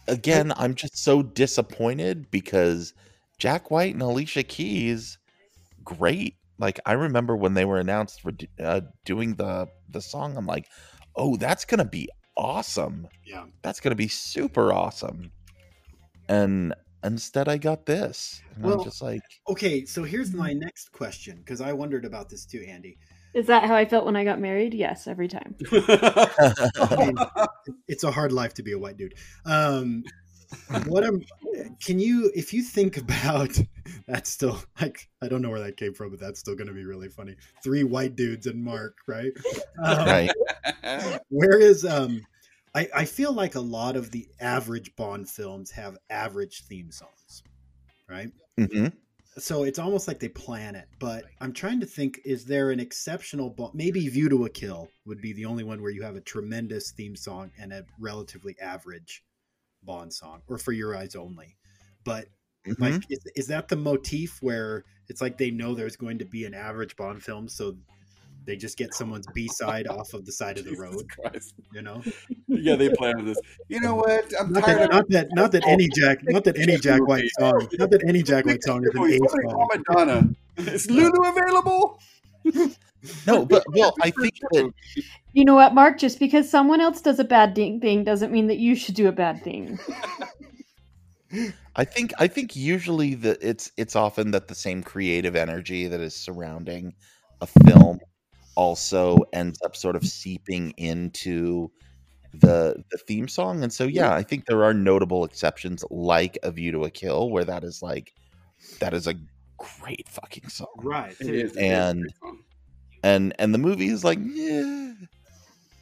Again, 0.08 0.52
I'm 0.56 0.76
just 0.76 0.97
so 0.97 1.22
disappointed 1.22 2.32
because 2.32 2.93
Jack 3.38 3.72
White 3.72 3.93
and 3.93 4.02
Alicia 4.02 4.43
Keys, 4.43 5.18
great. 5.84 6.36
Like 6.60 6.80
I 6.86 6.93
remember 6.93 7.36
when 7.36 7.54
they 7.54 7.66
were 7.66 7.80
announced 7.80 8.22
for 8.22 8.32
uh, 8.60 8.82
doing 9.06 9.36
the 9.36 9.68
the 9.89 10.02
song, 10.02 10.38
I'm 10.38 10.45
like, 10.45 10.68
oh, 11.16 11.36
that's 11.38 11.66
gonna 11.66 11.86
be 11.86 12.09
awesome. 12.38 13.07
Yeah. 13.26 13.45
That's 13.62 13.80
gonna 13.80 13.95
be 13.95 14.07
super 14.07 14.74
awesome. 14.74 15.32
And 16.28 16.74
instead, 17.03 17.47
I 17.47 17.57
got 17.57 17.86
this, 17.86 18.41
and 18.55 18.64
Well, 18.64 18.80
I'm 18.80 18.84
just 18.84 19.01
like, 19.01 19.22
Okay, 19.49 19.86
so 19.86 20.03
here's 20.03 20.34
my 20.34 20.53
next 20.53 20.91
question 20.91 21.38
because 21.38 21.62
I 21.62 21.74
wondered 21.74 22.05
about 22.05 22.30
this 22.30 22.45
too, 22.45 22.64
Andy. 22.68 22.97
Is 23.34 23.47
that 23.47 23.64
how 23.64 23.76
I 23.76 23.86
felt 23.86 24.05
when 24.05 24.18
I 24.18 24.26
got 24.26 24.41
married? 24.41 24.74
Yes, 24.74 25.07
every 25.07 25.30
time. 25.30 25.55
I 25.72 26.95
mean, 26.97 27.16
it's 27.88 28.03
a 28.03 28.12
hard 28.12 28.34
life 28.34 28.53
to 28.55 28.64
be 28.64 28.74
a 28.74 28.78
white 28.78 28.97
dude. 28.97 29.14
Um, 29.45 30.03
what 30.86 31.04
am? 31.04 31.22
Can 31.84 31.99
you, 31.99 32.32
if 32.36 32.54
you 32.54 32.64
think 32.64 32.97
about 32.97 33.58
that's 34.08 34.30
still 34.30 34.62
like 34.80 35.10
I 35.22 35.28
don't 35.28 35.41
know 35.41 35.49
where 35.49 35.60
that 35.62 35.78
came 35.78 35.93
from, 35.93 36.12
but 36.12 36.20
that's 36.20 36.39
still 36.39 36.56
going 36.56 36.68
to 36.68 36.74
be 36.74 36.86
really 36.86 37.10
funny. 37.10 37.36
Three 37.64 37.84
white 37.84 38.16
dudes 38.16 38.47
and 38.47 38.64
Mark, 38.64 38.97
right? 39.08 39.32
Um, 39.84 40.06
right? 40.06 40.32
Where 41.30 41.60
is 41.60 41.86
um? 41.86 42.22
I 42.76 42.88
I 42.95 43.06
feel 43.06 43.34
like 43.34 43.56
a 43.56 43.62
lot 43.62 43.95
of 43.95 44.12
the 44.12 44.28
average 44.39 44.95
Bond 44.95 45.30
films 45.30 45.72
have 45.72 45.97
average 46.10 46.64
theme 46.66 46.91
songs, 46.91 47.43
right? 48.10 48.30
hmm 48.58 48.88
so 49.38 49.64
it's 49.64 49.80
almost 49.80 50.08
like 50.08 50.20
they 50.20 50.28
plan 50.28 50.76
it 50.76 50.88
but 50.99 51.24
i'm 51.39 51.54
trying 51.54 51.80
to 51.80 51.86
think 51.86 52.20
is 52.26 52.43
there 52.43 52.72
an 52.72 52.80
exceptional 52.80 53.49
Bond- 53.49 53.74
maybe 53.74 54.08
view 54.10 54.28
to 54.28 54.45
a 54.45 54.49
kill 54.49 54.89
would 55.06 55.22
be 55.22 55.32
the 55.34 55.45
only 55.45 55.64
one 55.64 55.82
where 55.82 55.91
you 55.91 56.04
have 56.04 56.18
a 56.18 56.22
tremendous 56.22 56.91
theme 56.91 57.16
song 57.16 57.49
and 57.58 57.72
a 57.72 57.86
relatively 57.99 58.56
average 58.62 59.24
bond 59.84 60.13
song 60.13 60.41
or 60.47 60.57
for 60.57 60.71
your 60.71 60.95
eyes 60.95 61.15
only 61.15 61.57
but 62.03 62.25
Mm-hmm. 62.67 62.84
like 62.84 63.01
is, 63.09 63.19
is 63.36 63.47
that 63.47 63.69
the 63.69 63.75
motif 63.75 64.38
where 64.41 64.84
it's 65.09 65.19
like 65.19 65.39
they 65.39 65.49
know 65.49 65.73
there's 65.73 65.95
going 65.95 66.19
to 66.19 66.25
be 66.25 66.45
an 66.45 66.53
average 66.53 66.95
bond 66.95 67.23
film 67.23 67.49
so 67.49 67.75
They 68.45 68.55
just 68.55 68.77
get 68.77 68.93
someone's 68.93 69.25
B 69.34 69.47
side 69.47 69.88
off 69.88 70.13
of 70.13 70.25
the 70.25 70.32
side 70.32 70.57
of 70.59 70.65
the 70.65 70.75
road. 70.75 71.05
Christ. 71.09 71.53
You 71.73 71.82
know, 71.82 72.01
Yeah, 72.47 72.75
they 72.75 72.89
planned 72.89 73.27
this. 73.27 73.38
You 73.67 73.79
know 73.79 73.95
what? 73.95 74.32
I'm 74.39 74.51
not 74.51 74.63
tired 74.63 74.79
that, 74.79 74.84
of 74.86 74.91
not 74.91 75.09
that, 75.09 75.27
not 75.34 75.51
that 75.53 75.67
any 75.67 75.88
Jack, 75.95 76.19
not 76.23 76.43
that 76.43 76.57
any 76.59 76.77
Jack 76.77 77.01
White 77.07 77.29
song, 77.39 77.67
not 77.79 77.89
that 77.91 78.03
any 78.07 78.21
Jack 78.23 78.45
White 78.45 78.63
song 78.63 78.84
is 78.84 78.93
an 78.93 79.03
A 79.03 79.17
Somebody 79.29 79.49
song. 79.49 79.69
Madonna. 79.88 80.29
Is 80.57 80.89
Lulu 80.89 81.29
available? 81.29 81.99
No, 83.28 83.45
but 83.54 83.64
well, 83.70 83.93
I 84.02 84.12
think 84.12 84.34
that 84.52 84.72
You 85.34 85.45
know 85.45 85.56
what, 85.56 85.74
Mark? 85.74 85.97
Just 85.97 86.20
because 86.20 86.49
someone 86.49 86.82
else 86.82 87.02
does 87.02 87.20
a 87.20 87.24
bad 87.24 87.54
ding- 87.54 87.80
thing 87.80 88.04
doesn't 88.04 88.32
mean 88.32 88.47
that 88.47 88.58
you 88.58 88.76
should 88.76 88.95
do 88.95 89.08
a 89.08 89.12
bad 89.12 89.43
thing. 89.43 89.80
I 91.78 91.86
think 91.86 92.12
I 92.20 92.28
think 92.28 92.56
usually 92.58 93.16
that 93.16 93.38
it's 93.41 93.72
it's 93.78 93.95
often 93.95 94.32
that 94.32 94.49
the 94.49 94.56
same 94.56 94.84
creative 94.84 95.36
energy 95.38 95.88
that 95.88 96.02
is 96.02 96.14
surrounding 96.14 96.93
a 97.39 97.47
film 97.47 97.99
also 98.56 99.18
ends 99.32 99.58
up 99.64 99.78
sort 99.78 99.95
of 99.95 100.06
seeping 100.06 100.72
into 100.72 101.72
the 102.34 102.84
the 102.91 102.97
theme 102.97 103.30
song. 103.30 103.64
And 103.64 103.72
so 103.72 103.86
yeah, 103.86 104.14
I 104.14 104.24
think 104.24 104.45
there 104.45 104.66
are 104.66 104.74
notable 104.74 105.24
exceptions 105.24 105.86
like 105.89 106.38
A 106.43 106.52
View 106.52 106.74
to 106.74 106.84
a 106.84 106.91
Kill 106.91 107.30
where 107.30 107.45
that 107.45 107.64
is 107.64 107.82
like 107.82 108.14
that 108.82 108.93
is 108.93 109.08
a 109.08 109.16
great 109.58 110.10
fucking 110.10 110.49
song. 110.49 110.68
Right. 110.78 111.16
It 111.22 111.28
is. 111.30 111.30
it 111.30 111.36
is 111.36 111.58
a 111.58 111.62
And- 111.62 112.02
great 112.02 112.16
song. 112.22 112.39
And 113.04 113.34
and 113.39 113.54
the 113.54 113.58
movie 113.58 113.88
is 113.89 114.04
like, 114.04 114.20
yeah. 114.22 114.93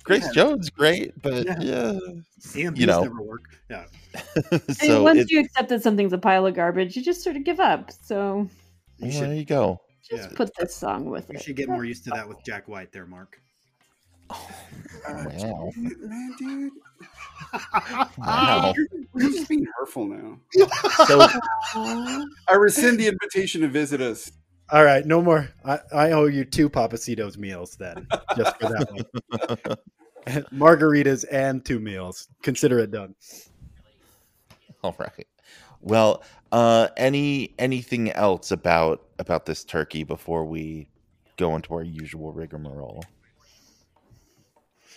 Grace 0.04 0.26
Yeah. 0.28 0.32
Jones 0.32 0.70
great, 0.70 1.22
but 1.22 1.46
Yeah. 1.46 1.60
yeah. 1.60 2.00
CMPs 2.42 2.78
You 2.80 2.86
know. 2.88 3.04
never 3.04 3.22
work. 3.22 3.44
Yeah. 3.70 3.86
and 4.52 4.78
so 4.78 5.04
once 5.04 5.20
it, 5.20 5.32
you 5.32 5.40
accept 5.42 5.70
that 5.70 5.84
something's 5.84 6.14
a 6.14 6.18
pile 6.18 6.46
of 6.48 6.56
garbage, 6.56 6.96
you 6.96 7.04
just 7.04 7.22
sort 7.24 7.36
of 7.36 7.44
give 7.44 7.60
up. 7.60 7.92
So 8.02 8.48
You 8.98 9.04
well, 9.08 9.12
should, 9.12 9.22
there 9.30 9.34
you 9.36 9.46
go. 9.46 9.82
just 10.10 10.32
Yeah. 10.32 10.36
put 10.38 10.52
this 10.58 10.76
song 10.76 11.06
with 11.10 11.30
you 11.30 11.36
it. 11.36 11.44
should 11.44 11.56
get 11.58 11.68
more 11.70 11.86
used 11.86 12.06
to 12.06 12.10
that 12.12 12.28
with 12.28 12.38
Jack 12.46 12.68
White 12.68 12.92
there, 12.92 13.06
Mark. 13.06 13.40
Uh, 15.08 15.26
Wow. 15.38 15.72
man, 15.78 16.36
dude. 16.38 16.72
Wow. 18.18 18.74
You're 19.16 19.32
just 19.32 19.48
being 19.50 19.66
hurtful 19.80 20.06
now. 20.08 20.40
So 21.08 21.28
I 22.48 22.56
rescind 22.56 23.00
the 23.00 23.08
invitation 23.08 23.62
to 23.62 23.68
visit 23.68 24.02
us. 24.02 24.32
All 24.72 24.84
right, 24.84 25.06
no 25.06 25.22
more. 25.22 25.50
I, 25.66 25.80
I 25.94 26.12
owe 26.12 26.26
you 26.26 26.46
two 26.46 26.70
Papacitos 26.70 27.38
meals 27.38 27.76
then, 27.76 28.08
just 28.38 28.56
for 28.60 28.70
that 28.70 28.92
one. 28.92 29.78
Margaritas 30.54 31.26
and 31.32 31.66
two 31.66 31.80
meals. 31.80 32.28
Consider 32.44 32.80
it 32.80 32.92
done. 32.92 33.16
All 34.84 34.96
right. 35.00 35.28
Well, 35.82 36.24
uh, 36.52 36.90
any 36.98 37.56
anything 37.58 38.12
else 38.12 38.52
about 38.52 39.04
about 39.18 39.46
this 39.46 39.64
turkey 39.64 40.04
before 40.04 40.46
we 40.46 40.90
go 41.38 41.56
into 41.56 41.74
our 41.74 41.84
usual 41.84 42.32
rigmarole? 42.32 43.04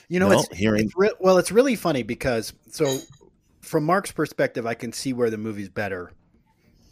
You 0.09 0.21
know, 0.21 0.29
No, 0.29 0.41
it's, 0.41 0.49
hearing- 0.57 0.85
it's 0.85 0.95
re- 0.97 1.15
well, 1.21 1.39
it's 1.39 1.53
really 1.53 1.77
funny 1.77 2.03
because 2.03 2.53
so 2.69 2.99
from 3.63 3.85
Mark's 3.85 4.13
perspective, 4.13 4.67
I 4.67 4.75
can 4.75 4.93
see 4.93 5.13
where 5.13 5.31
the 5.31 5.39
movie's 5.39 5.69
better 5.71 6.13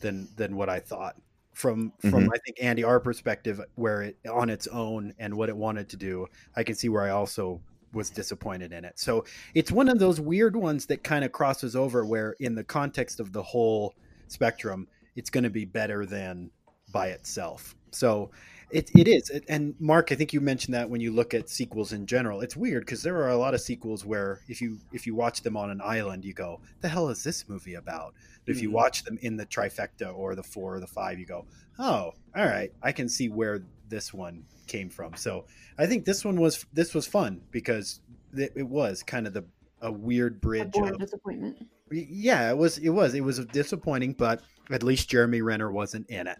than 0.00 0.28
than 0.36 0.56
what 0.56 0.68
I 0.70 0.80
thought. 0.80 1.16
From 1.60 1.92
from 2.00 2.24
Mhm. 2.24 2.28
I 2.32 2.38
think 2.38 2.56
Andy 2.62 2.84
our 2.84 2.98
perspective, 2.98 3.60
where 3.74 4.00
it 4.00 4.16
on 4.26 4.48
its 4.48 4.66
own 4.68 5.12
and 5.18 5.34
what 5.34 5.50
it 5.50 5.56
wanted 5.56 5.90
to 5.90 5.96
do, 5.98 6.26
I 6.56 6.62
can 6.64 6.74
see 6.74 6.88
where 6.88 7.02
I 7.02 7.10
also 7.10 7.60
was 7.92 8.08
disappointed 8.08 8.72
in 8.72 8.82
it. 8.82 8.98
So 8.98 9.26
it's 9.52 9.70
one 9.70 9.90
of 9.90 9.98
those 9.98 10.20
weird 10.20 10.56
ones 10.56 10.86
that 10.86 11.04
kind 11.04 11.22
of 11.22 11.32
crosses 11.32 11.76
over 11.76 12.06
where 12.06 12.34
in 12.40 12.54
the 12.54 12.64
context 12.64 13.20
of 13.20 13.32
the 13.32 13.42
whole 13.42 13.94
spectrum, 14.28 14.88
it's 15.16 15.28
going 15.28 15.44
to 15.44 15.50
be 15.50 15.66
better 15.66 16.06
than 16.06 16.50
by 16.92 17.08
itself. 17.08 17.76
So 17.90 18.30
it, 18.72 18.90
it 18.96 19.08
is. 19.08 19.30
And 19.48 19.74
Mark, 19.80 20.12
I 20.12 20.14
think 20.14 20.32
you 20.32 20.40
mentioned 20.40 20.74
that 20.74 20.88
when 20.88 21.00
you 21.00 21.12
look 21.12 21.34
at 21.34 21.48
sequels 21.48 21.92
in 21.92 22.06
general, 22.06 22.40
it's 22.40 22.56
weird 22.56 22.84
because 22.84 23.02
there 23.02 23.16
are 23.16 23.30
a 23.30 23.36
lot 23.36 23.54
of 23.54 23.60
sequels 23.60 24.04
where 24.04 24.40
if 24.48 24.60
you 24.60 24.78
if 24.92 25.06
you 25.06 25.14
watch 25.14 25.42
them 25.42 25.56
on 25.56 25.70
an 25.70 25.80
island, 25.82 26.24
you 26.24 26.32
go, 26.34 26.60
"The 26.80 26.88
hell 26.88 27.08
is 27.08 27.22
this 27.24 27.48
movie 27.48 27.74
about?" 27.74 28.14
But 28.46 28.54
if 28.56 28.62
you 28.62 28.70
Mhm. 28.70 28.74
watch 28.74 29.04
them 29.04 29.18
in 29.22 29.36
the 29.36 29.46
trifecta 29.46 30.14
or 30.16 30.34
the 30.34 30.42
four 30.42 30.76
or 30.76 30.80
the 30.80 30.86
five, 30.86 31.18
you 31.18 31.26
go, 31.26 31.46
"Oh, 31.78 32.12
all 32.36 32.44
right, 32.44 32.72
I 32.82 32.92
can 32.92 33.08
see 33.08 33.28
where 33.28 33.62
this 33.88 34.12
one 34.14 34.44
came 34.66 34.88
from." 34.88 35.14
So 35.14 35.46
I 35.78 35.86
think 35.86 36.04
this 36.04 36.24
one 36.24 36.40
was 36.40 36.64
this 36.72 36.94
was 36.94 37.06
fun 37.06 37.40
because 37.50 38.00
it, 38.34 38.52
it 38.56 38.68
was 38.68 39.02
kind 39.02 39.26
of 39.26 39.32
the 39.32 39.44
a 39.82 39.90
weird 39.90 40.40
bridge 40.40 40.72
born 40.72 40.90
of 40.94 40.98
disappointment. 40.98 41.66
yeah, 41.90 42.50
it 42.50 42.56
was. 42.56 42.78
It 42.78 42.90
was. 42.90 43.14
It 43.14 43.22
was 43.22 43.38
disappointing, 43.46 44.12
but 44.12 44.42
at 44.70 44.82
least 44.82 45.08
Jeremy 45.08 45.40
Renner 45.42 45.72
wasn't 45.72 46.08
in 46.10 46.26
it, 46.26 46.38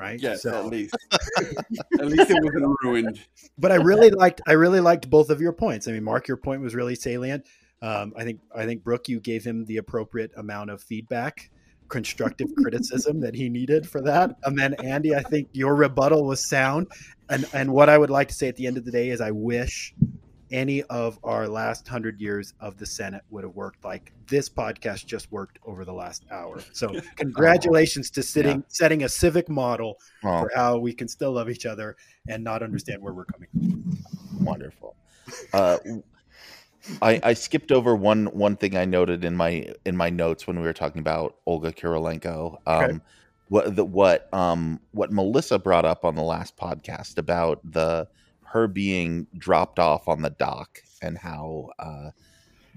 right? 0.00 0.20
Yes, 0.20 0.42
So, 0.42 0.50
at 0.58 0.66
least. 0.66 0.96
at 1.12 2.06
least 2.06 2.30
it 2.30 2.42
wasn't 2.42 2.76
ruined. 2.82 3.20
but 3.58 3.70
I 3.70 3.76
really 3.76 4.10
liked. 4.10 4.40
I 4.46 4.52
really 4.52 4.80
liked 4.80 5.10
both 5.10 5.30
of 5.30 5.40
your 5.40 5.52
points. 5.52 5.86
I 5.86 5.92
mean, 5.92 6.04
Mark, 6.04 6.26
your 6.26 6.36
point 6.38 6.62
was 6.62 6.74
really 6.74 6.94
salient. 6.94 7.46
Um, 7.82 8.12
I 8.16 8.24
think. 8.24 8.40
I 8.54 8.64
think 8.64 8.82
Brooke, 8.82 9.08
you 9.08 9.20
gave 9.20 9.44
him 9.44 9.64
the 9.66 9.76
appropriate 9.76 10.32
amount 10.36 10.70
of 10.70 10.82
feedback, 10.82 11.50
constructive 11.88 12.48
criticism 12.56 13.20
that 13.20 13.34
he 13.34 13.48
needed 13.48 13.88
for 13.88 14.00
that. 14.02 14.36
And 14.44 14.58
then 14.58 14.74
Andy, 14.82 15.14
I 15.14 15.22
think 15.22 15.48
your 15.52 15.74
rebuttal 15.74 16.24
was 16.24 16.46
sound. 16.48 16.88
And 17.28 17.46
and 17.52 17.72
what 17.72 17.88
I 17.88 17.96
would 17.98 18.10
like 18.10 18.28
to 18.28 18.34
say 18.34 18.48
at 18.48 18.56
the 18.56 18.66
end 18.66 18.76
of 18.78 18.84
the 18.84 18.90
day 18.90 19.10
is, 19.10 19.20
I 19.20 19.30
wish 19.30 19.94
any 20.50 20.82
of 20.84 21.18
our 21.22 21.46
last 21.48 21.86
hundred 21.86 22.20
years 22.20 22.54
of 22.60 22.76
the 22.76 22.86
Senate 22.86 23.22
would 23.30 23.44
have 23.44 23.54
worked 23.54 23.84
like 23.84 24.12
this 24.26 24.48
podcast 24.48 25.06
just 25.06 25.30
worked 25.30 25.58
over 25.64 25.84
the 25.84 25.92
last 25.92 26.24
hour. 26.30 26.60
So 26.72 26.94
congratulations 27.16 28.10
to 28.12 28.22
sitting 28.22 28.64
setting 28.68 29.04
a 29.04 29.08
civic 29.08 29.48
model 29.48 29.98
Oh, 30.24 30.40
for 30.40 30.50
how 30.54 30.78
we 30.78 30.92
can 30.92 31.08
still 31.08 31.32
love 31.32 31.48
each 31.50 31.66
other 31.66 31.96
and 32.28 32.42
not 32.44 32.62
understand 32.62 33.02
where 33.02 33.12
we're 33.12 33.24
coming 33.24 33.48
from. 33.52 34.44
wonderful. 34.44 34.96
Uh, 35.52 35.78
I, 37.02 37.20
I 37.22 37.32
skipped 37.34 37.72
over 37.72 37.94
one 37.94 38.26
one 38.26 38.56
thing 38.56 38.76
I 38.76 38.84
noted 38.84 39.24
in 39.24 39.36
my 39.36 39.72
in 39.84 39.96
my 39.96 40.10
notes 40.10 40.46
when 40.46 40.58
we 40.58 40.66
were 40.66 40.72
talking 40.72 41.00
about 41.00 41.36
Olga 41.46 41.72
Kurylenko. 41.72 42.56
Um, 42.66 42.84
Okay. 42.84 42.98
What 43.48 43.74
the 43.74 43.84
what 43.84 44.32
um 44.32 44.80
what 44.92 45.10
Melissa 45.10 45.58
brought 45.58 45.84
up 45.84 46.04
on 46.04 46.14
the 46.14 46.22
last 46.22 46.56
podcast 46.56 47.18
about 47.18 47.60
the 47.64 48.06
her 48.50 48.66
being 48.68 49.26
dropped 49.38 49.78
off 49.78 50.08
on 50.08 50.22
the 50.22 50.30
dock 50.30 50.78
and 51.02 51.16
how 51.16 51.70
uh, 51.78 52.10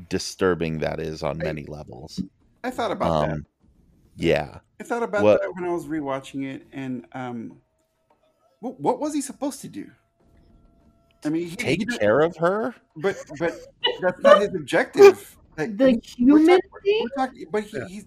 disturbing 0.10 0.80
that 0.80 1.00
is 1.00 1.24
on 1.24 1.42
I- 1.42 1.46
many 1.46 1.66
levels. 1.66 2.22
I 2.64 2.70
thought 2.72 2.92
about 2.92 3.28
that. 3.28 3.34
Um, 3.34 3.46
yeah, 4.16 4.60
I 4.80 4.84
thought 4.84 5.04
about 5.04 5.24
What- 5.24 5.42
that 5.42 5.54
when 5.56 5.66
I 5.66 5.70
was 5.74 5.86
rewatching 5.88 6.46
it, 6.46 6.68
and 6.72 7.06
um, 7.14 7.58
what, 8.60 8.80
what 8.80 9.00
was 9.00 9.14
he 9.14 9.22
supposed 9.22 9.62
to 9.62 9.68
do? 9.68 9.90
I 11.26 11.30
mean, 11.30 11.44
he, 11.44 11.50
he 11.50 11.56
take 11.56 11.80
did- 11.88 12.00
care 12.00 12.20
of 12.22 12.38
her. 12.38 12.76
but 12.98 13.16
but 13.40 13.56
that's 14.02 14.22
not 14.22 14.42
his 14.42 14.50
objective. 14.56 15.38
Like, 15.56 15.78
The 15.78 15.86
we're 15.86 16.00
human 16.04 16.48
talk- 16.48 16.84
thing? 16.84 17.02
we're 17.16 17.26
talking, 17.26 17.46
but 17.52 17.64
he, 17.66 17.78
Yeah. 17.78 17.88
he's 17.88 18.06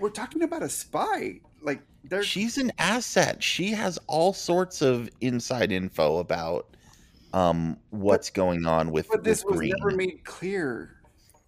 we're 0.00 0.10
talking 0.10 0.42
about 0.42 0.64
a 0.64 0.68
spy. 0.68 1.40
Like 1.60 1.82
there's 2.04 2.26
She's 2.26 2.58
an 2.58 2.72
asset. 2.78 3.42
She 3.42 3.70
has 3.70 3.98
all 4.06 4.32
sorts 4.32 4.82
of 4.82 5.08
inside 5.20 5.72
info 5.72 6.18
about 6.18 6.66
um 7.32 7.78
what's 7.90 8.30
going 8.30 8.66
on 8.66 8.90
with, 8.90 9.08
but 9.10 9.24
this 9.24 9.44
with 9.44 9.52
was 9.52 9.58
Greene. 9.58 9.74
never 9.78 9.96
made 9.96 10.24
clear. 10.24 10.96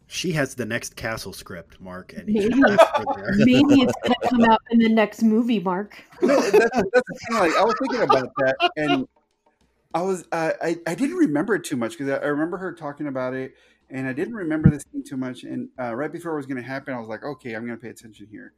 She 0.06 0.32
has 0.32 0.54
the 0.54 0.66
next 0.66 0.96
castle 0.96 1.32
script, 1.32 1.80
Mark, 1.80 2.12
and 2.12 2.26
Maybe. 2.26 2.54
he 2.54 2.62
left 2.62 2.96
her 2.96 3.04
there. 3.16 3.32
Maybe 3.38 3.82
it's 3.82 3.92
going 4.02 4.14
to 4.20 4.28
come 4.28 4.44
out 4.44 4.60
in 4.70 4.78
the 4.78 4.88
next 4.88 5.22
movie, 5.22 5.58
Mark. 5.58 6.02
No, 6.20 6.40
that's, 6.40 6.52
that's 6.52 6.70
the 6.70 7.18
thing. 7.28 7.38
Like 7.38 7.56
I 7.56 7.64
was 7.64 7.74
thinking 7.80 8.02
about 8.02 8.30
that, 8.36 8.70
and 8.76 9.08
I 9.94 10.02
was 10.02 10.26
uh, 10.30 10.52
I 10.62 10.76
I 10.86 10.94
didn't 10.94 11.16
remember 11.16 11.54
it 11.54 11.64
too 11.64 11.76
much 11.76 11.92
because 11.98 12.10
I, 12.10 12.16
I 12.16 12.26
remember 12.26 12.58
her 12.58 12.72
talking 12.72 13.06
about 13.06 13.34
it, 13.34 13.54
and 13.90 14.06
I 14.06 14.12
didn't 14.12 14.34
remember 14.34 14.70
this 14.70 14.84
thing 14.84 15.02
too 15.02 15.16
much. 15.16 15.44
And 15.44 15.68
uh, 15.80 15.94
right 15.94 16.12
before 16.12 16.32
it 16.32 16.36
was 16.36 16.46
going 16.46 16.62
to 16.62 16.68
happen, 16.68 16.94
I 16.94 16.98
was 17.00 17.08
like, 17.08 17.24
okay, 17.24 17.54
I'm 17.54 17.66
going 17.66 17.78
to 17.78 17.82
pay 17.82 17.90
attention 17.90 18.26
here. 18.30 18.52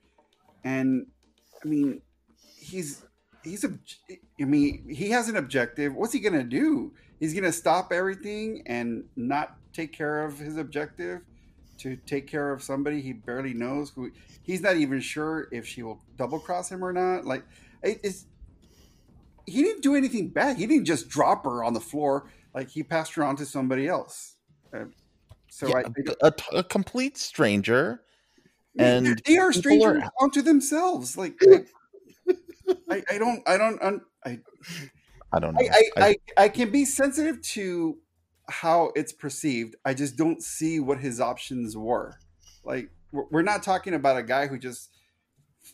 And 0.65 1.07
I 1.65 1.69
mean, 1.69 2.03
he's 2.59 3.05
he's 3.43 3.65
a 3.65 3.73
I 4.41 4.45
mean, 4.45 4.89
he 4.89 5.11
has 5.11 5.29
an 5.29 5.37
objective. 5.37 5.95
What's 5.95 6.13
he 6.13 6.21
going 6.21 6.35
to 6.35 6.45
do? 6.45 6.93
He's 7.21 7.33
going 7.33 7.45
to 7.45 7.53
stop 7.53 7.93
everything 7.93 8.63
and 8.67 9.05
not 9.17 9.57
take 9.73 9.93
care 9.93 10.25
of 10.25 10.39
his 10.39 10.57
objective 10.57 11.21
to 11.79 11.97
take 11.97 12.27
care 12.27 12.53
of 12.53 12.63
somebody 12.63 13.03
he 13.03 13.13
barely 13.13 13.53
knows 13.53 13.91
who 13.91 14.11
he's 14.43 14.63
not 14.63 14.77
even 14.77 14.99
sure 15.01 15.49
if 15.53 15.67
she 15.67 15.83
will 15.83 16.01
double 16.17 16.39
cross 16.41 16.71
him 16.71 16.85
or 16.85 16.93
not. 16.93 17.25
Like 17.27 17.45
it- 17.83 18.01
it's 18.03 18.27
he 19.47 19.63
didn't 19.63 19.83
do 19.83 19.95
anything 19.95 20.29
bad. 20.29 20.57
He 20.57 20.67
didn't 20.67 20.87
just 20.87 21.09
drop 21.09 21.45
her 21.45 21.63
on 21.63 21.73
the 21.73 21.81
floor. 21.81 22.29
Like 22.55 22.69
he 22.69 22.83
passed 22.83 23.15
her 23.15 23.23
on 23.25 23.37
to 23.37 23.47
somebody 23.47 23.87
else. 23.87 24.37
Uh, 24.75 24.87
so 25.49 25.69
Yeah, 25.69 25.77
I, 25.77 25.85
a, 26.23 26.33
a 26.59 26.65
complete 26.65 27.17
stranger. 27.17 28.03
And 28.79 29.21
they 29.27 29.39
are 29.39 29.53
strangers 29.53 30.03
are- 30.03 30.11
onto 30.21 30.43
themselves. 30.43 31.17
Like 31.17 31.35
I, 31.43 31.65
I, 32.91 33.03
I 33.13 33.19
don't, 33.19 33.43
I 33.49 33.57
don't, 33.57 33.83
un- 33.83 34.01
I, 34.25 34.41
I 35.33 35.39
don't 35.41 35.55
know. 35.55 35.61
I, 35.61 35.83
I, 35.97 36.09
I, 36.09 36.17
I 36.45 36.49
can 36.49 36.71
be 36.71 36.85
sensitive 36.85 37.41
to 37.43 37.99
how 38.49 38.93
it's 38.95 39.13
perceived. 39.13 39.77
I 39.85 39.95
just 39.95 40.17
don't 40.17 40.43
see 40.43 40.81
what 40.81 40.99
his 40.99 41.21
options 41.21 41.77
were. 41.77 42.15
Like 42.65 42.91
we're 43.13 43.25
we're 43.31 43.43
not 43.43 43.63
talking 43.63 43.95
about 43.95 44.17
a 44.17 44.23
guy 44.23 44.47
who 44.47 44.59
just 44.59 44.91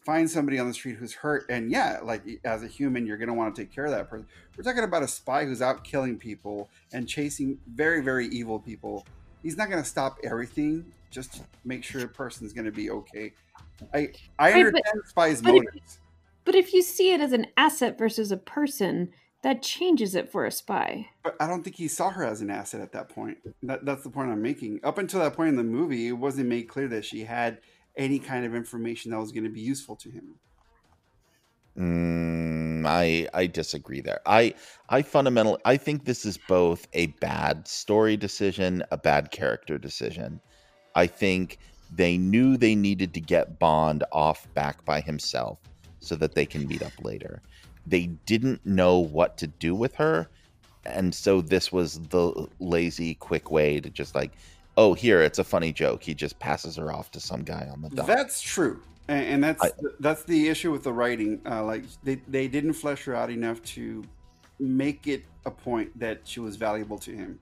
finds 0.07 0.33
somebody 0.33 0.59
on 0.59 0.69
the 0.69 0.75
street 0.75 0.97
who's 0.97 1.13
hurt, 1.13 1.45
and 1.51 1.71
yeah, 1.71 2.01
like 2.03 2.23
as 2.45 2.63
a 2.63 2.67
human, 2.67 3.07
you're 3.07 3.19
gonna 3.19 3.35
want 3.35 3.55
to 3.55 3.63
take 3.63 3.73
care 3.73 3.85
of 3.85 3.91
that 3.93 4.09
person. 4.09 4.27
We're 4.57 4.65
talking 4.65 4.85
about 4.85 5.03
a 5.03 5.09
spy 5.09 5.45
who's 5.45 5.63
out 5.63 5.85
killing 5.85 6.19
people 6.19 6.71
and 6.93 7.09
chasing 7.09 7.59
very, 7.67 8.03
very 8.03 8.27
evil 8.29 8.59
people. 8.59 9.07
He's 9.43 9.57
not 9.57 9.69
gonna 9.71 9.85
stop 9.85 10.19
everything 10.23 10.85
just 11.11 11.35
to 11.35 11.41
make 11.65 11.85
sure 11.85 12.03
a 12.05 12.09
person's 12.09 12.53
gonna 12.53 12.71
be 12.73 12.91
okay. 12.91 13.33
I 13.93 14.13
I 14.39 14.53
Right, 14.53 14.53
but- 14.55 14.67
understand 14.67 15.03
spy's 15.07 15.43
but 15.43 15.55
if- 15.55 15.65
motives. 15.65 15.99
But 16.45 16.55
if 16.57 16.73
you 16.75 16.83
see 16.83 17.13
it 17.13 17.21
as 17.21 17.33
an 17.33 17.47
asset 17.57 17.97
versus 17.97 18.33
a 18.33 18.37
person, 18.37 19.13
that 19.43 19.63
changes 19.63 20.15
it 20.17 20.31
for 20.31 20.45
a 20.45 20.51
spy. 20.51 21.09
But 21.23 21.37
I 21.41 21.47
don't 21.47 21.63
think 21.63 21.77
he 21.77 21.87
saw 21.87 22.11
her 22.11 22.25
as 22.25 22.41
an 22.41 22.51
asset 22.51 22.81
at 22.81 22.91
that 22.93 23.09
point. 23.09 23.39
That, 23.63 23.85
that's 23.85 24.03
the 24.03 24.11
point 24.11 24.31
I'm 24.33 24.43
making. 24.43 24.81
Up 24.83 24.99
until 24.99 25.21
that 25.21 25.35
point 25.35 25.51
in 25.51 25.57
the 25.57 25.63
movie, 25.63 26.09
it 26.09 26.13
wasn't 26.13 26.49
made 26.49 26.65
clear 26.69 26.89
that 26.89 27.05
she 27.05 27.25
had 27.25 27.61
any 27.97 28.19
kind 28.19 28.45
of 28.45 28.57
information 28.57 29.13
that 29.13 29.19
was 29.21 29.31
going 29.31 29.45
to 29.45 29.51
be 29.51 29.61
useful 29.61 29.95
to 29.97 30.11
him. 30.11 30.35
Mm, 31.79 32.85
I 32.87 33.29
I 33.33 33.47
disagree 33.47 34.01
there. 34.01 34.21
I 34.27 34.55
I 34.91 35.03
fundamentally 35.03 35.59
I 35.65 35.79
think 35.79 36.05
this 36.05 36.27
is 36.27 36.39
both 36.49 36.87
a 36.93 37.07
bad 37.07 37.67
story 37.67 38.17
decision, 38.17 38.83
a 38.91 38.99
bad 38.99 39.31
character 39.31 39.79
decision. 39.79 40.41
I 40.95 41.07
think 41.07 41.59
they 41.95 42.19
knew 42.19 42.57
they 42.57 42.75
needed 42.75 43.15
to 43.15 43.21
get 43.21 43.59
Bond 43.59 44.05
off 44.13 44.53
back 44.55 44.85
by 44.85 45.01
himself 45.01 45.59
so 46.01 46.15
that 46.17 46.35
they 46.35 46.45
can 46.45 46.67
meet 46.67 46.83
up 46.83 46.93
later. 47.03 47.41
They 47.87 48.07
didn't 48.27 48.65
know 48.67 48.99
what 48.99 49.39
to 49.39 49.47
do 49.47 49.75
with 49.75 49.95
her, 49.95 50.29
and 50.85 51.15
so 51.15 51.41
this 51.41 51.73
was 51.73 52.01
the 52.09 52.49
lazy, 52.61 53.15
quick 53.15 53.51
way 53.51 53.81
to 53.81 53.89
just 53.89 54.15
like, 54.15 54.33
oh, 54.77 54.93
here 54.95 55.23
it's 55.23 55.39
a 55.39 55.45
funny 55.45 55.73
joke. 55.73 56.03
He 56.03 56.15
just 56.15 56.39
passes 56.39 56.77
her 56.77 56.93
off 56.93 57.11
to 57.13 57.21
some 57.21 57.43
guy 57.43 57.69
on 57.73 57.83
the 57.83 57.89
dock. 57.91 58.07
That's 58.07 58.41
true, 58.43 58.83
and, 59.09 59.27
and 59.27 59.45
that's 59.45 59.63
I- 59.63 59.71
that's 60.01 60.25
the 60.25 60.49
issue 60.49 60.73
with 60.73 60.85
the 60.85 60.93
writing. 60.93 61.41
Uh, 61.47 61.65
like 61.65 61.85
they 62.03 62.17
they 62.29 62.49
didn't 62.49 62.75
flesh 62.75 63.05
her 63.05 63.15
out 63.15 63.31
enough 63.31 63.63
to 63.65 64.05
make 64.59 65.07
it 65.07 65.25
a 65.45 65.51
point 65.51 65.99
that 65.99 66.21
she 66.25 66.41
was 66.41 66.57
valuable 66.57 66.99
to 66.99 67.11
him. 67.13 67.39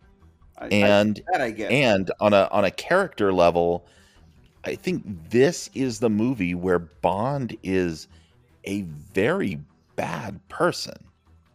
I, 0.59 0.67
and 0.69 1.21
I, 1.29 1.33
that 1.33 1.41
I 1.43 1.51
get. 1.51 1.71
and 1.73 2.11
on 2.21 2.33
a 2.35 2.49
on 2.53 2.67
a 2.67 2.71
character 2.71 3.33
level 3.33 3.87
i 4.65 4.75
think 4.75 5.03
this 5.31 5.71
is 5.73 6.01
the 6.01 6.11
movie 6.11 6.55
where 6.55 6.79
bond 6.79 7.57
is 7.63 8.09
a 8.65 8.83
very 9.15 9.59
bad 9.97 10.39
person 10.51 10.97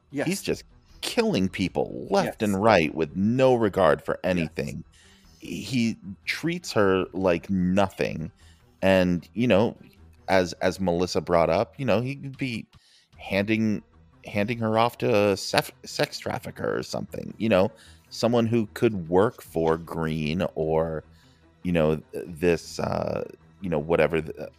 yes. 0.09 0.25
he's 0.25 0.41
just 0.41 0.63
killing 1.01 1.47
people 1.47 2.07
left 2.09 2.41
Yes. 2.41 2.49
and 2.49 2.63
right 2.63 2.95
with 2.95 3.15
no 3.15 3.53
regard 3.53 4.01
for 4.01 4.19
anything 4.23 4.83
he 5.39 5.97
treats 6.25 6.71
her 6.71 7.05
like 7.13 7.47
nothing 7.47 8.31
and 8.81 9.29
you 9.35 9.45
know 9.47 9.77
as 10.27 10.53
as 10.53 10.79
melissa 10.79 11.21
brought 11.21 11.49
up 11.49 11.73
you 11.77 11.85
know 11.85 12.01
he 12.01 12.15
could 12.15 12.37
be 12.37 12.65
handing 13.17 13.81
handing 14.25 14.57
her 14.57 14.77
off 14.77 14.97
to 14.97 15.15
a 15.31 15.37
sef- 15.37 15.71
sex 15.83 16.17
trafficker 16.17 16.77
or 16.77 16.83
something 16.83 17.33
you 17.37 17.49
know 17.49 17.71
someone 18.09 18.45
who 18.45 18.67
could 18.73 19.09
work 19.09 19.41
for 19.41 19.77
Greene 19.77 20.43
or 20.55 21.03
you 21.63 21.71
know 21.71 22.01
this 22.13 22.79
uh 22.79 23.23
you 23.61 23.69
know 23.69 23.79
whatever 23.79 24.21
the, 24.21 24.49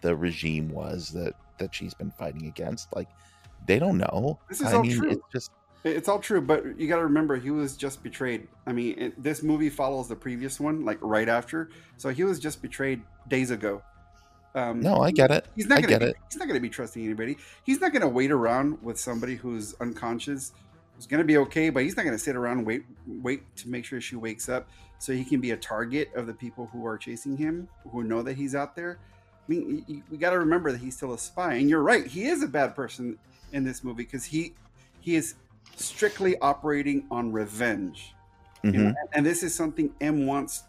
the 0.00 0.14
regime 0.14 0.68
was 0.70 1.10
that 1.10 1.34
that 1.58 1.74
she's 1.74 1.94
been 1.94 2.10
fighting 2.10 2.46
against 2.46 2.94
like 2.94 3.08
they 3.66 3.78
don't 3.78 3.98
know 3.98 4.38
This 4.48 4.60
is 4.60 4.66
i 4.66 4.76
all 4.76 4.82
mean 4.82 4.98
true. 4.98 5.10
it's 5.10 5.22
just 5.32 5.50
It's 5.84 6.08
all 6.08 6.20
true, 6.20 6.40
but 6.40 6.78
you 6.78 6.86
got 6.88 6.96
to 6.96 7.02
remember 7.02 7.36
he 7.36 7.50
was 7.50 7.76
just 7.76 8.04
betrayed. 8.04 8.46
I 8.68 8.72
mean, 8.72 8.96
it, 8.98 9.22
this 9.22 9.42
movie 9.42 9.68
follows 9.68 10.06
the 10.08 10.14
previous 10.14 10.60
one, 10.60 10.84
like 10.84 10.98
right 11.00 11.28
after. 11.28 11.70
So 11.96 12.10
he 12.10 12.22
was 12.22 12.38
just 12.38 12.62
betrayed 12.62 13.02
days 13.26 13.50
ago. 13.50 13.82
Um, 14.54 14.80
no 14.80 14.98
i 14.98 15.10
get 15.10 15.30
it 15.30 15.46
He's 15.56 15.66
not 15.66 15.78
i 15.78 15.80
gonna 15.80 15.92
get 15.92 16.00
be, 16.00 16.06
it 16.06 16.16
He's 16.32 16.38
not 16.38 16.48
going 16.48 16.56
to 16.56 16.62
be 16.62 16.70
trusting 16.70 17.04
anybody. 17.04 17.36
He's 17.64 17.80
not 17.80 17.92
going 17.92 18.00
to 18.00 18.08
wait 18.08 18.30
around 18.30 18.82
with 18.82 18.98
somebody 18.98 19.34
who's 19.34 19.74
unconscious, 19.80 20.52
who's 20.96 21.06
going 21.06 21.18
to 21.18 21.26
be 21.26 21.36
okay, 21.36 21.68
but 21.68 21.82
he's 21.82 21.94
not 21.94 22.04
going 22.04 22.16
to 22.16 22.22
sit 22.22 22.36
around 22.36 22.58
and 22.58 22.66
wait 22.66 22.84
wait 23.06 23.42
to 23.56 23.68
make 23.68 23.84
sure 23.84 24.00
she 24.00 24.16
wakes 24.16 24.48
up 24.48 24.66
so 24.98 25.12
he 25.12 25.24
can 25.24 25.42
be 25.42 25.50
a 25.50 25.56
target 25.58 26.10
of 26.14 26.26
the 26.26 26.32
people 26.32 26.70
who 26.72 26.86
are 26.86 26.96
chasing 26.96 27.36
him, 27.36 27.68
who 27.90 28.02
know 28.02 28.22
that 28.22 28.34
he's 28.34 28.54
out 28.54 28.74
there. 28.74 28.98
I 29.46 29.52
mean, 29.52 30.04
we 30.10 30.16
got 30.16 30.30
to 30.30 30.38
remember 30.38 30.72
that 30.72 30.80
he's 30.80 30.96
still 30.96 31.12
a 31.12 31.18
spy, 31.18 31.54
and 31.54 31.68
you're 31.68 31.82
right. 31.82 32.06
He 32.06 32.24
is 32.24 32.42
a 32.42 32.48
bad 32.48 32.74
person 32.74 33.18
in 33.52 33.62
this 33.62 33.84
movie 33.84 34.04
because 34.04 34.24
he 34.24 34.54
he 35.00 35.16
is 35.16 35.34
strictly 35.76 36.38
operating 36.38 37.04
on 37.10 37.30
revenge. 37.30 38.14
You 38.62 38.70
know, 38.72 38.94
and 39.12 39.26
this 39.26 39.42
is 39.42 39.54
something 39.54 39.92
M 40.00 40.24
wants 40.24 40.62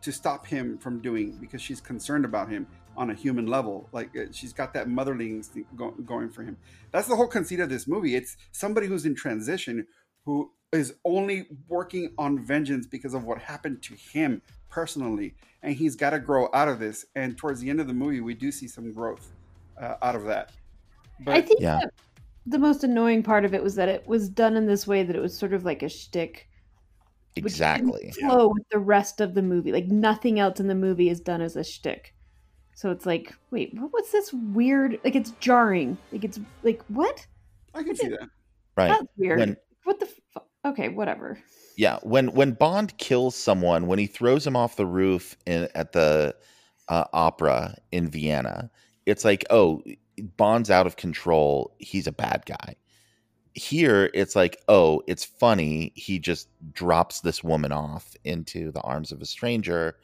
to 0.00 0.10
stop 0.10 0.46
him 0.46 0.78
from 0.78 1.00
doing 1.00 1.36
because 1.40 1.60
she's 1.62 1.80
concerned 1.80 2.24
about 2.24 2.48
him 2.48 2.66
on 2.96 3.10
a 3.10 3.14
human 3.14 3.46
level. 3.46 3.88
Like 3.92 4.16
uh, 4.16 4.24
she's 4.32 4.52
got 4.52 4.72
that 4.74 4.88
motherly 4.88 5.30
instinct 5.30 5.74
go- 5.76 5.90
going 5.92 6.30
for 6.30 6.42
him. 6.42 6.56
That's 6.92 7.08
the 7.08 7.16
whole 7.16 7.26
conceit 7.28 7.60
of 7.60 7.68
this 7.68 7.86
movie. 7.86 8.14
It's 8.14 8.36
somebody 8.52 8.86
who's 8.86 9.06
in 9.06 9.14
transition 9.14 9.86
who 10.24 10.50
is 10.72 10.94
only 11.04 11.46
working 11.68 12.12
on 12.18 12.44
vengeance 12.44 12.86
because 12.86 13.14
of 13.14 13.24
what 13.24 13.38
happened 13.38 13.82
to 13.82 13.94
him 13.94 14.42
personally, 14.68 15.34
and 15.62 15.74
he's 15.74 15.94
got 15.94 16.10
to 16.10 16.18
grow 16.18 16.48
out 16.52 16.68
of 16.68 16.80
this. 16.80 17.06
And 17.14 17.36
towards 17.38 17.60
the 17.60 17.70
end 17.70 17.80
of 17.80 17.86
the 17.86 17.94
movie, 17.94 18.20
we 18.20 18.34
do 18.34 18.50
see 18.50 18.66
some 18.66 18.92
growth 18.92 19.32
uh, 19.80 19.94
out 20.02 20.16
of 20.16 20.24
that. 20.24 20.52
But 21.20 21.36
I 21.36 21.40
think 21.42 21.60
Yeah. 21.60 21.80
the 22.46 22.58
most 22.58 22.82
annoying 22.84 23.22
part 23.22 23.44
of 23.44 23.54
it 23.54 23.62
was 23.62 23.76
that 23.76 23.88
it 23.88 24.06
was 24.06 24.28
done 24.28 24.56
in 24.56 24.66
this 24.66 24.86
way 24.86 25.02
that 25.04 25.14
it 25.16 25.20
was 25.20 25.36
sort 25.38 25.52
of 25.52 25.64
like 25.64 25.82
a 25.82 25.88
shtick. 25.88 26.48
exactly 27.36 28.10
Flow 28.12 28.48
with 28.48 28.68
the 28.70 28.78
rest 28.78 29.20
of 29.20 29.34
the 29.34 29.42
movie. 29.42 29.70
Like 29.72 29.86
nothing 29.86 30.40
else 30.40 30.58
in 30.58 30.66
the 30.66 30.74
movie 30.74 31.08
is 31.10 31.20
done 31.20 31.40
as 31.40 31.54
a 31.56 31.62
shtick. 31.64 32.14
So 32.76 32.90
it's 32.90 33.06
like, 33.06 33.34
wait, 33.50 33.72
what 33.74 33.90
was 33.92 34.12
this 34.12 34.32
weird? 34.32 35.00
Like 35.02 35.16
it's 35.16 35.30
jarring. 35.40 35.96
Like 36.12 36.24
it's 36.24 36.38
like 36.62 36.82
what? 36.88 37.26
I 37.74 37.82
can 37.82 37.96
see 37.96 38.08
that. 38.08 38.28
right 38.76 38.88
That's 38.88 39.06
weird. 39.16 39.38
When- 39.40 39.56
what 39.84 39.98
the? 39.98 40.06
Fu- 40.06 40.40
okay, 40.66 40.90
whatever. 40.90 41.38
Yeah, 41.76 41.98
when 42.02 42.28
when 42.32 42.52
Bond 42.52 42.96
kills 42.98 43.34
someone, 43.34 43.86
when 43.86 43.98
he 43.98 44.06
throws 44.06 44.46
him 44.46 44.56
off 44.56 44.76
the 44.76 44.86
roof 44.86 45.36
in, 45.46 45.68
at 45.74 45.92
the 45.92 46.36
uh, 46.88 47.04
opera 47.14 47.76
in 47.92 48.10
Vienna, 48.10 48.70
it's 49.06 49.24
like, 49.24 49.44
oh, 49.48 49.82
Bond's 50.36 50.70
out 50.70 50.86
of 50.86 50.96
control. 50.96 51.74
He's 51.78 52.06
a 52.06 52.12
bad 52.12 52.44
guy. 52.46 52.74
Here, 53.54 54.10
it's 54.12 54.36
like, 54.36 54.60
oh, 54.68 55.02
it's 55.06 55.24
funny. 55.24 55.92
He 55.94 56.18
just 56.18 56.48
drops 56.72 57.20
this 57.20 57.42
woman 57.42 57.72
off 57.72 58.14
into 58.24 58.70
the 58.70 58.82
arms 58.82 59.12
of 59.12 59.22
a 59.22 59.26
stranger, 59.26 59.96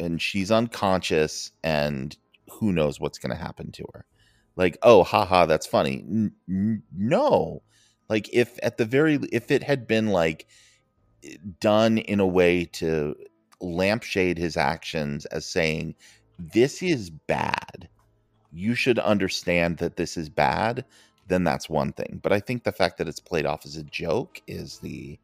and 0.00 0.20
she's 0.20 0.50
unconscious, 0.50 1.52
and 1.62 2.16
who 2.50 2.72
knows 2.72 2.98
what's 2.98 3.18
going 3.18 3.36
to 3.36 3.42
happen 3.42 3.70
to 3.72 3.84
her. 3.94 4.04
Like, 4.56 4.78
oh, 4.82 5.04
haha, 5.04 5.46
that's 5.46 5.66
funny. 5.66 6.04
N- 6.08 6.32
n- 6.48 6.82
no, 6.96 7.62
like 8.10 8.28
if 8.32 8.58
at 8.62 8.76
the 8.76 8.84
very 8.84 9.20
if 9.32 9.50
it 9.50 9.62
had 9.62 9.86
been 9.86 10.08
like 10.08 10.46
done 11.60 11.98
in 11.98 12.20
a 12.20 12.26
way 12.26 12.64
to 12.64 13.14
lampshade 13.60 14.38
his 14.38 14.56
actions 14.56 15.26
as 15.26 15.46
saying 15.46 15.94
this 16.38 16.82
is 16.82 17.10
bad 17.10 17.88
you 18.52 18.74
should 18.74 18.98
understand 18.98 19.78
that 19.78 19.96
this 19.96 20.16
is 20.16 20.28
bad 20.30 20.84
then 21.28 21.44
that's 21.44 21.68
one 21.68 21.92
thing 21.92 22.18
but 22.22 22.32
i 22.32 22.40
think 22.40 22.64
the 22.64 22.72
fact 22.72 22.98
that 22.98 23.08
it's 23.08 23.20
played 23.20 23.46
off 23.46 23.66
as 23.66 23.76
a 23.76 23.84
joke 23.84 24.40
is 24.46 24.78
the 24.78 25.18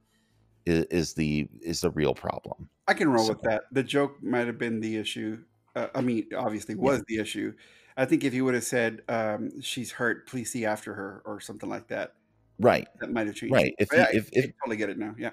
is, 0.67 0.85
is 0.87 1.15
the 1.15 1.49
is 1.63 1.81
the 1.81 1.91
real 1.91 2.15
problem 2.15 2.69
I 2.89 2.95
can 2.95 3.09
roll 3.09 3.27
So- 3.27 3.33
with 3.33 3.43
that. 3.43 3.65
The 3.73 3.83
joke 3.83 4.23
might 4.23 4.47
have 4.47 4.59
been 4.59 4.81
the 4.81 4.97
issue. 4.97 5.39
Uh, 5.75 5.89
I 5.95 6.01
mean, 6.01 6.27
obviously 6.37 6.75
was 6.75 7.03
the 7.09 7.19
issue. 7.19 7.53
I 7.97 8.05
think 8.05 8.25
if 8.25 8.33
you 8.35 8.45
would 8.45 8.55
have 8.55 8.65
said 8.65 9.03
um, 9.09 9.61
she's 9.63 9.91
hurt, 9.93 10.27
please 10.27 10.51
see 10.51 10.65
after 10.67 10.95
her 10.95 11.23
or 11.25 11.41
something 11.41 11.69
like 11.69 11.89
that, 11.89 12.13
right 12.59 12.87
that 13.01 13.11
might 13.13 13.27
have 13.27 13.35
changed. 13.37 13.55
Right. 13.55 13.75
If 13.79 13.89
yeah, 13.93 14.05
I- 14.13 14.17
if- 14.17 14.29
if- 14.33 14.45
I 14.47 14.53
totally 14.63 14.77
get 14.77 14.91
it 14.91 14.99
now. 14.99 15.15
Yeah. 15.19 15.31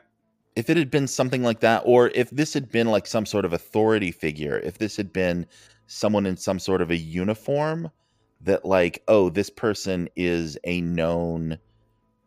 if 0.55 0.69
it 0.69 0.77
had 0.77 0.91
been 0.91 1.07
something 1.07 1.41
like 1.43 1.61
that 1.61 1.81
or 1.85 2.09
if 2.09 2.29
this 2.29 2.53
had 2.53 2.69
been 2.71 2.87
like 2.87 3.07
some 3.07 3.25
sort 3.25 3.43
of 3.45 3.53
authority 3.53 4.11
figure 4.11 4.59
if 4.59 4.77
this 4.77 4.95
had 4.95 5.11
been 5.11 5.47
someone 5.87 6.25
in 6.27 6.37
some 6.37 6.59
sort 6.59 6.79
of 6.81 6.91
a 6.91 6.95
uniform 6.97 7.89
that 8.41 8.63
like 8.63 9.01
oh 9.07 9.29
this 9.29 9.49
person 9.49 10.07
is 10.15 10.55
a 10.65 10.79
known 10.81 11.57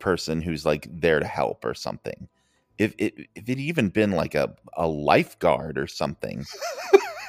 person 0.01 0.43
who's 0.43 0.67
like 0.67 0.89
there 0.91 1.21
to 1.21 1.27
help 1.27 1.65
or 1.65 1.73
something 1.73 2.27
if 2.79 2.95
it 2.99 3.15
if 3.35 3.49
it 3.49 3.59
even 3.59 3.89
been 3.89 4.13
like 4.13 4.35
a 4.35 4.55
a 4.77 4.87
lifeguard 4.87 5.79
or 5.79 5.87
something 5.87 6.45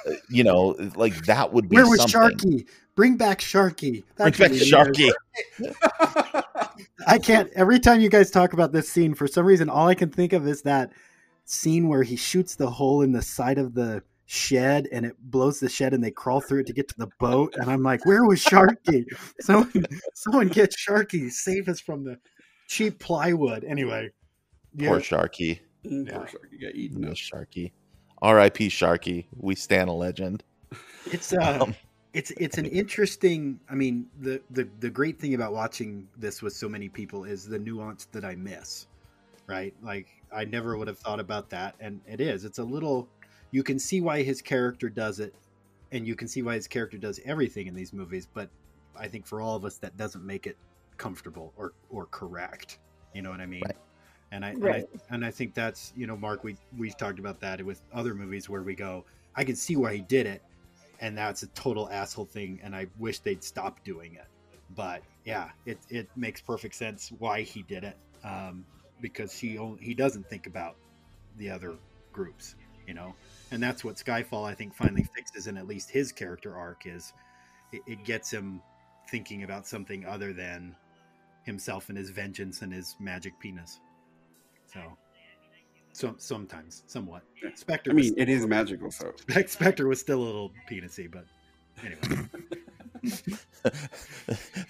uh, 0.06 0.12
you 0.30 0.44
know 0.44 0.76
like 0.96 1.26
that 1.26 1.54
would 1.54 1.70
be 1.70 1.76
Where 1.76 1.88
was 1.88 2.12
something. 2.12 2.60
Sharky? 2.60 2.68
Bring 2.96 3.16
back 3.16 3.40
Sharky. 3.40 4.04
Bring 4.16 4.32
back 4.32 4.40
what 4.40 4.52
it 4.52 4.62
is. 4.62 4.72
Sharky. 4.72 5.12
I 7.06 7.20
can't. 7.20 7.52
Every 7.54 7.80
time 7.80 8.02
you 8.02 8.10
guys 8.10 8.32
talk 8.32 8.54
about 8.54 8.72
this 8.72 8.90
scene, 8.90 9.14
for 9.14 9.28
some 9.28 9.46
reason, 9.46 9.70
all 9.70 9.88
I 9.88 9.94
can 9.94 10.10
think 10.10 10.34
of 10.34 10.48
is 10.48 10.64
that 10.64 10.92
scene 11.46 11.88
where 11.88 12.02
he 12.02 12.16
shoots 12.16 12.56
the 12.56 12.70
hole 12.70 13.04
in 13.04 13.12
the 13.12 13.22
side 13.22 13.60
of 13.60 13.76
the 13.76 14.02
shed 14.26 14.88
and 14.92 15.06
it 15.06 15.16
blows 15.20 15.60
the 15.60 15.70
shed 15.70 15.94
and 15.94 16.04
they 16.04 16.12
crawl 16.12 16.42
through 16.42 16.62
it 16.62 16.68
to 16.68 16.74
get 16.74 16.88
to 16.90 16.96
the 16.98 17.10
boat. 17.20 17.56
And 17.58 17.70
I'm 17.70 17.84
like, 17.84 18.06
where 18.06 18.26
was 18.26 18.44
Sharky? 18.44 19.06
Someone, 19.40 19.86
someone 20.16 20.48
get 20.50 20.74
Sharky. 20.76 21.32
Save 21.32 21.70
us 21.70 21.80
from 21.80 22.04
the 22.04 22.18
cheap 22.68 23.00
plywood. 23.00 23.64
Anyway, 23.64 24.10
poor 24.78 25.00
Sharky 25.00 25.60
Mm, 25.86 26.08
Yeah. 26.08 26.18
Poor 26.18 26.28
Sharky 26.28 26.62
got 26.62 26.76
eaten 26.76 27.04
up. 27.04 27.12
Miss 27.12 27.20
Sharky 27.20 27.72
R.I.P. 28.22 28.70
Sharky 28.70 29.26
we 29.36 29.56
stand 29.56 29.90
a 29.90 29.94
legend 29.94 30.44
it's 31.06 31.34
uh, 31.34 31.60
Um, 31.62 31.76
it's 32.14 32.32
it's 32.32 32.58
an 32.58 32.66
interesting. 32.66 33.60
I 33.70 33.76
mean, 33.76 34.08
the 34.20 34.42
the 34.52 34.68
the 34.80 34.90
great 34.90 35.20
thing 35.20 35.34
about 35.34 35.54
watching 35.54 36.08
this 36.18 36.42
with 36.42 36.54
so 36.54 36.68
many 36.68 36.90
people 36.90 37.26
is 37.26 37.48
the 37.48 37.60
nuance 37.60 38.06
that 38.06 38.26
I 38.26 38.36
miss. 38.36 38.88
Right, 39.46 39.74
like 39.82 40.08
I 40.34 40.44
never 40.44 40.78
would 40.78 40.88
have 40.88 41.00
thought 41.00 41.20
about 41.20 41.50
that, 41.52 41.76
and 41.80 42.02
it 42.08 42.20
is. 42.20 42.44
It's 42.44 42.60
a 42.60 42.64
little. 42.64 43.08
You 43.52 43.64
can 43.64 43.80
see 43.80 44.02
why 44.02 44.24
his 44.24 44.42
character 44.42 44.90
does 44.90 45.20
it, 45.20 45.34
and 45.92 46.06
you 46.06 46.16
can 46.16 46.28
see 46.28 46.42
why 46.42 46.56
his 46.56 46.68
character 46.68 46.98
does 46.98 47.22
everything 47.24 47.68
in 47.68 47.74
these 47.76 47.94
movies. 47.94 48.28
But 48.34 48.50
I 48.98 49.08
think 49.08 49.26
for 49.26 49.40
all 49.40 49.56
of 49.56 49.64
us, 49.64 49.78
that 49.78 49.96
doesn't 49.96 50.26
make 50.26 50.48
it 50.48 50.58
comfortable 50.98 51.54
or 51.56 51.74
or 51.90 52.08
correct. 52.08 52.80
You 53.14 53.22
know 53.22 53.30
what 53.30 53.40
I 53.40 53.46
mean? 53.46 53.62
Right. 53.66 53.78
And 54.32 54.44
I, 54.44 54.54
Right. 54.54 54.86
and 54.92 55.02
I 55.10 55.16
and 55.16 55.26
I 55.26 55.32
think 55.32 55.54
that's 55.54 55.94
you 55.96 56.08
know, 56.08 56.18
Mark, 56.18 56.44
we 56.44 56.58
we've 56.78 56.98
talked 56.98 57.20
about 57.20 57.40
that 57.42 57.64
with 57.64 57.82
other 57.94 58.14
movies 58.14 58.50
where 58.50 58.62
we 58.62 58.76
go, 58.76 59.06
I 59.36 59.44
can 59.44 59.56
see 59.56 59.76
why 59.76 59.96
he 59.96 60.02
did 60.02 60.26
it, 60.26 60.42
and 61.00 61.18
that's 61.18 61.44
a 61.44 61.48
total 61.48 61.90
asshole 61.90 62.26
thing, 62.26 62.60
and 62.64 62.76
I 62.76 62.88
wish 62.98 63.20
they'd 63.20 63.44
stop 63.44 63.84
doing 63.84 64.16
it. 64.16 64.28
But 64.76 65.02
yeah, 65.24 65.50
it 65.66 65.78
it 65.90 66.10
makes 66.16 66.42
perfect 66.42 66.76
sense 66.76 67.12
why 67.20 67.42
he 67.44 67.64
did 67.64 67.84
it, 67.86 67.98
um, 68.24 68.66
because 69.02 69.38
he 69.38 69.58
only, 69.58 69.82
he 69.82 69.94
doesn't 69.94 70.28
think 70.30 70.46
about 70.46 70.76
the 71.38 71.50
other 71.50 71.76
groups, 72.12 72.56
you 72.86 72.94
know, 72.94 73.14
and 73.52 73.64
that's 73.64 73.84
what 73.84 73.96
Skyfall 73.96 74.46
I 74.46 74.56
think 74.56 74.76
finally 74.76 75.04
fixes, 75.16 75.48
in 75.48 75.56
at 75.56 75.68
least 75.68 75.90
his 75.90 76.12
character 76.12 76.58
arc 76.58 76.86
is, 76.86 77.14
it, 77.72 77.82
it 77.88 78.04
gets 78.04 78.32
him 78.32 78.62
thinking 79.10 79.44
about 79.44 79.68
something 79.68 80.06
other 80.06 80.34
than 80.34 80.76
himself 81.44 81.90
and 81.90 81.98
his 81.98 82.10
vengeance 82.10 82.62
and 82.62 82.74
his 82.74 82.96
magic 83.00 83.40
penis. 83.40 83.80
So, 84.72 84.82
so 85.94 86.16
sometimes, 86.18 86.84
somewhat. 86.88 87.24
Spectre. 87.56 87.92
I 87.92 87.94
mean, 87.94 88.14
it 88.18 88.30
is 88.30 88.46
magical, 88.46 88.92
so 88.92 89.14
Spectre 89.48 89.88
was 89.88 90.00
still 90.00 90.22
a 90.22 90.26
little 90.26 90.52
penisy, 90.70 91.10
but 91.12 91.26
anyway. 91.84 92.28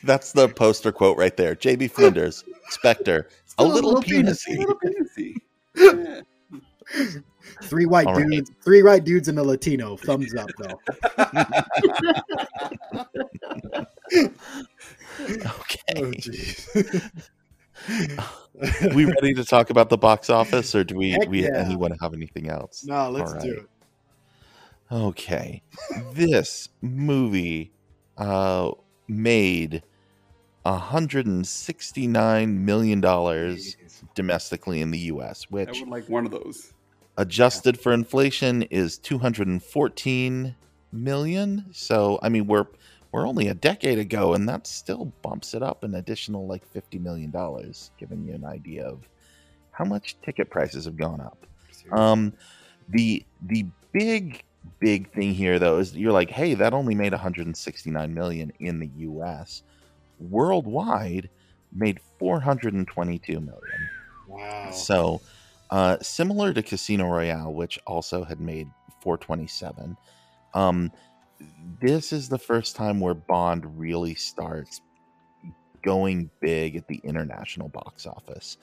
That's 0.04 0.32
the 0.32 0.48
poster 0.50 0.92
quote 0.92 1.18
right 1.18 1.36
there. 1.36 1.56
JB 1.56 1.92
Flinders, 1.92 2.44
Spectre, 2.70 3.28
a 3.30 3.50
Still 3.50 3.66
a 3.66 3.74
little, 3.74 3.94
little 3.94 4.04
penisy. 4.04 4.58
Little 4.58 4.80
penisy. 4.80 5.36
Yeah. 5.76 6.22
Three 7.64 7.86
white 7.86 8.08
All 8.08 8.16
right. 8.16 8.30
dudes, 8.30 8.52
three 8.64 8.84
white 8.84 9.04
dudes 9.04 9.28
and 9.28 9.40
a 9.40 9.44
Latino. 9.44 9.98
Thumbs 9.98 10.34
up, 10.36 10.50
though. 10.58 10.80
Okay. 15.26 15.94
Oh, 15.96 16.12
jeez. 16.12 17.12
We 18.96 19.06
ready 19.06 19.34
to 19.34 19.44
talk 19.46 19.70
about 19.70 19.90
the 19.90 19.98
box 19.98 20.30
office, 20.30 20.74
or 20.76 20.84
do 20.84 20.96
we 20.96 21.12
Heck 21.12 21.30
we 21.30 21.44
yeah. 21.44 21.50
anyone 21.56 21.92
have 22.02 22.14
anything 22.14 22.50
else? 22.50 22.84
no, 22.86 23.10
let's 23.10 23.34
All 23.34 23.40
do 23.40 23.54
it. 23.54 23.70
Okay. 24.92 25.62
this 26.14 26.70
movie 26.82 27.72
uh 28.18 28.72
made 29.08 29.84
$169 30.66 32.54
million 32.58 33.00
domestically 34.16 34.82
in 34.82 34.92
the 34.92 35.00
US, 35.00 35.46
I 35.46 35.54
which 35.54 35.80
would 35.80 35.90
like 35.90 36.10
one 36.10 36.26
of 36.26 36.32
those. 36.32 36.74
adjusted 37.18 37.80
for 37.80 37.94
inflation 37.94 38.64
is 38.64 38.98
214 38.98 40.56
million. 40.92 41.66
So, 41.72 42.20
I 42.22 42.30
mean, 42.30 42.48
we're 42.48 42.66
we're 43.18 43.28
only 43.28 43.48
a 43.48 43.54
decade 43.56 43.98
ago 43.98 44.36
and 44.36 44.48
that 44.48 44.68
still 44.68 45.06
bumps 45.24 45.56
it 45.56 45.64
up 45.64 45.84
an 45.84 45.96
additional 45.96 46.46
like 46.46 46.64
50 46.72 47.00
million 47.00 47.32
dollars, 47.32 47.90
giving 47.98 48.24
you 48.24 48.36
an 48.36 48.46
idea 48.46 48.86
of 48.86 49.10
how 49.72 49.86
much 49.86 50.18
ticket 50.22 50.52
prices 50.52 50.86
have 50.86 50.98
gone 50.98 51.20
up. 51.20 51.48
Um, 51.92 52.32
the 52.90 53.26
the 53.42 53.66
big 53.92 54.44
big 54.80 55.12
thing 55.14 55.34
here 55.34 55.58
though 55.58 55.80
is 55.80 55.96
you're 55.96 56.12
like, 56.12 56.30
hey, 56.30 56.54
that 56.54 56.74
only 56.74 56.94
made 56.94 57.12
169 57.12 58.14
million 58.14 58.54
in 58.60 58.80
the 58.80 58.90
U.S. 58.98 59.64
Worldwide, 60.20 61.28
made 61.74 62.00
422 62.20 63.40
million. 63.40 63.60
Wow. 64.28 64.70
So, 64.72 65.22
uh, 65.72 65.98
similar 66.04 66.54
to 66.54 66.62
Casino 66.62 67.10
Royale, 67.10 67.52
which 67.52 67.80
also 67.88 68.24
had 68.24 68.40
made 68.40 68.70
427. 69.02 69.98
Um, 70.54 70.92
this 71.80 72.12
is 72.12 72.30
the 72.30 72.40
first 72.40 72.76
time 72.76 73.00
where 73.00 73.14
Bond 73.14 73.80
really 73.80 74.16
starts 74.16 74.82
going 75.84 76.30
big 76.42 76.76
at 76.76 76.88
the 76.88 77.00
international 77.04 77.70
box 77.70 78.06
office, 78.06 78.58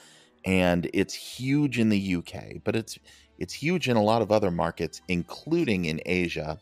and 0.44 0.88
it's 0.92 1.14
huge 1.14 1.78
in 1.78 1.88
the 1.88 2.16
UK, 2.16 2.62
but 2.64 2.76
it's 2.76 2.98
it's 3.38 3.54
huge 3.54 3.88
in 3.88 3.96
a 3.96 4.02
lot 4.02 4.22
of 4.22 4.30
other 4.30 4.50
markets, 4.50 5.00
including 5.08 5.86
in 5.86 6.00
Asia. 6.06 6.58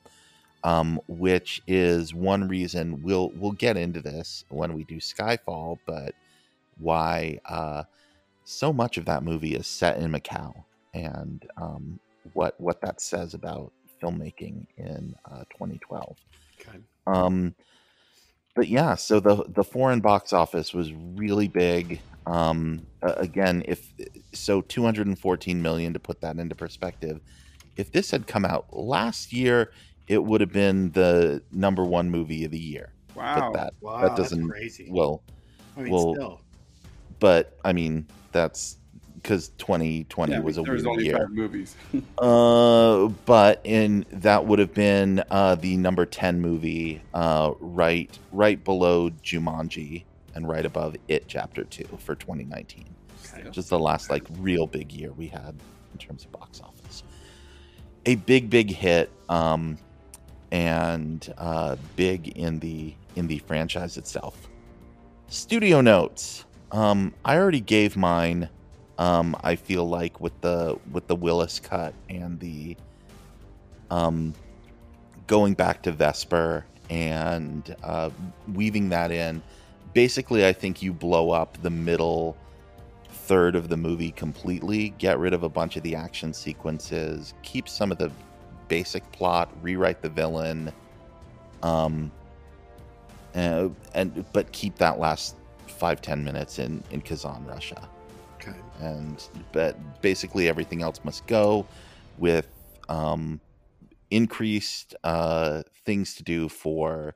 Um, 0.64 1.00
which 1.08 1.60
is 1.66 2.14
one 2.14 2.46
reason 2.46 3.02
we'll 3.02 3.32
we'll 3.34 3.50
get 3.50 3.76
into 3.76 4.00
this 4.00 4.44
when 4.48 4.74
we 4.74 4.84
do 4.84 4.98
Skyfall, 4.98 5.78
but 5.86 6.14
why 6.78 7.40
uh, 7.46 7.82
so 8.44 8.72
much 8.72 8.96
of 8.96 9.06
that 9.06 9.24
movie 9.24 9.56
is 9.56 9.66
set 9.66 9.98
in 9.98 10.12
Macau, 10.12 10.54
and 10.94 11.44
um, 11.56 11.98
what 12.32 12.60
what 12.60 12.80
that 12.82 13.00
says 13.00 13.34
about 13.34 13.72
filmmaking 14.02 14.66
in 14.76 15.14
uh, 15.30 15.44
2012. 15.52 16.16
Okay. 16.60 16.78
Um, 17.06 17.54
but 18.54 18.68
yeah, 18.68 18.94
so 18.96 19.20
the 19.20 19.44
the 19.48 19.64
foreign 19.64 20.00
box 20.00 20.32
office 20.32 20.74
was 20.74 20.92
really 20.92 21.48
big. 21.48 22.00
Um, 22.26 22.86
a- 23.02 23.14
again, 23.14 23.64
if 23.66 23.92
so, 24.32 24.60
214 24.60 25.62
million 25.62 25.92
to 25.92 25.98
put 25.98 26.20
that 26.20 26.38
into 26.38 26.54
perspective. 26.54 27.20
If 27.76 27.90
this 27.90 28.10
had 28.10 28.26
come 28.26 28.44
out 28.44 28.66
last 28.76 29.32
year, 29.32 29.72
it 30.06 30.22
would 30.22 30.42
have 30.42 30.52
been 30.52 30.90
the 30.92 31.42
number 31.52 31.84
one 31.84 32.10
movie 32.10 32.44
of 32.44 32.50
the 32.50 32.58
year. 32.58 32.92
Wow. 33.14 33.50
But 33.52 33.58
that 33.58 33.74
Wow, 33.80 34.02
that 34.02 34.16
doesn't 34.16 34.48
crazy. 34.48 34.88
well, 34.90 35.22
I 35.76 35.82
mean, 35.82 35.92
well, 35.92 36.14
still. 36.14 36.40
but 37.18 37.58
I 37.64 37.72
mean 37.72 38.06
that's 38.32 38.76
because 39.22 39.50
2020 39.58 40.32
Yeah, 40.32 40.40
was 40.40 40.56
a 40.58 40.62
weird 40.62 40.86
only 40.86 41.04
year. 41.04 41.18
five 41.18 41.30
movies. 41.30 41.76
Uh, 42.18 43.08
but 43.26 43.60
in 43.64 44.04
that 44.12 44.46
would 44.46 44.58
have 44.58 44.74
been 44.74 45.22
uh, 45.30 45.54
the 45.56 45.76
number 45.76 46.04
ten 46.06 46.40
movie, 46.40 47.00
uh, 47.14 47.52
right 47.60 48.16
right 48.32 48.62
below 48.62 49.10
Jumanji 49.10 50.04
and 50.34 50.48
right 50.48 50.64
above 50.64 50.96
It 51.08 51.24
Chapter 51.26 51.64
Two 51.64 51.84
for 51.98 52.14
2019, 52.14 52.84
Okay. 53.34 53.44
which 53.44 53.58
is 53.58 53.68
the 53.68 53.78
last 53.78 54.08
like 54.10 54.22
real 54.38 54.66
big 54.66 54.92
year 54.92 55.12
we 55.12 55.26
had 55.26 55.54
in 55.92 55.98
terms 55.98 56.24
of 56.24 56.32
box 56.32 56.60
office. 56.60 57.02
A 58.06 58.14
big 58.16 58.48
big 58.50 58.70
hit, 58.70 59.10
um, 59.28 59.78
and 60.52 61.32
uh, 61.38 61.76
big 61.96 62.28
in 62.36 62.58
the 62.60 62.94
in 63.16 63.26
the 63.26 63.38
franchise 63.40 63.96
itself. 63.96 64.48
Studio 65.28 65.80
notes. 65.80 66.44
Um, 66.70 67.14
I 67.24 67.36
already 67.36 67.60
gave 67.60 67.96
mine. 67.96 68.48
Um, 68.98 69.36
I 69.42 69.56
feel 69.56 69.88
like 69.88 70.20
with 70.20 70.38
the 70.40 70.78
with 70.92 71.06
the 71.06 71.16
Willis 71.16 71.58
cut 71.58 71.94
and 72.08 72.38
the 72.38 72.76
um, 73.90 74.34
going 75.26 75.54
back 75.54 75.82
to 75.82 75.92
Vesper 75.92 76.64
and 76.90 77.74
uh, 77.82 78.10
weaving 78.52 78.88
that 78.90 79.10
in. 79.10 79.42
Basically, 79.94 80.46
I 80.46 80.52
think 80.52 80.82
you 80.82 80.92
blow 80.92 81.30
up 81.30 81.60
the 81.62 81.70
middle 81.70 82.36
third 83.08 83.54
of 83.56 83.68
the 83.68 83.76
movie 83.76 84.10
completely, 84.10 84.90
get 84.98 85.18
rid 85.18 85.32
of 85.32 85.42
a 85.42 85.48
bunch 85.48 85.76
of 85.76 85.82
the 85.82 85.94
action 85.94 86.32
sequences, 86.32 87.34
keep 87.42 87.68
some 87.68 87.92
of 87.92 87.98
the 87.98 88.10
basic 88.68 89.10
plot, 89.12 89.50
rewrite 89.62 90.02
the 90.02 90.08
villain, 90.08 90.72
um, 91.62 92.10
uh, 93.34 93.68
and 93.94 94.24
but 94.32 94.50
keep 94.52 94.76
that 94.76 94.98
last 94.98 95.36
five 95.66 96.00
ten 96.00 96.24
minutes 96.24 96.58
in 96.58 96.82
in 96.90 97.00
Kazan, 97.00 97.44
Russia. 97.46 97.88
And 98.82 99.22
but 99.52 100.02
basically 100.02 100.48
everything 100.48 100.82
else 100.82 101.00
must 101.04 101.26
go 101.26 101.66
with 102.18 102.48
um, 102.88 103.40
increased 104.10 104.94
uh, 105.04 105.62
things 105.84 106.14
to 106.16 106.22
do 106.22 106.48
for 106.48 107.14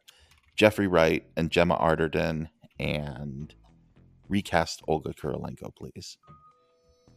Jeffrey 0.56 0.86
Wright 0.86 1.24
and 1.36 1.50
Gemma 1.50 1.76
Arterton 1.76 2.48
and 2.78 3.54
recast 4.28 4.82
Olga 4.88 5.12
Kurylenko, 5.12 5.74
please. 5.76 6.18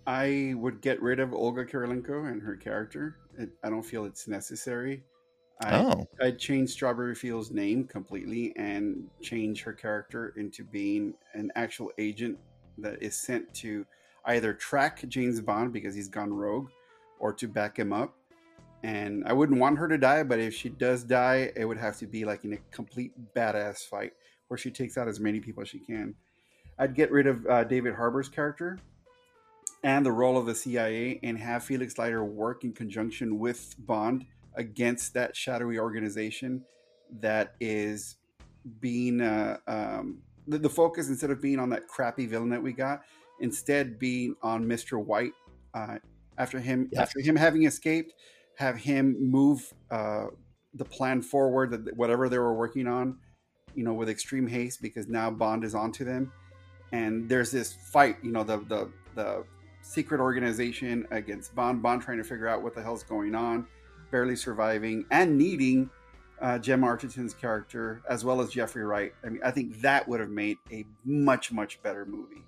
I 0.07 0.53
would 0.57 0.81
get 0.81 1.01
rid 1.01 1.19
of 1.19 1.33
Olga 1.33 1.65
Kurylenko 1.65 2.31
and 2.31 2.41
her 2.41 2.55
character. 2.55 3.17
It, 3.37 3.49
I 3.63 3.69
don't 3.69 3.83
feel 3.83 4.05
it's 4.05 4.27
necessary. 4.27 5.03
I, 5.61 5.79
Oh, 5.79 6.07
I'd 6.21 6.39
change 6.39 6.69
Strawberry 6.69 7.15
Field's 7.15 7.51
name 7.51 7.83
completely 7.83 8.53
and 8.55 9.09
change 9.21 9.61
her 9.63 9.73
character 9.73 10.33
into 10.37 10.63
being 10.63 11.13
an 11.33 11.51
actual 11.55 11.91
agent 11.97 12.37
that 12.77 13.01
is 13.03 13.15
sent 13.15 13.53
to 13.55 13.85
either 14.25 14.53
track 14.53 15.03
James 15.07 15.41
Bond 15.41 15.73
because 15.73 15.95
he's 15.95 16.07
gone 16.07 16.33
rogue 16.33 16.69
or 17.19 17.33
to 17.33 17.47
back 17.47 17.77
him 17.77 17.93
up. 17.93 18.15
And 18.83 19.25
I 19.25 19.33
wouldn't 19.33 19.59
want 19.59 19.77
her 19.77 19.87
to 19.87 19.97
die, 19.97 20.23
but 20.23 20.39
if 20.39 20.53
she 20.53 20.69
does 20.69 21.03
die, 21.03 21.51
it 21.55 21.65
would 21.65 21.77
have 21.77 21.97
to 21.97 22.07
be 22.07 22.23
like 22.23 22.45
in 22.45 22.53
a 22.53 22.57
complete 22.71 23.11
badass 23.35 23.79
fight 23.79 24.13
where 24.47 24.57
she 24.57 24.71
takes 24.71 24.97
out 24.97 25.07
as 25.07 25.19
many 25.19 25.39
people 25.39 25.61
as 25.61 25.69
she 25.69 25.79
can. 25.79 26.15
I'd 26.77 26.95
get 26.95 27.11
rid 27.11 27.27
of 27.27 27.45
uh, 27.45 27.65
David 27.65 27.95
Harbour's 27.95 28.29
character 28.29 28.79
and 29.83 30.05
the 30.05 30.11
role 30.11 30.37
of 30.37 30.45
the 30.45 30.55
CIA 30.55 31.19
and 31.23 31.37
have 31.37 31.63
Felix 31.63 31.97
Leiter 31.97 32.23
work 32.23 32.63
in 32.63 32.71
conjunction 32.71 33.37
with 33.37 33.75
Bond 33.79 34.25
against 34.55 35.13
that 35.13 35.35
shadowy 35.35 35.77
organization 35.77 36.63
that 37.19 37.55
is 37.59 38.17
being 38.79 39.21
uh, 39.21 39.57
um, 39.67 40.19
the, 40.47 40.57
the 40.57 40.69
focus 40.69 41.09
instead 41.09 41.31
of 41.31 41.41
being 41.41 41.59
on 41.59 41.69
that 41.69 41.87
crappy 41.87 42.25
villain 42.25 42.49
that 42.49 42.61
we 42.61 42.73
got, 42.73 43.01
instead 43.41 43.99
being 43.99 44.35
on 44.41 44.65
Mr. 44.65 45.03
White. 45.03 45.33
Uh, 45.73 45.97
after 46.37 46.59
him, 46.59 46.89
Yes. 46.91 47.01
after 47.01 47.19
him 47.21 47.35
having 47.35 47.63
escaped, 47.63 48.13
have 48.57 48.77
him 48.77 49.15
move 49.19 49.73
uh, 49.91 50.27
the 50.73 50.85
plan 50.85 51.21
forward, 51.21 51.71
that 51.71 51.95
whatever 51.97 52.29
they 52.29 52.37
were 52.37 52.53
working 52.53 52.87
on, 52.87 53.17
you 53.75 53.83
know, 53.83 53.93
with 53.93 54.09
extreme 54.09 54.47
haste 54.47 54.81
because 54.81 55.07
now 55.07 55.29
Bond 55.29 55.63
is 55.63 55.75
onto 55.75 56.03
them, 56.05 56.31
and 56.91 57.27
there's 57.29 57.51
this 57.51 57.73
fight. 57.73 58.17
You 58.23 58.31
know, 58.31 58.43
the 58.43 58.57
the 58.57 58.91
the 59.15 59.43
secret 59.81 60.19
organization 60.21 61.07
against 61.11 61.55
Bond. 61.55 61.81
Bond 61.81 62.01
trying 62.01 62.17
to 62.17 62.23
figure 62.23 62.47
out 62.47 62.61
what 62.63 62.73
the 62.75 62.81
hell's 62.81 63.03
going 63.03 63.35
on, 63.35 63.65
barely 64.11 64.35
surviving, 64.35 65.05
and 65.11 65.37
needing 65.37 65.89
uh, 66.41 66.57
Gemma 66.59 66.87
Arterton's 66.87 67.33
character 67.33 68.01
as 68.09 68.23
well 68.23 68.39
as 68.41 68.49
Jeffrey 68.49 68.83
Wright. 68.85 69.13
I 69.25 69.29
mean, 69.29 69.41
I 69.43 69.51
think 69.51 69.81
that 69.81 70.07
would 70.07 70.19
have 70.19 70.29
made 70.29 70.57
a 70.71 70.85
much 71.05 71.51
much 71.51 71.81
better 71.83 72.05
movie, 72.05 72.43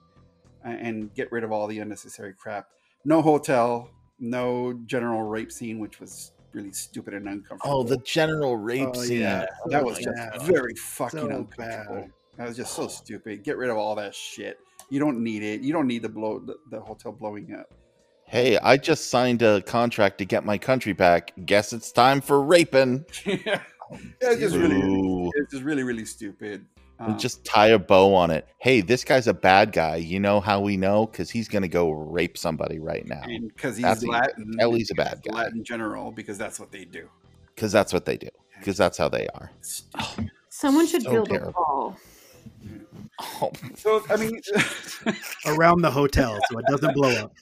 and 0.63 1.13
get 1.13 1.31
rid 1.31 1.43
of 1.43 1.51
all 1.51 1.67
the 1.67 1.79
unnecessary 1.79 2.33
crap. 2.33 2.67
No 3.05 3.21
hotel, 3.21 3.89
no 4.19 4.73
general 4.85 5.23
rape 5.23 5.51
scene, 5.51 5.79
which 5.79 5.99
was 5.99 6.31
really 6.53 6.71
stupid 6.71 7.13
and 7.13 7.27
uncomfortable. 7.27 7.79
Oh, 7.79 7.83
the 7.83 7.97
general 7.97 8.57
rape 8.57 8.89
Oh, 8.93 9.01
scene. 9.01 9.21
yeah. 9.21 9.45
Oh, 9.65 9.69
that 9.69 9.81
Oh 9.83 9.85
was 9.85 9.97
just 9.97 10.15
God. 10.15 10.41
very 10.43 10.75
fucking 10.75 11.19
So 11.19 11.25
uncomfortable. 11.25 11.95
bad. 11.95 12.11
That 12.38 12.47
was 12.47 12.57
just 12.57 12.73
so 12.73 12.83
oh. 12.83 12.88
stupid. 12.88 13.43
Get 13.43 13.57
rid 13.57 13.69
of 13.69 13.77
all 13.77 13.95
that 13.95 14.13
shit. 14.13 14.59
You 14.89 14.99
don't 14.99 15.23
need 15.23 15.43
it. 15.43 15.61
You 15.61 15.73
don't 15.73 15.88
need 15.88 16.01
the 16.01 16.09
blow 16.09 16.39
the, 16.39 16.57
the 16.69 16.79
hotel 16.79 17.11
blowing 17.11 17.53
up. 17.53 17.73
Hey, 18.25 18.57
I 18.57 18.77
just 18.77 19.09
signed 19.09 19.41
a 19.41 19.61
contract 19.61 20.17
to 20.19 20.25
get 20.25 20.45
my 20.45 20.57
country 20.57 20.93
back. 20.93 21.33
Guess 21.45 21.73
it's 21.73 21.91
time 21.91 22.21
for 22.21 22.41
raping. 22.41 23.05
yeah, 23.25 23.61
it's 24.21 24.39
just 24.39 24.55
really, 24.55 25.29
it's 25.35 25.51
just 25.51 25.63
really, 25.63 25.83
really 25.83 26.05
stupid. 26.05 26.65
Um, 27.07 27.17
just 27.17 27.43
tie 27.43 27.67
a 27.69 27.79
bow 27.79 28.13
on 28.13 28.29
it. 28.31 28.47
Hey, 28.59 28.81
this 28.81 29.03
guy's 29.03 29.27
a 29.27 29.33
bad 29.33 29.71
guy. 29.71 29.95
You 29.95 30.19
know 30.19 30.39
how 30.39 30.59
we 30.61 30.77
know? 30.77 31.07
Because 31.07 31.29
he's 31.31 31.47
gonna 31.47 31.67
go 31.67 31.89
rape 31.91 32.37
somebody 32.37 32.79
right 32.79 33.05
now. 33.07 33.23
because 33.25 33.75
he's 33.75 33.83
that's- 33.83 34.03
Latin. 34.03 34.55
tell 34.59 34.73
he's 34.73 34.91
a 34.91 34.95
bad 34.95 35.21
guy. 35.23 35.33
Latin 35.35 35.63
general 35.63 36.11
because 36.11 36.37
that's 36.37 36.59
what 36.59 36.71
they 36.71 36.85
do. 36.85 37.07
Because 37.55 37.71
that's 37.71 37.91
what 37.93 38.05
they 38.05 38.17
do. 38.17 38.29
Because 38.59 38.77
that's 38.77 38.97
how 38.97 39.09
they 39.09 39.27
are. 39.33 39.51
Someone 40.49 40.85
should 40.85 41.01
So 41.03 41.11
build 41.11 41.29
terrible. 41.29 41.49
a 41.49 41.51
wall. 41.61 41.97
Oh, 43.41 43.51
So 43.75 44.03
I 44.09 44.15
mean, 44.17 44.39
around 45.47 45.81
the 45.81 45.89
hotel 45.91 46.37
so 46.51 46.59
it 46.59 46.65
doesn't 46.67 46.93
blow 46.93 47.09
up. 47.09 47.33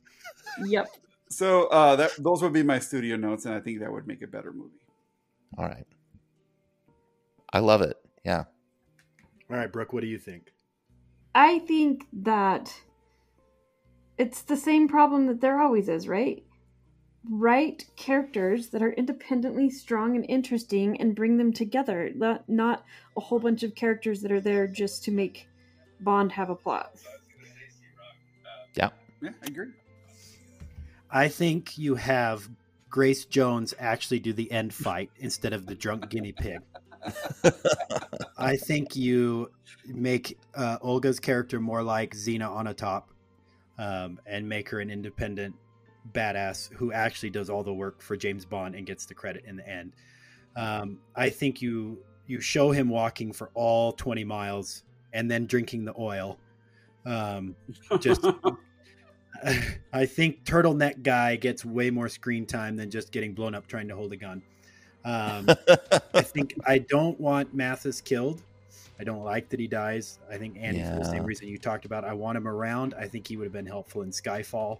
Yep. 0.65 0.88
so 1.30 1.68
uh, 1.68 1.95
that 1.98 2.11
those 2.19 2.41
would 2.41 2.53
be 2.53 2.64
my 2.64 2.80
studio 2.80 3.15
notes, 3.18 3.45
and 3.45 3.53
I 3.56 3.60
think 3.60 3.80
that 3.81 3.91
would 3.91 4.07
make 4.07 4.22
a 4.22 4.27
better 4.27 4.52
movie. 4.52 4.80
all 5.57 5.65
right. 5.65 5.86
I 7.52 7.60
love 7.60 7.81
it. 7.81 7.98
Yeah. 8.23 8.45
All 9.50 9.58
right, 9.58 9.72
Brooke, 9.72 9.94
what 9.94 10.02
do 10.02 10.08
you 10.08 10.20
think? 10.20 10.54
I 11.34 11.60
think 11.60 12.06
that 12.14 12.74
it's 14.18 14.42
the 14.42 14.58
same 14.58 14.88
problem 14.88 15.28
that 15.28 15.42
there 15.42 15.60
always 15.60 15.90
is, 15.90 16.08
right? 16.08 16.44
Write 17.30 17.86
characters 17.96 18.70
that 18.70 18.82
are 18.82 18.92
independently 18.92 19.70
strong 19.70 20.16
and 20.16 20.26
interesting 20.30 21.00
and 21.02 21.16
bring 21.16 21.38
them 21.38 21.52
together, 21.52 22.12
not, 22.16 22.48
not 22.48 22.86
a 23.18 23.22
whole 23.22 23.40
bunch 23.40 23.64
of 23.64 23.76
characters 23.76 24.22
that 24.22 24.32
are 24.32 24.42
there 24.42 24.68
just 24.68 25.04
to 25.06 25.12
make 25.12 25.48
Bond 26.02 26.32
have 26.32 26.50
a 26.50 26.56
plot. 26.56 26.92
Yeah, 28.76 28.90
I 29.24 29.48
agree. 29.48 29.72
I 31.12 31.28
think 31.28 31.78
you 31.78 31.96
have 31.96 32.48
Grace 32.90 33.26
Jones 33.26 33.74
actually 33.80 34.20
do 34.20 34.32
the 34.32 34.52
end 34.52 34.74
fight 34.74 35.12
instead 35.18 35.54
of 35.54 35.66
the 35.66 35.76
drunk 35.76 36.10
guinea 36.10 36.32
pig. 36.32 36.60
I 38.38 38.56
think 38.56 38.96
you 38.96 39.52
make 39.86 40.38
uh, 40.56 40.78
Olga's 40.82 41.20
character 41.20 41.60
more 41.60 41.84
like 41.84 42.16
Xena 42.16 42.50
Onatopp 42.50 43.04
um, 43.78 44.20
and 44.26 44.48
make 44.48 44.70
her 44.70 44.80
an 44.80 44.90
independent 44.90 45.56
badass 46.14 46.74
who 46.74 46.92
actually 46.92 47.30
does 47.30 47.50
all 47.50 47.64
the 47.64 47.74
work 47.74 48.02
for 48.02 48.16
James 48.16 48.46
Bond 48.46 48.76
and 48.76 48.86
gets 48.86 49.06
the 49.06 49.14
credit 49.14 49.44
in 49.46 49.56
the 49.56 49.68
end. 49.68 49.94
Um, 50.56 51.00
I 51.16 51.30
think 51.30 51.62
you 51.62 52.00
you 52.28 52.40
show 52.40 52.72
him 52.72 52.90
walking 52.90 53.34
for 53.34 53.50
all 53.56 53.92
20 53.94 54.24
miles 54.24 54.84
and 55.14 55.30
then 55.30 55.46
drinking 55.46 55.86
the 55.86 55.94
oil. 55.98 56.38
Um, 57.06 57.56
just 58.00 58.26
I 59.94 60.06
think 60.06 60.44
turtleneck 60.44 61.04
guy 61.04 61.36
gets 61.36 61.64
way 61.64 61.90
more 61.90 62.10
screen 62.10 62.46
time 62.46 62.76
than 62.76 62.90
just 62.90 63.12
getting 63.12 63.34
blown 63.34 63.56
up 63.56 63.68
trying 63.68 63.88
to 63.88 63.96
hold 63.96 64.14
a 64.14 64.18
gun. 64.18 64.42
Um, 65.06 65.48
I 66.14 66.22
think 66.22 66.56
I 66.66 66.80
don't 66.80 67.20
want 67.20 67.54
Mathis 67.54 68.02
killed. 68.02 68.42
I 69.00 69.04
don't 69.06 69.24
like 69.24 69.48
that 69.50 69.60
he 69.60 69.68
dies. 69.68 70.20
I 70.30 70.38
think 70.38 70.58
Andy, 70.60 70.84
for 70.84 71.00
the 71.00 71.06
same 71.06 71.24
reason 71.24 71.48
you 71.48 71.58
talked 71.58 71.86
about, 71.86 72.04
I 72.04 72.14
want 72.14 72.38
him 72.38 72.48
around. 72.48 72.94
I 73.00 73.08
think 73.08 73.28
he 73.28 73.38
would 73.38 73.46
have 73.46 73.54
been 73.54 73.66
helpful 73.66 74.02
in 74.02 74.12
Skyfall. 74.12 74.80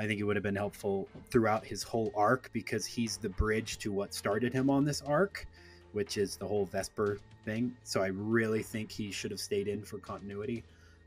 I 0.00 0.06
think 0.06 0.16
he 0.16 0.24
would 0.24 0.34
have 0.34 0.42
been 0.42 0.56
helpful 0.56 1.06
throughout 1.30 1.64
his 1.64 1.82
whole 1.84 2.10
arc 2.16 2.50
because 2.52 2.84
he's 2.84 3.16
the 3.18 3.28
bridge 3.28 3.78
to 3.78 3.92
what 3.92 4.12
started 4.12 4.52
him 4.52 4.70
on 4.70 4.84
this 4.84 5.02
arc, 5.02 5.46
which 5.92 6.16
is 6.16 6.36
the 6.36 6.46
whole 6.46 6.64
Vesper 6.64 7.18
thing. 7.44 7.76
So 7.84 8.02
I 8.02 8.08
really 8.08 8.62
think 8.62 8.90
he 8.90 9.12
should 9.12 9.30
have 9.30 9.40
stayed 9.40 9.68
in 9.68 9.82
for 9.82 9.98
continuity. 9.98 10.64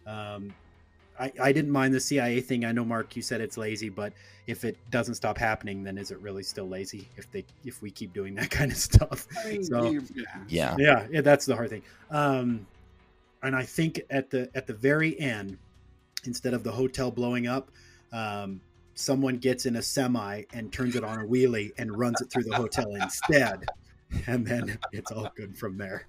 Um, 0.08 0.54
I, 1.20 1.32
I 1.42 1.52
didn't 1.52 1.72
mind 1.72 1.94
the 1.94 2.00
CIA 2.00 2.42
thing. 2.42 2.66
I 2.66 2.72
know, 2.72 2.84
Mark, 2.86 3.16
you 3.16 3.22
said 3.22 3.40
it's 3.42 3.58
lazy, 3.58 3.90
but 3.90 4.14
if 4.48 4.66
it 4.66 4.78
doesn't 4.92 5.16
stop 5.16 5.38
happening, 5.38 5.84
then 5.84 5.98
is 5.98 6.12
it 6.12 6.20
really 6.20 6.44
still 6.44 6.68
lazy? 6.68 7.08
If 7.18 7.32
they 7.32 7.46
if 7.64 7.82
we 7.82 7.92
keep 7.92 8.14
doing 8.14 8.36
that 8.36 8.50
kind 8.50 8.72
of 8.72 8.78
stuff, 8.78 9.28
So- 9.64 9.84
yeah. 9.92 10.02
Yeah. 10.48 10.76
yeah, 10.80 11.08
yeah, 11.12 11.22
that's 11.22 11.46
the 11.46 11.56
hard 11.56 11.70
thing. 11.70 11.84
Um, 12.12 12.66
and 13.42 13.56
I 13.56 13.64
think 13.64 14.02
at 14.10 14.30
the 14.30 14.50
at 14.56 14.68
the 14.68 14.74
very 14.74 15.20
end, 15.20 15.58
instead 16.26 16.54
of 16.54 16.64
the 16.64 16.72
hotel 16.72 17.12
blowing 17.12 17.48
up, 17.48 17.70
um, 18.12 18.62
someone 18.96 19.38
gets 19.38 19.66
in 19.66 19.76
a 19.76 19.82
semi 19.82 20.44
and 20.54 20.72
turns 20.72 20.96
it 20.96 21.04
on 21.04 21.20
a 21.20 21.24
wheelie 21.26 21.72
and 21.78 21.98
runs 21.98 22.22
it 22.22 22.32
through 22.32 22.44
the 22.44 22.56
hotel 22.56 22.96
instead, 22.96 23.66
and 24.28 24.46
then 24.48 24.78
it's 24.94 25.12
all 25.12 25.30
good 25.36 25.58
from 25.58 25.78
there. 25.78 26.08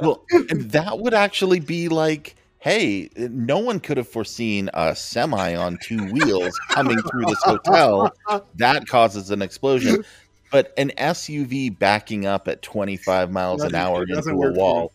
Well, 0.00 0.24
and 0.30 0.70
that 0.70 0.98
would 0.98 1.12
actually 1.14 1.60
be 1.60 1.88
like, 1.88 2.36
hey, 2.60 3.08
no 3.16 3.58
one 3.58 3.80
could 3.80 3.96
have 3.96 4.08
foreseen 4.08 4.70
a 4.74 4.94
semi 4.94 5.54
on 5.54 5.78
two 5.82 6.04
wheels 6.12 6.58
coming 6.70 7.00
through 7.02 7.24
this 7.26 7.42
hotel. 7.42 8.12
That 8.56 8.86
causes 8.86 9.30
an 9.30 9.42
explosion. 9.42 10.04
But 10.52 10.72
an 10.76 10.90
SUV 10.98 11.78
backing 11.78 12.26
up 12.26 12.48
at 12.48 12.60
25 12.62 13.30
miles 13.30 13.62
an 13.62 13.74
hour 13.74 14.02
into 14.02 14.30
a 14.30 14.52
wall. 14.52 14.92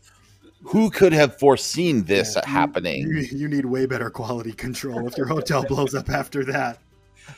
Who 0.64 0.90
could 0.90 1.14
have 1.14 1.38
foreseen 1.40 2.04
this 2.06 2.36
Yeah, 2.36 2.50
happening? 2.50 3.08
You, 3.08 3.20
you 3.20 3.48
need 3.48 3.66
way 3.66 3.86
better 3.86 4.10
quality 4.10 4.52
control 4.52 5.08
if 5.08 5.16
your 5.18 5.28
hotel 5.28 5.64
blows 5.64 5.94
up 5.96 6.10
after 6.10 6.44
that. 6.46 6.80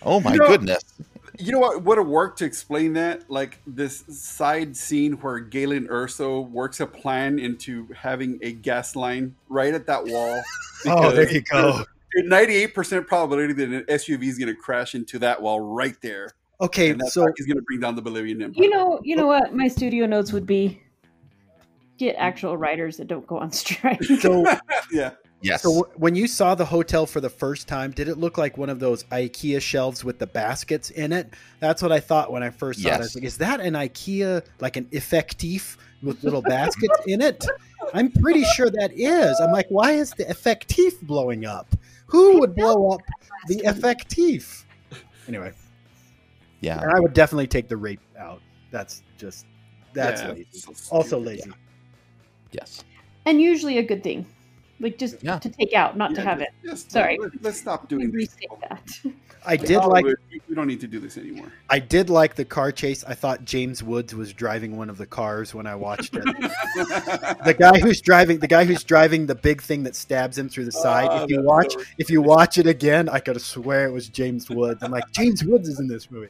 oh 0.02 0.20
my 0.20 0.34
You 0.34 0.40
know- 0.40 0.48
goodness. 0.48 0.84
You 1.40 1.52
know 1.52 1.60
what 1.60 1.84
would 1.84 1.98
have 1.98 2.08
worked 2.08 2.40
to 2.40 2.46
explain 2.46 2.94
that? 2.94 3.30
Like 3.30 3.60
this 3.68 4.04
side 4.10 4.76
scene 4.76 5.14
where 5.14 5.40
Galen 5.40 5.88
Urso 5.90 6.42
works 6.42 6.80
a 6.80 6.88
plan 6.88 7.40
into 7.40 7.88
having 7.96 8.40
a 8.42 8.54
gas 8.54 8.96
line 8.96 9.36
right 9.50 9.74
at 9.74 9.86
that 9.88 10.06
wall. 10.06 10.42
Oh, 10.86 11.10
there 11.12 11.28
you 11.28 11.42
go. 11.42 11.84
Ninety-eight 12.14 12.76
percent 12.76 13.08
probability 13.08 13.52
that 13.54 13.70
an 13.70 13.84
SUV 13.86 14.26
is 14.26 14.38
going 14.38 14.54
to 14.54 14.56
crash 14.56 14.94
into 14.94 15.18
that 15.20 15.42
wall 15.42 15.60
right 15.60 16.00
there, 16.04 16.36
Okay, 16.60 16.92
and 16.92 17.00
that's 17.00 17.14
so 17.14 17.28
he's 17.36 17.46
going 17.46 17.58
to 17.58 17.64
bring 17.64 17.80
down 17.80 17.96
the 17.96 18.02
Bolivian 18.02 18.42
Empire. 18.42 18.64
You 18.64 18.70
know, 18.70 19.00
you 19.04 19.16
know 19.16 19.26
oh. 19.26 19.28
what? 19.28 19.54
My 19.54 19.68
studio 19.68 20.06
notes 20.06 20.34
would 20.34 20.48
be 20.48 20.82
get 21.98 22.16
mm-hmm. 22.16 22.24
actual 22.24 22.58
writers 22.58 22.98
that 22.98 23.08
don't 23.08 23.28
go 23.28 23.38
on 23.38 23.52
strike. 23.52 24.04
so 24.04 24.44
yeah, 24.92 25.12
Yes. 25.48 25.62
So 25.64 25.70
w- 25.82 25.94
when 25.98 26.16
you 26.16 26.28
saw 26.28 26.56
the 26.56 26.66
hotel 26.66 27.06
for 27.06 27.20
the 27.22 27.30
first 27.30 27.68
time, 27.68 27.92
did 27.92 28.08
it 28.08 28.18
look 28.18 28.38
like 28.38 28.58
one 28.58 28.70
of 28.70 28.80
those 28.80 29.04
IKEA 29.06 29.62
shelves 29.62 30.04
with 30.04 30.20
the 30.20 30.28
baskets 30.28 30.90
in 30.92 31.12
it? 31.14 31.34
That's 31.60 31.82
what 31.82 31.92
I 31.92 32.00
thought 32.00 32.32
when 32.32 32.44
I 32.44 32.50
first 32.50 32.82
saw 32.82 32.90
it. 32.90 32.94
I 32.96 32.98
was 33.00 33.16
like, 33.16 33.24
is 33.24 33.38
that 33.38 33.60
an 33.60 33.74
IKEA 33.74 34.44
like 34.60 34.76
an 34.78 34.86
effectif 34.86 35.78
with 36.04 36.24
little 36.24 36.42
baskets 36.42 37.00
in 37.08 37.22
it? 37.22 37.46
I'm 37.94 38.12
pretty 38.12 38.44
sure 38.44 38.70
that 38.70 38.92
is. 38.94 39.40
I'm 39.40 39.52
like, 39.52 39.68
why 39.70 39.92
is 39.94 40.12
the 40.12 40.26
effectif 40.26 41.00
blowing 41.02 41.46
up? 41.46 41.68
Who 42.08 42.40
would 42.40 42.56
blow 42.56 42.92
up 42.92 43.02
the 43.48 43.58
effectif? 43.66 44.64
Anyway, 45.28 45.52
yeah. 46.62 46.82
and 46.82 46.92
I 46.92 47.00
would 47.00 47.14
definitely 47.14 47.48
take 47.48 47.68
the 47.68 47.78
rape 47.78 48.00
out. 48.18 48.42
That's 48.72 49.04
just 49.18 49.46
that's 49.94 50.22
Yeah, 50.22 50.32
lazy. 50.32 50.48
so. 50.54 50.74
Also 50.96 51.20
lazy. 51.20 51.52
Yes. 52.52 52.84
and 53.26 53.42
usually 53.42 53.78
a 53.78 53.84
good 53.84 54.04
thing. 54.04 54.26
Like 54.80 54.98
just 54.98 55.24
Yeah. 55.24 55.40
to 55.40 55.50
take 55.50 55.74
out, 55.74 55.98
not 55.98 56.14
to 56.16 56.22
have 56.22 56.40
just- 56.40 56.52
it. 56.64 56.70
just- 56.70 56.92
Sorry. 56.92 57.18
let- 57.20 57.32
let's 57.44 57.60
stop 57.60 57.90
doing 57.90 58.12
this. 58.12 58.30
restate 58.38 58.50
that. 58.70 59.14
I 59.46 59.56
did 59.56 59.78
oh, 59.78 59.88
like 59.88 60.06
we 60.50 60.56
don't 60.56 60.68
need 60.68 60.82
to 60.82 60.88
do 60.88 61.00
this 61.00 61.18
anymore. 61.18 61.52
I 61.70 61.80
did 61.80 62.10
like 62.10 62.36
the 62.36 62.44
car 62.44 62.72
chase. 62.72 63.06
I 63.06 63.14
thought 63.14 63.46
James 63.46 63.82
Woods 63.82 64.14
was 64.14 64.34
driving 64.34 64.76
one 64.76 64.90
of 64.90 64.98
the 64.98 65.06
cars 65.06 65.54
when 65.56 65.66
I 65.66 65.74
watched 65.76 66.16
it. 66.16 66.24
the 67.46 67.56
guy 67.58 67.80
who's 67.80 68.02
driving 68.02 68.40
the 68.40 68.48
guy 68.48 68.66
who's 68.66 68.84
driving 68.84 69.26
the 69.26 69.36
big 69.36 69.62
thing 69.62 69.84
that 69.84 69.96
stabs 69.96 70.38
him 70.38 70.50
through 70.50 70.66
the 70.66 70.72
side. 70.74 71.08
Oh, 71.10 71.16
if 71.18 71.22
ah, 71.22 71.26
you 71.30 71.42
watch 71.44 71.74
so 71.74 71.82
if 71.98 72.10
you 72.10 72.22
watch 72.22 72.58
it 72.58 72.68
again, 72.68 73.08
I 73.08 73.20
could 73.20 73.40
swear 73.40 73.86
it 73.88 73.92
was 73.92 74.10
James 74.10 74.50
Woods. 74.50 74.84
I'm 74.84 74.92
like 74.92 75.10
James 75.14 75.46
Woods 75.46 75.70
is 75.70 75.80
in 75.80 75.88
this 75.88 76.12
movie. 76.12 76.30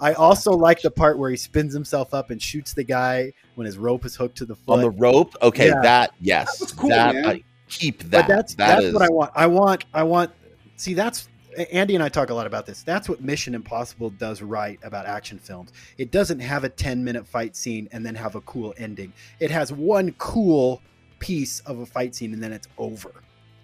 I 0.00 0.14
also 0.14 0.50
like 0.50 0.82
the 0.82 0.90
part 0.90 1.18
where 1.18 1.30
he 1.30 1.36
spins 1.36 1.72
himself 1.72 2.12
up 2.12 2.30
and 2.30 2.42
shoots 2.42 2.74
the 2.74 2.84
guy 2.84 3.32
when 3.54 3.64
his 3.64 3.78
rope 3.78 4.04
is 4.04 4.16
hooked 4.16 4.38
to 4.38 4.44
the 4.44 4.56
foot. 4.56 4.74
On 4.74 4.80
the 4.80 4.90
rope? 4.90 5.34
Okay, 5.40 5.68
Yeah. 5.68 5.80
that 5.82 6.14
yes. 6.20 6.58
That 6.58 6.64
was 6.64 6.72
cool, 6.72 6.88
that 6.90 7.14
man. 7.14 7.26
I 7.26 7.44
keep 7.68 8.02
that. 8.04 8.10
but 8.10 8.28
that's 8.28 8.54
That 8.54 8.66
that's 8.76 8.84
is- 8.86 8.92
what 8.94 9.02
I 9.02 9.08
want. 9.10 9.30
I 9.34 9.46
want 9.46 9.84
I 9.94 10.02
want. 10.02 10.30
See, 10.76 10.94
that's 10.94 11.28
Andy 11.72 11.94
and 11.94 12.04
I 12.04 12.08
talk 12.10 12.28
a 12.30 12.34
lot 12.34 12.46
about 12.46 12.66
this. 12.66 12.82
That's 12.82 13.08
what 13.08 13.22
Mission 13.22 13.54
Impossible 13.54 14.10
does 14.10 14.42
right 14.42 14.78
about 14.82 15.06
action 15.06 15.38
films. 15.38 15.72
It 15.96 16.10
doesn't 16.10 16.40
have 16.40 16.64
a 16.64 16.68
ten 16.68 17.02
minute 17.02 17.26
fight 17.26 17.56
scene 17.56 17.88
and 17.92 18.04
then 18.04 18.14
have 18.14 18.34
a 18.34 18.40
cool 18.42 18.74
ending. 18.76 19.12
It 19.40 19.50
has 19.50 19.72
one 19.72 20.12
cool 20.18 20.82
piece 21.18 21.60
of 21.60 21.78
a 21.78 21.86
fight 21.86 22.14
scene 22.14 22.34
and 22.34 22.42
then 22.42 22.52
it's 22.52 22.68
over. 22.78 23.10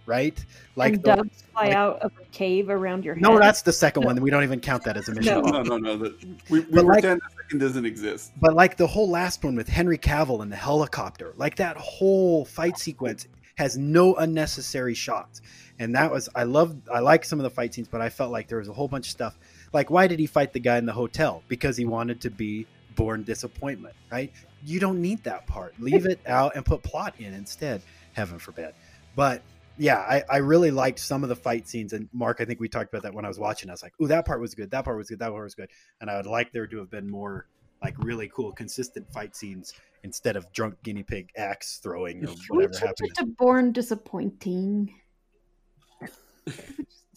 Right? 0.05 0.45
Like 0.75 0.95
and 0.95 1.03
the- 1.05 1.31
fly 1.53 1.67
like- 1.67 1.75
out 1.75 2.01
of 2.01 2.11
a 2.21 2.25
cave 2.33 2.71
around 2.71 3.05
your 3.05 3.15
head. 3.15 3.23
no, 3.23 3.39
that's 3.39 3.63
the 3.63 3.73
second 3.73 4.05
one. 4.05 4.21
We 4.21 4.31
don't 4.31 4.43
even 4.43 4.59
count 4.59 4.83
that 4.85 4.97
as 4.97 5.09
a 5.09 5.15
mission. 5.15 5.41
No. 5.43 5.43
No, 5.43 5.63
no, 5.63 5.77
no. 5.79 5.97
That 5.97 6.25
we, 6.51 6.61
we 6.61 6.67
But 6.73 6.85
like- 6.87 7.03
pretend 7.03 7.21
the 7.21 7.43
second 7.45 7.59
doesn't 7.61 7.85
exist. 7.85 8.33
But 8.41 8.55
like 8.55 8.77
the 8.79 8.87
whole 8.87 9.09
last 9.09 9.45
one 9.45 9.55
with 9.55 9.69
Henry 9.69 9.99
Cavill 9.99 10.43
and 10.43 10.51
the 10.51 10.57
helicopter, 10.57 11.35
like 11.37 11.55
that 11.57 11.77
whole 11.77 12.45
fight 12.47 12.79
sequence 12.79 13.29
has 13.57 13.77
no 13.77 14.15
unnecessary 14.15 14.95
shots. 14.95 15.43
And 15.79 15.95
that 15.95 16.11
was 16.11 16.29
I 16.35 16.45
love 16.45 16.77
I 16.93 17.01
like 17.01 17.25
some 17.25 17.39
of 17.39 17.45
the 17.45 17.51
fight 17.51 17.75
scenes, 17.75 17.89
but 17.89 18.01
I 18.01 18.09
felt 18.09 18.31
like 18.31 18.49
there 18.49 18.59
was 18.59 18.69
a 18.69 18.73
whole 18.73 18.89
bunch 18.89 19.07
of 19.07 19.11
stuff. 19.11 19.39
Like 19.73 19.91
why 19.91 20.07
did 20.07 20.19
he 20.19 20.27
fight 20.27 20.53
the 20.53 20.61
guy 20.61 20.79
in 20.79 20.87
the 20.87 20.93
hotel? 20.93 21.43
Because 21.49 21.77
he 21.77 21.85
wanted 21.85 22.21
to 22.23 22.31
be 22.31 22.67
born 22.95 23.23
disappointment, 23.25 23.95
right? 24.11 24.33
You 24.65 24.79
don't 24.81 25.01
need 25.01 25.25
that 25.25 25.47
part. 25.47 25.75
Leave 25.81 26.07
it 26.07 26.21
out 26.27 26.57
and 26.57 26.65
put 26.65 26.83
plot 26.83 27.15
in 27.19 27.35
instead. 27.35 27.83
Heaven 28.13 28.39
forbid. 28.39 28.75
But 29.17 29.43
yeah, 29.79 29.99
I, 29.99 30.23
I 30.31 30.37
really 30.39 30.71
liked 30.71 30.99
some 30.99 31.23
of 31.23 31.29
the 31.29 31.37
fight 31.37 31.67
scenes. 31.67 31.93
And 31.93 32.09
Mark, 32.13 32.41
I 32.41 32.45
think 32.45 32.61
we 32.61 32.69
talked 32.69 32.93
about 32.93 33.03
that 33.03 33.15
when 33.15 33.25
I 33.25 33.29
was 33.29 33.39
watching. 33.39 33.71
I 33.71 33.73
was 33.73 33.83
like, 33.83 33.95
"Ooh, 34.01 34.07
that 34.09 34.27
part 34.27 34.41
was 34.41 34.55
good. 34.55 34.71
That 34.71 34.85
part 34.85 34.99
was 34.99 35.09
good. 35.09 35.19
That 35.19 35.31
part 35.31 35.43
was 35.43 35.55
good." 35.55 35.71
And 36.01 36.11
I 36.11 36.17
would 36.17 36.27
like 36.27 36.53
there 36.53 36.67
to 36.67 36.79
have 36.79 36.91
been 36.91 37.11
more 37.11 37.47
like 37.83 37.95
really 37.99 38.31
cool, 38.33 38.53
consistent 38.53 39.11
fight 39.13 39.35
scenes 39.35 39.73
instead 40.05 40.37
of 40.37 40.51
drunk 40.53 40.75
guinea 40.83 41.03
pig 41.03 41.31
axe 41.37 41.79
throwing 41.83 42.25
or 42.27 42.31
We 42.51 42.57
whatever 42.57 42.73
changed 42.73 42.81
happened. 42.81 43.11
it 43.11 43.15
to 43.21 43.27
born 43.39 43.73
disappointing. 43.73 44.95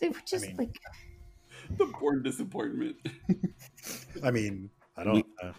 It 0.02 0.10
was 0.10 0.22
just 0.28 0.46
mean- 0.48 0.58
like 0.58 0.78
The 1.78 1.86
born 2.00 2.22
disappointment. 2.22 2.96
I 4.24 4.30
mean, 4.30 4.70
I 4.96 5.04
don't. 5.04 5.26
Uh, 5.42 5.52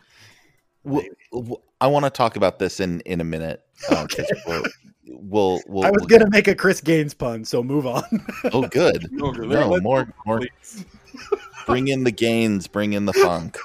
W- 0.84 1.10
w- 1.32 1.56
I 1.80 1.88
want 1.88 2.04
to 2.04 2.10
talk 2.10 2.36
about 2.36 2.60
this 2.60 2.78
in 2.78 3.00
in 3.00 3.20
a 3.20 3.24
minute. 3.24 3.64
Uh, 3.90 4.06
'cause 4.06 4.24
we'll, 4.46 4.62
we'll, 5.08 5.60
we'll, 5.66 5.84
I 5.84 5.90
was 5.90 5.96
we'll- 6.02 6.06
gonna 6.06 6.30
make 6.30 6.46
a 6.46 6.54
Chris 6.54 6.80
Gaines 6.80 7.12
pun, 7.12 7.44
so 7.44 7.60
move 7.60 7.86
on. 7.88 8.04
Oh, 8.52 8.62
good. 8.68 9.08
No, 9.10 9.32
No, 9.32 9.80
more, 9.80 10.06
more. 10.24 10.42
Bring 11.66 11.88
in 11.88 12.04
the 12.04 12.12
gains. 12.12 12.68
Bring 12.68 12.92
in 12.92 13.04
the 13.06 13.12
funk. 13.12 13.58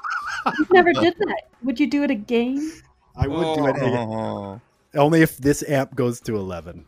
you 0.46 0.66
never 0.72 0.92
did 0.92 1.14
that. 1.18 1.42
Would 1.62 1.78
you 1.78 1.86
do 1.88 2.02
it 2.02 2.10
again? 2.10 2.72
I 3.16 3.26
would 3.28 3.54
do 3.54 3.66
it 3.66 3.76
Oh, 3.82 4.60
only 4.94 5.22
if 5.22 5.36
this 5.38 5.62
amp 5.68 5.94
goes 5.94 6.20
to 6.22 6.36
eleven. 6.36 6.84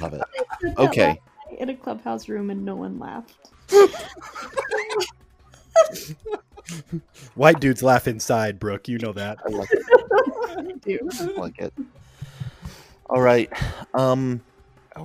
love 0.00 0.14
it. 0.14 0.22
I 0.22 0.44
said 0.60 0.76
that 0.76 0.78
Okay. 0.78 1.20
In 1.58 1.68
a 1.68 1.76
clubhouse 1.76 2.28
room, 2.28 2.50
and 2.50 2.64
no 2.64 2.74
one 2.76 2.98
laughed. 2.98 3.36
White 7.34 7.60
dudes 7.60 7.82
laugh 7.82 8.06
inside, 8.08 8.58
Brooke. 8.58 8.88
You 8.88 8.98
know 8.98 9.12
that. 9.12 9.38
I 9.46 9.50
like 9.50 9.68
it. 9.72 9.82
I 10.48 10.72
do. 10.82 10.98
I 11.20 11.24
like 11.40 11.58
it. 11.58 11.72
All 13.10 13.20
right. 13.20 13.50
Um, 13.94 14.40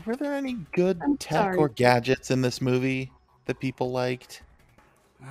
were 0.06 0.16
there 0.16 0.34
any 0.34 0.58
good 0.74 1.00
I'm 1.04 1.18
tech 1.18 1.42
sorry. 1.46 1.58
or 1.58 1.70
gadgets 1.70 2.32
in 2.32 2.42
this 2.42 2.62
movie 2.62 3.12
that 3.46 3.60
people 3.60 3.92
liked? 3.92 4.44
Ah, 5.24 5.28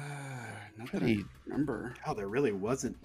Not 0.78 0.92
that 0.92 1.02
I 1.02 1.18
remember. 1.46 1.94
Oh, 2.06 2.14
there 2.14 2.28
really 2.28 2.52
wasn't. 2.52 2.96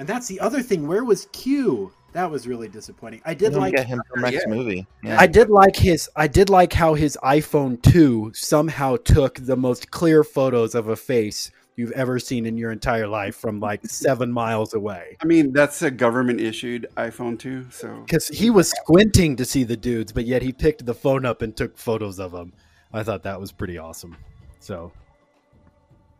And 0.00 0.08
that's 0.08 0.26
the 0.26 0.40
other 0.40 0.62
thing. 0.62 0.88
Where 0.88 1.04
was 1.04 1.28
Q? 1.32 1.92
That 2.12 2.30
was 2.30 2.48
really 2.48 2.68
disappointing. 2.68 3.20
I 3.26 3.34
did 3.34 3.52
like 3.52 3.74
get 3.76 3.86
him 3.86 4.02
for 4.08 4.18
next 4.18 4.44
Yeah. 4.46 4.54
movie. 4.54 4.86
Yeah. 5.04 5.20
I 5.20 5.26
did 5.26 5.50
like 5.50 5.76
his 5.76 6.08
I 6.16 6.26
did 6.26 6.48
like 6.48 6.72
how 6.72 6.94
his 6.94 7.18
iPhone 7.22 7.80
2 7.82 8.32
somehow 8.34 8.96
took 8.96 9.34
the 9.38 9.56
most 9.56 9.90
clear 9.90 10.24
photos 10.24 10.74
of 10.74 10.88
a 10.88 10.96
face 10.96 11.50
you've 11.76 11.92
ever 11.92 12.18
seen 12.18 12.46
in 12.46 12.56
your 12.56 12.72
entire 12.72 13.06
life 13.06 13.36
from 13.36 13.60
like 13.60 13.86
7 13.86 14.32
miles 14.32 14.72
away. 14.72 15.18
I 15.20 15.26
mean, 15.26 15.52
that's 15.52 15.82
a 15.82 15.90
government 15.90 16.40
issued 16.40 16.86
iPhone 16.96 17.38
two. 17.38 17.66
So 17.70 18.06
Cuz 18.08 18.28
he 18.28 18.48
was 18.48 18.70
squinting 18.70 19.36
to 19.36 19.44
see 19.44 19.64
the 19.64 19.76
dudes, 19.76 20.12
but 20.12 20.24
yet 20.24 20.40
he 20.40 20.50
picked 20.52 20.86
the 20.86 20.94
phone 20.94 21.26
up 21.26 21.42
and 21.42 21.54
took 21.54 21.76
photos 21.76 22.18
of 22.18 22.32
them. 22.32 22.54
I 22.90 23.02
thought 23.02 23.22
that 23.24 23.38
was 23.38 23.52
pretty 23.52 23.76
awesome. 23.76 24.16
So, 24.60 24.92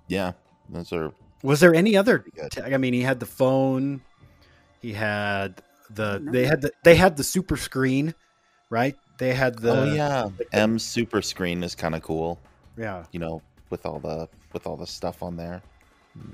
yeah, 0.07 0.32
those 0.69 0.93
are 0.93 1.12
was 1.42 1.60
there 1.60 1.74
any 1.74 1.96
other 1.96 2.24
tech? 2.50 2.72
I 2.72 2.76
mean, 2.76 2.92
he 2.92 3.02
had 3.02 3.20
the 3.20 3.26
phone. 3.26 4.00
He 4.80 4.92
had 4.92 5.62
the 5.90 6.20
they 6.22 6.46
had 6.46 6.60
the 6.62 6.72
they 6.84 6.94
had 6.94 7.16
the 7.16 7.24
super 7.24 7.56
screen, 7.56 8.14
right? 8.70 8.96
They 9.18 9.34
had 9.34 9.58
the 9.58 9.80
oh 9.82 9.84
yeah, 9.92 10.28
the, 10.36 10.46
M 10.56 10.78
super 10.78 11.20
screen 11.22 11.62
is 11.62 11.74
kind 11.74 11.94
of 11.94 12.02
cool. 12.02 12.38
yeah. 12.76 13.04
You 13.12 13.20
know, 13.20 13.42
with 13.68 13.84
all 13.84 13.98
the 14.00 14.28
with 14.52 14.66
all 14.66 14.76
the 14.76 14.86
stuff 14.86 15.22
on 15.22 15.36
there. 15.36 15.62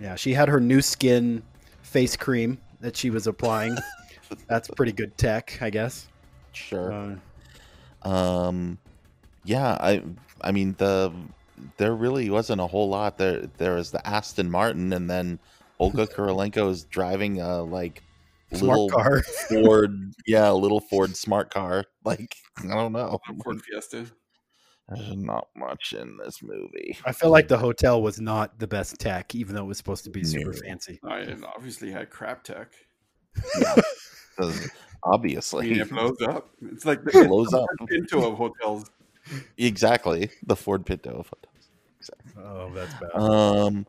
Yeah, 0.01 0.15
she 0.15 0.33
had 0.33 0.49
her 0.49 0.61
new 0.61 0.81
skin 0.81 1.43
face 1.83 2.17
cream 2.17 2.59
that 2.81 2.97
she 2.97 3.11
was 3.11 3.27
applying. 3.27 3.77
That's 4.49 4.69
pretty 4.69 4.93
good 4.93 5.17
tech, 5.19 5.59
I 5.61 5.71
guess. 5.71 6.09
Sure. 6.53 6.93
Uh, 6.93 8.09
Um, 8.09 8.79
yeah, 9.45 9.77
I 9.81 10.03
I 10.41 10.53
mean 10.53 10.75
the 10.79 11.13
there 11.77 11.95
really 11.95 12.31
wasn't 12.31 12.61
a 12.61 12.67
whole 12.67 12.89
lot. 12.89 13.19
There 13.19 13.47
there 13.59 13.75
was 13.75 13.91
the 13.91 14.07
Aston 14.07 14.51
Martin, 14.51 14.93
and 14.93 15.09
then 15.11 15.39
Olga 15.79 16.07
Kurylenko 16.15 16.71
is 16.71 16.85
driving 16.85 17.41
a 17.41 17.63
like 17.63 18.03
smart 18.53 18.79
little 18.79 18.89
car. 18.91 19.23
Ford, 19.49 20.13
yeah, 20.27 20.51
a 20.51 20.55
little 20.55 20.81
Ford 20.81 21.17
smart 21.17 21.51
car. 21.51 21.85
Like 22.05 22.35
I 22.59 22.69
don't 22.69 22.93
know, 22.93 23.19
Ford 23.45 23.61
Fiesta. 23.63 24.07
there's 24.89 25.17
not 25.17 25.49
much 25.57 25.93
in 25.99 26.17
this 26.25 26.43
movie. 26.43 26.97
I 27.05 27.13
feel 27.13 27.31
like 27.31 27.49
the 27.49 27.59
hotel 27.59 28.01
was 28.03 28.21
not 28.21 28.59
the 28.59 28.67
best 28.69 28.99
tech, 28.99 29.35
even 29.35 29.55
though 29.55 29.65
it 29.65 29.69
was 29.69 29.79
supposed 29.79 30.05
to 30.05 30.11
be 30.11 30.25
super 30.25 30.53
No. 30.53 30.59
fancy. 30.65 31.01
I 31.05 31.19
it 31.21 31.39
obviously 31.57 31.91
had 31.91 32.11
crap 32.11 32.45
tech. 32.45 32.73
Does- 34.39 34.71
I 35.05 35.17
mean, 35.19 35.39
it 35.81 35.89
blows 35.91 36.21
up. 36.23 36.49
It's 36.63 36.85
like 36.85 37.05
the 37.05 37.21
It 37.21 37.29
blows 37.29 37.53
up. 37.55 37.67
Ford 37.79 37.89
Pinto 37.91 38.31
of 38.33 38.37
hotels. 38.39 38.91
Exactly 39.59 40.31
the 40.47 40.57
Ford 40.57 40.85
Pinto. 40.87 41.11
of 41.11 41.29
hotels. 41.29 41.71
Oh, 42.39 42.71
that's 42.75 42.95
bad. 42.95 43.11
Um, 43.15 43.87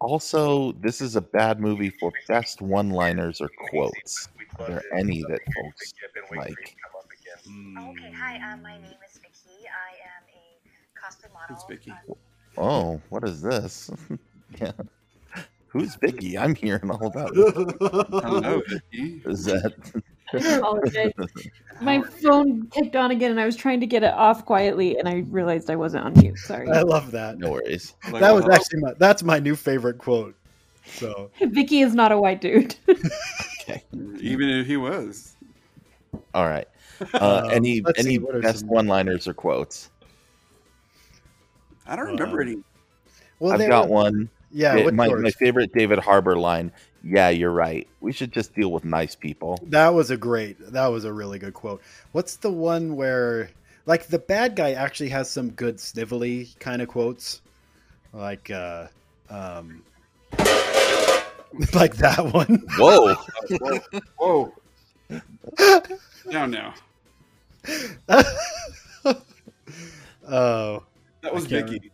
also, 0.00 0.72
this 0.72 1.00
is 1.00 1.16
a 1.16 1.20
bad 1.20 1.60
movie 1.60 1.90
for 1.90 2.12
best 2.28 2.60
one-liners 2.60 3.40
or 3.40 3.48
quotes. 3.70 4.28
Are 4.58 4.68
there 4.68 4.82
any 4.96 5.22
that 5.28 5.40
folks 5.54 5.94
like? 6.36 6.76
Okay, 7.78 8.12
hi, 8.12 8.36
uh, 8.52 8.56
my 8.58 8.74
name 8.78 8.84
is 9.08 9.18
Vicky. 9.18 9.66
I 9.66 9.92
am 10.04 10.24
a 10.34 11.00
costume 11.00 11.30
model. 11.32 11.56
Who's 11.56 11.64
Vicky? 11.68 11.90
uh, 11.90 12.14
Oh, 12.58 13.00
what 13.10 13.24
is 13.24 13.42
this? 13.42 13.90
yeah. 14.60 14.72
Who's 15.68 15.94
Vicky? 15.96 16.38
I'm 16.38 16.54
hearing 16.54 16.90
all 16.90 17.06
about 17.06 17.32
it. 17.34 17.76
Hello, 17.80 18.62
Vicky. 18.66 19.22
Is 19.26 19.44
that 19.44 19.74
I 19.94 20.00
apologize. 20.32 21.12
My 21.82 22.00
phone 22.00 22.68
kicked 22.68 22.96
on 22.96 23.10
again, 23.10 23.30
and 23.30 23.38
I 23.40 23.44
was 23.44 23.54
trying 23.54 23.80
to 23.80 23.86
get 23.86 24.02
it 24.02 24.14
off 24.14 24.46
quietly, 24.46 24.98
and 24.98 25.06
I 25.08 25.24
realized 25.28 25.68
I 25.70 25.76
wasn't 25.76 26.04
on 26.06 26.14
mute. 26.14 26.38
Sorry. 26.38 26.68
I 26.70 26.80
love 26.80 27.10
that. 27.10 27.38
no 27.38 27.50
worries? 27.52 27.94
Like, 28.10 28.20
That 28.22 28.34
was 28.34 28.44
hello. 28.44 28.54
actually 28.54 28.80
my 28.80 28.92
that's 28.98 29.22
my 29.22 29.38
new 29.38 29.54
favorite 29.54 29.98
quote. 29.98 30.34
So 30.86 31.30
Vicky 31.40 31.80
is 31.80 31.94
not 31.94 32.12
a 32.12 32.18
white 32.18 32.40
dude. 32.40 32.74
Okay. 33.68 33.82
even 34.20 34.48
if 34.48 34.66
he 34.68 34.76
was. 34.76 35.34
All 36.34 36.44
right. 36.46 36.68
Uh, 37.14 37.42
Um, 37.46 37.50
any 37.50 37.80
let's 37.80 38.00
see, 38.00 38.06
any 38.14 38.18
what 38.20 38.40
best 38.40 38.64
one-liners 38.64 39.26
or 39.26 39.34
quotes? 39.34 39.90
I 41.84 41.96
don't 41.96 42.06
remember 42.06 42.42
Um, 42.42 42.48
any. 42.48 42.56
well, 43.40 43.60
I've 43.60 43.68
got 43.68 43.88
were- 43.88 43.94
one. 43.94 44.28
Yeah, 44.52 44.76
Yeah, 44.76 44.84
what's 44.84 44.96
my, 44.96 45.08
my 45.08 45.30
favorite 45.32 45.72
David 45.72 45.98
Harbour 45.98 46.36
line. 46.36 46.70
Yeah, 47.08 47.28
you're 47.28 47.52
right. 47.52 47.86
We 48.00 48.12
should 48.12 48.32
just 48.32 48.52
deal 48.52 48.72
with 48.72 48.84
nice 48.84 49.14
people. 49.14 49.60
That 49.68 49.94
was 49.94 50.10
a 50.10 50.16
great. 50.16 50.56
That 50.72 50.88
was 50.88 51.04
a 51.04 51.12
really 51.12 51.38
good 51.38 51.54
quote. 51.54 51.80
What's 52.10 52.34
the 52.36 52.50
one 52.50 52.96
where 52.96 53.50
like 53.86 54.08
the 54.08 54.18
bad 54.18 54.56
guy 54.56 54.72
actually 54.72 55.10
has 55.10 55.30
some 55.30 55.50
good 55.50 55.76
snivelly 55.76 56.58
kind 56.58 56.82
of 56.82 56.88
quotes? 56.88 57.42
Like 58.12 58.50
uh 58.50 58.88
um 59.30 59.84
like 61.74 61.94
that 61.96 62.28
one. 62.32 62.64
Whoa. 62.76 63.14
Whoa. 64.16 64.52
Down 66.28 66.50
now. 66.50 66.74
oh. 70.28 70.82
That 71.20 71.32
was 71.32 71.44
I 71.46 71.48
can't 71.48 71.70
Vicky. 71.70 71.92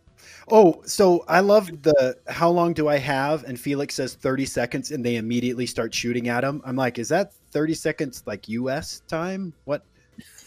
Oh, 0.51 0.81
so 0.85 1.23
I 1.27 1.39
love 1.39 1.67
the 1.83 2.17
how 2.27 2.49
long 2.49 2.73
do 2.73 2.87
I 2.87 2.97
have? 2.97 3.43
And 3.45 3.59
Felix 3.59 3.95
says 3.95 4.15
30 4.15 4.45
seconds 4.45 4.91
and 4.91 5.05
they 5.05 5.15
immediately 5.15 5.65
start 5.65 5.93
shooting 5.93 6.27
at 6.27 6.43
him. 6.43 6.61
I'm 6.65 6.75
like, 6.75 6.99
is 6.99 7.09
that 7.09 7.33
30 7.51 7.73
seconds 7.73 8.23
like 8.25 8.49
US 8.49 9.01
time? 9.07 9.53
What 9.65 9.85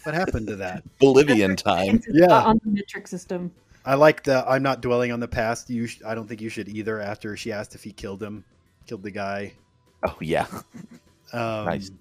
what 0.03 0.15
happened 0.15 0.47
to 0.47 0.55
that? 0.57 0.83
Bolivian 0.99 1.55
time. 1.55 2.01
Yeah. 2.11 2.43
on 2.43 2.61
the 2.63 2.71
metric 2.71 3.07
system. 3.07 3.51
I 3.85 3.95
like 3.95 4.23
the. 4.23 4.43
I'm 4.47 4.63
not 4.63 4.81
dwelling 4.81 5.11
on 5.13 5.19
the 5.21 5.27
past. 5.27 5.69
You, 5.69 5.87
sh- 5.87 6.01
I 6.05 6.13
don't 6.13 6.27
think 6.27 6.41
you 6.41 6.49
should 6.49 6.67
either. 6.67 6.99
After 6.99 7.37
she 7.37 7.53
asked 7.53 7.73
if 7.73 7.83
he 7.83 7.91
killed 7.93 8.21
him, 8.21 8.43
killed 8.85 9.01
the 9.01 9.11
guy. 9.11 9.53
Oh 10.05 10.17
yeah. 10.19 10.45
Um, 11.33 11.65
Nice. 11.65 11.91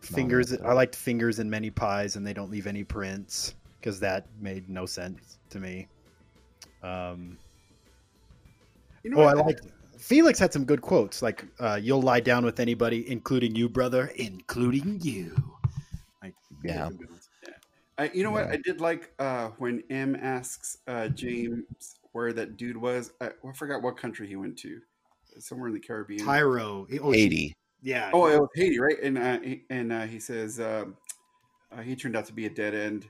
Fingers. 0.00 0.52
No, 0.52 0.66
I 0.66 0.72
liked 0.72 0.94
fingers 0.96 1.38
in 1.38 1.48
many 1.48 1.70
pies, 1.70 2.16
and 2.16 2.26
they 2.26 2.32
don't 2.32 2.50
leave 2.50 2.66
any 2.66 2.84
prints 2.84 3.54
because 3.80 4.00
that 4.00 4.26
made 4.40 4.68
no 4.68 4.84
sense 4.84 5.38
to 5.50 5.60
me. 5.60 5.88
Um, 6.82 7.38
You 9.02 9.10
know 9.10 9.18
oh, 9.18 9.24
I 9.24 9.34
what? 9.34 9.46
liked. 9.46 9.66
Felix 9.98 10.38
had 10.38 10.52
some 10.52 10.64
good 10.64 10.82
quotes, 10.82 11.22
like 11.22 11.44
uh, 11.58 11.78
"You'll 11.82 12.02
lie 12.02 12.20
down 12.20 12.44
with 12.44 12.60
anybody, 12.60 13.10
including 13.10 13.54
you, 13.56 13.68
brother, 13.68 14.12
including 14.16 15.00
you." 15.02 15.34
Like, 16.22 16.34
Yeah. 16.64 16.90
I, 17.98 18.10
you 18.12 18.22
know 18.24 18.30
what? 18.30 18.48
I 18.48 18.56
did 18.56 18.80
like 18.80 19.14
uh, 19.18 19.48
when 19.56 19.82
M 19.88 20.16
asks 20.16 20.78
uh, 20.86 21.08
James 21.08 21.64
where 22.12 22.32
that 22.34 22.58
dude 22.58 22.76
was. 22.76 23.12
I, 23.22 23.28
I 23.28 23.52
forgot 23.54 23.80
what 23.82 23.96
country 23.96 24.26
he 24.26 24.36
went 24.36 24.58
to. 24.58 24.80
Somewhere 25.38 25.68
in 25.68 25.74
the 25.74 25.80
Caribbean. 25.80 26.24
Tyro. 26.24 26.86
Oh, 27.00 27.12
she- 27.12 27.18
Eighty. 27.18 27.56
Yeah. 27.82 28.10
Oh, 28.12 28.26
it 28.26 28.38
was 28.38 28.48
Haiti, 28.54 28.78
right? 28.80 28.96
And 29.02 29.16
uh, 29.18 29.38
he, 29.40 29.62
and 29.70 29.92
uh, 29.92 30.06
he 30.06 30.18
says 30.18 30.58
um, 30.60 30.96
uh, 31.72 31.80
he 31.82 31.94
turned 31.96 32.16
out 32.16 32.26
to 32.26 32.32
be 32.32 32.46
a 32.46 32.50
dead 32.50 32.74
end. 32.74 33.08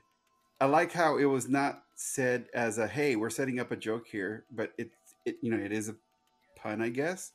I 0.61 0.65
like 0.65 0.91
how 0.91 1.17
it 1.17 1.25
was 1.25 1.49
not 1.49 1.83
said 1.97 2.47
as 2.53 2.77
a 2.77 2.87
"Hey, 2.87 3.15
we're 3.15 3.29
setting 3.29 3.59
up 3.59 3.71
a 3.71 3.75
joke 3.75 4.07
here," 4.07 4.45
but 4.51 4.71
it 4.77 4.91
it 5.25 5.37
you 5.41 5.51
know 5.51 5.61
it 5.63 5.71
is 5.71 5.89
a 5.89 5.95
pun, 6.55 6.81
I 6.81 6.89
guess. 6.89 7.33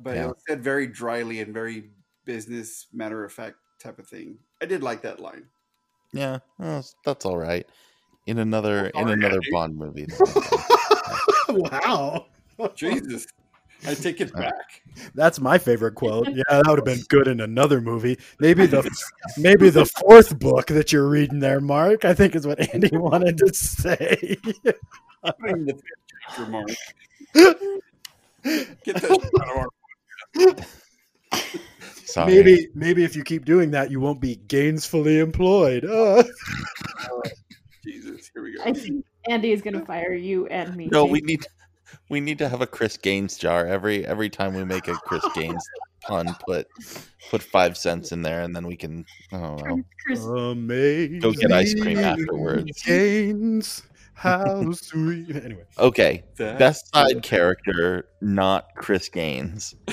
But 0.00 0.16
Yeah. 0.16 0.24
it 0.24 0.26
was 0.28 0.42
said 0.48 0.62
very 0.62 0.86
dryly 0.86 1.40
and 1.40 1.54
very 1.54 1.90
business 2.24 2.88
matter 2.92 3.24
of 3.24 3.32
fact 3.32 3.56
type 3.78 3.98
of 3.98 4.06
thing. 4.08 4.38
I 4.60 4.66
did 4.66 4.82
like 4.82 5.02
that 5.02 5.20
line. 5.20 5.46
Yeah, 6.12 6.38
that's- 6.58 6.94
that's 7.04 7.24
all 7.24 7.36
right. 7.38 7.66
In 8.26 8.38
another 8.38 8.86
in 8.86 8.92
all 8.96 9.04
right, 9.04 9.14
another. 9.14 9.40
Bond 9.52 9.76
movie. 9.76 10.06
wow. 11.48 12.26
Jesus, 12.74 13.26
I 13.86 13.94
take 13.94 14.20
it 14.20 14.32
back. 14.36 14.82
That's 15.14 15.40
my 15.40 15.58
favorite 15.58 15.94
quote. 15.94 16.28
Yeah, 16.28 16.42
that 16.48 16.64
would 16.66 16.78
have 16.78 16.84
been 16.84 17.04
good 17.08 17.28
in 17.28 17.40
another 17.40 17.80
movie. 17.80 18.18
Maybe 18.38 18.66
the 18.66 18.88
maybe 19.36 19.70
the 19.70 19.86
fourth 19.86 20.38
book 20.38 20.66
that 20.66 20.92
you're 20.92 21.08
reading 21.08 21.40
there, 21.40 21.60
Mark. 21.60 22.04
I 22.04 22.14
think 22.14 22.34
is 22.34 22.46
what 22.46 22.74
Andy 22.74 22.90
wanted 22.96 23.38
to 23.38 23.52
say. 23.54 24.36
Putting 25.40 25.66
the 25.66 25.74
fifth 25.74 25.82
chapter 26.22 26.46
mark. 26.46 26.68
Get 28.84 28.96
that 28.96 29.10
out 29.10 29.58
of 30.38 30.48
our 30.48 30.56
Sorry. 32.04 32.32
maybe 32.32 32.68
maybe 32.74 33.02
if 33.02 33.16
you 33.16 33.24
keep 33.24 33.44
doing 33.44 33.72
that, 33.72 33.90
you 33.90 33.98
won't 33.98 34.20
be 34.20 34.36
gainsfully 34.36 35.18
employed. 35.18 35.84
Uh. 35.84 36.22
Jesus. 37.82 38.30
Here 38.32 38.42
we 38.42 38.56
go. 38.56 38.62
I 38.64 38.72
think 38.72 39.04
Andy 39.28 39.52
is 39.52 39.62
going 39.62 39.74
to 39.78 39.84
fire 39.84 40.12
you 40.12 40.46
and 40.46 40.76
me. 40.76 40.86
No, 40.86 41.06
too. 41.06 41.12
we 41.12 41.20
need 41.22 41.44
we 42.08 42.20
need 42.20 42.38
to 42.38 42.48
have 42.48 42.60
a 42.60 42.66
Chris 42.66 42.96
Gaines 42.96 43.36
jar 43.36 43.66
every 43.66 44.06
every 44.06 44.30
time 44.30 44.54
we 44.54 44.64
make 44.64 44.88
a 44.88 44.94
Chris 44.94 45.24
Gaines 45.34 45.64
pun. 46.02 46.34
Put 46.46 46.66
put 47.30 47.42
five 47.42 47.76
cents 47.76 48.12
in 48.12 48.22
there, 48.22 48.42
and 48.42 48.54
then 48.54 48.66
we 48.66 48.76
can. 48.76 49.04
I 49.32 49.36
don't 49.38 49.84
know. 50.08 50.38
Amazing. 50.50 51.20
Go 51.20 51.32
get 51.32 51.52
ice 51.52 51.74
cream 51.80 51.98
afterwards. 51.98 52.82
Gaines, 52.82 53.82
how 54.14 54.72
sweet. 54.72 55.34
Anyway, 55.34 55.64
Okay, 55.78 56.22
That- 56.36 56.58
best 56.58 56.94
side 56.94 57.22
character, 57.22 58.08
not 58.20 58.68
Chris 58.76 59.08
Gaines. 59.08 59.74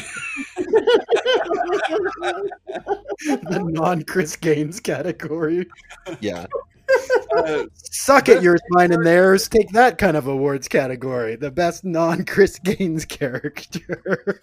the 3.25 3.61
non-Chris 3.71 4.35
Gaines 4.35 4.79
category. 4.79 5.67
Yeah, 6.19 6.45
Uh, 7.35 7.65
Suck 7.73 8.29
it, 8.29 8.43
yours, 8.43 8.61
mine, 8.69 8.91
and 8.91 9.05
theirs. 9.05 9.47
Take 9.47 9.69
that 9.69 9.97
kind 9.97 10.17
of 10.17 10.27
awards 10.27 10.67
category. 10.67 11.35
The 11.35 11.51
best 11.51 11.85
non-Chris 11.85 12.59
Gaines 12.63 13.05
character. 13.05 14.41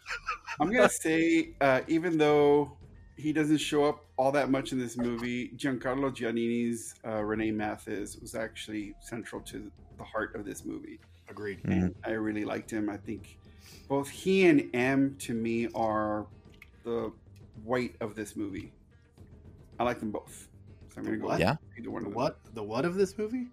I'm 0.61 0.73
gonna 0.73 0.89
say, 0.89 1.51
uh, 1.61 1.83
even 1.87 2.19
though 2.19 2.77
he 3.17 3.33
doesn't 3.33 3.59
show 3.59 3.85
up 3.85 4.07
all 4.17 4.33
that 4.33 4.51
much 4.51 4.73
in 4.73 4.79
this 4.79 4.97
movie, 4.97 5.51
Giancarlo 5.51 6.11
Giannini's 6.11 6.95
uh, 7.07 7.23
Renee 7.23 7.51
Mathis 7.51 8.17
was 8.17 8.35
actually 8.35 8.95
central 9.01 9.41
to 9.43 9.71
the 9.99 10.05
heart 10.05 10.35
of 10.35 10.45
this 10.45 10.65
movie. 10.65 10.99
Agreed. 11.29 11.61
And 11.65 11.95
I 12.05 12.13
really 12.13 12.45
liked 12.45 12.71
him. 12.71 12.89
I 12.89 12.97
think 12.97 13.39
both 13.89 14.09
he 14.09 14.47
and 14.47 14.71
M 14.75 15.17
to 15.21 15.35
me 15.35 15.69
are 15.75 16.27
the 16.85 17.13
white 17.65 17.97
of 18.01 18.15
this 18.15 18.37
movie. 18.37 18.73
I 19.79 19.85
like 19.85 20.01
them 20.01 20.11
both. 20.11 20.48
So 20.99 21.01
I'm 21.01 21.05
gonna 21.05 21.17
go. 21.23 21.27
What? 21.29 21.41
Yeah. 21.41 21.57
The 21.81 21.89
of 21.97 22.15
what? 22.15 22.39
The 22.55 22.63
what 22.63 22.85
of 22.85 22.95
this 22.95 23.17
movie? 23.17 23.47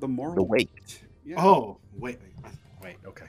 The 0.00 0.08
moral. 0.08 0.34
the 0.34 0.42
weight. 0.42 1.02
Yeah. 1.24 1.40
Oh, 1.40 1.78
wait, 1.96 2.18
wait, 2.42 2.52
wait. 2.82 2.96
Okay. 3.06 3.26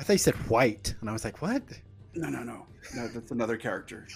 I 0.00 0.02
thought 0.04 0.14
you 0.14 0.18
said 0.18 0.34
white, 0.48 0.94
and 1.00 1.10
I 1.10 1.12
was 1.12 1.24
like, 1.24 1.42
what? 1.42 1.62
No, 2.14 2.28
no, 2.30 2.42
no. 2.42 2.66
No, 2.96 3.08
that's 3.08 3.32
another 3.32 3.56
character. 3.58 4.06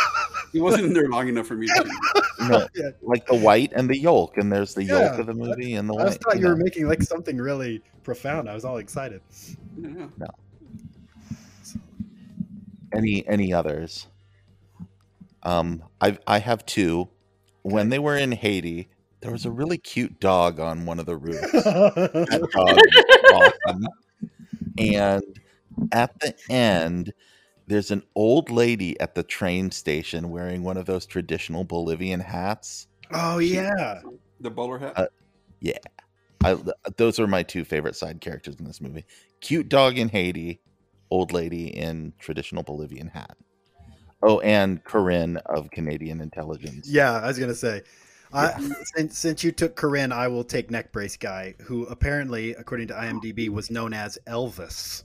he 0.52 0.60
wasn't 0.60 0.86
in 0.86 0.92
there 0.94 1.08
long 1.08 1.28
enough 1.28 1.46
for 1.46 1.54
me 1.54 1.66
to. 1.66 1.90
No, 2.48 2.66
Yeah. 2.74 2.90
like 3.02 3.24
the 3.26 3.36
white 3.36 3.72
and 3.76 3.88
the 3.88 3.96
yolk, 3.96 4.36
and 4.36 4.50
there's 4.50 4.74
the 4.74 4.82
Yeah, 4.82 5.00
yolk 5.10 5.20
of 5.20 5.26
the 5.26 5.34
movie 5.34 5.74
and 5.74 5.88
the 5.88 5.92
white. 5.92 6.00
I 6.00 6.04
white. 6.06 6.10
just 6.12 6.22
thought 6.22 6.38
you 6.40 6.48
were 6.48 6.56
know. 6.56 6.64
making 6.64 6.88
like 6.88 7.02
something 7.02 7.36
really 7.36 7.82
profound. 8.02 8.48
I 8.48 8.54
was 8.54 8.64
all 8.64 8.78
excited. 8.78 9.20
No, 9.76 10.10
no. 10.16 10.26
any 12.92 13.24
any 13.28 13.52
others 13.52 14.06
um 15.44 15.82
i 16.00 16.16
i 16.26 16.38
have 16.38 16.64
two 16.66 17.08
when 17.62 17.88
they 17.88 17.98
were 17.98 18.16
in 18.16 18.32
haiti 18.32 18.88
there 19.20 19.30
was 19.30 19.46
a 19.46 19.50
really 19.50 19.78
cute 19.78 20.18
dog 20.18 20.58
on 20.58 20.84
one 20.84 20.98
of 20.98 21.06
the 21.06 21.16
roofs. 21.16 21.40
That 21.52 22.48
dog 22.52 22.76
was 23.32 23.52
awesome. 23.64 23.86
And 24.76 25.22
at 25.92 26.18
the 26.20 26.34
end 26.50 27.12
there's 27.68 27.92
an 27.92 28.02
old 28.16 28.50
lady 28.50 28.98
at 29.00 29.14
the 29.14 29.22
train 29.22 29.70
station 29.70 30.30
wearing 30.30 30.64
one 30.64 30.76
of 30.76 30.86
those 30.86 31.06
traditional 31.06 31.62
bolivian 31.64 32.20
hats. 32.20 32.88
Oh 33.12 33.38
yeah. 33.38 34.02
The 34.40 34.50
bowler 34.50 34.78
hat. 34.78 34.92
Uh, 34.96 35.06
I, 36.44 36.58
those 36.96 37.20
are 37.20 37.28
my 37.28 37.44
two 37.44 37.64
favorite 37.64 37.94
side 37.94 38.20
characters 38.20 38.56
in 38.58 38.64
this 38.64 38.80
movie. 38.80 39.04
Cute 39.40 39.68
dog 39.68 39.96
in 39.96 40.08
haiti 40.08 40.60
old 41.10 41.32
lady 41.32 41.66
in 41.66 42.12
traditional 42.18 42.62
bolivian 42.62 43.08
hat 43.08 43.36
oh 44.22 44.40
and 44.40 44.82
corinne 44.84 45.36
of 45.46 45.70
canadian 45.70 46.20
intelligence 46.20 46.88
Yeah, 46.88 47.12
I 47.12 47.26
was 47.26 47.38
gonna 47.38 47.54
say. 47.54 47.82
I, 48.34 48.52
mm, 48.52 48.72
since, 48.96 49.18
since 49.18 49.44
you 49.44 49.52
took 49.52 49.76
Corinne, 49.76 50.10
I 50.10 50.26
will 50.26 50.42
take 50.42 50.70
neck 50.70 50.90
brace 50.90 51.18
guy, 51.18 51.54
who 51.60 51.84
apparently, 51.88 52.54
according 52.54 52.88
to 52.88 52.94
IMDb, 52.94 53.50
was 53.50 53.70
known 53.70 53.92
as 53.92 54.16
Elvis. 54.26 55.04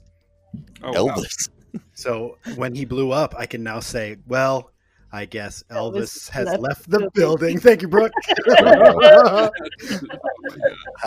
oh, 0.82 1.04
wow. 1.04 1.14
elvis 1.14 1.50
So 1.92 2.38
when 2.56 2.74
he 2.74 2.86
blew 2.86 3.12
up, 3.12 3.34
I 3.36 3.44
can 3.44 3.62
now 3.62 3.80
say, 3.80 4.16
well, 4.26 4.70
I 5.12 5.26
guess 5.26 5.62
Elvis, 5.70 5.92
Elvis 5.92 6.30
has 6.30 6.46
left 6.46 6.60
left, 6.62 6.90
the 6.90 6.98
the 7.00 7.10
building. 7.12 7.58
Thank 7.60 7.82
you, 7.82 7.88
Brooke. 7.88 8.12
High 8.48 9.50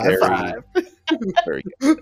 Very- 0.02 0.16
five. 0.20 0.54
very 1.44 1.62
good. 1.80 1.98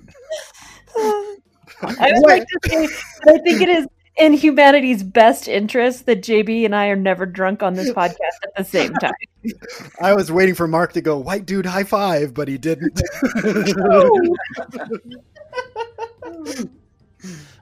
I 1.83 2.13
would 2.13 2.23
like 2.29 2.47
to 2.47 2.59
say 2.69 2.89
I 3.27 3.39
think 3.39 3.63
it 3.63 3.69
is 3.71 3.87
in 4.21 4.35
humanity's 4.35 5.03
best 5.03 5.49
interest 5.49 6.07
that 6.07 6.23
JB 6.23 6.65
and 6.65 6.75
I 6.75 6.89
are 6.89 6.97
never 6.97 7.27
drunk 7.27 7.63
on 7.63 7.75
this 7.75 7.91
podcast 7.93 8.39
at 8.45 8.55
the 8.57 8.65
same 8.65 8.93
time. 8.95 9.13
I 10.01 10.15
was 10.15 10.31
waiting 10.31 10.55
for 10.55 10.69
Mark 10.69 10.93
to 10.93 11.01
go, 11.01 11.19
white 11.19 11.47
dude, 11.47 11.67
high 11.67 11.85
five, 11.85 12.35
but 12.35 12.47
he 12.47 12.59
didn't. 12.59 13.01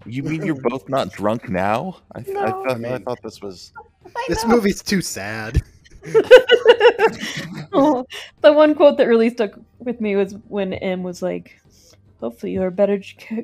you 0.07 0.23
mean 0.23 0.45
you're 0.45 0.61
both 0.61 0.89
not 0.89 1.13
drunk 1.13 1.49
now 1.49 1.99
i, 2.13 2.23
th- 2.23 2.37
I, 2.37 2.47
No. 2.47 2.65
thought, 2.65 2.85
I 2.85 2.99
thought 2.99 3.23
this 3.23 3.41
was 3.43 3.73
this 4.29 4.45
movie's 4.47 4.83
too 4.83 5.03
sad. 5.03 5.63
Oh, 7.73 8.07
the 8.41 8.53
one 8.53 8.75
quote 8.75 8.97
that 8.99 9.07
really 9.07 9.31
stuck 9.31 9.53
with 9.79 10.01
me 10.01 10.17
was 10.17 10.35
when 10.49 10.73
M 10.75 11.03
was 11.03 11.21
like, 11.21 11.61
"Hopefully, 12.21 12.53
you're 12.53 12.69
a 12.69 12.73
better 12.73 12.99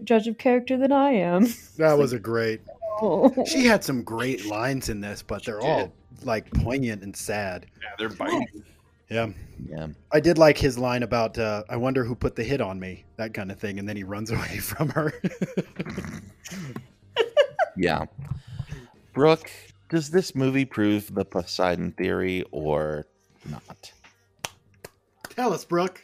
judge 0.04 0.26
of 0.28 0.38
character 0.38 0.78
than 0.78 0.92
I 0.92 1.10
am." 1.10 1.48
That 1.76 1.98
was 1.98 2.12
a 2.14 2.18
great. 2.18 2.62
She 3.46 3.64
had 3.64 3.84
some 3.84 4.02
great 4.02 4.46
lines 4.46 4.88
in 4.88 5.00
this, 5.00 5.22
but 5.22 5.44
they're 5.44 5.60
all 5.60 5.92
like 6.22 6.50
poignant 6.52 7.02
and 7.02 7.14
sad. 7.14 7.66
Yeah, 7.80 7.88
they're 7.98 8.08
biting. 8.08 8.64
Yeah. 9.10 9.28
yeah 9.68 9.88
I 10.12 10.20
did 10.20 10.38
like 10.38 10.56
his 10.56 10.78
line 10.78 11.02
about 11.02 11.38
uh, 11.38 11.62
I 11.68 11.76
wonder 11.76 12.04
who 12.04 12.14
put 12.14 12.34
the 12.36 12.44
hit 12.44 12.60
on 12.60 12.80
me, 12.80 13.04
that 13.16 13.34
kind 13.34 13.50
of 13.52 13.58
thing, 13.58 13.78
and 13.78 13.88
then 13.88 13.96
he 13.96 14.02
runs 14.02 14.30
away 14.36 14.58
from 14.58 14.88
her. 14.90 15.12
yeah 17.76 18.04
brooke 19.12 19.50
does 19.88 20.08
this 20.08 20.36
movie 20.36 20.64
prove 20.64 21.12
the 21.12 21.24
poseidon 21.24 21.90
theory 21.90 22.44
or 22.52 23.04
not 23.50 23.92
Tell 25.34 25.52
us, 25.52 25.64
Brooke. 25.64 26.00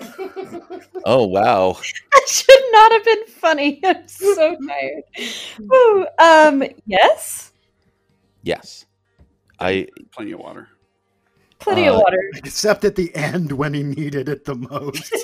oh 1.04 1.26
wow 1.26 1.76
That 2.12 2.28
should 2.28 2.62
not 2.72 2.92
have 2.92 3.04
been 3.04 3.26
funny. 3.26 3.80
I'm 3.84 4.08
so 4.08 4.56
tired. 4.66 5.02
Woo. 5.58 6.06
Um, 6.18 6.64
yes. 6.86 7.52
yes 8.42 8.86
I 9.60 9.88
Plenty 10.12 10.32
of 10.32 10.40
water. 10.40 10.68
Plenty 11.58 11.88
of 11.88 11.96
Uh, 11.96 11.98
water. 11.98 12.30
Except 12.36 12.84
at 12.84 12.94
the 12.94 13.12
end 13.16 13.50
when 13.50 13.74
he 13.74 13.82
needed 13.82 14.28
it 14.28 14.44
the 14.44 14.54
most. 14.54 15.12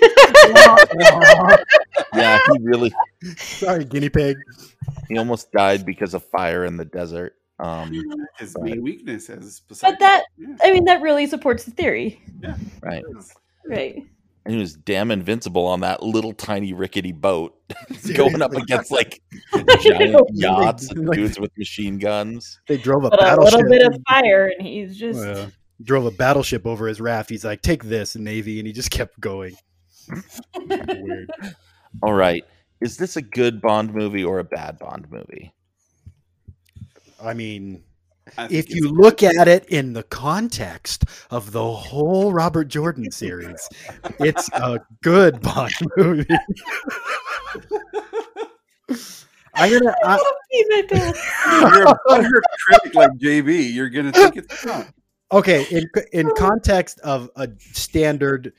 yeah, 2.15 2.39
he 2.53 2.59
really 2.63 2.93
Sorry, 3.37 3.85
guinea 3.85 4.09
pig. 4.09 4.37
he 5.09 5.17
almost 5.19 5.53
died 5.53 5.85
because 5.87 6.15
of 6.15 6.25
fire 6.25 6.65
in 6.65 6.77
the 6.77 6.85
desert. 6.85 7.35
Um, 7.61 7.93
His 8.39 8.55
Right. 8.59 8.73
main 8.73 8.83
weakness 8.83 9.31
as 9.31 9.61
But 9.81 10.01
that, 10.01 10.25
Yeah. 10.37 10.57
I 10.63 10.73
mean, 10.73 10.85
that 10.87 11.01
really 11.03 11.27
supports 11.29 11.65
the 11.65 11.71
theory, 11.71 12.21
Yeah. 12.43 12.57
right. 12.83 13.05
right? 13.67 14.03
And 14.47 14.55
he 14.55 14.61
was 14.61 14.75
damn 14.75 15.11
invincible 15.11 15.65
on 15.65 15.81
that 15.81 16.03
little 16.03 16.35
tiny 16.35 16.75
rickety 16.75 17.13
boat, 17.13 17.55
going 18.15 18.43
up 18.43 18.53
against 18.53 18.91
like 18.91 19.23
giant 19.81 20.17
yachts 20.35 20.91
and 20.91 21.07
Like- 21.09 21.17
dudes 21.19 21.41
with 21.41 21.51
machine 21.57 21.99
guns. 21.99 22.61
They 22.69 22.77
drove 22.77 23.05
a 23.05 23.11
But 23.11 23.39
a 23.39 23.41
little 23.41 23.63
bit 23.69 23.87
of 23.87 23.97
fire, 24.09 24.53
and 24.59 24.67
he's 24.67 24.97
just 24.99 25.19
Uh, 25.25 25.47
drove 25.83 26.05
a 26.07 26.11
battleship 26.11 26.67
over 26.67 26.87
his 26.89 27.01
raft. 27.01 27.31
He's 27.31 27.45
like, 27.45 27.63
"Take 27.63 27.85
this, 27.85 28.17
Navy," 28.17 28.59
and 28.59 28.67
he 28.67 28.73
just 28.75 28.91
kept 28.91 29.19
going. 29.19 29.57
Weird. 30.69 31.31
All 32.03 32.13
right, 32.13 32.45
is 32.83 32.99
this 32.99 33.17
a 33.17 33.23
good 33.23 33.63
Bond 33.63 33.95
movie 33.95 34.25
or 34.25 34.41
a 34.41 34.45
bad 34.45 34.79
Bond 34.79 35.07
movie? 35.11 35.55
I 37.23 37.33
mean, 37.33 37.73
I 37.73 37.73
think 37.73 37.85
if 38.51 38.75
you 38.75 38.89
look 38.89 39.23
at 39.23 39.49
it 39.49 39.67
in 39.67 39.93
the 39.93 40.03
context 40.03 41.05
of 41.31 41.53
the 41.53 41.71
whole 41.73 42.33
Robert 42.33 42.69
Jordan 42.69 43.11
series, 43.11 43.69
it's 44.19 44.49
a 44.53 44.81
good 45.03 45.41
Bond 45.41 45.75
movie. 45.97 46.27
I'm 49.55 49.73
gonna. 49.73 49.95
I, 50.05 50.19
Pee 50.51 50.65
my 50.69 50.83
pants. 50.89 51.21
you're 51.47 51.85
a 51.85 51.99
butthurt 52.09 52.43
critic 52.67 52.95
like 52.95 53.11
JB, 53.13 53.73
you're 53.73 53.89
gonna 53.89 54.13
think 54.13 54.37
it's 54.37 54.65
not. 54.65 54.89
okay, 55.33 55.67
in 55.71 55.89
in 56.13 56.31
context 56.37 56.99
of 57.01 57.31
a 57.37 57.49
standard 57.59 58.53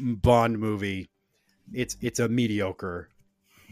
Bond 0.00 0.58
movie, 0.58 1.10
it's 1.72 1.96
it's 2.00 2.20
a 2.20 2.28
mediocre 2.28 3.10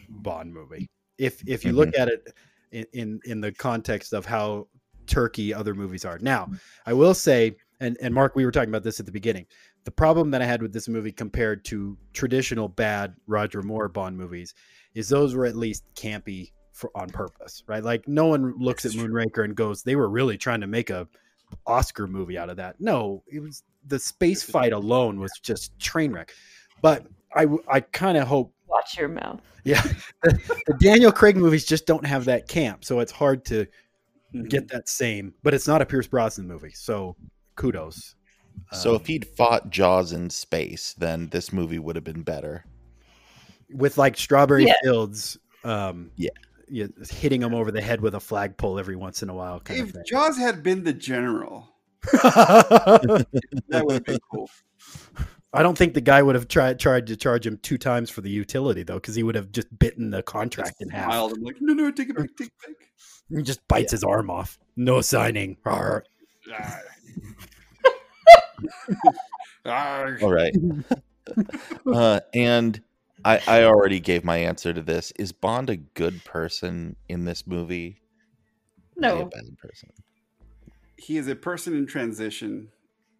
Bond 0.09 0.53
movie. 0.53 0.89
If 1.17 1.43
if 1.47 1.65
you 1.65 1.73
look 1.73 1.89
mm-hmm. 1.89 2.01
at 2.01 2.07
it 2.09 2.33
in, 2.71 2.85
in 2.93 3.19
in 3.25 3.41
the 3.41 3.51
context 3.51 4.13
of 4.13 4.25
how 4.25 4.67
Turkey 5.07 5.53
other 5.53 5.73
movies 5.73 6.05
are. 6.05 6.17
Now, 6.19 6.49
I 6.85 6.93
will 6.93 7.13
say, 7.13 7.55
and 7.79 7.97
and 8.01 8.13
Mark, 8.13 8.35
we 8.35 8.45
were 8.45 8.51
talking 8.51 8.69
about 8.69 8.83
this 8.83 8.99
at 8.99 9.05
the 9.05 9.11
beginning. 9.11 9.45
The 9.83 9.91
problem 9.91 10.31
that 10.31 10.41
I 10.41 10.45
had 10.45 10.61
with 10.61 10.71
this 10.71 10.87
movie 10.87 11.11
compared 11.11 11.65
to 11.65 11.97
traditional 12.13 12.69
bad 12.69 13.15
Roger 13.27 13.61
Moore 13.61 13.89
Bond 13.89 14.17
movies 14.17 14.53
is 14.93 15.09
those 15.09 15.35
were 15.35 15.45
at 15.45 15.55
least 15.55 15.83
campy 15.95 16.51
for 16.71 16.89
on 16.95 17.09
purpose, 17.09 17.63
right? 17.67 17.83
Like 17.83 18.07
no 18.07 18.27
one 18.27 18.57
looks 18.57 18.85
at 18.85 18.93
Moonraker 18.93 19.43
and 19.43 19.55
goes, 19.55 19.83
they 19.83 19.95
were 19.95 20.09
really 20.09 20.37
trying 20.37 20.61
to 20.61 20.67
make 20.67 20.89
a 20.89 21.07
Oscar 21.67 22.07
movie 22.07 22.37
out 22.37 22.49
of 22.49 22.57
that. 22.57 22.79
No, 22.79 23.23
it 23.31 23.39
was 23.39 23.63
the 23.87 23.99
space 23.99 24.41
fight 24.43 24.73
alone 24.73 25.19
was 25.19 25.31
just 25.41 25.77
train 25.79 26.11
wreck. 26.11 26.33
But 26.81 27.05
I 27.35 27.47
I 27.67 27.79
kind 27.81 28.17
of 28.17 28.27
hope 28.27 28.53
Watch 28.67 28.97
your 28.97 29.09
mouth. 29.09 29.39
yeah, 29.63 29.81
the, 30.23 30.61
the 30.67 30.73
Daniel 30.79 31.11
Craig 31.11 31.37
movies 31.37 31.63
just 31.63 31.85
don't 31.85 32.05
have 32.05 32.25
that 32.25 32.47
camp, 32.47 32.83
so 32.83 32.99
it's 32.99 33.11
hard 33.11 33.45
to 33.45 33.67
get 34.49 34.67
that 34.69 34.89
same. 34.89 35.33
But 35.43 35.53
it's 35.53 35.67
not 35.67 35.81
a 35.81 35.85
Pierce 35.85 36.07
Brosnan 36.07 36.47
movie, 36.47 36.71
so 36.73 37.15
kudos. 37.55 38.15
So 38.71 38.91
Um, 38.91 38.95
if 38.97 39.07
he'd 39.07 39.25
fought 39.25 39.69
Jaws 39.69 40.11
in 40.13 40.29
space, 40.29 40.93
then 40.97 41.27
this 41.29 41.51
movie 41.51 41.79
would 41.79 41.95
have 41.95 42.05
been 42.05 42.23
better. 42.23 42.65
with 43.73 43.97
like 43.97 44.15
Strawberry 44.17 44.65
Yeah. 44.65 44.73
Fields, 44.83 45.37
um, 45.63 46.11
Yeah. 46.15 46.29
yeah, 46.69 46.85
hitting 47.09 47.41
him 47.41 47.55
over 47.55 47.71
the 47.71 47.81
head 47.81 48.01
with 48.01 48.13
a 48.13 48.19
flagpole 48.19 48.77
every 48.77 48.95
once 48.95 49.23
in 49.23 49.29
a 49.29 49.33
while, 49.33 49.59
kind 49.59 49.79
If 49.79 49.87
of 49.87 49.93
thing. 49.95 50.03
Jaws 50.05 50.37
had 50.37 50.61
been 50.61 50.83
the 50.83 50.93
general, 50.93 51.69
that 52.11 53.25
would 53.83 53.93
have 53.93 54.03
been 54.05 54.19
cool. 54.31 54.49
I 55.53 55.61
don't 55.61 55.77
think 55.77 55.93
the 55.93 56.01
guy 56.01 56.21
would 56.23 56.35
have 56.35 56.47
tried 56.47 56.79
tried 56.79 57.05
to 57.07 57.15
charge 57.15 57.45
him 57.45 57.57
two 57.61 57.77
times 57.77 58.09
for 58.09 58.21
the 58.21 58.29
utility 58.29 58.83
though, 58.83 58.95
because 58.95 59.13
he 59.15 59.23
would 59.23 59.35
have 59.35 59.51
just 59.51 59.67
bitten 59.77 60.09
the 60.09 60.23
contract 60.23 60.77
in 60.81 60.89
half. 60.89 61.05
Smiled. 61.05 61.33
I'm 61.33 61.43
like, 61.43 61.57
no, 61.61 61.73
no, 61.73 61.91
take 61.91 62.09
it 62.09 62.15
back, 62.15 62.29
take 62.37 62.47
it 62.47 62.53
back. 62.67 62.87
He 63.29 63.41
just 63.43 63.65
bites 63.67 63.91
his 63.91 64.03
arm 64.03 64.29
off. 64.29 64.57
No 64.75 65.01
signing. 65.01 65.57
Rawr. 65.65 66.01
Ah. 66.55 66.79
Ah. 69.65 70.05
All 70.21 70.31
right. 70.31 70.53
uh, 71.93 72.19
and 72.33 72.81
I, 73.23 73.41
I 73.47 73.63
already 73.63 73.99
gave 73.99 74.23
my 74.25 74.37
answer 74.37 74.73
to 74.73 74.81
this. 74.81 75.11
Is 75.17 75.31
Bond 75.31 75.69
a 75.69 75.77
good 75.77 76.23
person 76.25 76.95
in 77.07 77.25
this 77.25 77.47
movie? 77.47 78.01
Is 78.97 79.03
he 79.03 79.07
a 79.07 79.15
No. 79.15 79.25
bad 79.25 79.57
person. 79.57 79.89
He 80.97 81.17
is 81.17 81.27
a 81.27 81.35
person 81.35 81.75
in 81.75 81.85
transition, 81.85 82.69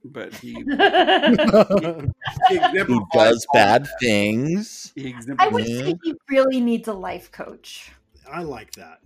but 0.06 0.34
he, 0.36 0.54
he 0.54 0.62
Who 0.62 2.12
exemplifies 2.50 3.12
does 3.14 3.46
all- 3.50 3.54
bad 3.60 3.88
things? 4.00 4.92
He 4.96 5.16
I 5.40 5.48
would 5.48 5.66
say 5.66 5.96
he 6.04 6.14
really 6.30 6.60
needs 6.60 6.88
a 6.88 6.94
life 6.94 7.32
coach. 7.32 7.92
I 8.32 8.44
like 8.44 8.72
that. 8.74 9.00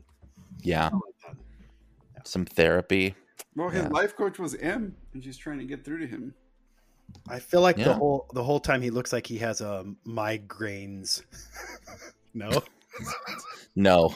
Yeah. 0.62 0.86
Like 0.86 1.36
that. 2.16 2.28
Some 2.28 2.46
therapy. 2.46 3.16
Well, 3.56 3.70
his 3.70 3.84
Yeah. 3.84 3.90
life 3.90 4.16
coach 4.16 4.40
was 4.40 4.56
M, 4.56 4.96
and 5.14 5.24
she's 5.24 5.38
trying 5.38 5.60
to 5.60 5.66
get 5.66 5.84
through 5.86 6.00
to 6.00 6.08
him. 6.08 6.34
I 7.30 7.40
feel 7.40 7.62
like 7.62 7.78
the 7.78 7.94
whole 7.94 8.28
the 8.34 8.44
whole 8.44 8.60
time 8.60 8.82
he 8.82 8.90
looks 8.90 9.14
like 9.14 9.26
he 9.26 9.38
has 9.38 9.62
um, 9.62 9.98
migraines. 10.06 11.22
no, 12.34 12.50
No, 13.76 14.16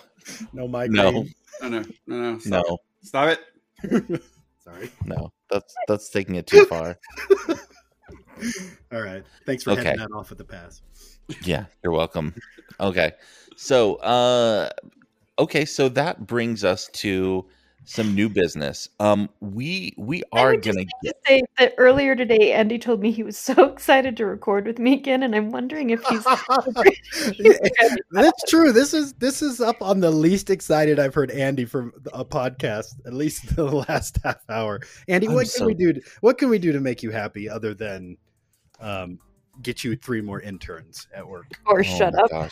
no 0.53 0.67
no, 0.67 0.67
migraines. 0.67 1.33
No, 1.61 1.69
no, 1.69 1.83
no, 2.07 2.31
no. 2.33 2.39
Stop, 2.39 2.65
no, 2.67 2.73
it. 2.73 2.79
Stop 3.07 3.37
it. 3.83 4.23
Sorry. 4.71 4.91
no. 5.05 5.31
That's 5.49 5.73
that's 5.87 6.09
taking 6.09 6.35
it 6.35 6.47
too 6.47 6.63
far. 6.65 6.97
All 8.91 9.01
right. 9.01 9.23
Thanks 9.45 9.63
for 9.63 9.71
Okay. 9.71 9.83
handing 9.83 10.07
that 10.07 10.11
off 10.15 10.31
at 10.31 10.37
the 10.37 10.45
pass. 10.45 10.81
Yeah, 11.43 11.65
you're 11.83 11.93
welcome. 11.93 12.35
Okay. 12.79 13.13
So, 13.57 13.95
uh 13.95 14.69
okay, 15.39 15.65
so 15.65 15.89
that 15.89 16.25
brings 16.27 16.63
us 16.63 16.87
to 16.93 17.47
some 17.83 18.13
new 18.13 18.29
business. 18.29 18.87
Um 18.99 19.29
we 19.39 19.93
we 19.97 20.23
are 20.31 20.51
would 20.51 20.61
going 20.61 20.77
to 20.77 20.85
get 21.03 21.13
to 21.13 21.13
say 21.27 21.41
that 21.57 21.73
earlier 21.77 22.15
today, 22.15 22.53
Andy 22.53 22.77
told 22.77 23.01
me 23.01 23.11
he 23.11 23.23
was 23.23 23.37
so 23.37 23.65
excited 23.71 24.15
to 24.17 24.25
record 24.25 24.67
with 24.67 24.79
me 24.79 24.93
again, 24.93 25.23
and 25.23 25.35
I'm 25.35 25.51
wondering 25.51 25.89
if 25.89 26.01
he's. 26.05 26.23
That's 28.11 28.43
true. 28.49 28.71
This 28.71 28.93
is 28.93 29.13
this 29.13 29.41
is 29.41 29.61
up 29.61 29.81
on 29.81 29.99
the 29.99 30.11
least 30.11 30.49
excited 30.49 30.99
I've 30.99 31.13
heard 31.15 31.31
Andy 31.31 31.65
from 31.65 31.91
a 32.13 32.23
podcast, 32.23 32.95
at 33.05 33.13
least 33.13 33.55
the 33.55 33.63
last 33.65 34.19
half 34.23 34.37
hour. 34.49 34.79
Andy, 35.07 35.27
I'm 35.27 35.33
what 35.33 35.41
can 35.43 35.49
so- 35.49 35.65
we 35.65 35.73
do? 35.73 35.93
To, 35.93 36.01
what 36.21 36.37
can 36.37 36.49
we 36.49 36.59
do 36.59 36.71
to 36.71 36.79
make 36.79 37.01
you 37.03 37.11
happy 37.11 37.49
other 37.49 37.73
than 37.73 38.17
um, 38.79 39.19
get 39.61 39.83
you 39.83 39.95
three 39.95 40.21
more 40.21 40.39
interns 40.41 41.07
at 41.13 41.27
work? 41.27 41.45
or 41.65 41.79
Oh 41.79 41.83
shut 41.83 42.15
up. 42.15 42.29
gosh. 42.29 42.51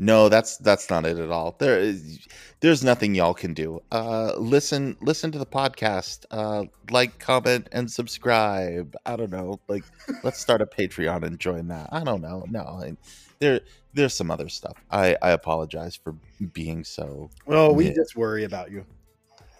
No, 0.00 0.28
that's 0.28 0.56
that's 0.58 0.88
not 0.90 1.04
it 1.04 1.18
at 1.18 1.30
all. 1.30 1.56
There 1.58 1.78
is 1.78 2.26
there's 2.60 2.84
nothing 2.84 3.14
y'all 3.16 3.34
can 3.34 3.52
do. 3.52 3.82
Uh 3.90 4.34
listen 4.36 4.96
listen 5.00 5.32
to 5.32 5.38
the 5.38 5.46
podcast. 5.46 6.24
Uh 6.30 6.64
like, 6.90 7.18
comment 7.18 7.68
and 7.72 7.90
subscribe. 7.90 8.94
I 9.04 9.16
don't 9.16 9.30
know. 9.32 9.58
Like 9.68 9.82
let's 10.22 10.38
start 10.38 10.62
a 10.62 10.66
Patreon 10.66 11.24
and 11.24 11.38
join 11.40 11.68
that. 11.68 11.88
I 11.90 12.04
don't 12.04 12.22
know. 12.22 12.44
No. 12.48 12.60
I, 12.60 12.96
there 13.40 13.60
there's 13.94 14.14
some 14.14 14.30
other 14.30 14.48
stuff. 14.48 14.76
I 14.90 15.16
I 15.20 15.30
apologize 15.30 15.96
for 15.96 16.14
being 16.52 16.84
so 16.84 17.30
Well, 17.46 17.74
we 17.74 17.86
Yeah. 17.86 17.94
just 17.94 18.14
worry 18.16 18.44
about 18.44 18.70
you. 18.70 18.84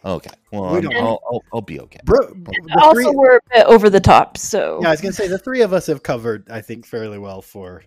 okay. 0.05 0.31
Well, 0.53 0.71
We 0.71 0.77
I'm- 0.79 0.83
don't- 0.83 0.97
I'll, 0.97 1.21
I'll 1.29 1.43
I'll 1.55 1.61
be 1.63 1.81
okay. 1.81 1.99
Bro, 2.05 2.29
the 2.35 2.79
Also, 2.81 2.93
three- 2.95 3.11
we're 3.17 3.39
a 3.39 3.41
bit 3.53 3.67
over 3.67 3.91
the 3.91 3.99
top, 4.01 4.39
so 4.39 4.79
yeah, 4.83 4.89
I 4.89 4.91
was 4.93 5.01
gonna 5.01 5.13
say 5.13 5.27
the 5.27 5.39
three 5.39 5.63
of 5.63 5.73
us 5.73 5.87
have 5.89 6.05
covered, 6.05 6.49
I 6.49 6.61
think, 6.61 6.87
fairly 6.87 7.19
well 7.19 7.43
for 7.43 7.83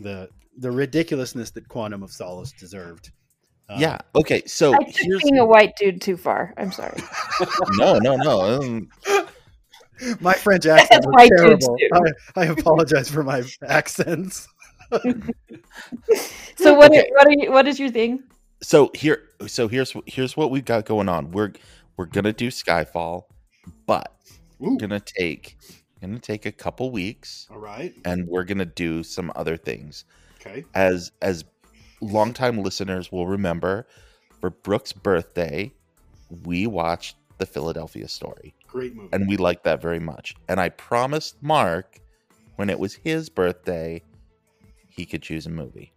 the 0.00 0.28
the 0.58 0.70
ridiculousness 0.70 1.50
that 1.52 1.68
Quantum 1.68 2.02
of 2.02 2.10
Solace 2.12 2.52
deserved. 2.52 3.10
Um, 3.68 3.80
Yeah. 3.80 3.98
Okay. 4.14 4.42
So 4.46 4.74
I 4.74 4.78
took 4.78 4.96
here's 4.96 5.22
being 5.22 5.38
a 5.38 5.46
white 5.46 5.76
dude 5.76 6.00
too 6.00 6.16
far. 6.16 6.54
I'm 6.56 6.72
sorry. 6.72 7.00
no, 7.78 7.98
no, 7.98 8.16
no. 8.16 8.40
um, 8.60 8.88
my 10.20 10.34
French 10.34 10.66
accent 10.66 11.04
was 11.06 11.14
white 11.14 11.30
terrible. 11.36 11.76
I, 12.36 12.42
I 12.42 12.44
apologize 12.46 13.10
for 13.10 13.22
my 13.22 13.42
accents. 13.66 14.48
So 16.56 16.74
what? 16.74 16.90
Okay. 16.90 17.08
What 17.12 17.28
are 17.28 17.30
you? 17.30 17.52
What 17.52 17.68
is 17.68 17.78
your 17.78 17.90
thing? 17.90 18.24
so 18.62 18.90
here 18.94 19.22
so 19.46 19.68
here's 19.68 19.94
here's 20.06 20.36
what 20.36 20.50
we've 20.50 20.64
got 20.64 20.84
going 20.84 21.08
on 21.08 21.30
we're 21.30 21.52
we're 21.96 22.06
gonna 22.06 22.32
do 22.32 22.48
skyfall 22.48 23.24
but 23.86 24.14
Ooh. 24.60 24.70
we're 24.70 24.76
gonna 24.76 25.00
take 25.00 25.56
gonna 26.00 26.18
take 26.18 26.46
a 26.46 26.52
couple 26.52 26.90
weeks 26.90 27.46
All 27.50 27.58
right. 27.58 27.94
and 28.04 28.26
we're 28.28 28.44
gonna 28.44 28.64
do 28.64 29.02
some 29.02 29.32
other 29.36 29.56
things 29.56 30.04
Okay. 30.48 30.64
as 30.74 31.12
as 31.22 31.44
longtime 32.00 32.58
listeners 32.58 33.10
will 33.12 33.26
remember 33.26 33.86
for 34.40 34.50
brooke's 34.50 34.92
birthday 34.92 35.72
we 36.44 36.66
watched 36.66 37.16
the 37.38 37.46
philadelphia 37.46 38.06
story 38.08 38.54
Great 38.66 38.94
movie. 38.94 39.08
and 39.12 39.28
we 39.28 39.36
liked 39.36 39.64
that 39.64 39.82
very 39.82 39.98
much 39.98 40.34
and 40.48 40.60
i 40.60 40.68
promised 40.68 41.42
mark 41.42 41.98
when 42.56 42.70
it 42.70 42.78
was 42.78 42.94
his 42.94 43.28
birthday 43.28 44.02
he 44.88 45.04
could 45.06 45.22
choose 45.22 45.46
a 45.46 45.50
movie 45.50 45.92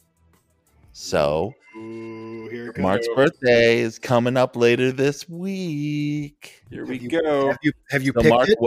so 0.94 1.54
Ooh, 1.78 2.50
here 2.50 2.68
it 2.68 2.74
comes. 2.76 2.84
Mark's 2.84 3.08
birthday 3.16 3.80
is 3.80 3.98
coming 3.98 4.36
up 4.36 4.58
later 4.58 4.92
this 4.92 5.28
week. 5.30 6.62
Here 6.70 6.86
we 6.86 6.98
you- 7.00 7.08
go. 7.10 7.48
Have 7.48 7.58
you 7.64 7.72
have 7.90 8.04
you 8.04 8.12
So, 8.14 8.22
picked 8.22 8.30
Mark, 8.30 8.50
it? 8.50 8.58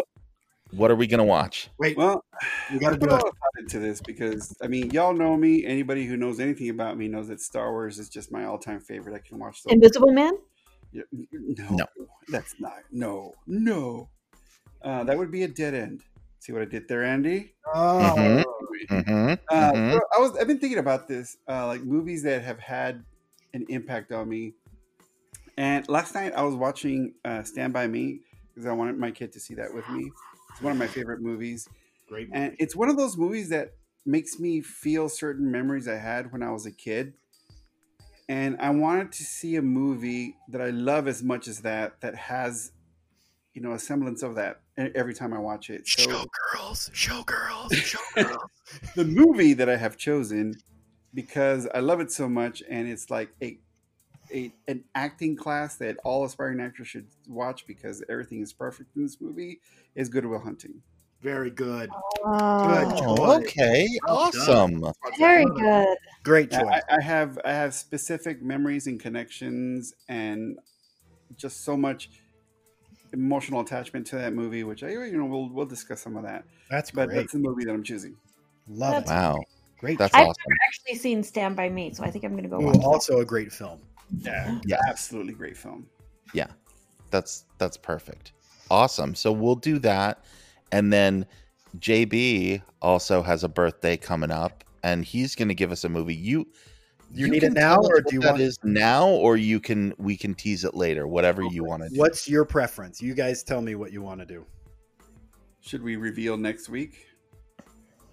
What, 0.75 0.79
what 0.79 0.91
are 0.91 0.97
we 0.97 1.07
gonna 1.07 1.25
watch? 1.25 1.69
Wait, 1.79 1.97
Well, 1.97 2.25
we 2.73 2.79
got 2.79 2.91
to 2.91 2.97
do 2.97 3.07
put 3.07 3.11
a 3.11 3.13
lot 3.13 3.27
of 3.27 3.33
thought 3.33 3.61
into 3.61 3.79
this 3.79 4.01
because 4.01 4.57
I 4.63 4.67
mean, 4.69 4.91
y'all 4.91 5.15
know 5.15 5.37
me. 5.37 5.65
Anybody 5.65 6.07
who 6.07 6.17
knows 6.17 6.41
anything 6.41 6.71
about 6.71 6.97
me 6.97 7.09
knows 7.09 7.29
that 7.29 7.41
Star 7.41 7.73
Wars 7.73 7.99
is 7.99 8.09
just 8.09 8.33
my 8.33 8.45
all-time 8.45 8.81
favorite. 8.81 9.15
I 9.15 9.19
can 9.27 9.39
watch 9.39 9.63
the 9.63 9.73
Invisible 9.73 10.13
Man? 10.13 10.33
Yeah, 10.93 11.03
no, 11.13 11.71
No. 11.71 11.87
that's 12.29 12.55
not. 12.61 12.79
No, 12.93 13.35
no. 13.47 14.09
Uh, 14.83 15.05
that 15.05 15.19
would 15.19 15.31
be 15.31 15.43
a 15.43 15.49
dead 15.49 15.75
end. 15.75 16.03
See 16.41 16.53
what 16.53 16.63
I 16.63 16.67
did 16.67 16.89
there, 16.89 17.03
Andy? 17.03 17.55
Oh, 17.75 18.15
Mhm. 18.17 18.45
Mm-hmm. 18.91 19.35
Uh, 19.51 19.73
Mhm. 19.73 19.93
so 19.93 20.01
I 20.17 20.21
was. 20.21 20.37
I've 20.37 20.47
been 20.47 20.59
thinking 20.59 20.79
about 20.79 21.09
this, 21.09 21.37
uh, 21.49 21.67
like 21.67 21.83
movies 21.83 22.23
that 22.25 22.43
have 22.43 22.59
had 22.59 23.03
an 23.55 23.65
impact 23.69 24.13
on 24.13 24.29
me. 24.29 24.55
And 25.57 25.89
last 25.89 26.15
night 26.15 26.33
I 26.35 26.43
was 26.43 26.55
watching 26.55 27.15
uh, 27.25 27.43
Stand 27.45 27.73
by 27.73 27.87
Me 27.87 28.21
because 28.49 28.67
I 28.67 28.73
wanted 28.73 28.99
my 28.99 29.11
kid 29.11 29.33
to 29.33 29.41
see 29.41 29.55
that 29.55 29.73
with 29.73 29.89
me. 29.89 30.11
It's 30.55 30.62
one 30.62 30.72
of 30.72 30.78
my 30.78 30.86
favorite 30.86 31.20
movies, 31.20 31.68
great. 32.09 32.28
and 32.32 32.55
it's 32.60 32.76
one 32.76 32.89
of 32.89 32.97
those 32.97 33.16
movies 33.16 33.48
that 33.48 33.72
makes 34.06 34.39
me 34.39 34.60
feel 34.60 35.09
certain 35.09 35.51
memories 35.51 35.89
I 35.89 35.97
had 35.97 36.31
when 36.32 36.43
I 36.44 36.52
was 36.52 36.64
a 36.64 36.70
kid. 36.70 37.14
And 38.28 38.56
I 38.60 38.70
wanted 38.70 39.12
to 39.12 39.24
see 39.24 39.56
a 39.56 39.62
movie 39.62 40.36
that 40.48 40.62
I 40.62 40.70
love 40.70 41.09
as 41.09 41.22
much 41.22 41.48
as 41.48 41.60
that 41.62 42.01
that 42.02 42.14
has, 42.14 42.72
you 43.52 43.60
know, 43.60 43.72
a 43.72 43.78
semblance 43.78 44.22
of 44.22 44.36
that 44.36 44.60
every 44.76 45.12
time 45.12 45.35
I 45.35 45.39
watch 45.39 45.70
it. 45.70 45.86
So 45.89 46.02
Showgirls, 46.06 46.90
showgirls, 46.93 47.68
showgirls. 48.16 48.94
the 48.94 49.05
movie 49.05 49.55
that 49.55 49.68
I 49.68 49.76
have 49.76 49.97
chosen 49.97 50.55
because 51.12 51.68
I 51.74 51.81
love 51.81 52.01
it 52.01 52.10
so 52.12 52.28
much, 52.28 52.62
and 52.68 52.89
it's 52.89 53.10
like 53.10 53.31
a, 53.43 53.59
a 54.33 54.53
an 54.69 54.85
acting 54.95 55.37
class 55.37 55.77
that 55.77 55.97
all 56.05 56.25
aspiring 56.25 56.61
actors 56.61 56.89
should 56.89 57.07
watch 57.29 57.67
because 57.67 58.03
everything 58.09 58.41
is 58.41 58.53
perfect 58.53 58.97
in 58.97 59.03
this 59.03 59.21
movie. 59.21 59.61
Is 59.95 60.09
Good 60.09 60.27
Will 60.27 60.41
Hunting. 60.41 60.83
Very 61.21 61.51
good. 61.51 61.91
Oh, 62.25 62.63
Good 62.63 62.97
choice. 62.97 63.49
okay, 63.49 63.87
Well 64.07 64.17
awesome. 64.17 64.83
very 65.19 65.45
good. 65.45 65.99
Great 66.23 66.51
choice. 66.51 66.81
I 66.91 67.01
have 67.01 67.39
I 67.45 67.53
have 67.53 67.75
specific 67.75 68.43
memories 68.43 68.87
and 68.87 68.99
connections, 69.01 69.95
and 70.09 70.59
just 71.37 71.65
so 71.65 71.77
much 71.77 72.11
emotional 73.13 73.61
attachment 73.61 74.07
to 74.09 74.17
that 74.17 74.33
movie, 74.33 74.65
which 74.65 74.83
I 74.83 74.89
you 74.91 75.17
know 75.17 75.25
we'll 75.27 75.49
we'll 75.49 75.67
discuss 75.67 76.01
some 76.01 76.17
of 76.17 76.25
that. 76.25 76.45
That's 76.71 76.91
But 76.91 77.09
great. 77.09 77.19
that's 77.19 77.33
the 77.33 77.39
movie 77.39 77.65
that 77.65 77.73
I'm 77.73 77.83
choosing. 77.83 78.17
Love 78.69 79.05
it. 79.05 79.07
Wow, 79.07 79.45
Great. 79.79 79.99
that's 79.99 80.15
choice. 80.15 80.21
I've 80.21 80.27
awesome. 80.29 80.43
never 80.49 80.59
actually 80.69 80.95
seen 80.97 81.23
Stand 81.23 81.57
By 81.57 81.69
Me, 81.69 81.93
so 81.93 82.05
I 82.05 82.11
think 82.11 82.25
I'm 82.25 82.33
going 82.33 82.45
to 82.45 82.49
go 82.49 82.61
Ooh, 82.61 82.67
watch 82.67 82.77
that. 82.77 82.85
also 82.87 83.19
a 83.19 83.25
great 83.25 83.53
film. 83.53 83.81
Yeah, 84.10 84.59
Yeah. 84.64 84.78
absolutely 84.89 85.32
great 85.35 85.56
film. 85.56 85.86
Yeah, 86.32 86.48
that's 87.10 87.44
that's 87.59 87.76
perfect. 87.76 88.32
Awesome. 88.70 89.14
So 89.14 89.31
we'll 89.32 89.55
do 89.56 89.78
that, 89.81 90.24
and 90.72 90.93
then 90.93 91.26
JB 91.78 92.62
also 92.81 93.22
has 93.22 93.44
a 93.44 93.48
birthday 93.48 93.97
coming 93.97 94.31
up, 94.31 94.64
and 94.82 95.05
he's 95.05 95.35
going 95.35 95.48
to 95.48 95.55
give 95.55 95.70
us 95.72 95.85
a 95.85 95.89
movie. 95.89 96.14
You 96.14 96.47
You 97.12 97.28
need 97.28 97.43
it 97.44 97.52
now, 97.52 97.76
or 97.76 98.01
do 98.01 98.14
you 98.14 98.20
want- 98.20 98.40
is 98.40 98.59
now, 98.64 99.09
or 99.09 99.36
you 99.36 99.60
can 99.60 99.93
we 99.98 100.16
can 100.16 100.35
tease 100.35 100.64
it 100.64 100.74
later. 100.74 101.06
Whatever 101.06 101.43
you 101.43 101.62
want 101.64 101.82
to 101.82 101.89
do. 101.89 101.98
What's 101.98 102.28
your 102.28 102.44
preference? 102.44 103.01
You 103.02 103.14
guys 103.14 103.43
tell 103.43 103.60
me 103.60 103.74
what 103.74 103.93
you 103.93 104.02
want 104.02 104.20
to 104.20 104.26
do. 104.26 104.44
Should 105.60 105.82
we 105.82 105.97
reveal 105.97 106.36
next 106.36 106.68
week? 106.68 107.06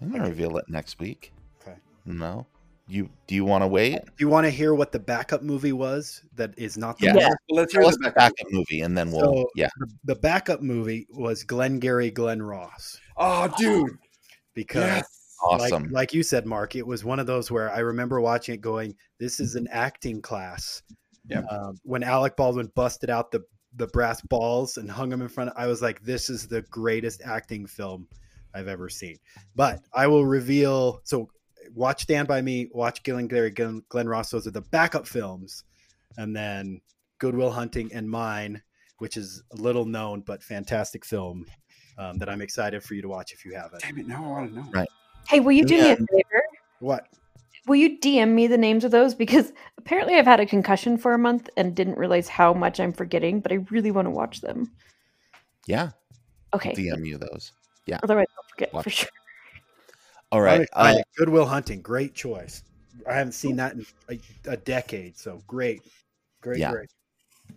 I'm 0.00 0.10
gonna 0.12 0.28
reveal 0.28 0.56
it 0.58 0.64
next 0.68 0.98
week. 1.00 1.32
Okay. 1.60 1.76
No, 2.04 2.46
you 2.92 3.08
do 3.26 3.34
you 3.34 3.44
want 3.44 3.62
to 3.62 3.66
wait? 3.68 3.94
Do 4.04 4.12
you 4.18 4.28
want 4.28 4.44
to 4.46 4.50
hear 4.50 4.74
what 4.74 4.92
the 4.92 4.98
backup 4.98 5.42
movie 5.42 5.72
was 5.72 6.22
that 6.34 6.52
is 6.58 6.76
not 6.76 6.98
the 6.98 7.06
Yeah. 7.06 7.14
Yeah. 7.16 7.28
Well, 7.28 7.36
let's 7.60 7.72
hear 7.72 7.82
the 7.82 7.90
the 7.92 7.98
back. 8.10 8.14
backup 8.14 8.52
movie, 8.52 8.80
and 8.82 8.96
then 8.96 9.10
we'll 9.10 9.20
So- 9.20 9.50
yeah. 9.56 9.68
The 10.04 10.14
backup 10.16 10.60
movie 10.62 11.06
was 11.10 11.44
Glengarry 11.44 12.10
Glen 12.10 12.42
Ross 12.42 12.98
Oh, 13.16 13.52
dude. 13.58 13.96
because 14.54 14.84
Yes. 14.84 15.18
Awesome. 15.44 15.84
Like, 15.84 15.92
like 15.92 16.14
you 16.14 16.22
said, 16.22 16.46
Mark, 16.46 16.76
it 16.76 16.86
was 16.86 17.04
one 17.04 17.18
of 17.18 17.26
those 17.26 17.50
where 17.50 17.68
I 17.72 17.80
remember 17.80 18.20
watching 18.20 18.54
it 18.54 18.60
going, 18.60 18.94
this 19.18 19.40
is 19.40 19.56
an 19.56 19.66
acting 19.72 20.22
class. 20.22 20.82
Yep. 21.26 21.46
Um, 21.50 21.78
when 21.82 22.04
Alec 22.04 22.36
Baldwin 22.36 22.70
busted 22.76 23.10
out 23.10 23.32
the, 23.32 23.40
the 23.74 23.88
brass 23.88 24.20
balls 24.22 24.76
and 24.76 24.88
hung 24.88 25.08
them 25.08 25.20
in 25.20 25.26
front 25.28 25.50
of, 25.50 25.56
I 25.56 25.66
was 25.66 25.82
like, 25.82 26.00
this 26.02 26.30
is 26.30 26.46
the 26.46 26.62
greatest 26.62 27.22
acting 27.24 27.66
film 27.66 28.06
I've 28.54 28.68
ever 28.68 28.88
seen. 28.88 29.16
But 29.56 29.80
I 29.92 30.06
will 30.06 30.24
reveal. 30.26 31.00
So 31.02 31.28
watch 31.74 32.02
Stand 32.02 32.28
By 32.28 32.42
Me, 32.42 32.68
watch 32.72 33.02
Glengarry 33.02 33.50
Glen, 33.50 33.82
Glenn 33.88 34.08
Ross. 34.08 34.30
Those 34.30 34.46
are 34.46 34.52
the 34.52 34.62
backup 34.62 35.06
films. 35.06 35.64
And 36.18 36.34
then 36.36 36.80
Good 37.18 37.34
Will 37.34 37.50
Hunting 37.50 37.90
and 37.92 38.08
mine, 38.08 38.62
which 38.98 39.16
is 39.16 39.42
a 39.52 39.56
little 39.56 39.84
known 39.84 40.20
but 40.20 40.42
fantastic 40.42 41.04
film 41.04 41.46
um, 41.98 42.18
that 42.18 42.28
I'm 42.28 42.42
excited 42.42 42.82
for 42.82 42.94
you 42.94 43.02
to 43.02 43.08
watch 43.08 43.32
if 43.32 43.44
you 43.44 43.54
haven't. 43.54 43.82
Damn 43.82 43.98
it! 43.98 44.06
Now 44.06 44.24
I 44.24 44.28
want 44.28 44.50
to 44.50 44.56
know. 44.56 44.66
Right. 44.72 44.88
Hey, 45.28 45.40
will 45.40 45.52
you 45.52 45.64
do 45.64 45.76
me 45.76 45.90
a 45.90 45.96
favor? 45.96 46.42
What? 46.80 47.06
Will 47.66 47.76
you 47.76 47.98
DM 47.98 48.30
me 48.30 48.48
the 48.48 48.58
names 48.58 48.84
of 48.84 48.90
those? 48.90 49.14
Because 49.14 49.52
apparently 49.78 50.16
I've 50.16 50.26
had 50.26 50.40
a 50.40 50.46
concussion 50.46 50.98
for 50.98 51.14
a 51.14 51.18
month 51.18 51.48
and 51.56 51.74
didn't 51.74 51.96
realize 51.96 52.28
how 52.28 52.52
much 52.52 52.80
I'm 52.80 52.92
forgetting, 52.92 53.40
but 53.40 53.52
I 53.52 53.64
really 53.70 53.92
want 53.92 54.06
to 54.06 54.10
watch 54.10 54.40
them. 54.40 54.72
Yeah, 55.66 55.90
Okay. 56.54 56.72
DM 56.72 57.06
you 57.06 57.18
those. 57.18 57.52
Yeah. 57.86 57.98
Otherwise, 58.02 58.26
I'll 58.36 58.48
forget 58.48 58.72
Watch 58.72 58.84
for 58.84 58.90
sure. 58.90 59.08
All 60.32 60.40
right. 60.40 60.66
Uh, 60.72 60.94
Good 61.16 61.28
Will 61.28 61.44
Hunting, 61.44 61.82
great 61.82 62.14
choice. 62.14 62.62
I 63.08 63.12
haven't 63.14 63.32
seen 63.32 63.56
that 63.56 63.74
in 63.74 63.86
a, 64.10 64.18
a 64.46 64.56
decade, 64.56 65.16
so 65.18 65.42
great, 65.46 65.82
great, 66.40 66.58
Yeah. 66.58 66.70
great. 66.72 66.88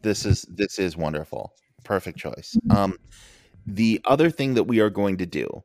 this 0.02 0.26
is 0.26 0.42
this 0.50 0.78
is 0.78 0.98
wonderful. 0.98 1.54
Perfect 1.84 2.18
choice. 2.20 2.58
Um, 2.70 2.98
the 3.66 4.02
other 4.06 4.30
thing 4.30 4.56
that 4.56 4.64
we 4.64 4.80
are 4.82 4.90
going 4.90 5.18
to 5.18 5.26
do 5.26 5.64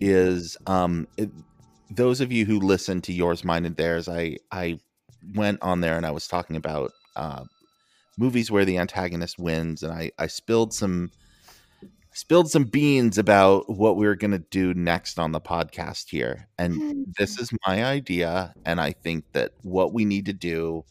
is 0.00 0.56
um, 0.66 1.06
it- 1.16 1.30
those 1.90 2.20
of 2.20 2.32
you 2.32 2.44
who 2.46 2.58
listen 2.58 3.00
to 3.02 3.12
yours, 3.12 3.44
mine, 3.44 3.64
and 3.64 3.76
theirs. 3.76 4.08
I 4.08 4.38
I 4.50 4.80
went 5.34 5.60
on 5.62 5.80
there 5.82 5.96
and 5.96 6.04
I 6.06 6.10
was 6.10 6.26
talking 6.26 6.56
about 6.56 6.90
uh, 7.14 7.44
movies 8.18 8.50
where 8.50 8.64
the 8.64 8.78
antagonist 8.78 9.38
wins, 9.38 9.82
and 9.82 9.92
I 9.92 10.10
I 10.18 10.26
spilled 10.26 10.72
some 10.72 11.10
spilled 12.16 12.50
some 12.50 12.64
beans 12.64 13.18
about 13.18 13.68
what 13.68 13.94
we 13.98 14.06
were 14.06 14.16
going 14.16 14.30
to 14.30 14.38
do 14.38 14.72
next 14.72 15.18
on 15.18 15.32
the 15.32 15.40
podcast 15.40 16.08
here 16.08 16.48
and 16.56 17.06
this 17.18 17.38
is 17.38 17.50
my 17.66 17.84
idea 17.84 18.54
and 18.64 18.80
i 18.80 18.90
think 18.90 19.22
that 19.32 19.52
what 19.62 19.92
we 19.92 20.02
need 20.06 20.24
to 20.24 20.32
do 20.32 20.82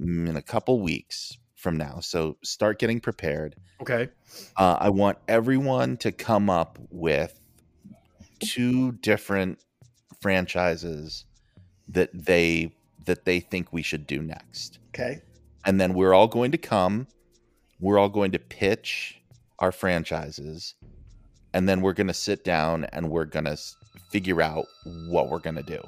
in 0.00 0.36
a 0.36 0.42
couple 0.42 0.80
weeks 0.80 1.36
from 1.56 1.76
now 1.76 1.98
so 1.98 2.36
start 2.44 2.78
getting 2.78 3.00
prepared 3.00 3.56
Okay. 3.82 4.08
uh, 4.56 4.76
i 4.78 4.88
want 4.88 5.18
everyone 5.26 5.96
to 5.96 6.12
come 6.12 6.48
up 6.48 6.78
with 6.90 7.38
two 8.38 8.92
different 8.92 9.58
franchises 10.20 11.24
that 11.88 12.10
they 12.14 12.72
that 13.06 13.24
they 13.24 13.40
think 13.40 13.72
we 13.72 13.82
should 13.82 14.06
do 14.06 14.22
next 14.22 14.78
Okay. 14.94 15.20
and 15.64 15.80
then 15.80 15.94
we're 15.94 16.14
all 16.14 16.28
going 16.28 16.52
to 16.52 16.58
come 16.58 17.08
we're 17.80 17.98
all 17.98 18.08
going 18.08 18.30
to 18.30 18.38
pitch 18.38 19.20
our 19.58 19.72
franchises 19.72 20.74
and 21.54 21.66
then 21.68 21.80
we're 21.80 21.94
going 21.94 22.06
to 22.08 22.14
sit 22.14 22.44
down 22.44 22.84
and 22.92 23.10
we're 23.10 23.24
going 23.24 23.46
to 23.46 23.56
figure 24.10 24.42
out 24.42 24.66
what 25.08 25.30
we're 25.30 25.38
going 25.38 25.56
to 25.56 25.62
do 25.62 25.80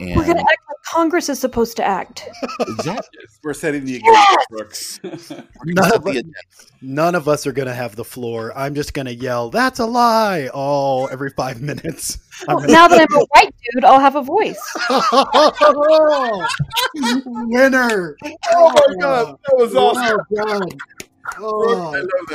and 0.00 0.14
We're 0.16 0.24
going 0.26 0.36
to 0.36 0.42
act 0.42 0.60
like 0.68 0.76
Congress 0.84 1.28
is 1.28 1.40
supposed 1.40 1.76
to 1.78 1.84
act. 1.84 2.28
is 2.68 2.76
that 2.84 3.04
Yes, 3.12 3.38
we're 3.42 3.52
setting 3.52 3.84
the 3.84 3.96
example, 3.96 4.36
Brooks. 4.50 5.00
None 5.02 5.92
of, 5.92 6.04
the 6.04 6.10
us, 6.10 6.16
agenda? 6.18 6.32
none 6.82 7.14
of 7.16 7.26
us 7.28 7.48
are 7.48 7.52
going 7.52 7.66
to 7.66 7.74
have 7.74 7.96
the 7.96 8.04
floor. 8.04 8.56
I'm 8.56 8.76
just 8.76 8.94
going 8.94 9.06
to 9.06 9.14
yell, 9.14 9.50
"That's 9.50 9.80
a 9.80 9.86
lie!" 9.86 10.48
Oh, 10.54 11.06
every 11.06 11.30
five 11.30 11.60
minutes. 11.60 12.18
Well, 12.46 12.60
gonna- 12.60 12.72
now 12.72 12.86
that 12.86 13.00
I'm 13.00 13.16
a 13.20 13.24
white 13.34 13.52
dude, 13.74 13.84
I'll 13.84 13.98
have 13.98 14.14
a 14.14 14.22
voice. 14.22 14.62
Winner! 17.26 18.16
oh 18.52 18.72
my 18.88 18.94
god, 19.00 19.36
that 19.46 19.56
was 19.56 19.74
awesome. 19.74 20.18
Well 20.30 20.60
done. 21.32 21.44
I 21.44 21.46
Oh, 21.46 21.58
love 21.90 22.26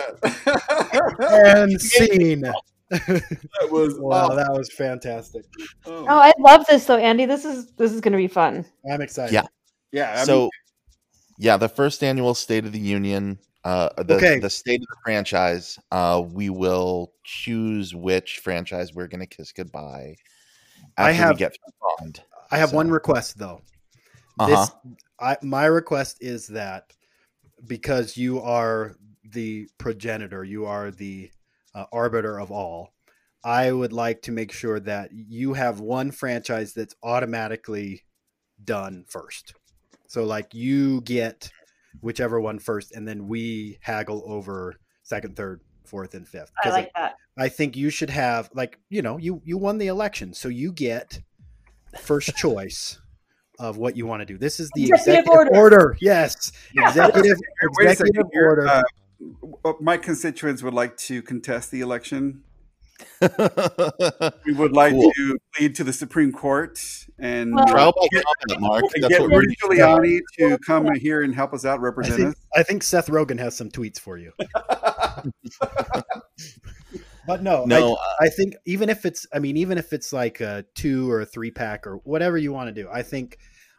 that. 1.19 1.55
and 1.57 1.81
scene. 1.81 2.41
that 2.41 3.69
was 3.71 3.97
Wow, 3.99 4.25
awesome. 4.25 4.37
that 4.37 4.51
was 4.51 4.71
fantastic. 4.73 5.45
Oh. 5.85 6.05
Oh, 6.07 6.17
I 6.19 6.31
love 6.39 6.65
this 6.67 6.85
though, 6.85 6.97
Andy. 6.97 7.25
This 7.25 7.45
is 7.45 7.71
this 7.73 7.91
is 7.91 8.01
going 8.01 8.11
to 8.11 8.17
be 8.17 8.27
fun. 8.27 8.65
I'm 8.91 9.01
excited. 9.01 9.33
Yeah. 9.33 9.43
yeah. 9.91 10.21
I 10.21 10.23
so 10.23 10.41
mean, 10.41 10.49
yeah 11.39 11.57
the 11.57 11.69
first 11.69 12.03
annual 12.03 12.33
state 12.35 12.65
of 12.65 12.71
the 12.71 12.79
union 12.79 13.39
uh 13.63 13.89
the, 14.03 14.15
Okay. 14.15 14.39
the 14.39 14.49
state 14.49 14.81
of 14.81 14.85
the 14.87 14.97
franchise 15.03 15.79
uh 15.91 16.21
we 16.31 16.49
will 16.51 17.11
choose 17.23 17.95
which 17.95 18.39
franchise 18.43 18.93
we're 18.93 19.07
going 19.07 19.21
to 19.21 19.25
kiss 19.25 19.51
goodbye 19.51 20.15
I 20.97 21.11
have- 21.11 21.31
we 21.35 21.39
get 21.39 21.55
bond 21.99 22.21
I 22.51 22.57
have 22.57 22.69
So- 22.69 22.75
one 22.75 22.91
request 22.91 23.39
though. 23.39 23.61
uh-huh 24.39 24.67
This, 24.83 24.93
I, 25.19 25.37
my 25.41 25.65
request 25.65 26.17
is 26.21 26.45
that 26.49 26.93
because 27.67 28.17
you 28.17 28.41
are 28.41 28.95
the 29.23 29.67
progenitor, 29.77 30.43
you 30.43 30.65
are 30.65 30.91
the 30.91 31.31
uh, 31.73 31.85
arbiter 31.91 32.39
of 32.39 32.51
all. 32.51 32.93
I 33.43 33.71
would 33.71 33.93
like 33.93 34.21
to 34.23 34.31
make 34.31 34.51
sure 34.51 34.79
that 34.81 35.09
you 35.11 35.53
have 35.53 35.79
one 35.79 36.11
franchise 36.11 36.73
that's 36.73 36.95
automatically 37.03 38.03
done 38.63 39.05
first. 39.07 39.53
So 40.07 40.23
like 40.23 40.53
you 40.53 41.01
get 41.01 41.49
whichever 42.01 42.39
one 42.39 42.59
first, 42.59 42.93
and 42.93 43.07
then 43.07 43.27
we 43.27 43.79
haggle 43.81 44.23
over 44.25 44.75
second, 45.03 45.35
third, 45.35 45.61
fourth, 45.85 46.13
and 46.13 46.27
fifth. 46.27 46.51
I 46.63 46.69
like 46.69 46.91
that. 46.95 47.15
I 47.37 47.49
think 47.49 47.75
you 47.75 47.89
should 47.89 48.11
have 48.11 48.49
like 48.53 48.79
you 48.89 49.01
know 49.01 49.17
you 49.17 49.41
you 49.43 49.57
won 49.57 49.77
the 49.77 49.87
election, 49.87 50.33
so 50.33 50.47
you 50.47 50.71
get 50.71 51.19
first 51.99 52.35
choice 52.37 52.99
of 53.59 53.77
what 53.77 53.95
you 53.97 54.05
want 54.05 54.21
to 54.21 54.25
do. 54.25 54.37
This 54.37 54.59
is 54.59 54.69
the 54.75 54.83
Executive 54.85 55.25
executive, 55.25 55.33
order. 55.33 55.55
order. 55.55 55.97
Yes, 56.01 56.51
executive 56.77 57.37
executive 57.79 58.15
second. 58.25 58.31
order. 58.43 58.67
Uh, 58.67 58.83
my 59.79 59.95
constituents 59.97 60.61
would 60.63 60.73
like 60.73 60.97
to 60.97 61.21
contest 61.21 61.71
the 61.71 61.81
election. 61.81 62.43
We 64.45 64.53
would 64.53 64.71
like 64.73 64.93
Cool. 64.93 65.11
to 65.15 65.37
plead 65.55 65.75
to 65.75 65.83
the 65.83 65.91
Supreme 65.93 66.31
Court 66.31 66.79
and 67.19 67.53
Well- 67.53 67.65
Trial 67.67 67.93
by 67.99 68.07
get, 68.11 68.23
combat, 68.47 68.61
Mark. 68.61 68.83
and 68.95 69.03
That's 69.03 69.13
get 69.13 69.21
what 69.21 69.31
Rudy 69.31 69.55
we're 69.67 69.75
Giuliani 69.77 70.19
to 70.39 70.57
come 70.59 70.93
here 70.95 71.21
and 71.23 71.33
help 71.33 71.53
us 71.53 71.65
out, 71.65 71.79
I 71.79 71.83
represent 71.83 72.15
think, 72.17 72.29
us. 72.29 72.35
I 72.55 72.63
think 72.63 72.83
Seth 72.83 73.07
Rogen 73.07 73.39
has 73.39 73.55
some 73.57 73.69
tweets 73.69 73.99
for 73.99 74.17
you. 74.17 74.31
but 77.27 77.41
no, 77.43 77.65
No, 77.65 77.97
I, 78.19 78.25
I 78.25 78.29
think 78.29 78.55
even 78.65 78.89
if 78.89 79.05
it's, 79.05 79.25
I 79.33 79.39
mean, 79.39 79.57
even 79.57 79.77
if 79.77 79.93
it's 79.93 80.11
like 80.13 80.41
a 80.41 80.65
two 80.75 81.09
or 81.11 81.21
a 81.21 81.25
three 81.25 81.51
pack 81.51 81.87
or 81.87 81.97
whatever 82.03 82.37
you 82.37 82.51
want 82.51 82.73
to 82.73 82.81
do, 82.83 82.89
I 82.91 83.01
think 83.01 83.37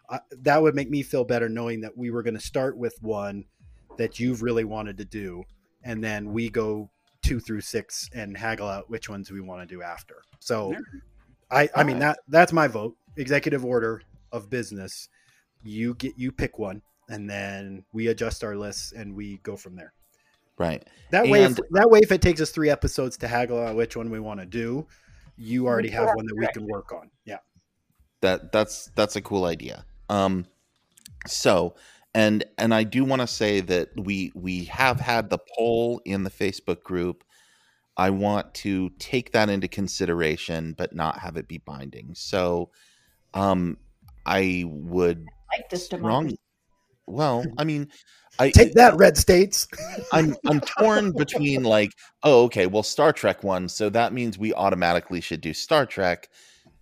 uh, 0.08 0.18
that 0.42 0.62
would 0.62 0.74
make 0.74 0.90
me 0.90 1.02
feel 1.02 1.24
better 1.24 1.48
knowing 1.48 1.80
that 1.82 1.96
we 1.96 2.10
were 2.10 2.22
going 2.22 2.34
to 2.34 2.40
start 2.40 2.76
with 2.76 2.94
one 3.00 3.44
that 3.98 4.18
you've 4.18 4.42
really 4.42 4.64
wanted 4.64 4.98
to 4.98 5.04
do, 5.04 5.44
and 5.82 6.02
then 6.02 6.32
we 6.32 6.50
go 6.50 6.90
two 7.22 7.40
through 7.40 7.60
six 7.60 8.08
and 8.12 8.36
haggle 8.36 8.68
out 8.68 8.90
which 8.90 9.08
ones 9.08 9.30
we 9.30 9.40
want 9.40 9.66
to 9.66 9.74
do 9.74 9.82
after. 9.82 10.22
So, 10.40 10.72
Yeah. 10.72 10.78
I, 11.50 11.68
I 11.74 11.84
mean 11.84 11.96
Alright. 11.96 12.16
that 12.16 12.18
that's 12.28 12.52
my 12.52 12.68
vote. 12.68 12.96
Executive 13.16 13.64
order 13.64 14.02
of 14.32 14.50
business. 14.50 15.08
You 15.62 15.94
get 15.94 16.14
you 16.18 16.32
pick 16.32 16.58
one, 16.58 16.82
and 17.08 17.30
then 17.30 17.84
we 17.92 18.08
adjust 18.08 18.42
our 18.42 18.56
lists 18.56 18.92
and 18.92 19.14
we 19.14 19.38
go 19.42 19.56
from 19.56 19.76
there. 19.76 19.92
Right. 20.58 20.86
That 21.10 21.28
way, 21.28 21.44
if, 21.44 21.58
that 21.70 21.90
way, 21.90 22.00
if 22.02 22.10
it 22.10 22.22
takes 22.22 22.40
us 22.40 22.50
three 22.50 22.70
episodes 22.70 23.16
to 23.18 23.28
haggle 23.28 23.58
out 23.60 23.76
which 23.76 23.96
one 23.96 24.10
we 24.10 24.20
want 24.20 24.40
to 24.40 24.46
do, 24.46 24.86
you 25.36 25.66
already 25.66 25.90
have 25.90 26.06
one 26.14 26.26
that 26.26 26.36
we 26.36 26.46
can 26.48 26.66
work 26.66 26.92
on. 26.92 27.10
Yeah. 27.24 27.38
that 28.20 28.52
that's 28.52 28.90
that's 28.96 29.16
a 29.16 29.20
cool 29.20 29.44
idea 29.44 29.84
um 30.08 30.46
so 31.26 31.74
and 32.14 32.44
and 32.58 32.74
i 32.74 32.82
do 32.82 33.04
want 33.04 33.20
to 33.20 33.26
say 33.26 33.60
that 33.60 33.88
we 33.96 34.32
we 34.34 34.64
have 34.64 35.00
had 35.00 35.30
the 35.30 35.38
poll 35.56 36.00
in 36.04 36.24
the 36.24 36.30
facebook 36.30 36.82
group 36.82 37.24
i 37.96 38.10
want 38.10 38.52
to 38.54 38.90
take 38.98 39.32
that 39.32 39.48
into 39.48 39.68
consideration 39.68 40.74
but 40.76 40.94
not 40.94 41.18
have 41.18 41.36
it 41.36 41.48
be 41.48 41.58
binding 41.58 42.14
so 42.14 42.70
um 43.34 43.76
i 44.26 44.64
would 44.66 45.26
like 45.52 45.68
this 45.70 45.86
strong 45.86 46.00
democracy. 46.00 46.38
Well 47.06 47.44
i 47.58 47.64
mean 47.64 47.88
i 48.38 48.50
Take 48.50 48.74
that, 48.74 48.96
red 48.96 49.16
states. 49.16 49.68
I'm 50.12 50.34
I'm 50.44 50.60
torn 50.60 51.12
between 51.12 51.62
like, 51.62 51.92
oh, 52.24 52.42
okay, 52.46 52.66
well, 52.66 52.82
Star 52.82 53.12
Trek 53.12 53.44
won, 53.44 53.68
so 53.68 53.88
that 53.90 54.12
means 54.12 54.36
we 54.36 54.52
automatically 54.52 55.20
should 55.20 55.40
do 55.40 55.54
Star 55.54 55.86
Trek, 55.86 56.28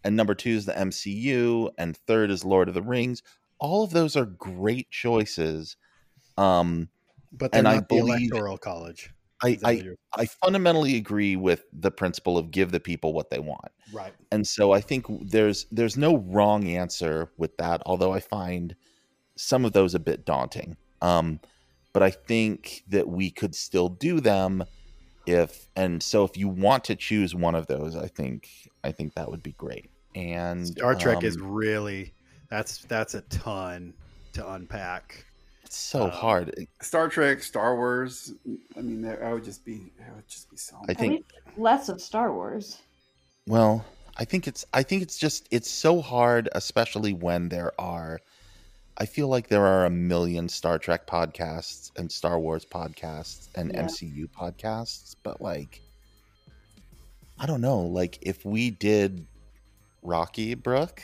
and 0.02 0.16
number 0.16 0.34
two 0.34 0.48
is 0.52 0.64
the 0.64 0.72
MCU, 0.72 1.68
and 1.76 1.94
third 2.06 2.30
is 2.30 2.42
Lord 2.42 2.68
of 2.68 2.74
the 2.74 2.80
Rings. 2.80 3.22
All 3.58 3.84
of 3.84 3.90
those 3.90 4.16
are 4.16 4.24
great 4.24 4.90
choices. 4.90 5.76
Um, 6.38 6.88
But 7.32 7.54
And 7.54 7.68
I 7.68 7.80
believe- 7.80 8.30
electoral 8.32 8.56
college. 8.56 9.10
I, 9.44 9.58
I 9.62 9.82
I 10.14 10.24
fundamentally 10.26 10.96
agree 10.96 11.36
with 11.36 11.64
the 11.70 11.90
principle 11.90 12.38
of 12.38 12.50
give 12.50 12.70
the 12.70 12.80
people 12.80 13.12
what 13.12 13.28
they 13.28 13.40
want, 13.40 13.72
right. 13.92 14.14
and 14.30 14.46
so 14.46 14.72
I 14.72 14.80
think 14.80 15.04
there's 15.30 15.66
there's 15.70 15.98
no 15.98 16.16
wrong 16.16 16.66
answer 16.68 17.30
with 17.36 17.56
that. 17.58 17.82
Although 17.84 18.12
I 18.12 18.20
find 18.20 18.74
some 19.36 19.64
of 19.64 19.72
those 19.72 19.94
a 19.94 19.98
bit 19.98 20.24
daunting. 20.24 20.76
Um, 21.00 21.40
but 21.92 22.02
I 22.02 22.10
think 22.10 22.84
that 22.88 23.08
we 23.08 23.30
could 23.30 23.54
still 23.54 23.88
do 23.88 24.20
them 24.20 24.64
if 25.26 25.68
and 25.76 26.02
so 26.02 26.24
if 26.24 26.36
you 26.36 26.48
want 26.48 26.84
to 26.84 26.96
choose 26.96 27.34
one 27.34 27.54
of 27.54 27.66
those, 27.66 27.96
I 27.96 28.08
think 28.08 28.48
I 28.82 28.92
think 28.92 29.14
that 29.14 29.30
would 29.30 29.42
be 29.42 29.52
great. 29.52 29.90
And 30.14 30.66
Star 30.66 30.94
Trek 30.94 31.22
is 31.22 31.36
um, 31.36 31.52
really 31.52 32.12
that's 32.50 32.78
that's 32.84 33.14
a 33.14 33.22
ton 33.22 33.94
to 34.34 34.52
unpack. 34.52 35.24
it's 35.64 35.76
so 35.76 36.04
uh, 36.04 36.10
hard. 36.10 36.66
Star 36.80 37.08
Trek, 37.08 37.42
Star 37.42 37.76
Wars. 37.76 38.34
I 38.76 38.80
mean, 38.80 39.02
that 39.02 39.22
I 39.22 39.32
would 39.32 39.44
just 39.44 39.64
be, 39.64 39.92
it 39.98 40.14
would 40.14 40.28
just 40.28 40.50
be 40.50 40.56
so. 40.56 40.76
I 40.88 40.94
think 40.94 41.24
less 41.56 41.88
of 41.88 42.00
Star 42.00 42.32
Wars. 42.32 42.80
Well, 43.46 43.84
I 44.16 44.24
think 44.24 44.46
it's 44.46 44.64
I 44.72 44.82
think 44.82 45.02
it's 45.02 45.18
just 45.18 45.48
it's 45.50 45.70
so 45.70 46.00
hard, 46.00 46.48
especially 46.52 47.12
when 47.12 47.48
there 47.48 47.72
are 47.80 48.20
I 48.98 49.06
feel 49.06 49.28
like 49.28 49.48
there 49.48 49.64
are 49.66 49.86
a 49.86 49.90
million 49.90 50.48
Star 50.48 50.78
Trek 50.78 51.06
podcasts 51.06 51.90
and 51.98 52.10
Star 52.10 52.38
Wars 52.38 52.64
podcasts 52.64 53.48
and 53.54 53.72
Yeah. 53.72 53.82
MCU 53.84 54.28
podcasts, 54.28 55.16
but 55.22 55.40
like 55.40 55.80
I 57.38 57.46
don't 57.46 57.60
know, 57.60 57.80
like 57.80 58.18
if 58.22 58.44
we 58.44 58.70
did 58.70 59.26
Rocky 60.02 60.54
Brook, 60.54 61.02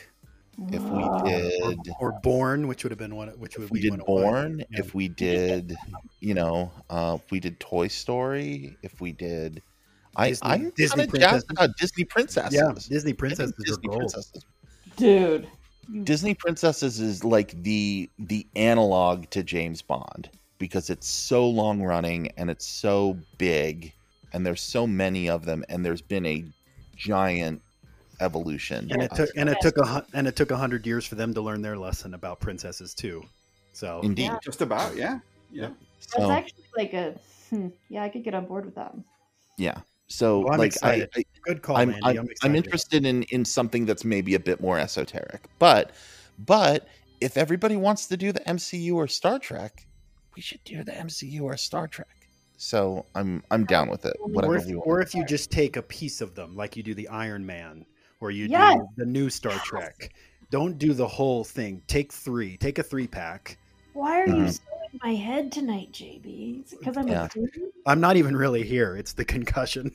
if 0.71 0.83
we 0.83 1.31
did 1.31 1.79
Or 2.01 2.13
Bourne, 2.23 2.69
which 2.69 2.85
would 2.85 2.91
have 2.91 2.99
been 2.99 3.17
one. 3.17 3.29
Which 3.31 3.57
would 3.57 3.65
if 3.67 3.71
we 3.71 3.81
be 3.81 3.91
did 3.91 3.93
one 3.93 4.01
of 4.01 4.07
mine. 4.09 4.17
Bourne, 4.23 4.59
Yeah. 4.71 4.79
if 4.81 4.95
we 4.95 5.09
did, 5.09 5.77
you 6.21 6.35
know, 6.35 6.71
uh, 6.91 7.19
if 7.25 7.31
we 7.31 7.41
did 7.41 7.59
Toy 7.59 7.89
Story, 7.89 8.77
if 8.83 9.01
we 9.01 9.13
did, 9.13 9.63
I 10.17 10.29
Disney- 10.31 10.49
I'm 10.49 10.71
Disney 10.71 11.07
kind 11.07 11.15
of 11.15 11.21
jazzed 11.21 11.47
princesses. 11.47 11.51
about 11.51 11.77
Disney 11.79 12.05
princesses. 12.05 12.55
Yeah, 12.55 12.73
Disney 12.89 13.13
I 13.13 13.15
princesses 13.15 13.55
Disney 13.65 13.89
princesses. 13.89 14.45
Dude. 14.97 15.49
Disney 16.05 16.35
princesses 16.35 17.01
is 17.01 17.25
like 17.25 17.63
the 17.63 18.11
the 18.19 18.47
analog 18.57 19.29
to 19.31 19.43
James 19.43 19.83
Bond 19.83 20.29
because 20.59 20.91
it's 20.91 21.07
so 21.07 21.49
long 21.49 21.83
running 21.83 22.31
and 22.37 22.51
it's 22.51 22.67
so 22.67 23.17
big 23.39 23.93
and 24.33 24.45
there's 24.45 24.61
so 24.61 24.87
many 24.87 25.29
of 25.31 25.45
them 25.45 25.65
and 25.69 25.85
there's 25.85 26.03
been 26.03 26.27
a 26.27 26.45
giant 26.97 27.63
evolution. 28.21 28.89
And 28.91 29.03
it 29.03 29.15
took 29.15 29.31
and 29.37 29.49
it 29.49 29.59
took 29.61 29.77
a 29.79 30.05
and 30.13 30.27
it 30.27 30.37
took 30.37 30.51
a 30.51 30.57
hundred 30.57 30.87
years 30.87 31.07
for 31.07 31.15
them 31.15 31.33
to 31.35 31.41
learn 31.41 31.63
their 31.63 31.79
lesson 31.79 32.15
about 32.15 32.41
princesses 32.41 32.95
too. 32.95 33.25
So 33.73 34.01
indeed. 34.03 34.25
Yeah. 34.25 34.39
Just 34.43 34.61
about, 34.61 34.97
yeah. 34.97 35.21
Yeah. 35.51 35.71
That's 36.01 36.13
So 36.13 36.31
actually 36.31 36.65
like 36.77 36.93
a 36.93 37.15
hmm, 37.49 37.69
yeah, 37.89 38.03
I 38.03 38.09
could 38.09 38.25
get 38.25 38.35
on 38.35 38.47
board 38.47 38.65
with 38.67 38.75
that. 38.75 38.95
yeah. 39.57 39.81
So 40.09 40.41
Well, 40.41 40.55
I'm 40.55 40.59
like 40.59 40.69
excited. 40.69 41.11
I, 41.15 41.21
I 41.21 41.25
good 41.45 41.63
call, 41.63 41.77
I'm, 41.77 41.91
Andy. 41.91 42.01
I'm, 42.05 42.19
I'm, 42.19 42.29
I'm, 42.43 42.57
interested 42.57 43.05
in 43.05 43.23
in 43.25 43.45
something 43.45 43.87
that's 43.87 44.05
maybe 44.05 44.35
a 44.35 44.41
bit 44.41 44.61
more 44.61 44.79
esoteric. 44.79 45.45
But 45.59 45.93
but 46.39 46.89
if 47.21 47.37
everybody 47.37 47.77
wants 47.77 48.07
to 48.07 48.17
do 48.17 48.33
the 48.33 48.41
MCU 48.41 48.95
or 48.95 49.07
Star 49.07 49.39
Trek, 49.39 49.87
we 50.35 50.43
should 50.43 50.63
do 50.65 50.83
the 50.83 50.93
MCU 50.93 51.43
or 51.43 51.57
Star 51.57 51.87
Trek. 51.87 52.09
So 52.57 53.05
I'm 53.15 53.43
I'm 53.51 53.65
down 53.67 53.89
with 53.91 54.05
it. 54.07 54.17
Whatever 54.21 54.55
Or 54.55 54.57
if, 54.57 54.67
we 54.67 54.75
want. 54.75 54.87
or 54.87 55.01
if 55.01 55.15
you 55.15 55.25
just 55.27 55.51
take 55.51 55.77
a 55.77 55.83
piece 55.83 56.21
of 56.21 56.35
them, 56.35 56.57
like 56.57 56.77
you 56.77 56.83
do 56.83 56.95
the 56.95 57.09
Iron 57.09 57.45
Man, 57.45 57.85
or 58.21 58.31
you 58.31 58.47
Yes. 58.47 58.79
do 58.79 58.87
the 58.97 59.07
new 59.07 59.31
Star 59.31 59.59
Trek. 59.65 60.13
Don't 60.51 60.79
do 60.79 60.95
the 60.95 61.07
whole 61.07 61.45
thing. 61.45 61.83
Take 61.87 62.13
three. 62.13 62.57
Take 62.57 62.79
a 62.79 62.83
three 62.83 63.07
pack. 63.07 63.59
Why 63.93 64.23
are 64.23 64.27
you 64.27 64.33
Mhm. 64.35 64.61
So 64.93 64.99
in 65.03 65.11
my 65.11 65.15
head 65.17 65.53
tonight, 65.53 65.93
JB? 65.93 66.65
Is 66.65 66.73
it 66.73 66.81
because 66.81 66.97
I'm 66.97 67.09
Yeah. 67.09 67.25
a 67.27 67.29
dude? 67.29 67.51
I'm 67.87 68.01
not 68.01 68.17
even 68.17 68.37
really 68.37 68.63
here. 68.65 68.97
It's 68.97 69.13
the 69.15 69.25
concussion. 69.25 69.93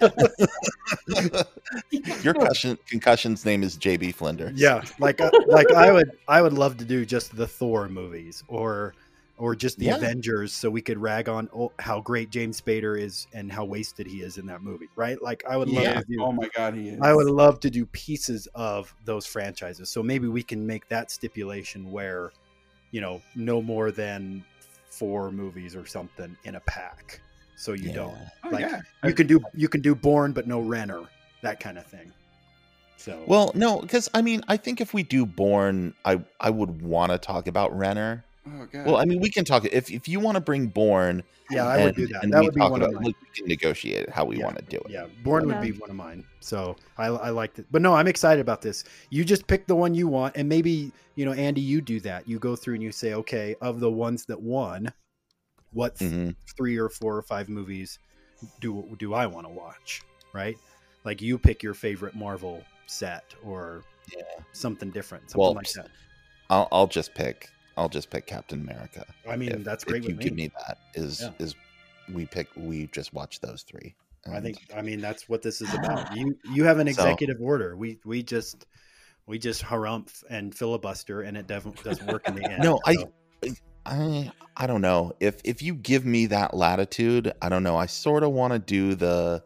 Your 2.22 2.34
concussion, 2.34 2.78
concussion's 2.88 3.44
name 3.44 3.62
is 3.62 3.76
JB 3.76 4.14
Flinders. 4.14 4.60
Yeah, 4.60 4.82
like 4.98 5.20
uh, 5.20 5.30
like 5.46 5.70
I 5.72 5.92
would 5.92 6.10
I 6.28 6.42
would 6.42 6.52
love 6.52 6.76
to 6.78 6.84
do 6.84 7.04
just 7.04 7.36
the 7.36 7.46
Thor 7.46 7.88
movies 7.88 8.42
or 8.48 8.94
or 9.38 9.54
just 9.54 9.78
the 9.78 9.86
Yeah. 9.86 9.96
Avengers, 9.96 10.52
so 10.54 10.70
we 10.70 10.80
could 10.80 10.98
rag 10.98 11.28
on 11.28 11.48
oh, 11.54 11.72
how 11.78 12.00
great 12.00 12.30
James 12.30 12.60
Spader 12.60 12.98
is 12.98 13.26
and 13.34 13.52
how 13.52 13.64
wasted 13.66 14.06
he 14.06 14.22
is 14.22 14.38
in 14.38 14.46
that 14.46 14.62
movie, 14.62 14.88
right? 14.96 15.20
Like 15.22 15.44
I 15.48 15.56
would 15.56 15.68
love 15.68 15.84
Yeah. 15.84 16.00
to 16.00 16.04
do. 16.08 16.22
Oh 16.22 16.32
my 16.32 16.48
god, 16.56 16.74
he 16.74 16.88
is. 16.88 17.00
I 17.02 17.14
would 17.14 17.28
love 17.28 17.60
to 17.60 17.70
do 17.70 17.86
pieces 17.86 18.48
of 18.54 18.94
those 19.04 19.26
franchises. 19.26 19.90
So 19.90 20.02
maybe 20.02 20.26
we 20.28 20.42
can 20.42 20.66
make 20.66 20.88
that 20.88 21.10
stipulation 21.10 21.90
where, 21.90 22.32
you 22.90 23.00
know, 23.00 23.20
no 23.34 23.60
more 23.62 23.90
than 23.90 24.44
four 24.90 25.30
movies 25.30 25.76
or 25.76 25.86
something 25.86 26.36
in 26.44 26.54
a 26.56 26.60
pack. 26.60 27.20
So 27.56 27.72
you 27.72 27.88
Yeah. 27.88 27.94
don't. 27.94 28.18
Oh, 28.44 28.48
like, 28.50 28.60
yeah. 28.62 28.80
You 29.04 29.14
can 29.14 29.26
do 29.26 29.42
you 29.54 29.68
can 29.68 29.80
do 29.80 29.94
Bourne 29.94 30.32
but 30.32 30.46
no 30.46 30.60
Renner, 30.60 31.02
that 31.42 31.60
kind 31.60 31.78
of 31.78 31.86
thing. 31.86 32.12
So 32.98 33.24
Well, 33.26 33.52
no, 33.54 33.80
because 33.80 34.08
I 34.14 34.22
mean, 34.22 34.42
I 34.48 34.56
think 34.56 34.80
if 34.80 34.94
we 34.94 35.02
do 35.02 35.26
Bourne, 35.26 35.94
I 36.04 36.22
I 36.40 36.50
would 36.50 36.82
want 36.82 37.12
to 37.12 37.18
talk 37.18 37.46
about 37.46 37.76
Renner. 37.76 38.24
Oh 38.48 38.66
god. 38.70 38.86
Well, 38.86 38.96
I 38.96 39.04
mean, 39.04 39.20
we 39.20 39.30
can 39.30 39.44
talk 39.44 39.64
if 39.64 39.90
if 39.90 40.06
you 40.08 40.20
want 40.20 40.36
to 40.36 40.40
bring 40.40 40.68
Bourne. 40.68 41.22
yeah, 41.50 41.66
I 41.66 41.76
and, 41.78 41.84
would 41.86 41.96
do 41.96 42.06
that. 42.08 42.22
and 42.24 42.32
That 42.32 42.42
would 42.44 42.54
be 42.54 42.60
talk 42.60 42.70
one 42.70 42.80
about, 42.82 42.90
of 42.94 42.94
mine. 42.96 43.04
like, 43.06 43.16
we 43.20 43.28
can 43.40 43.46
negotiate 43.48 44.08
how 44.10 44.24
we 44.24 44.38
Yeah. 44.38 44.44
want 44.44 44.58
to 44.58 44.64
do 44.64 44.76
it. 44.78 44.90
Yeah, 44.90 45.06
Bourne 45.24 45.48
Yeah. 45.48 45.54
would 45.58 45.62
be 45.62 45.72
one 45.78 45.90
of 45.90 45.96
mine. 45.96 46.24
So 46.40 46.76
I, 46.96 47.06
I 47.06 47.30
liked 47.30 47.58
it. 47.58 47.66
But 47.70 47.82
no, 47.82 47.94
I'm 47.94 48.06
excited 48.06 48.40
about 48.40 48.62
this. 48.62 48.84
You 49.10 49.24
just 49.24 49.46
pick 49.46 49.66
the 49.66 49.74
one 49.74 49.94
you 49.94 50.06
want, 50.08 50.36
and 50.36 50.48
maybe 50.48 50.92
you 51.16 51.24
know, 51.24 51.32
Andy, 51.32 51.60
you 51.62 51.80
do 51.80 51.98
that. 52.00 52.28
You 52.28 52.38
go 52.38 52.54
through 52.56 52.74
and 52.74 52.82
you 52.82 52.92
say, 52.92 53.14
okay, 53.14 53.56
of 53.60 53.80
the 53.80 53.90
ones 53.90 54.26
that 54.26 54.40
won, 54.40 54.92
what 55.72 55.96
th- 55.96 56.10
Mhm. 56.12 56.36
three 56.56 56.76
or 56.76 56.88
four 56.88 57.16
or 57.16 57.22
five 57.22 57.48
movies 57.48 57.98
do 58.60 58.94
do 58.98 59.14
I 59.14 59.26
want 59.26 59.46
to 59.46 59.52
watch? 59.52 60.02
Right? 60.32 60.56
Like 61.04 61.20
you 61.22 61.38
pick 61.38 61.62
your 61.62 61.74
favorite 61.74 62.14
Marvel 62.14 62.62
set 62.86 63.24
or 63.42 63.82
Yeah. 64.14 64.22
something 64.52 64.90
different, 64.90 65.30
something 65.30 65.40
Well, 65.40 65.54
like 65.54 65.72
that. 65.72 65.88
I'll 66.50 66.68
I'll 66.70 66.86
just 66.86 67.14
pick 67.14 67.48
I'll 67.76 67.88
just 67.88 68.10
pick 68.10 68.26
Captain 68.26 68.60
America. 68.60 69.04
I 69.28 69.36
mean, 69.36 69.50
if, 69.52 69.64
that's 69.64 69.84
great 69.84 70.02
If 70.04 70.08
you 70.10 70.14
with 70.16 70.24
give 70.24 70.34
me. 70.34 70.44
me 70.44 70.52
that, 70.66 70.78
is 70.94 71.20
Yeah. 71.22 71.30
is 71.38 71.54
we 72.12 72.24
pick 72.26 72.48
we 72.56 72.86
just 72.88 73.12
watch 73.12 73.40
those 73.40 73.62
three. 73.62 73.94
I 74.32 74.40
think 74.40 74.58
I 74.76 74.82
mean 74.82 75.00
that's 75.00 75.28
what 75.28 75.42
this 75.42 75.60
is 75.60 75.72
about. 75.74 76.12
You 76.16 76.36
you 76.52 76.64
have 76.64 76.78
an 76.78 76.86
So- 76.92 77.02
executive 77.02 77.36
order. 77.40 77.76
We 77.76 77.98
we 78.04 78.22
just 78.22 78.66
we 79.26 79.38
just 79.38 79.62
harumph 79.62 80.22
and 80.30 80.54
filibuster, 80.54 81.22
and 81.22 81.36
it 81.36 81.46
doesn't 81.46 81.82
doesn't 81.84 82.06
work 82.10 82.26
in 82.28 82.34
the 82.36 82.44
end. 82.50 82.62
No, 82.62 82.80
I- 82.86 82.96
I 83.84 84.32
I 84.56 84.66
don't 84.66 84.80
know 84.80 85.12
if 85.20 85.40
if 85.44 85.62
you 85.62 85.74
give 85.74 86.04
me 86.04 86.26
that 86.26 86.54
latitude. 86.54 87.32
I 87.40 87.48
don't 87.48 87.62
know. 87.62 87.76
I 87.76 87.86
sort 87.86 88.22
of 88.24 88.32
want 88.32 88.52
to 88.52 88.58
do 88.58 88.94
the 88.96 89.44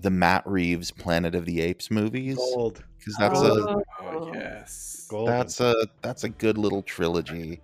the 0.00 0.10
Matt 0.10 0.46
Reeves 0.46 0.90
Planet 0.90 1.34
of 1.34 1.44
the 1.44 1.60
Apes 1.60 1.90
movies 1.90 2.36
gold. 2.36 2.82
because 2.98 3.16
that's 3.16 3.40
a 3.40 3.44
Oh. 3.52 3.82
Oh 4.02 4.32
yes. 4.34 5.06
Gold. 5.10 5.28
that's 5.28 5.60
a 5.60 5.86
that's 6.02 6.24
a 6.24 6.28
good 6.28 6.58
little 6.58 6.82
trilogy. 6.82 7.60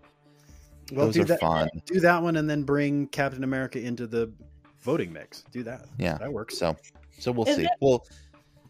well, 0.93 1.07
Those 1.07 1.15
do 1.15 1.23
are 1.23 1.25
that, 1.27 1.41
fun. 1.41 1.69
Do 1.87 2.01
that 2.01 2.23
one, 2.23 2.37
and 2.37 2.49
then 2.49 2.63
bring 2.65 3.07
Captain 3.09 3.45
America 3.45 3.79
into 3.81 4.07
the 4.07 4.31
voting 4.83 5.13
mix. 5.13 5.45
Do 5.53 5.63
that. 5.65 5.87
Yeah. 5.99 6.19
that 6.19 6.33
works. 6.33 6.59
So 6.59 6.77
so 7.19 7.31
we'll 7.33 7.49
Is 7.49 7.57
see. 7.57 7.69
Well, 7.81 8.07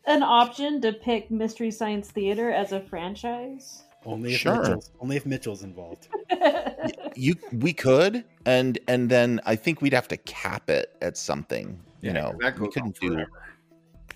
An 0.07 0.23
option 0.23 0.81
to 0.83 0.93
pick 0.93 1.31
Mystery 1.31 1.71
Science 1.71 2.11
Theater 2.11 2.51
as 2.51 2.73
a 2.73 2.81
franchise. 2.81 3.85
Only 4.07 4.35
if 4.35 4.41
Sure. 4.41 4.61
Mitchell's, 4.61 4.91
only 5.01 5.17
if 5.17 5.25
Mitchell's 5.25 5.63
involved. 5.63 6.09
you 7.17 7.35
we 7.53 7.73
could 7.73 8.23
and 8.45 8.79
and 8.89 9.09
then 9.09 9.41
I 9.47 9.57
think 9.57 9.81
we'd 9.81 9.95
have 9.95 10.09
to 10.09 10.17
cap 10.19 10.69
it 10.69 10.95
at 11.01 11.17
something. 11.17 11.81
You 12.03 12.13
know, 12.13 12.35
that 12.41 12.59
we 12.61 12.67
goes 12.67 12.77
on 12.77 12.93
couldn't 12.93 13.01
do 13.01 13.15
forever. 13.15 13.31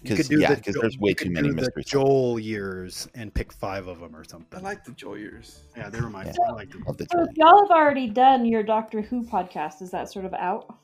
You 0.02 0.08
could 0.10 0.16
because 0.16 0.28
do 0.28 0.40
yeah, 0.40 0.54
because 0.54 0.74
Jo- 0.74 0.80
there's 0.82 0.98
way 0.98 1.12
too 1.14 1.30
many 1.30 1.48
the 1.48 1.54
mysteries. 1.54 1.86
Joel 1.86 2.38
years 2.38 3.08
and 3.14 3.32
pick 3.34 3.52
five 3.52 3.88
of 3.88 3.98
them 4.00 4.14
or 4.14 4.22
something. 4.24 4.58
I 4.58 4.62
like 4.62 4.84
the 4.84 4.92
Joel 4.92 5.18
years. 5.18 5.64
yeah, 5.76 5.90
they 5.90 6.00
were 6.00 6.08
my. 6.10 6.24
Yeah. 6.24 6.32
I 6.48 6.52
like 6.52 6.70
them. 6.70 6.84
of 6.86 6.96
the 6.96 7.06
So 7.10 7.26
y'all 7.34 7.62
have 7.66 7.70
already 7.76 8.08
done 8.08 8.46
your 8.46 8.62
Doctor 8.62 9.02
Who 9.02 9.22
podcast, 9.24 9.82
is 9.82 9.90
that 9.90 10.10
sort 10.12 10.24
of 10.24 10.34
out? 10.34 10.78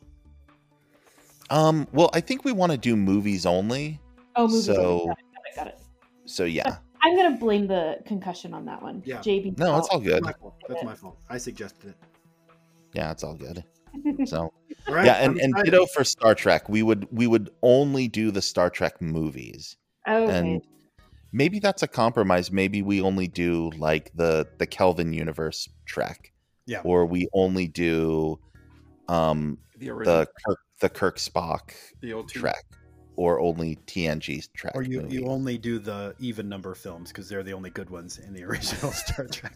Um, 1.51 1.87
well, 1.93 2.11
I 2.15 2.21
think 2.21 2.45
we 2.45 2.53
want 2.53 2.73
to 2.73 2.79
do 2.79 2.97
movies 2.97 3.47
only. 3.47 4.01
Oh, 4.37 4.47
movies. 4.49 4.67
So- 4.67 5.03
only. 5.03 5.07
Got 5.07 5.17
it, 5.19 5.25
got 5.35 5.47
it, 5.47 5.57
got 5.57 5.67
it. 5.69 5.79
So 6.27 6.45
yeah, 6.45 6.79
I'm 7.03 7.15
gonna 7.17 7.37
blame 7.37 7.67
the 7.67 7.99
concussion 8.07 8.55
on 8.55 8.65
that 8.65 8.81
one. 8.83 9.03
Yeah. 9.05 9.19
JB. 9.19 9.59
no, 9.59 9.79
it's 9.79 9.89
all 9.89 10.01
That's 10.01 10.15
good. 10.15 10.23
my 10.25 10.33
fault. 10.33 10.55
That's 10.69 10.83
my 10.85 10.95
fault. 10.95 11.19
I 11.29 11.37
suggested 11.39 11.91
it. 11.91 11.97
Yeah, 12.95 13.11
it's 13.11 13.23
all 13.23 13.35
good. 13.35 13.63
So 14.27 14.53
All 14.89 14.95
right, 14.95 15.07
yeah, 15.07 15.15
and, 15.15 15.39
and 15.39 15.55
ditto 15.65 15.87
for 15.87 16.05
Star 16.05 16.35
Trek. 16.35 16.69
We 16.69 16.83
would 16.83 17.07
we 17.11 17.27
would 17.27 17.51
only 17.63 18.09
do 18.09 18.31
the 18.31 18.43
Star 18.43 18.71
Trek 18.71 19.01
movies, 19.01 19.77
okay. 20.09 20.39
and 20.39 20.63
maybe 21.33 21.59
that's 21.59 21.83
a 21.83 21.89
compromise. 21.89 22.51
Maybe 22.51 22.83
we 22.83 23.01
only 23.01 23.29
do 23.29 23.71
like 23.79 24.11
the 24.15 24.47
the 24.59 24.67
Kelvin 24.67 25.13
universe 25.13 25.69
Trek, 25.87 26.33
Yeah. 26.67 26.81
or 26.85 27.07
we 27.07 27.29
only 27.33 27.67
do 27.69 28.39
um 29.09 29.59
The 29.79 29.91
original. 29.91 30.19
the 30.21 30.27
Kirk 30.47 30.59
the 30.81 30.89
Kirk 30.89 31.19
Spock 31.19 31.73
The 32.01 32.13
old 32.13 32.29
two. 32.29 32.41
Trek, 32.41 32.65
or 33.17 33.41
only 33.41 33.77
TNG 33.87 34.49
Trek. 34.55 34.73
Or 34.75 34.83
you, 34.83 35.03
movies. 35.03 35.15
you 35.15 35.27
only 35.29 35.57
do 35.59 35.79
the 35.79 36.15
even 36.19 36.49
number 36.49 36.75
films 36.75 37.11
because 37.11 37.29
they're 37.29 37.43
the 37.45 37.53
only 37.55 37.71
good 37.71 37.91
ones 37.91 38.19
in 38.19 38.33
the 38.35 38.43
original 38.49 38.93
Star 38.93 39.27
Trek. 39.29 39.55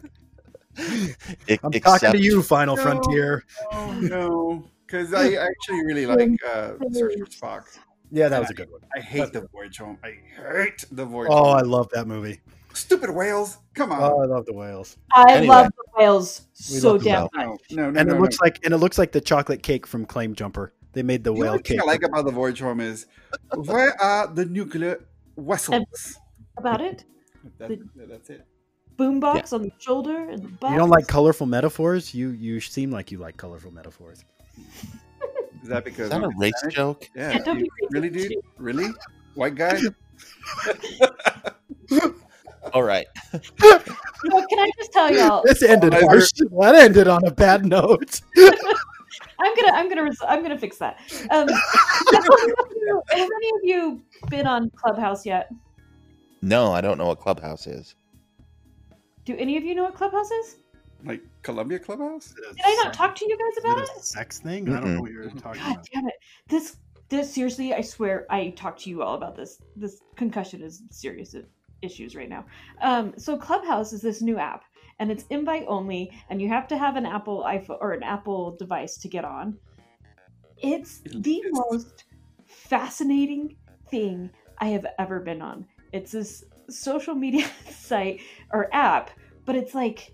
E- 1.47 1.57
I'm 1.63 1.71
talking 1.71 2.11
to 2.11 2.17
you, 2.21 2.41
Final 2.41 2.75
No. 2.75 2.81
Frontier. 2.83 3.43
Oh 3.71 3.99
no, 4.01 4.65
because 4.85 5.13
I 5.13 5.33
actually 5.47 5.83
really 5.85 6.05
like 6.05 6.31
uh, 6.45 6.73
Search 6.91 7.13
for 7.19 7.25
Spock. 7.25 7.79
Yeah, 8.11 8.27
that 8.29 8.39
was 8.39 8.49
a 8.49 8.53
good 8.53 8.71
one. 8.71 8.81
I 8.95 8.99
hate 9.01 9.31
the 9.33 9.47
Voyage 9.53 9.77
Home. 9.77 9.97
I 10.03 10.15
hate 10.35 10.83
the 10.91 11.05
Voyage 11.05 11.29
Oh, 11.31 11.43
Home. 11.45 11.57
I 11.57 11.61
love 11.61 11.89
that 11.93 12.07
movie. 12.07 12.39
Stupid 12.73 13.09
whales! 13.09 13.57
Come 13.73 13.91
on. 13.91 14.01
Oh, 14.01 14.19
I 14.19 14.25
love 14.25 14.45
the 14.45 14.53
whales. 14.53 14.97
I 15.13 15.33
Anyway. 15.33 15.47
love 15.55 15.67
the 15.67 15.83
whales 15.97 16.47
so 16.53 16.97
damn 16.97 17.23
much. 17.23 17.31
no, 17.35 17.57
no, 17.71 17.89
no, 17.91 17.99
and 17.99 18.09
no, 18.09 18.15
it 18.15 18.21
looks 18.21 18.37
no. 18.39 18.45
like 18.45 18.59
and 18.63 18.73
it 18.73 18.77
looks 18.77 18.97
like 18.97 19.11
the 19.11 19.21
chocolate 19.21 19.63
cake 19.63 19.85
from 19.87 20.05
Claim 20.05 20.33
Jumper. 20.35 20.73
They 20.93 21.03
made 21.03 21.23
the 21.23 21.33
The 21.33 21.39
whale 21.39 21.51
only 21.51 21.63
thing 21.63 21.77
cake. 21.77 21.83
I 21.83 21.87
like 21.87 22.03
about 22.03 22.25
the 22.25 22.31
Voyage 22.31 22.59
Home 22.61 22.79
is 22.79 23.05
where 23.55 23.99
are 24.01 24.27
the 24.27 24.45
nuclear 24.45 25.03
vessels? 25.37 26.17
About 26.57 26.81
it, 26.81 27.05
That, 27.57 27.79
that's 27.95 28.29
it. 28.29 28.45
Boombox 28.99 29.53
on 29.53 29.61
the 29.63 29.71
shoulder 29.79 30.29
and 30.29 30.43
the 30.43 30.47
box. 30.49 30.71
you 30.73 30.77
don't 30.77 30.89
like 30.89 31.07
colorful 31.07 31.47
metaphors? 31.47 32.13
You 32.13 32.29
you 32.29 32.59
seem 32.59 32.91
like 32.91 33.11
you 33.11 33.17
like 33.17 33.37
colorful 33.37 33.71
metaphors. 33.71 34.25
Is 35.63 35.69
that 35.69 35.83
because 35.85 36.05
Is 36.05 36.09
that 36.11 36.21
a 36.21 36.25
I'm 36.25 36.37
race 36.39 36.53
Spanish? 36.57 36.75
joke? 36.75 37.09
Yeah. 37.15 37.31
Yeah, 37.31 37.39
don't 37.39 37.59
you- 37.59 37.65
be 37.65 37.87
really, 37.91 38.09
dude? 38.09 38.33
Really? 38.57 38.89
White 39.35 39.55
guy? 39.55 39.79
All 42.73 42.83
right. 42.83 43.07
So 43.31 43.39
can 43.79 44.59
I 44.59 44.69
just 44.77 44.91
tell 44.91 45.11
y'all? 45.11 45.41
This 45.43 45.63
ended 45.63 45.93
I- 45.93 46.01
harsh. 46.01 46.31
That 46.59 46.75
ended 46.75 47.07
on 47.07 47.23
a 47.25 47.31
bad 47.31 47.65
note. 47.65 48.21
I'm 49.41 49.55
gonna, 49.55 49.71
I'm 49.73 49.87
gonna, 49.89 50.03
res- 50.03 50.21
I'm 50.27 50.41
gonna 50.41 50.57
fix 50.57 50.77
that. 50.77 50.99
Um, 51.31 51.47
have 52.11 52.25
any 53.13 53.49
of 53.49 53.63
you 53.63 54.01
been 54.29 54.45
on 54.45 54.69
Clubhouse 54.75 55.25
yet? 55.25 55.49
No, 56.41 56.73
I 56.73 56.81
don't 56.81 56.97
know 56.97 57.07
what 57.07 57.19
Clubhouse 57.19 57.65
is. 57.65 57.95
Do 59.29 59.37
any 59.37 59.57
of 59.57 59.63
you 59.63 59.75
know 59.75 59.83
what 59.83 59.93
Clubhouse 59.93 60.31
is? 60.31 60.55
Like 61.05 61.21
Columbia 61.43 61.77
Clubhouse? 61.77 62.33
Did 62.33 62.65
I 62.65 62.81
not 62.83 62.95
talk 62.95 63.15
to 63.17 63.25
you 63.29 63.37
guys 63.37 63.63
about 63.63 63.77
it 63.77 63.83
it? 63.83 63.97
a 63.97 64.01
sex 64.01 64.39
thing? 64.39 64.67
I 64.73 64.79
don't 64.79 64.95
know 64.95 65.01
what 65.01 65.11
you're 65.11 65.29
talking 65.29 65.61
God 65.61 65.73
about. 65.73 65.87
damn 65.93 66.07
it! 66.07 66.15
This, 66.47 66.77
this 67.09 67.31
seriously, 67.31 67.75
I 67.75 67.81
swear, 67.81 68.25
I 68.31 68.49
talked 68.57 68.81
to 68.85 68.89
you 68.89 69.03
all 69.03 69.13
about 69.13 69.35
this. 69.35 69.61
This 69.75 70.01
concussion 70.15 70.63
is 70.63 70.81
serious 70.89 71.35
issues 71.83 72.15
right 72.15 72.27
now. 72.27 72.43
Um, 72.81 73.13
so 73.19 73.37
Clubhouse 73.37 73.93
is 73.93 74.01
this 74.01 74.23
new 74.23 74.39
app, 74.39 74.63
and 74.97 75.11
it's 75.11 75.25
invite 75.29 75.65
only, 75.67 76.09
and 76.31 76.41
you 76.41 76.47
have 76.47 76.67
to 76.69 76.75
have 76.75 76.95
an 76.95 77.05
Apple 77.05 77.43
iPhone 77.47 77.77
or 77.81 77.91
an 77.91 78.01
Apple 78.01 78.55
device 78.57 78.97
to 78.97 79.07
get 79.07 79.25
on. 79.25 79.55
It's 80.57 81.01
the 81.01 81.43
most 81.51 82.05
fascinating 82.47 83.57
thing 83.91 84.31
I 84.57 84.69
have 84.69 84.87
ever 84.97 85.19
been 85.19 85.43
on. 85.43 85.67
It's 85.93 86.13
this 86.13 86.43
social 86.69 87.15
media 87.15 87.47
site 87.69 88.21
or 88.51 88.73
app, 88.73 89.11
but 89.49 89.55
it's 89.55 89.73
like 89.73 90.13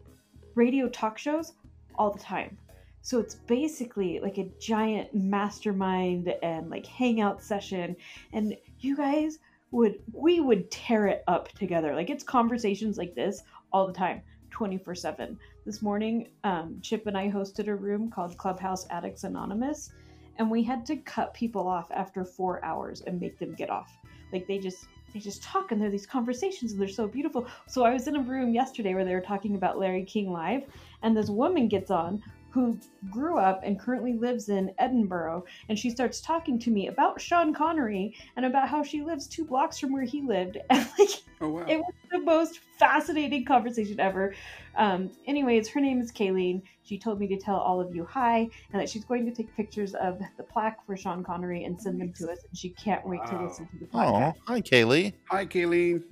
radio 0.56 0.88
talk 0.88 1.18
shows 1.18 1.56
all 1.96 2.10
the 2.10 2.20
time. 2.20 2.58
So 3.02 3.20
it's 3.20 3.36
basically 3.36 4.22
like 4.22 4.38
a 4.38 4.50
giant 4.62 5.14
mastermind 5.14 6.34
and 6.42 6.70
like 6.70 6.86
hangout 6.86 7.44
session. 7.44 7.98
And 8.32 8.56
you 8.80 8.96
guys 8.96 9.40
would, 9.72 9.96
we 10.14 10.40
would 10.40 10.72
tear 10.72 11.08
it 11.08 11.22
up 11.28 11.50
together. 11.50 11.94
Like 11.94 12.10
it's 12.10 12.24
conversations 12.24 12.98
like 12.98 13.14
this 13.14 13.44
all 13.74 13.86
the 13.86 13.92
time, 13.92 14.22
24 14.52 14.96
7. 14.96 15.38
This 15.66 15.82
morning, 15.82 16.30
um, 16.46 16.80
Chip 16.82 17.06
and 17.06 17.18
I 17.18 17.30
hosted 17.30 17.68
a 17.68 17.76
room 17.76 18.10
called 18.10 18.38
Clubhouse 18.38 18.88
Addicts 18.90 19.26
Anonymous. 19.26 19.92
And 20.38 20.50
we 20.50 20.64
had 20.64 20.86
to 20.86 20.96
cut 20.96 21.34
people 21.34 21.68
off 21.68 21.92
after 21.92 22.24
four 22.24 22.64
hours 22.64 23.02
and 23.02 23.20
make 23.20 23.38
them 23.38 23.54
get 23.54 23.70
off. 23.70 23.98
Like 24.32 24.48
they 24.48 24.60
just, 24.60 24.88
they 25.16 25.22
just 25.22 25.42
talk 25.42 25.72
and 25.72 25.80
there 25.80 25.88
are 25.88 25.92
these 25.92 26.06
conversations 26.06 26.74
and 26.74 26.82
they're 26.82 26.90
so 26.90 27.08
beautiful. 27.08 27.48
So 27.68 27.86
I 27.86 27.94
was 27.94 28.10
in 28.10 28.18
a 28.18 28.22
room 28.22 28.54
yesterday 28.54 28.94
where 28.94 29.06
they 29.06 29.14
were 29.14 29.22
talking 29.22 29.56
about 29.56 29.80
Larry 29.80 30.04
King 30.04 30.30
Live, 30.30 30.64
and 31.04 31.16
this 31.16 31.30
woman 31.30 31.70
gets 31.70 31.90
on 31.90 32.22
who 32.56 32.80
grew 33.12 33.38
up 33.38 33.60
and 33.66 33.78
currently 33.78 34.14
lives 34.14 34.48
in 34.48 34.74
Edinburgh, 34.80 35.44
and 35.68 35.78
she 35.78 35.90
starts 35.90 36.22
talking 36.22 36.58
to 36.58 36.72
me 36.72 36.88
about 36.88 37.20
Sean 37.20 37.54
Connery 37.54 38.16
and 38.38 38.46
about 38.46 38.70
how 38.70 38.82
she 38.82 39.02
lives 39.02 39.28
two 39.28 39.44
blocks 39.44 39.78
from 39.78 39.92
where 39.92 40.06
he 40.06 40.22
lived. 40.22 40.58
And 40.70 40.88
like 40.98 41.10
Oh 41.42 41.50
wow. 41.50 41.66
it 41.68 41.78
was 41.78 41.94
the 42.14 42.20
most 42.20 42.62
fascinating 42.80 43.44
conversation 43.44 44.00
ever. 44.00 44.34
Um, 44.78 45.12
anyways, 45.28 45.68
her 45.68 45.82
name 45.82 46.00
is 46.00 46.14
Kayleen. 46.14 46.62
She 46.84 46.98
told 46.98 47.20
me 47.20 47.28
to 47.28 47.38
tell 47.38 47.58
all 47.58 47.82
of 47.82 47.94
you 47.94 48.06
hi, 48.06 48.48
and 48.72 48.82
that 48.82 48.88
she's 48.90 49.04
going 49.04 49.26
to 49.26 49.34
take 49.34 49.54
pictures 49.58 49.94
of 49.94 50.22
the 50.38 50.44
plaque 50.44 50.78
for 50.86 50.96
Sean 50.96 51.26
Connery 51.26 51.66
and 51.66 51.80
send 51.82 52.00
them 52.00 52.14
to 52.14 52.32
us. 52.32 52.40
And 52.48 52.58
she 52.58 52.70
can't 52.70 53.06
wait 53.06 53.20
to 53.28 53.38
listen 53.38 53.68
to 53.68 53.80
the 53.80 53.86
podcast. 53.88 54.34
Oh, 54.38 54.42
hi, 54.48 54.62
Kaylee. 54.62 55.12
Hi, 55.30 55.46
Kayleen. 55.46 56.04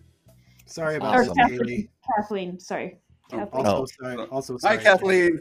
Sorry 0.65 0.95
about 0.97 1.15
Or 1.15 1.25
that, 1.25 1.35
Kathleen. 1.37 1.87
Kathleen, 2.17 2.59
sorry. 2.59 2.97
Oh, 3.33 3.49
Also 3.51 3.81
Oh. 3.81 3.85
sorry. 3.85 4.27
Also 4.31 4.57
Hi. 4.63 4.77
Kathleen. 4.77 5.39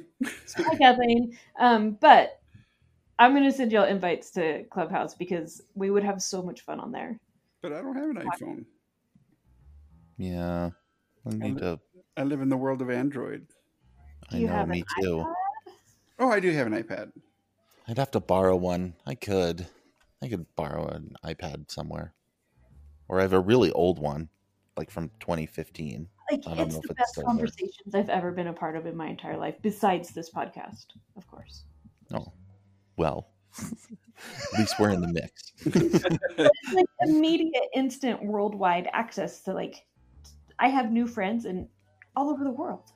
Hi, 0.56 0.76
Kathleen. 0.76 1.36
Um, 1.58 1.98
but 2.00 2.40
I'm 3.18 3.32
going 3.32 3.44
to 3.44 3.52
send 3.52 3.72
y'all 3.72 3.84
invites 3.84 4.30
to 4.32 4.64
Clubhouse 4.64 5.14
because 5.14 5.62
we 5.74 5.90
would 5.90 6.04
have 6.04 6.22
so 6.22 6.42
much 6.42 6.62
fun 6.62 6.80
on 6.80 6.90
there. 6.92 7.18
But 7.62 7.72
I 7.72 7.82
don't 7.82 7.96
have 7.96 8.10
an 8.10 8.16
iPhone. 8.16 8.64
Yeah. 10.18 10.70
I 11.26 11.34
need 11.34 11.58
to. 11.58 11.78
I 12.16 12.24
live 12.24 12.40
in 12.40 12.48
the 12.48 12.56
world 12.56 12.82
of 12.82 12.90
Android. 12.90 13.46
I 14.30 14.38
you 14.38 14.46
know, 14.46 14.54
have 14.54 14.68
me 14.68 14.80
an 14.80 15.02
too. 15.02 15.16
iPad? 15.18 15.34
Oh, 16.18 16.30
I 16.30 16.40
do 16.40 16.50
have 16.52 16.66
an 16.66 16.82
iPad. 16.82 17.12
I'd 17.88 17.98
have 17.98 18.10
to 18.12 18.20
borrow 18.20 18.56
one. 18.56 18.94
I 19.06 19.14
could. 19.14 19.66
I 20.22 20.28
could 20.28 20.46
borrow 20.56 20.86
an 20.86 21.14
iPad 21.24 21.70
somewhere. 21.70 22.14
Or 23.08 23.18
I 23.18 23.22
have 23.22 23.32
a 23.32 23.40
really 23.40 23.72
old 23.72 23.98
one, 23.98 24.28
like 24.76 24.90
from 24.90 25.10
2015. 25.20 26.08
Like, 26.30 26.42
I 26.46 26.52
it's 26.62 26.74
know 26.74 26.80
if 26.80 26.82
the 26.82 26.88
it's 26.90 26.94
best 26.94 27.16
there. 27.16 27.24
conversations 27.24 27.94
I've 27.94 28.08
ever 28.08 28.32
been 28.32 28.46
a 28.48 28.52
part 28.52 28.76
of 28.76 28.86
in 28.86 28.96
my 28.96 29.08
entire 29.08 29.36
life, 29.36 29.56
besides 29.62 30.10
this 30.10 30.30
podcast, 30.30 30.86
of 31.16 31.26
course. 31.26 31.64
Oh, 32.14 32.32
well. 32.96 33.28
At 33.58 34.58
least 34.58 34.78
we're 34.78 34.90
in 34.90 35.00
the 35.02 35.08
mix. 35.08 35.52
It's 35.66 36.04
like 36.72 36.86
immediate, 37.00 37.64
instant, 37.74 38.22
worldwide 38.24 38.88
access 38.92 39.40
to 39.42 39.52
like. 39.52 39.84
I 40.58 40.68
have 40.68 40.90
new 40.92 41.06
friends 41.06 41.44
and 41.44 41.68
all 42.16 42.30
over 42.30 42.44
the 42.44 42.50
world. 42.50 42.92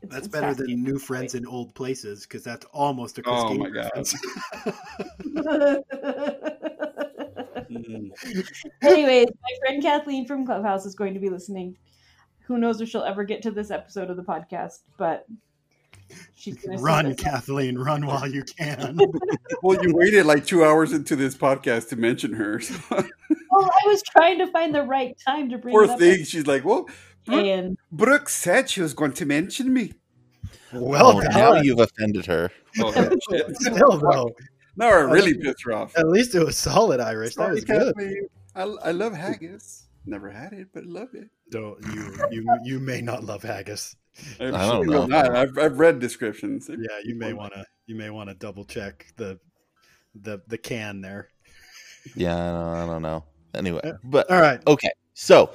It's, 0.00 0.12
That's 0.12 0.26
it's 0.26 0.32
better 0.32 0.54
than 0.54 0.82
new 0.82 0.98
friends 0.98 1.34
in 1.34 1.44
old 1.44 1.74
places 1.74 2.22
because 2.22 2.44
that's 2.44 2.64
almost 2.72 3.18
a 3.18 3.22
Chris 3.22 3.34
Oh 3.36 3.48
Gaines 3.48 4.14
my 5.24 5.34
God. 5.34 5.82
Mm. 7.70 8.10
Anyways, 8.82 9.26
my 9.26 9.50
friend 9.60 9.82
Kathleen 9.82 10.26
from 10.26 10.46
Clubhouse 10.46 10.86
is 10.86 10.94
going 10.94 11.14
to 11.14 11.20
be 11.20 11.28
listening. 11.28 11.76
Who 12.48 12.58
knows 12.58 12.80
if 12.80 12.88
she'll 12.88 13.02
ever 13.04 13.24
get 13.24 13.42
to 13.42 13.50
this 13.50 13.70
episode 13.70 14.10
of 14.10 14.16
the 14.16 14.22
podcast, 14.22 14.78
but 14.96 15.26
she's 16.34 16.56
going 16.56 16.76
to 16.78 16.82
run, 16.82 17.14
Kathleen, 17.14 17.76
run 17.78 18.06
while 18.06 18.26
you 18.26 18.42
can. 18.42 18.98
Well, 19.62 19.82
you 19.82 19.92
waited 19.92 20.24
like 20.24 20.46
two 20.46 20.64
hours 20.64 20.92
into 20.92 21.16
this 21.16 21.34
podcast 21.36 21.88
to 21.88 21.96
mention 21.96 22.32
her. 22.34 22.60
So, 22.60 22.74
Well, 22.90 23.04
I 23.84 23.86
was 23.88 24.02
trying 24.02 24.38
to 24.38 24.46
find 24.52 24.72
the 24.72 24.84
right 24.84 25.16
time 25.26 25.50
to 25.50 25.58
bring 25.58 25.72
poor 25.74 25.82
it 25.84 25.90
up. 25.90 25.98
thing. 25.98 26.22
She's 26.22 26.46
like, 26.46 26.64
well, 26.64 26.86
Brooke, 27.26 27.44
And 27.44 27.76
Brooke 27.90 28.28
said 28.28 28.70
she 28.70 28.80
was 28.82 28.94
going 28.94 29.14
to 29.14 29.26
mention 29.26 29.72
me. 29.72 29.94
well 30.72 31.16
Oh, 31.16 31.20
now 31.20 31.54
you've 31.56 31.80
offended 31.80 32.24
her. 32.26 32.52
Oh. 32.78 32.92
Still 33.54 33.98
though, 33.98 34.30
Now 34.76 34.86
I 34.90 35.00
really 35.00 35.34
pissed 35.34 35.64
her 35.64 35.72
off. 35.72 35.98
at 35.98 36.06
least 36.08 36.36
it 36.36 36.44
was 36.44 36.56
solid 36.56 37.00
Irish. 37.00 37.34
That 37.34 37.50
was 37.50 37.64
good. 37.64 37.92
I, 38.54 38.62
I 38.62 38.92
love 38.92 39.12
haggis. 39.14 39.87
Never 40.06 40.30
had 40.30 40.52
it, 40.52 40.68
but 40.72 40.84
love 40.86 41.08
it. 41.14 41.28
Don't 41.50 41.78
you 41.94 42.14
you 42.30 42.58
you 42.64 42.80
may 42.80 43.00
not 43.00 43.24
love 43.24 43.42
haggis. 43.42 43.96
I'm 44.40 44.54
I 44.54 44.80
do 44.80 44.84
not 44.86 45.08
know. 45.08 45.32
I've, 45.32 45.58
I've 45.58 45.78
read 45.78 45.98
descriptions. 45.98 46.68
Yeah, 46.68 46.98
you 47.04 47.14
may 47.14 47.32
want 47.32 47.52
to 47.54 47.64
you 47.86 47.94
may 47.94 48.10
want 48.10 48.28
to 48.30 48.34
double 48.34 48.64
check 48.64 49.06
the 49.16 49.38
the 50.14 50.42
the 50.48 50.58
can 50.58 51.00
there. 51.00 51.28
Yeah, 52.16 52.34
I 52.34 52.52
don't, 52.52 52.76
I 52.76 52.86
don't 52.86 53.02
know. 53.02 53.24
Anyway, 53.54 53.92
but 54.04 54.30
All 54.30 54.40
right. 54.40 54.60
okay. 54.66 54.90
So 55.14 55.52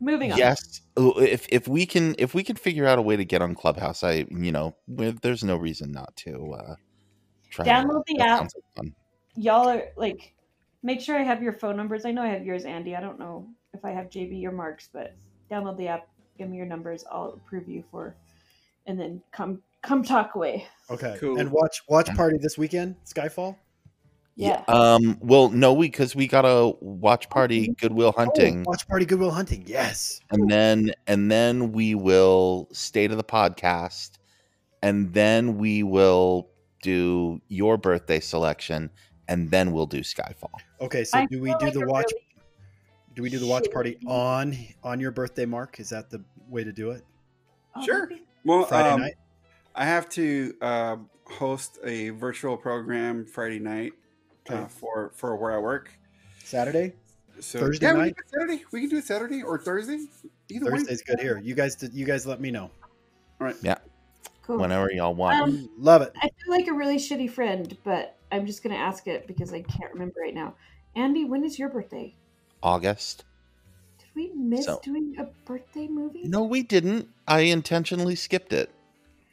moving 0.00 0.32
on. 0.32 0.38
yes, 0.38 0.80
if 0.96 1.46
if 1.50 1.68
we 1.68 1.86
can 1.86 2.14
if 2.18 2.34
we 2.34 2.42
can 2.42 2.56
figure 2.56 2.86
out 2.86 2.98
a 2.98 3.02
way 3.02 3.16
to 3.16 3.24
get 3.24 3.42
on 3.42 3.54
Clubhouse, 3.54 4.02
I 4.02 4.26
you 4.30 4.52
know 4.52 4.76
there's 4.86 5.44
no 5.44 5.56
reason 5.56 5.92
not 5.92 6.14
to 6.16 6.52
uh, 6.52 6.74
try. 7.50 7.66
Download 7.66 8.02
the 8.06 8.20
app. 8.20 8.38
sounds 8.38 8.54
like 8.54 8.74
fun. 8.76 8.94
Y'all 9.36 9.68
are 9.68 9.84
like, 9.96 10.34
make 10.82 11.00
sure 11.00 11.16
I 11.16 11.22
have 11.22 11.42
your 11.42 11.52
phone 11.52 11.76
numbers. 11.76 12.04
I 12.04 12.10
know 12.12 12.22
I 12.22 12.28
have 12.28 12.44
yours, 12.44 12.64
Andy. 12.64 12.96
I 12.96 13.00
don't 13.00 13.18
know 13.18 13.48
if 13.74 13.84
I 13.84 13.90
have 13.90 14.06
JB 14.10 14.40
your 14.40 14.52
Mark's, 14.52 14.88
but 14.92 15.14
download 15.50 15.76
the 15.76 15.88
app. 15.88 16.08
Give 16.36 16.48
me 16.48 16.56
your 16.56 16.66
numbers. 16.66 17.04
I'll 17.10 17.34
approve 17.34 17.68
you 17.68 17.84
for, 17.90 18.14
and 18.86 18.98
then 18.98 19.22
come 19.32 19.60
come 19.82 20.02
talk 20.02 20.34
away. 20.34 20.66
Okay. 20.90 21.16
Cool. 21.18 21.38
And 21.38 21.50
watch 21.50 21.82
watch 21.88 22.14
party 22.14 22.38
this 22.38 22.56
weekend. 22.56 22.96
Skyfall. 23.04 23.56
Yeah. 24.36 24.62
Um. 24.68 25.18
Well, 25.20 25.48
no, 25.48 25.72
we 25.72 25.88
because 25.88 26.14
we 26.14 26.28
got 26.28 26.44
a 26.44 26.72
watch 26.80 27.28
party 27.28 27.74
Good 27.80 27.92
Will 27.92 28.12
Hunting, 28.12 28.60
Oh, 28.60 28.70
watch 28.70 28.86
party 28.86 29.04
Good 29.04 29.18
Will 29.18 29.32
Hunting. 29.32 29.64
Yes. 29.66 30.20
and 30.30 30.48
then 30.48 30.92
and 31.08 31.30
then 31.30 31.72
we 31.72 31.96
will 31.96 32.68
state 32.72 33.10
of 33.10 33.16
the 33.16 33.24
podcast, 33.24 34.12
and 34.82 35.12
then 35.12 35.58
we 35.58 35.82
will 35.82 36.50
do 36.82 37.40
your 37.48 37.76
birthday 37.76 38.20
selection, 38.20 38.90
and 39.26 39.50
then 39.50 39.72
we'll 39.72 39.86
do 39.86 40.00
Skyfall. 40.02 40.52
Okay. 40.80 41.02
So 41.02 41.18
I 41.18 41.26
do 41.26 41.40
we 41.42 41.52
do 41.58 41.66
like 41.66 41.72
the 41.72 41.86
watch? 41.86 42.06
really 42.12 42.27
Do 43.18 43.22
we 43.22 43.30
do 43.30 43.40
the 43.40 43.48
watch 43.48 43.68
party 43.72 43.98
on 44.06 44.56
on 44.84 45.00
your 45.00 45.10
birthday, 45.10 45.44
Mark? 45.44 45.80
Is 45.80 45.90
that 45.90 46.08
the 46.08 46.22
way 46.48 46.62
to 46.62 46.70
do 46.70 46.92
it? 46.92 47.04
Oh, 47.74 47.84
Sure. 47.84 48.08
Well, 48.44 48.62
Friday 48.62 48.90
um, 48.90 49.00
night. 49.00 49.14
I 49.74 49.86
have 49.86 50.08
to 50.10 50.54
uh, 50.62 50.96
host 51.24 51.80
a 51.82 52.10
virtual 52.10 52.56
program 52.56 53.26
Friday 53.26 53.58
night 53.58 53.94
uh, 54.48 54.66
for 54.66 55.10
for 55.16 55.34
where 55.34 55.50
I 55.50 55.58
work. 55.58 55.90
Saturday. 56.44 56.92
So 57.40 57.58
Thursday 57.58 57.86
yeah, 57.86 57.94
we 57.94 57.98
night? 57.98 58.14
can 58.14 58.24
do 58.24 58.38
Saturday. 58.38 58.64
We 58.70 58.80
can 58.82 58.88
do 58.88 58.98
it 58.98 59.04
Saturday 59.04 59.42
or 59.42 59.58
Thursday. 59.58 59.98
Either 60.48 60.66
way. 60.66 60.78
Thursday's 60.78 61.02
good 61.02 61.18
here. 61.18 61.40
You 61.42 61.56
guys, 61.56 61.76
you 61.92 62.06
guys, 62.06 62.24
let 62.24 62.40
me 62.40 62.52
know. 62.52 62.70
All 63.40 63.48
right. 63.48 63.56
Yeah. 63.62 63.78
Cool. 64.42 64.58
Whenever 64.58 64.92
y'all 64.92 65.16
want. 65.16 65.42
Um, 65.42 65.68
Love 65.76 66.02
it. 66.02 66.12
I 66.22 66.28
feel 66.28 66.56
like 66.56 66.68
a 66.68 66.72
really 66.72 66.98
shitty 66.98 67.32
friend, 67.32 67.76
but 67.82 68.16
I'm 68.30 68.46
just 68.46 68.62
gonna 68.62 68.76
ask 68.76 69.08
it 69.08 69.26
because 69.26 69.52
I 69.52 69.62
can't 69.62 69.92
remember 69.92 70.20
right 70.20 70.34
now. 70.34 70.54
Andy, 70.94 71.24
when 71.24 71.42
is 71.42 71.58
your 71.58 71.68
birthday? 71.68 72.14
August. 72.62 73.24
Did 73.98 74.08
we 74.14 74.30
miss 74.34 74.64
So- 74.64 74.80
doing 74.82 75.14
a 75.18 75.24
birthday 75.46 75.86
movie? 75.88 76.22
No, 76.24 76.42
we 76.44 76.62
didn't. 76.62 77.08
I 77.26 77.40
intentionally 77.40 78.14
skipped 78.14 78.52
it. 78.52 78.70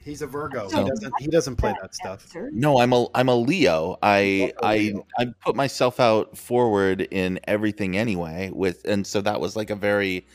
He's 0.04 0.22
a 0.22 0.28
Virgo. 0.28 0.68
So- 0.70 0.84
He 0.84 0.90
doesn't. 0.90 1.14
He 1.20 1.28
doesn't 1.28 1.56
play 1.56 1.74
that 1.82 1.96
stuff. 1.96 2.28
No, 2.52 2.78
I'm 2.80 2.94
a 2.94 3.08
I'm 3.16 3.28
a 3.28 3.36
Leo. 3.36 3.98
I 4.04 4.52
Also 4.56 4.68
I 4.68 4.78
Leo. 4.78 5.06
I 5.18 5.26
put 5.44 5.56
myself 5.56 6.00
out 6.00 6.38
forward 6.38 7.02
in 7.10 7.40
everything 7.46 7.98
anyway 7.98 8.52
with 8.54 8.86
and 8.86 9.06
so 9.08 9.22
that 9.22 9.40
was 9.42 9.56
like 9.56 9.72
a 9.72 9.76
very 9.76 10.28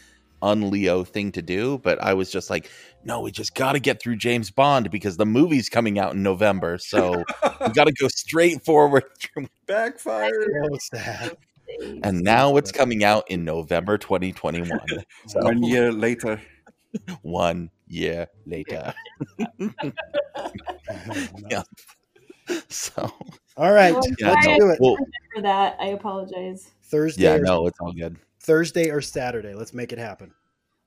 un-Leo 0.43 1.05
thing 1.05 1.31
to 1.33 1.43
do, 1.43 1.77
but 1.85 2.03
I 2.03 2.15
was 2.15 2.31
just 2.33 2.49
like, 2.49 2.71
no, 3.05 3.21
we 3.21 3.31
just 3.31 3.55
got 3.55 3.73
to 3.73 3.79
get 3.79 4.01
through 4.01 4.17
James 4.17 4.51
Bond 4.51 4.91
because 4.91 5.19
the 5.19 5.27
movie's 5.27 5.69
coming 5.69 5.99
out 5.99 6.15
in 6.15 6.23
November. 6.23 6.79
So 6.79 7.25
we 7.61 7.69
got 7.75 7.87
to 7.87 7.93
go 7.93 8.09
straight 8.15 8.65
forward 8.65 9.05
through 9.21 9.49
Backfire. 9.67 10.31
So 10.65 10.79
sad. 10.97 11.37
And 12.03 12.21
now 12.23 12.57
it's 12.57 12.73
coming 12.73 13.05
out 13.05 13.31
in 13.31 13.45
November 13.45 13.99
2021. 13.99 14.79
So 15.27 15.41
One 15.41 15.63
year 15.63 15.93
later. 15.93 16.41
one 17.23 17.71
year 17.87 18.27
later. 18.47 18.93
yeah. 21.51 21.63
So 22.69 23.11
All 23.57 23.73
right, 23.73 23.93
Well, 23.95 24.03
yeah, 24.19 24.31
let's 24.31 24.47
do 24.47 24.71
it. 24.71 24.79
well, 24.81 24.97
For 25.35 25.43
that, 25.43 25.77
I 25.81 25.89
apologize. 25.89 26.71
Thursday. 26.85 27.23
yeah, 27.23 27.35
or, 27.35 27.41
no, 27.41 27.67
it's 27.67 27.79
all 27.81 27.93
good. 27.93 28.17
Thursday 28.41 28.91
or 28.91 29.01
Saturday. 29.01 29.55
Let's 29.55 29.73
make 29.75 29.93
it 29.93 29.99
happen. 29.99 30.33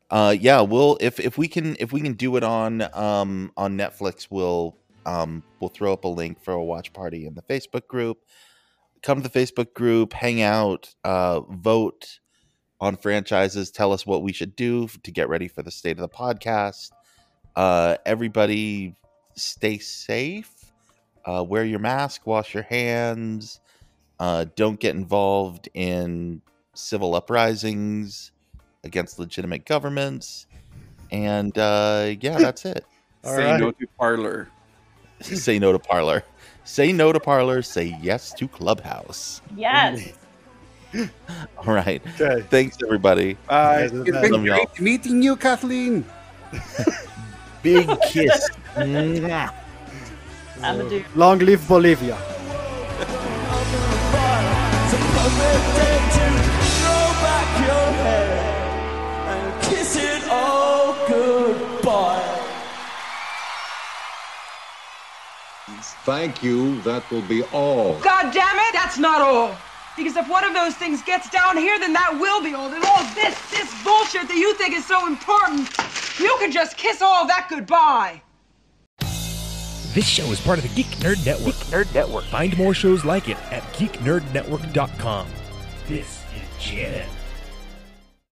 Uh, 0.09 0.35
yeah, 0.37 0.61
we'll 0.61 0.97
if 0.99 1.19
if 1.19 1.37
we 1.37 1.47
can 1.47 1.75
if 1.79 1.91
we 1.93 2.01
can 2.01 2.13
do 2.13 2.35
it 2.35 2.43
on 2.43 2.81
um 2.93 3.51
on 3.55 3.77
Netflix, 3.77 4.27
we'll 4.29 4.77
um 5.05 5.43
we'll 5.59 5.69
throw 5.69 5.93
up 5.93 6.03
a 6.03 6.07
link 6.07 6.43
for 6.43 6.53
a 6.53 6.63
watch 6.63 6.91
party 6.93 7.25
in 7.25 7.33
the 7.33 7.41
Facebook 7.43 7.87
group. 7.87 8.17
Come 9.03 9.21
to 9.21 9.29
the 9.29 9.39
Facebook 9.39 9.73
group, 9.73 10.13
hang 10.13 10.41
out, 10.41 10.95
uh, 11.03 11.41
vote 11.41 12.19
on 12.79 12.95
franchises. 12.95 13.69
Tell 13.69 13.91
us 13.91 14.05
what 14.05 14.23
we 14.23 14.31
should 14.33 14.55
do 14.55 14.87
to 15.03 15.11
get 15.11 15.27
ready 15.29 15.49
for 15.49 15.61
the 15.61 15.71
state 15.71 15.97
of 15.97 16.01
the 16.01 16.09
podcast. 16.09 16.91
Uh, 17.55 17.97
everybody, 18.05 18.95
stay 19.35 19.77
safe. 19.77 20.51
Uh, 21.25 21.43
wear 21.47 21.65
your 21.65 21.79
mask. 21.79 22.25
Wash 22.25 22.53
your 22.53 22.63
hands. 22.63 23.59
Uh, 24.19 24.45
don't 24.55 24.79
get 24.79 24.95
involved 24.95 25.67
in 25.73 26.41
civil 26.73 27.13
uprisings 27.15 28.31
against 28.83 29.19
legitimate 29.19 29.65
governments. 29.65 30.45
And 31.11 31.57
uh, 31.57 32.15
yeah, 32.21 32.37
that's 32.37 32.65
it. 32.65 32.85
Say 33.23 33.51
right. 33.51 33.59
no 33.59 33.71
to 33.71 33.87
Parler. 33.97 34.49
say 35.21 35.59
no 35.59 35.71
to 35.71 35.79
Parler. 35.79 36.23
Say 36.63 36.91
no 36.91 37.11
to 37.11 37.19
Parler. 37.19 37.61
Say 37.61 37.95
yes 38.01 38.33
to 38.33 38.47
Clubhouse. 38.47 39.41
Yes. 39.55 40.13
All 41.57 41.73
right. 41.73 42.01
Okay. 42.19 42.45
Thanks, 42.49 42.77
everybody. 42.83 43.37
Uh, 43.49 43.79
guys 43.79 43.93
are 43.93 44.03
the 44.03 44.11
been 44.11 44.31
Love 44.31 44.45
y'all. 44.45 44.55
great 44.65 44.79
meeting 44.79 45.21
you, 45.21 45.35
Kathleen. 45.35 46.05
Big 47.63 47.89
kiss. 48.11 48.49
Mwah. 48.75 49.53
I'm 50.61 50.81
a. 50.81 51.05
Long 51.15 51.39
live 51.39 51.67
Bolivia. 51.67 52.17
Thank 66.05 66.43
you. 66.43 66.81
That 66.81 67.09
will 67.09 67.21
be 67.21 67.43
all. 67.53 67.97
God 67.99 68.33
damn 68.33 68.57
it, 68.57 68.73
that's 68.73 68.97
not 68.97 69.21
all. 69.21 69.55
Because 69.95 70.17
if 70.17 70.27
one 70.27 70.43
of 70.43 70.53
those 70.53 70.75
things 70.75 71.01
gets 71.03 71.29
down 71.29 71.55
here, 71.55 71.79
then 71.79 71.93
that 71.93 72.17
will 72.19 72.43
be 72.43 72.53
all. 72.53 72.71
And 72.73 72.83
all 72.83 73.03
this, 73.15 73.39
this 73.51 73.71
bullshit 73.83 74.27
that 74.27 74.35
you 74.35 74.53
think 74.55 74.75
is 74.75 74.85
so 74.85 75.07
important, 75.07 75.69
you 76.19 76.35
can 76.39 76.51
just 76.51 76.75
kiss 76.77 77.01
all 77.01 77.25
that 77.27 77.47
goodbye. 77.49 78.21
This 79.93 80.07
show 80.07 80.25
is 80.25 80.41
part 80.41 80.57
of 80.57 80.63
the 80.63 80.73
Geek 80.75 80.87
Nerd 80.97 81.23
Network. 81.23 81.55
Geek 81.55 81.67
Nerd 81.67 81.93
Network. 81.93 82.23
Find 82.25 82.57
more 82.57 82.73
shows 82.73 83.05
like 83.05 83.29
it 83.29 83.37
at 83.53 83.61
geeknerdnetwork.com. 83.73 85.27
This 85.87 86.23
is 86.35 86.59
Jedi. 86.59 87.12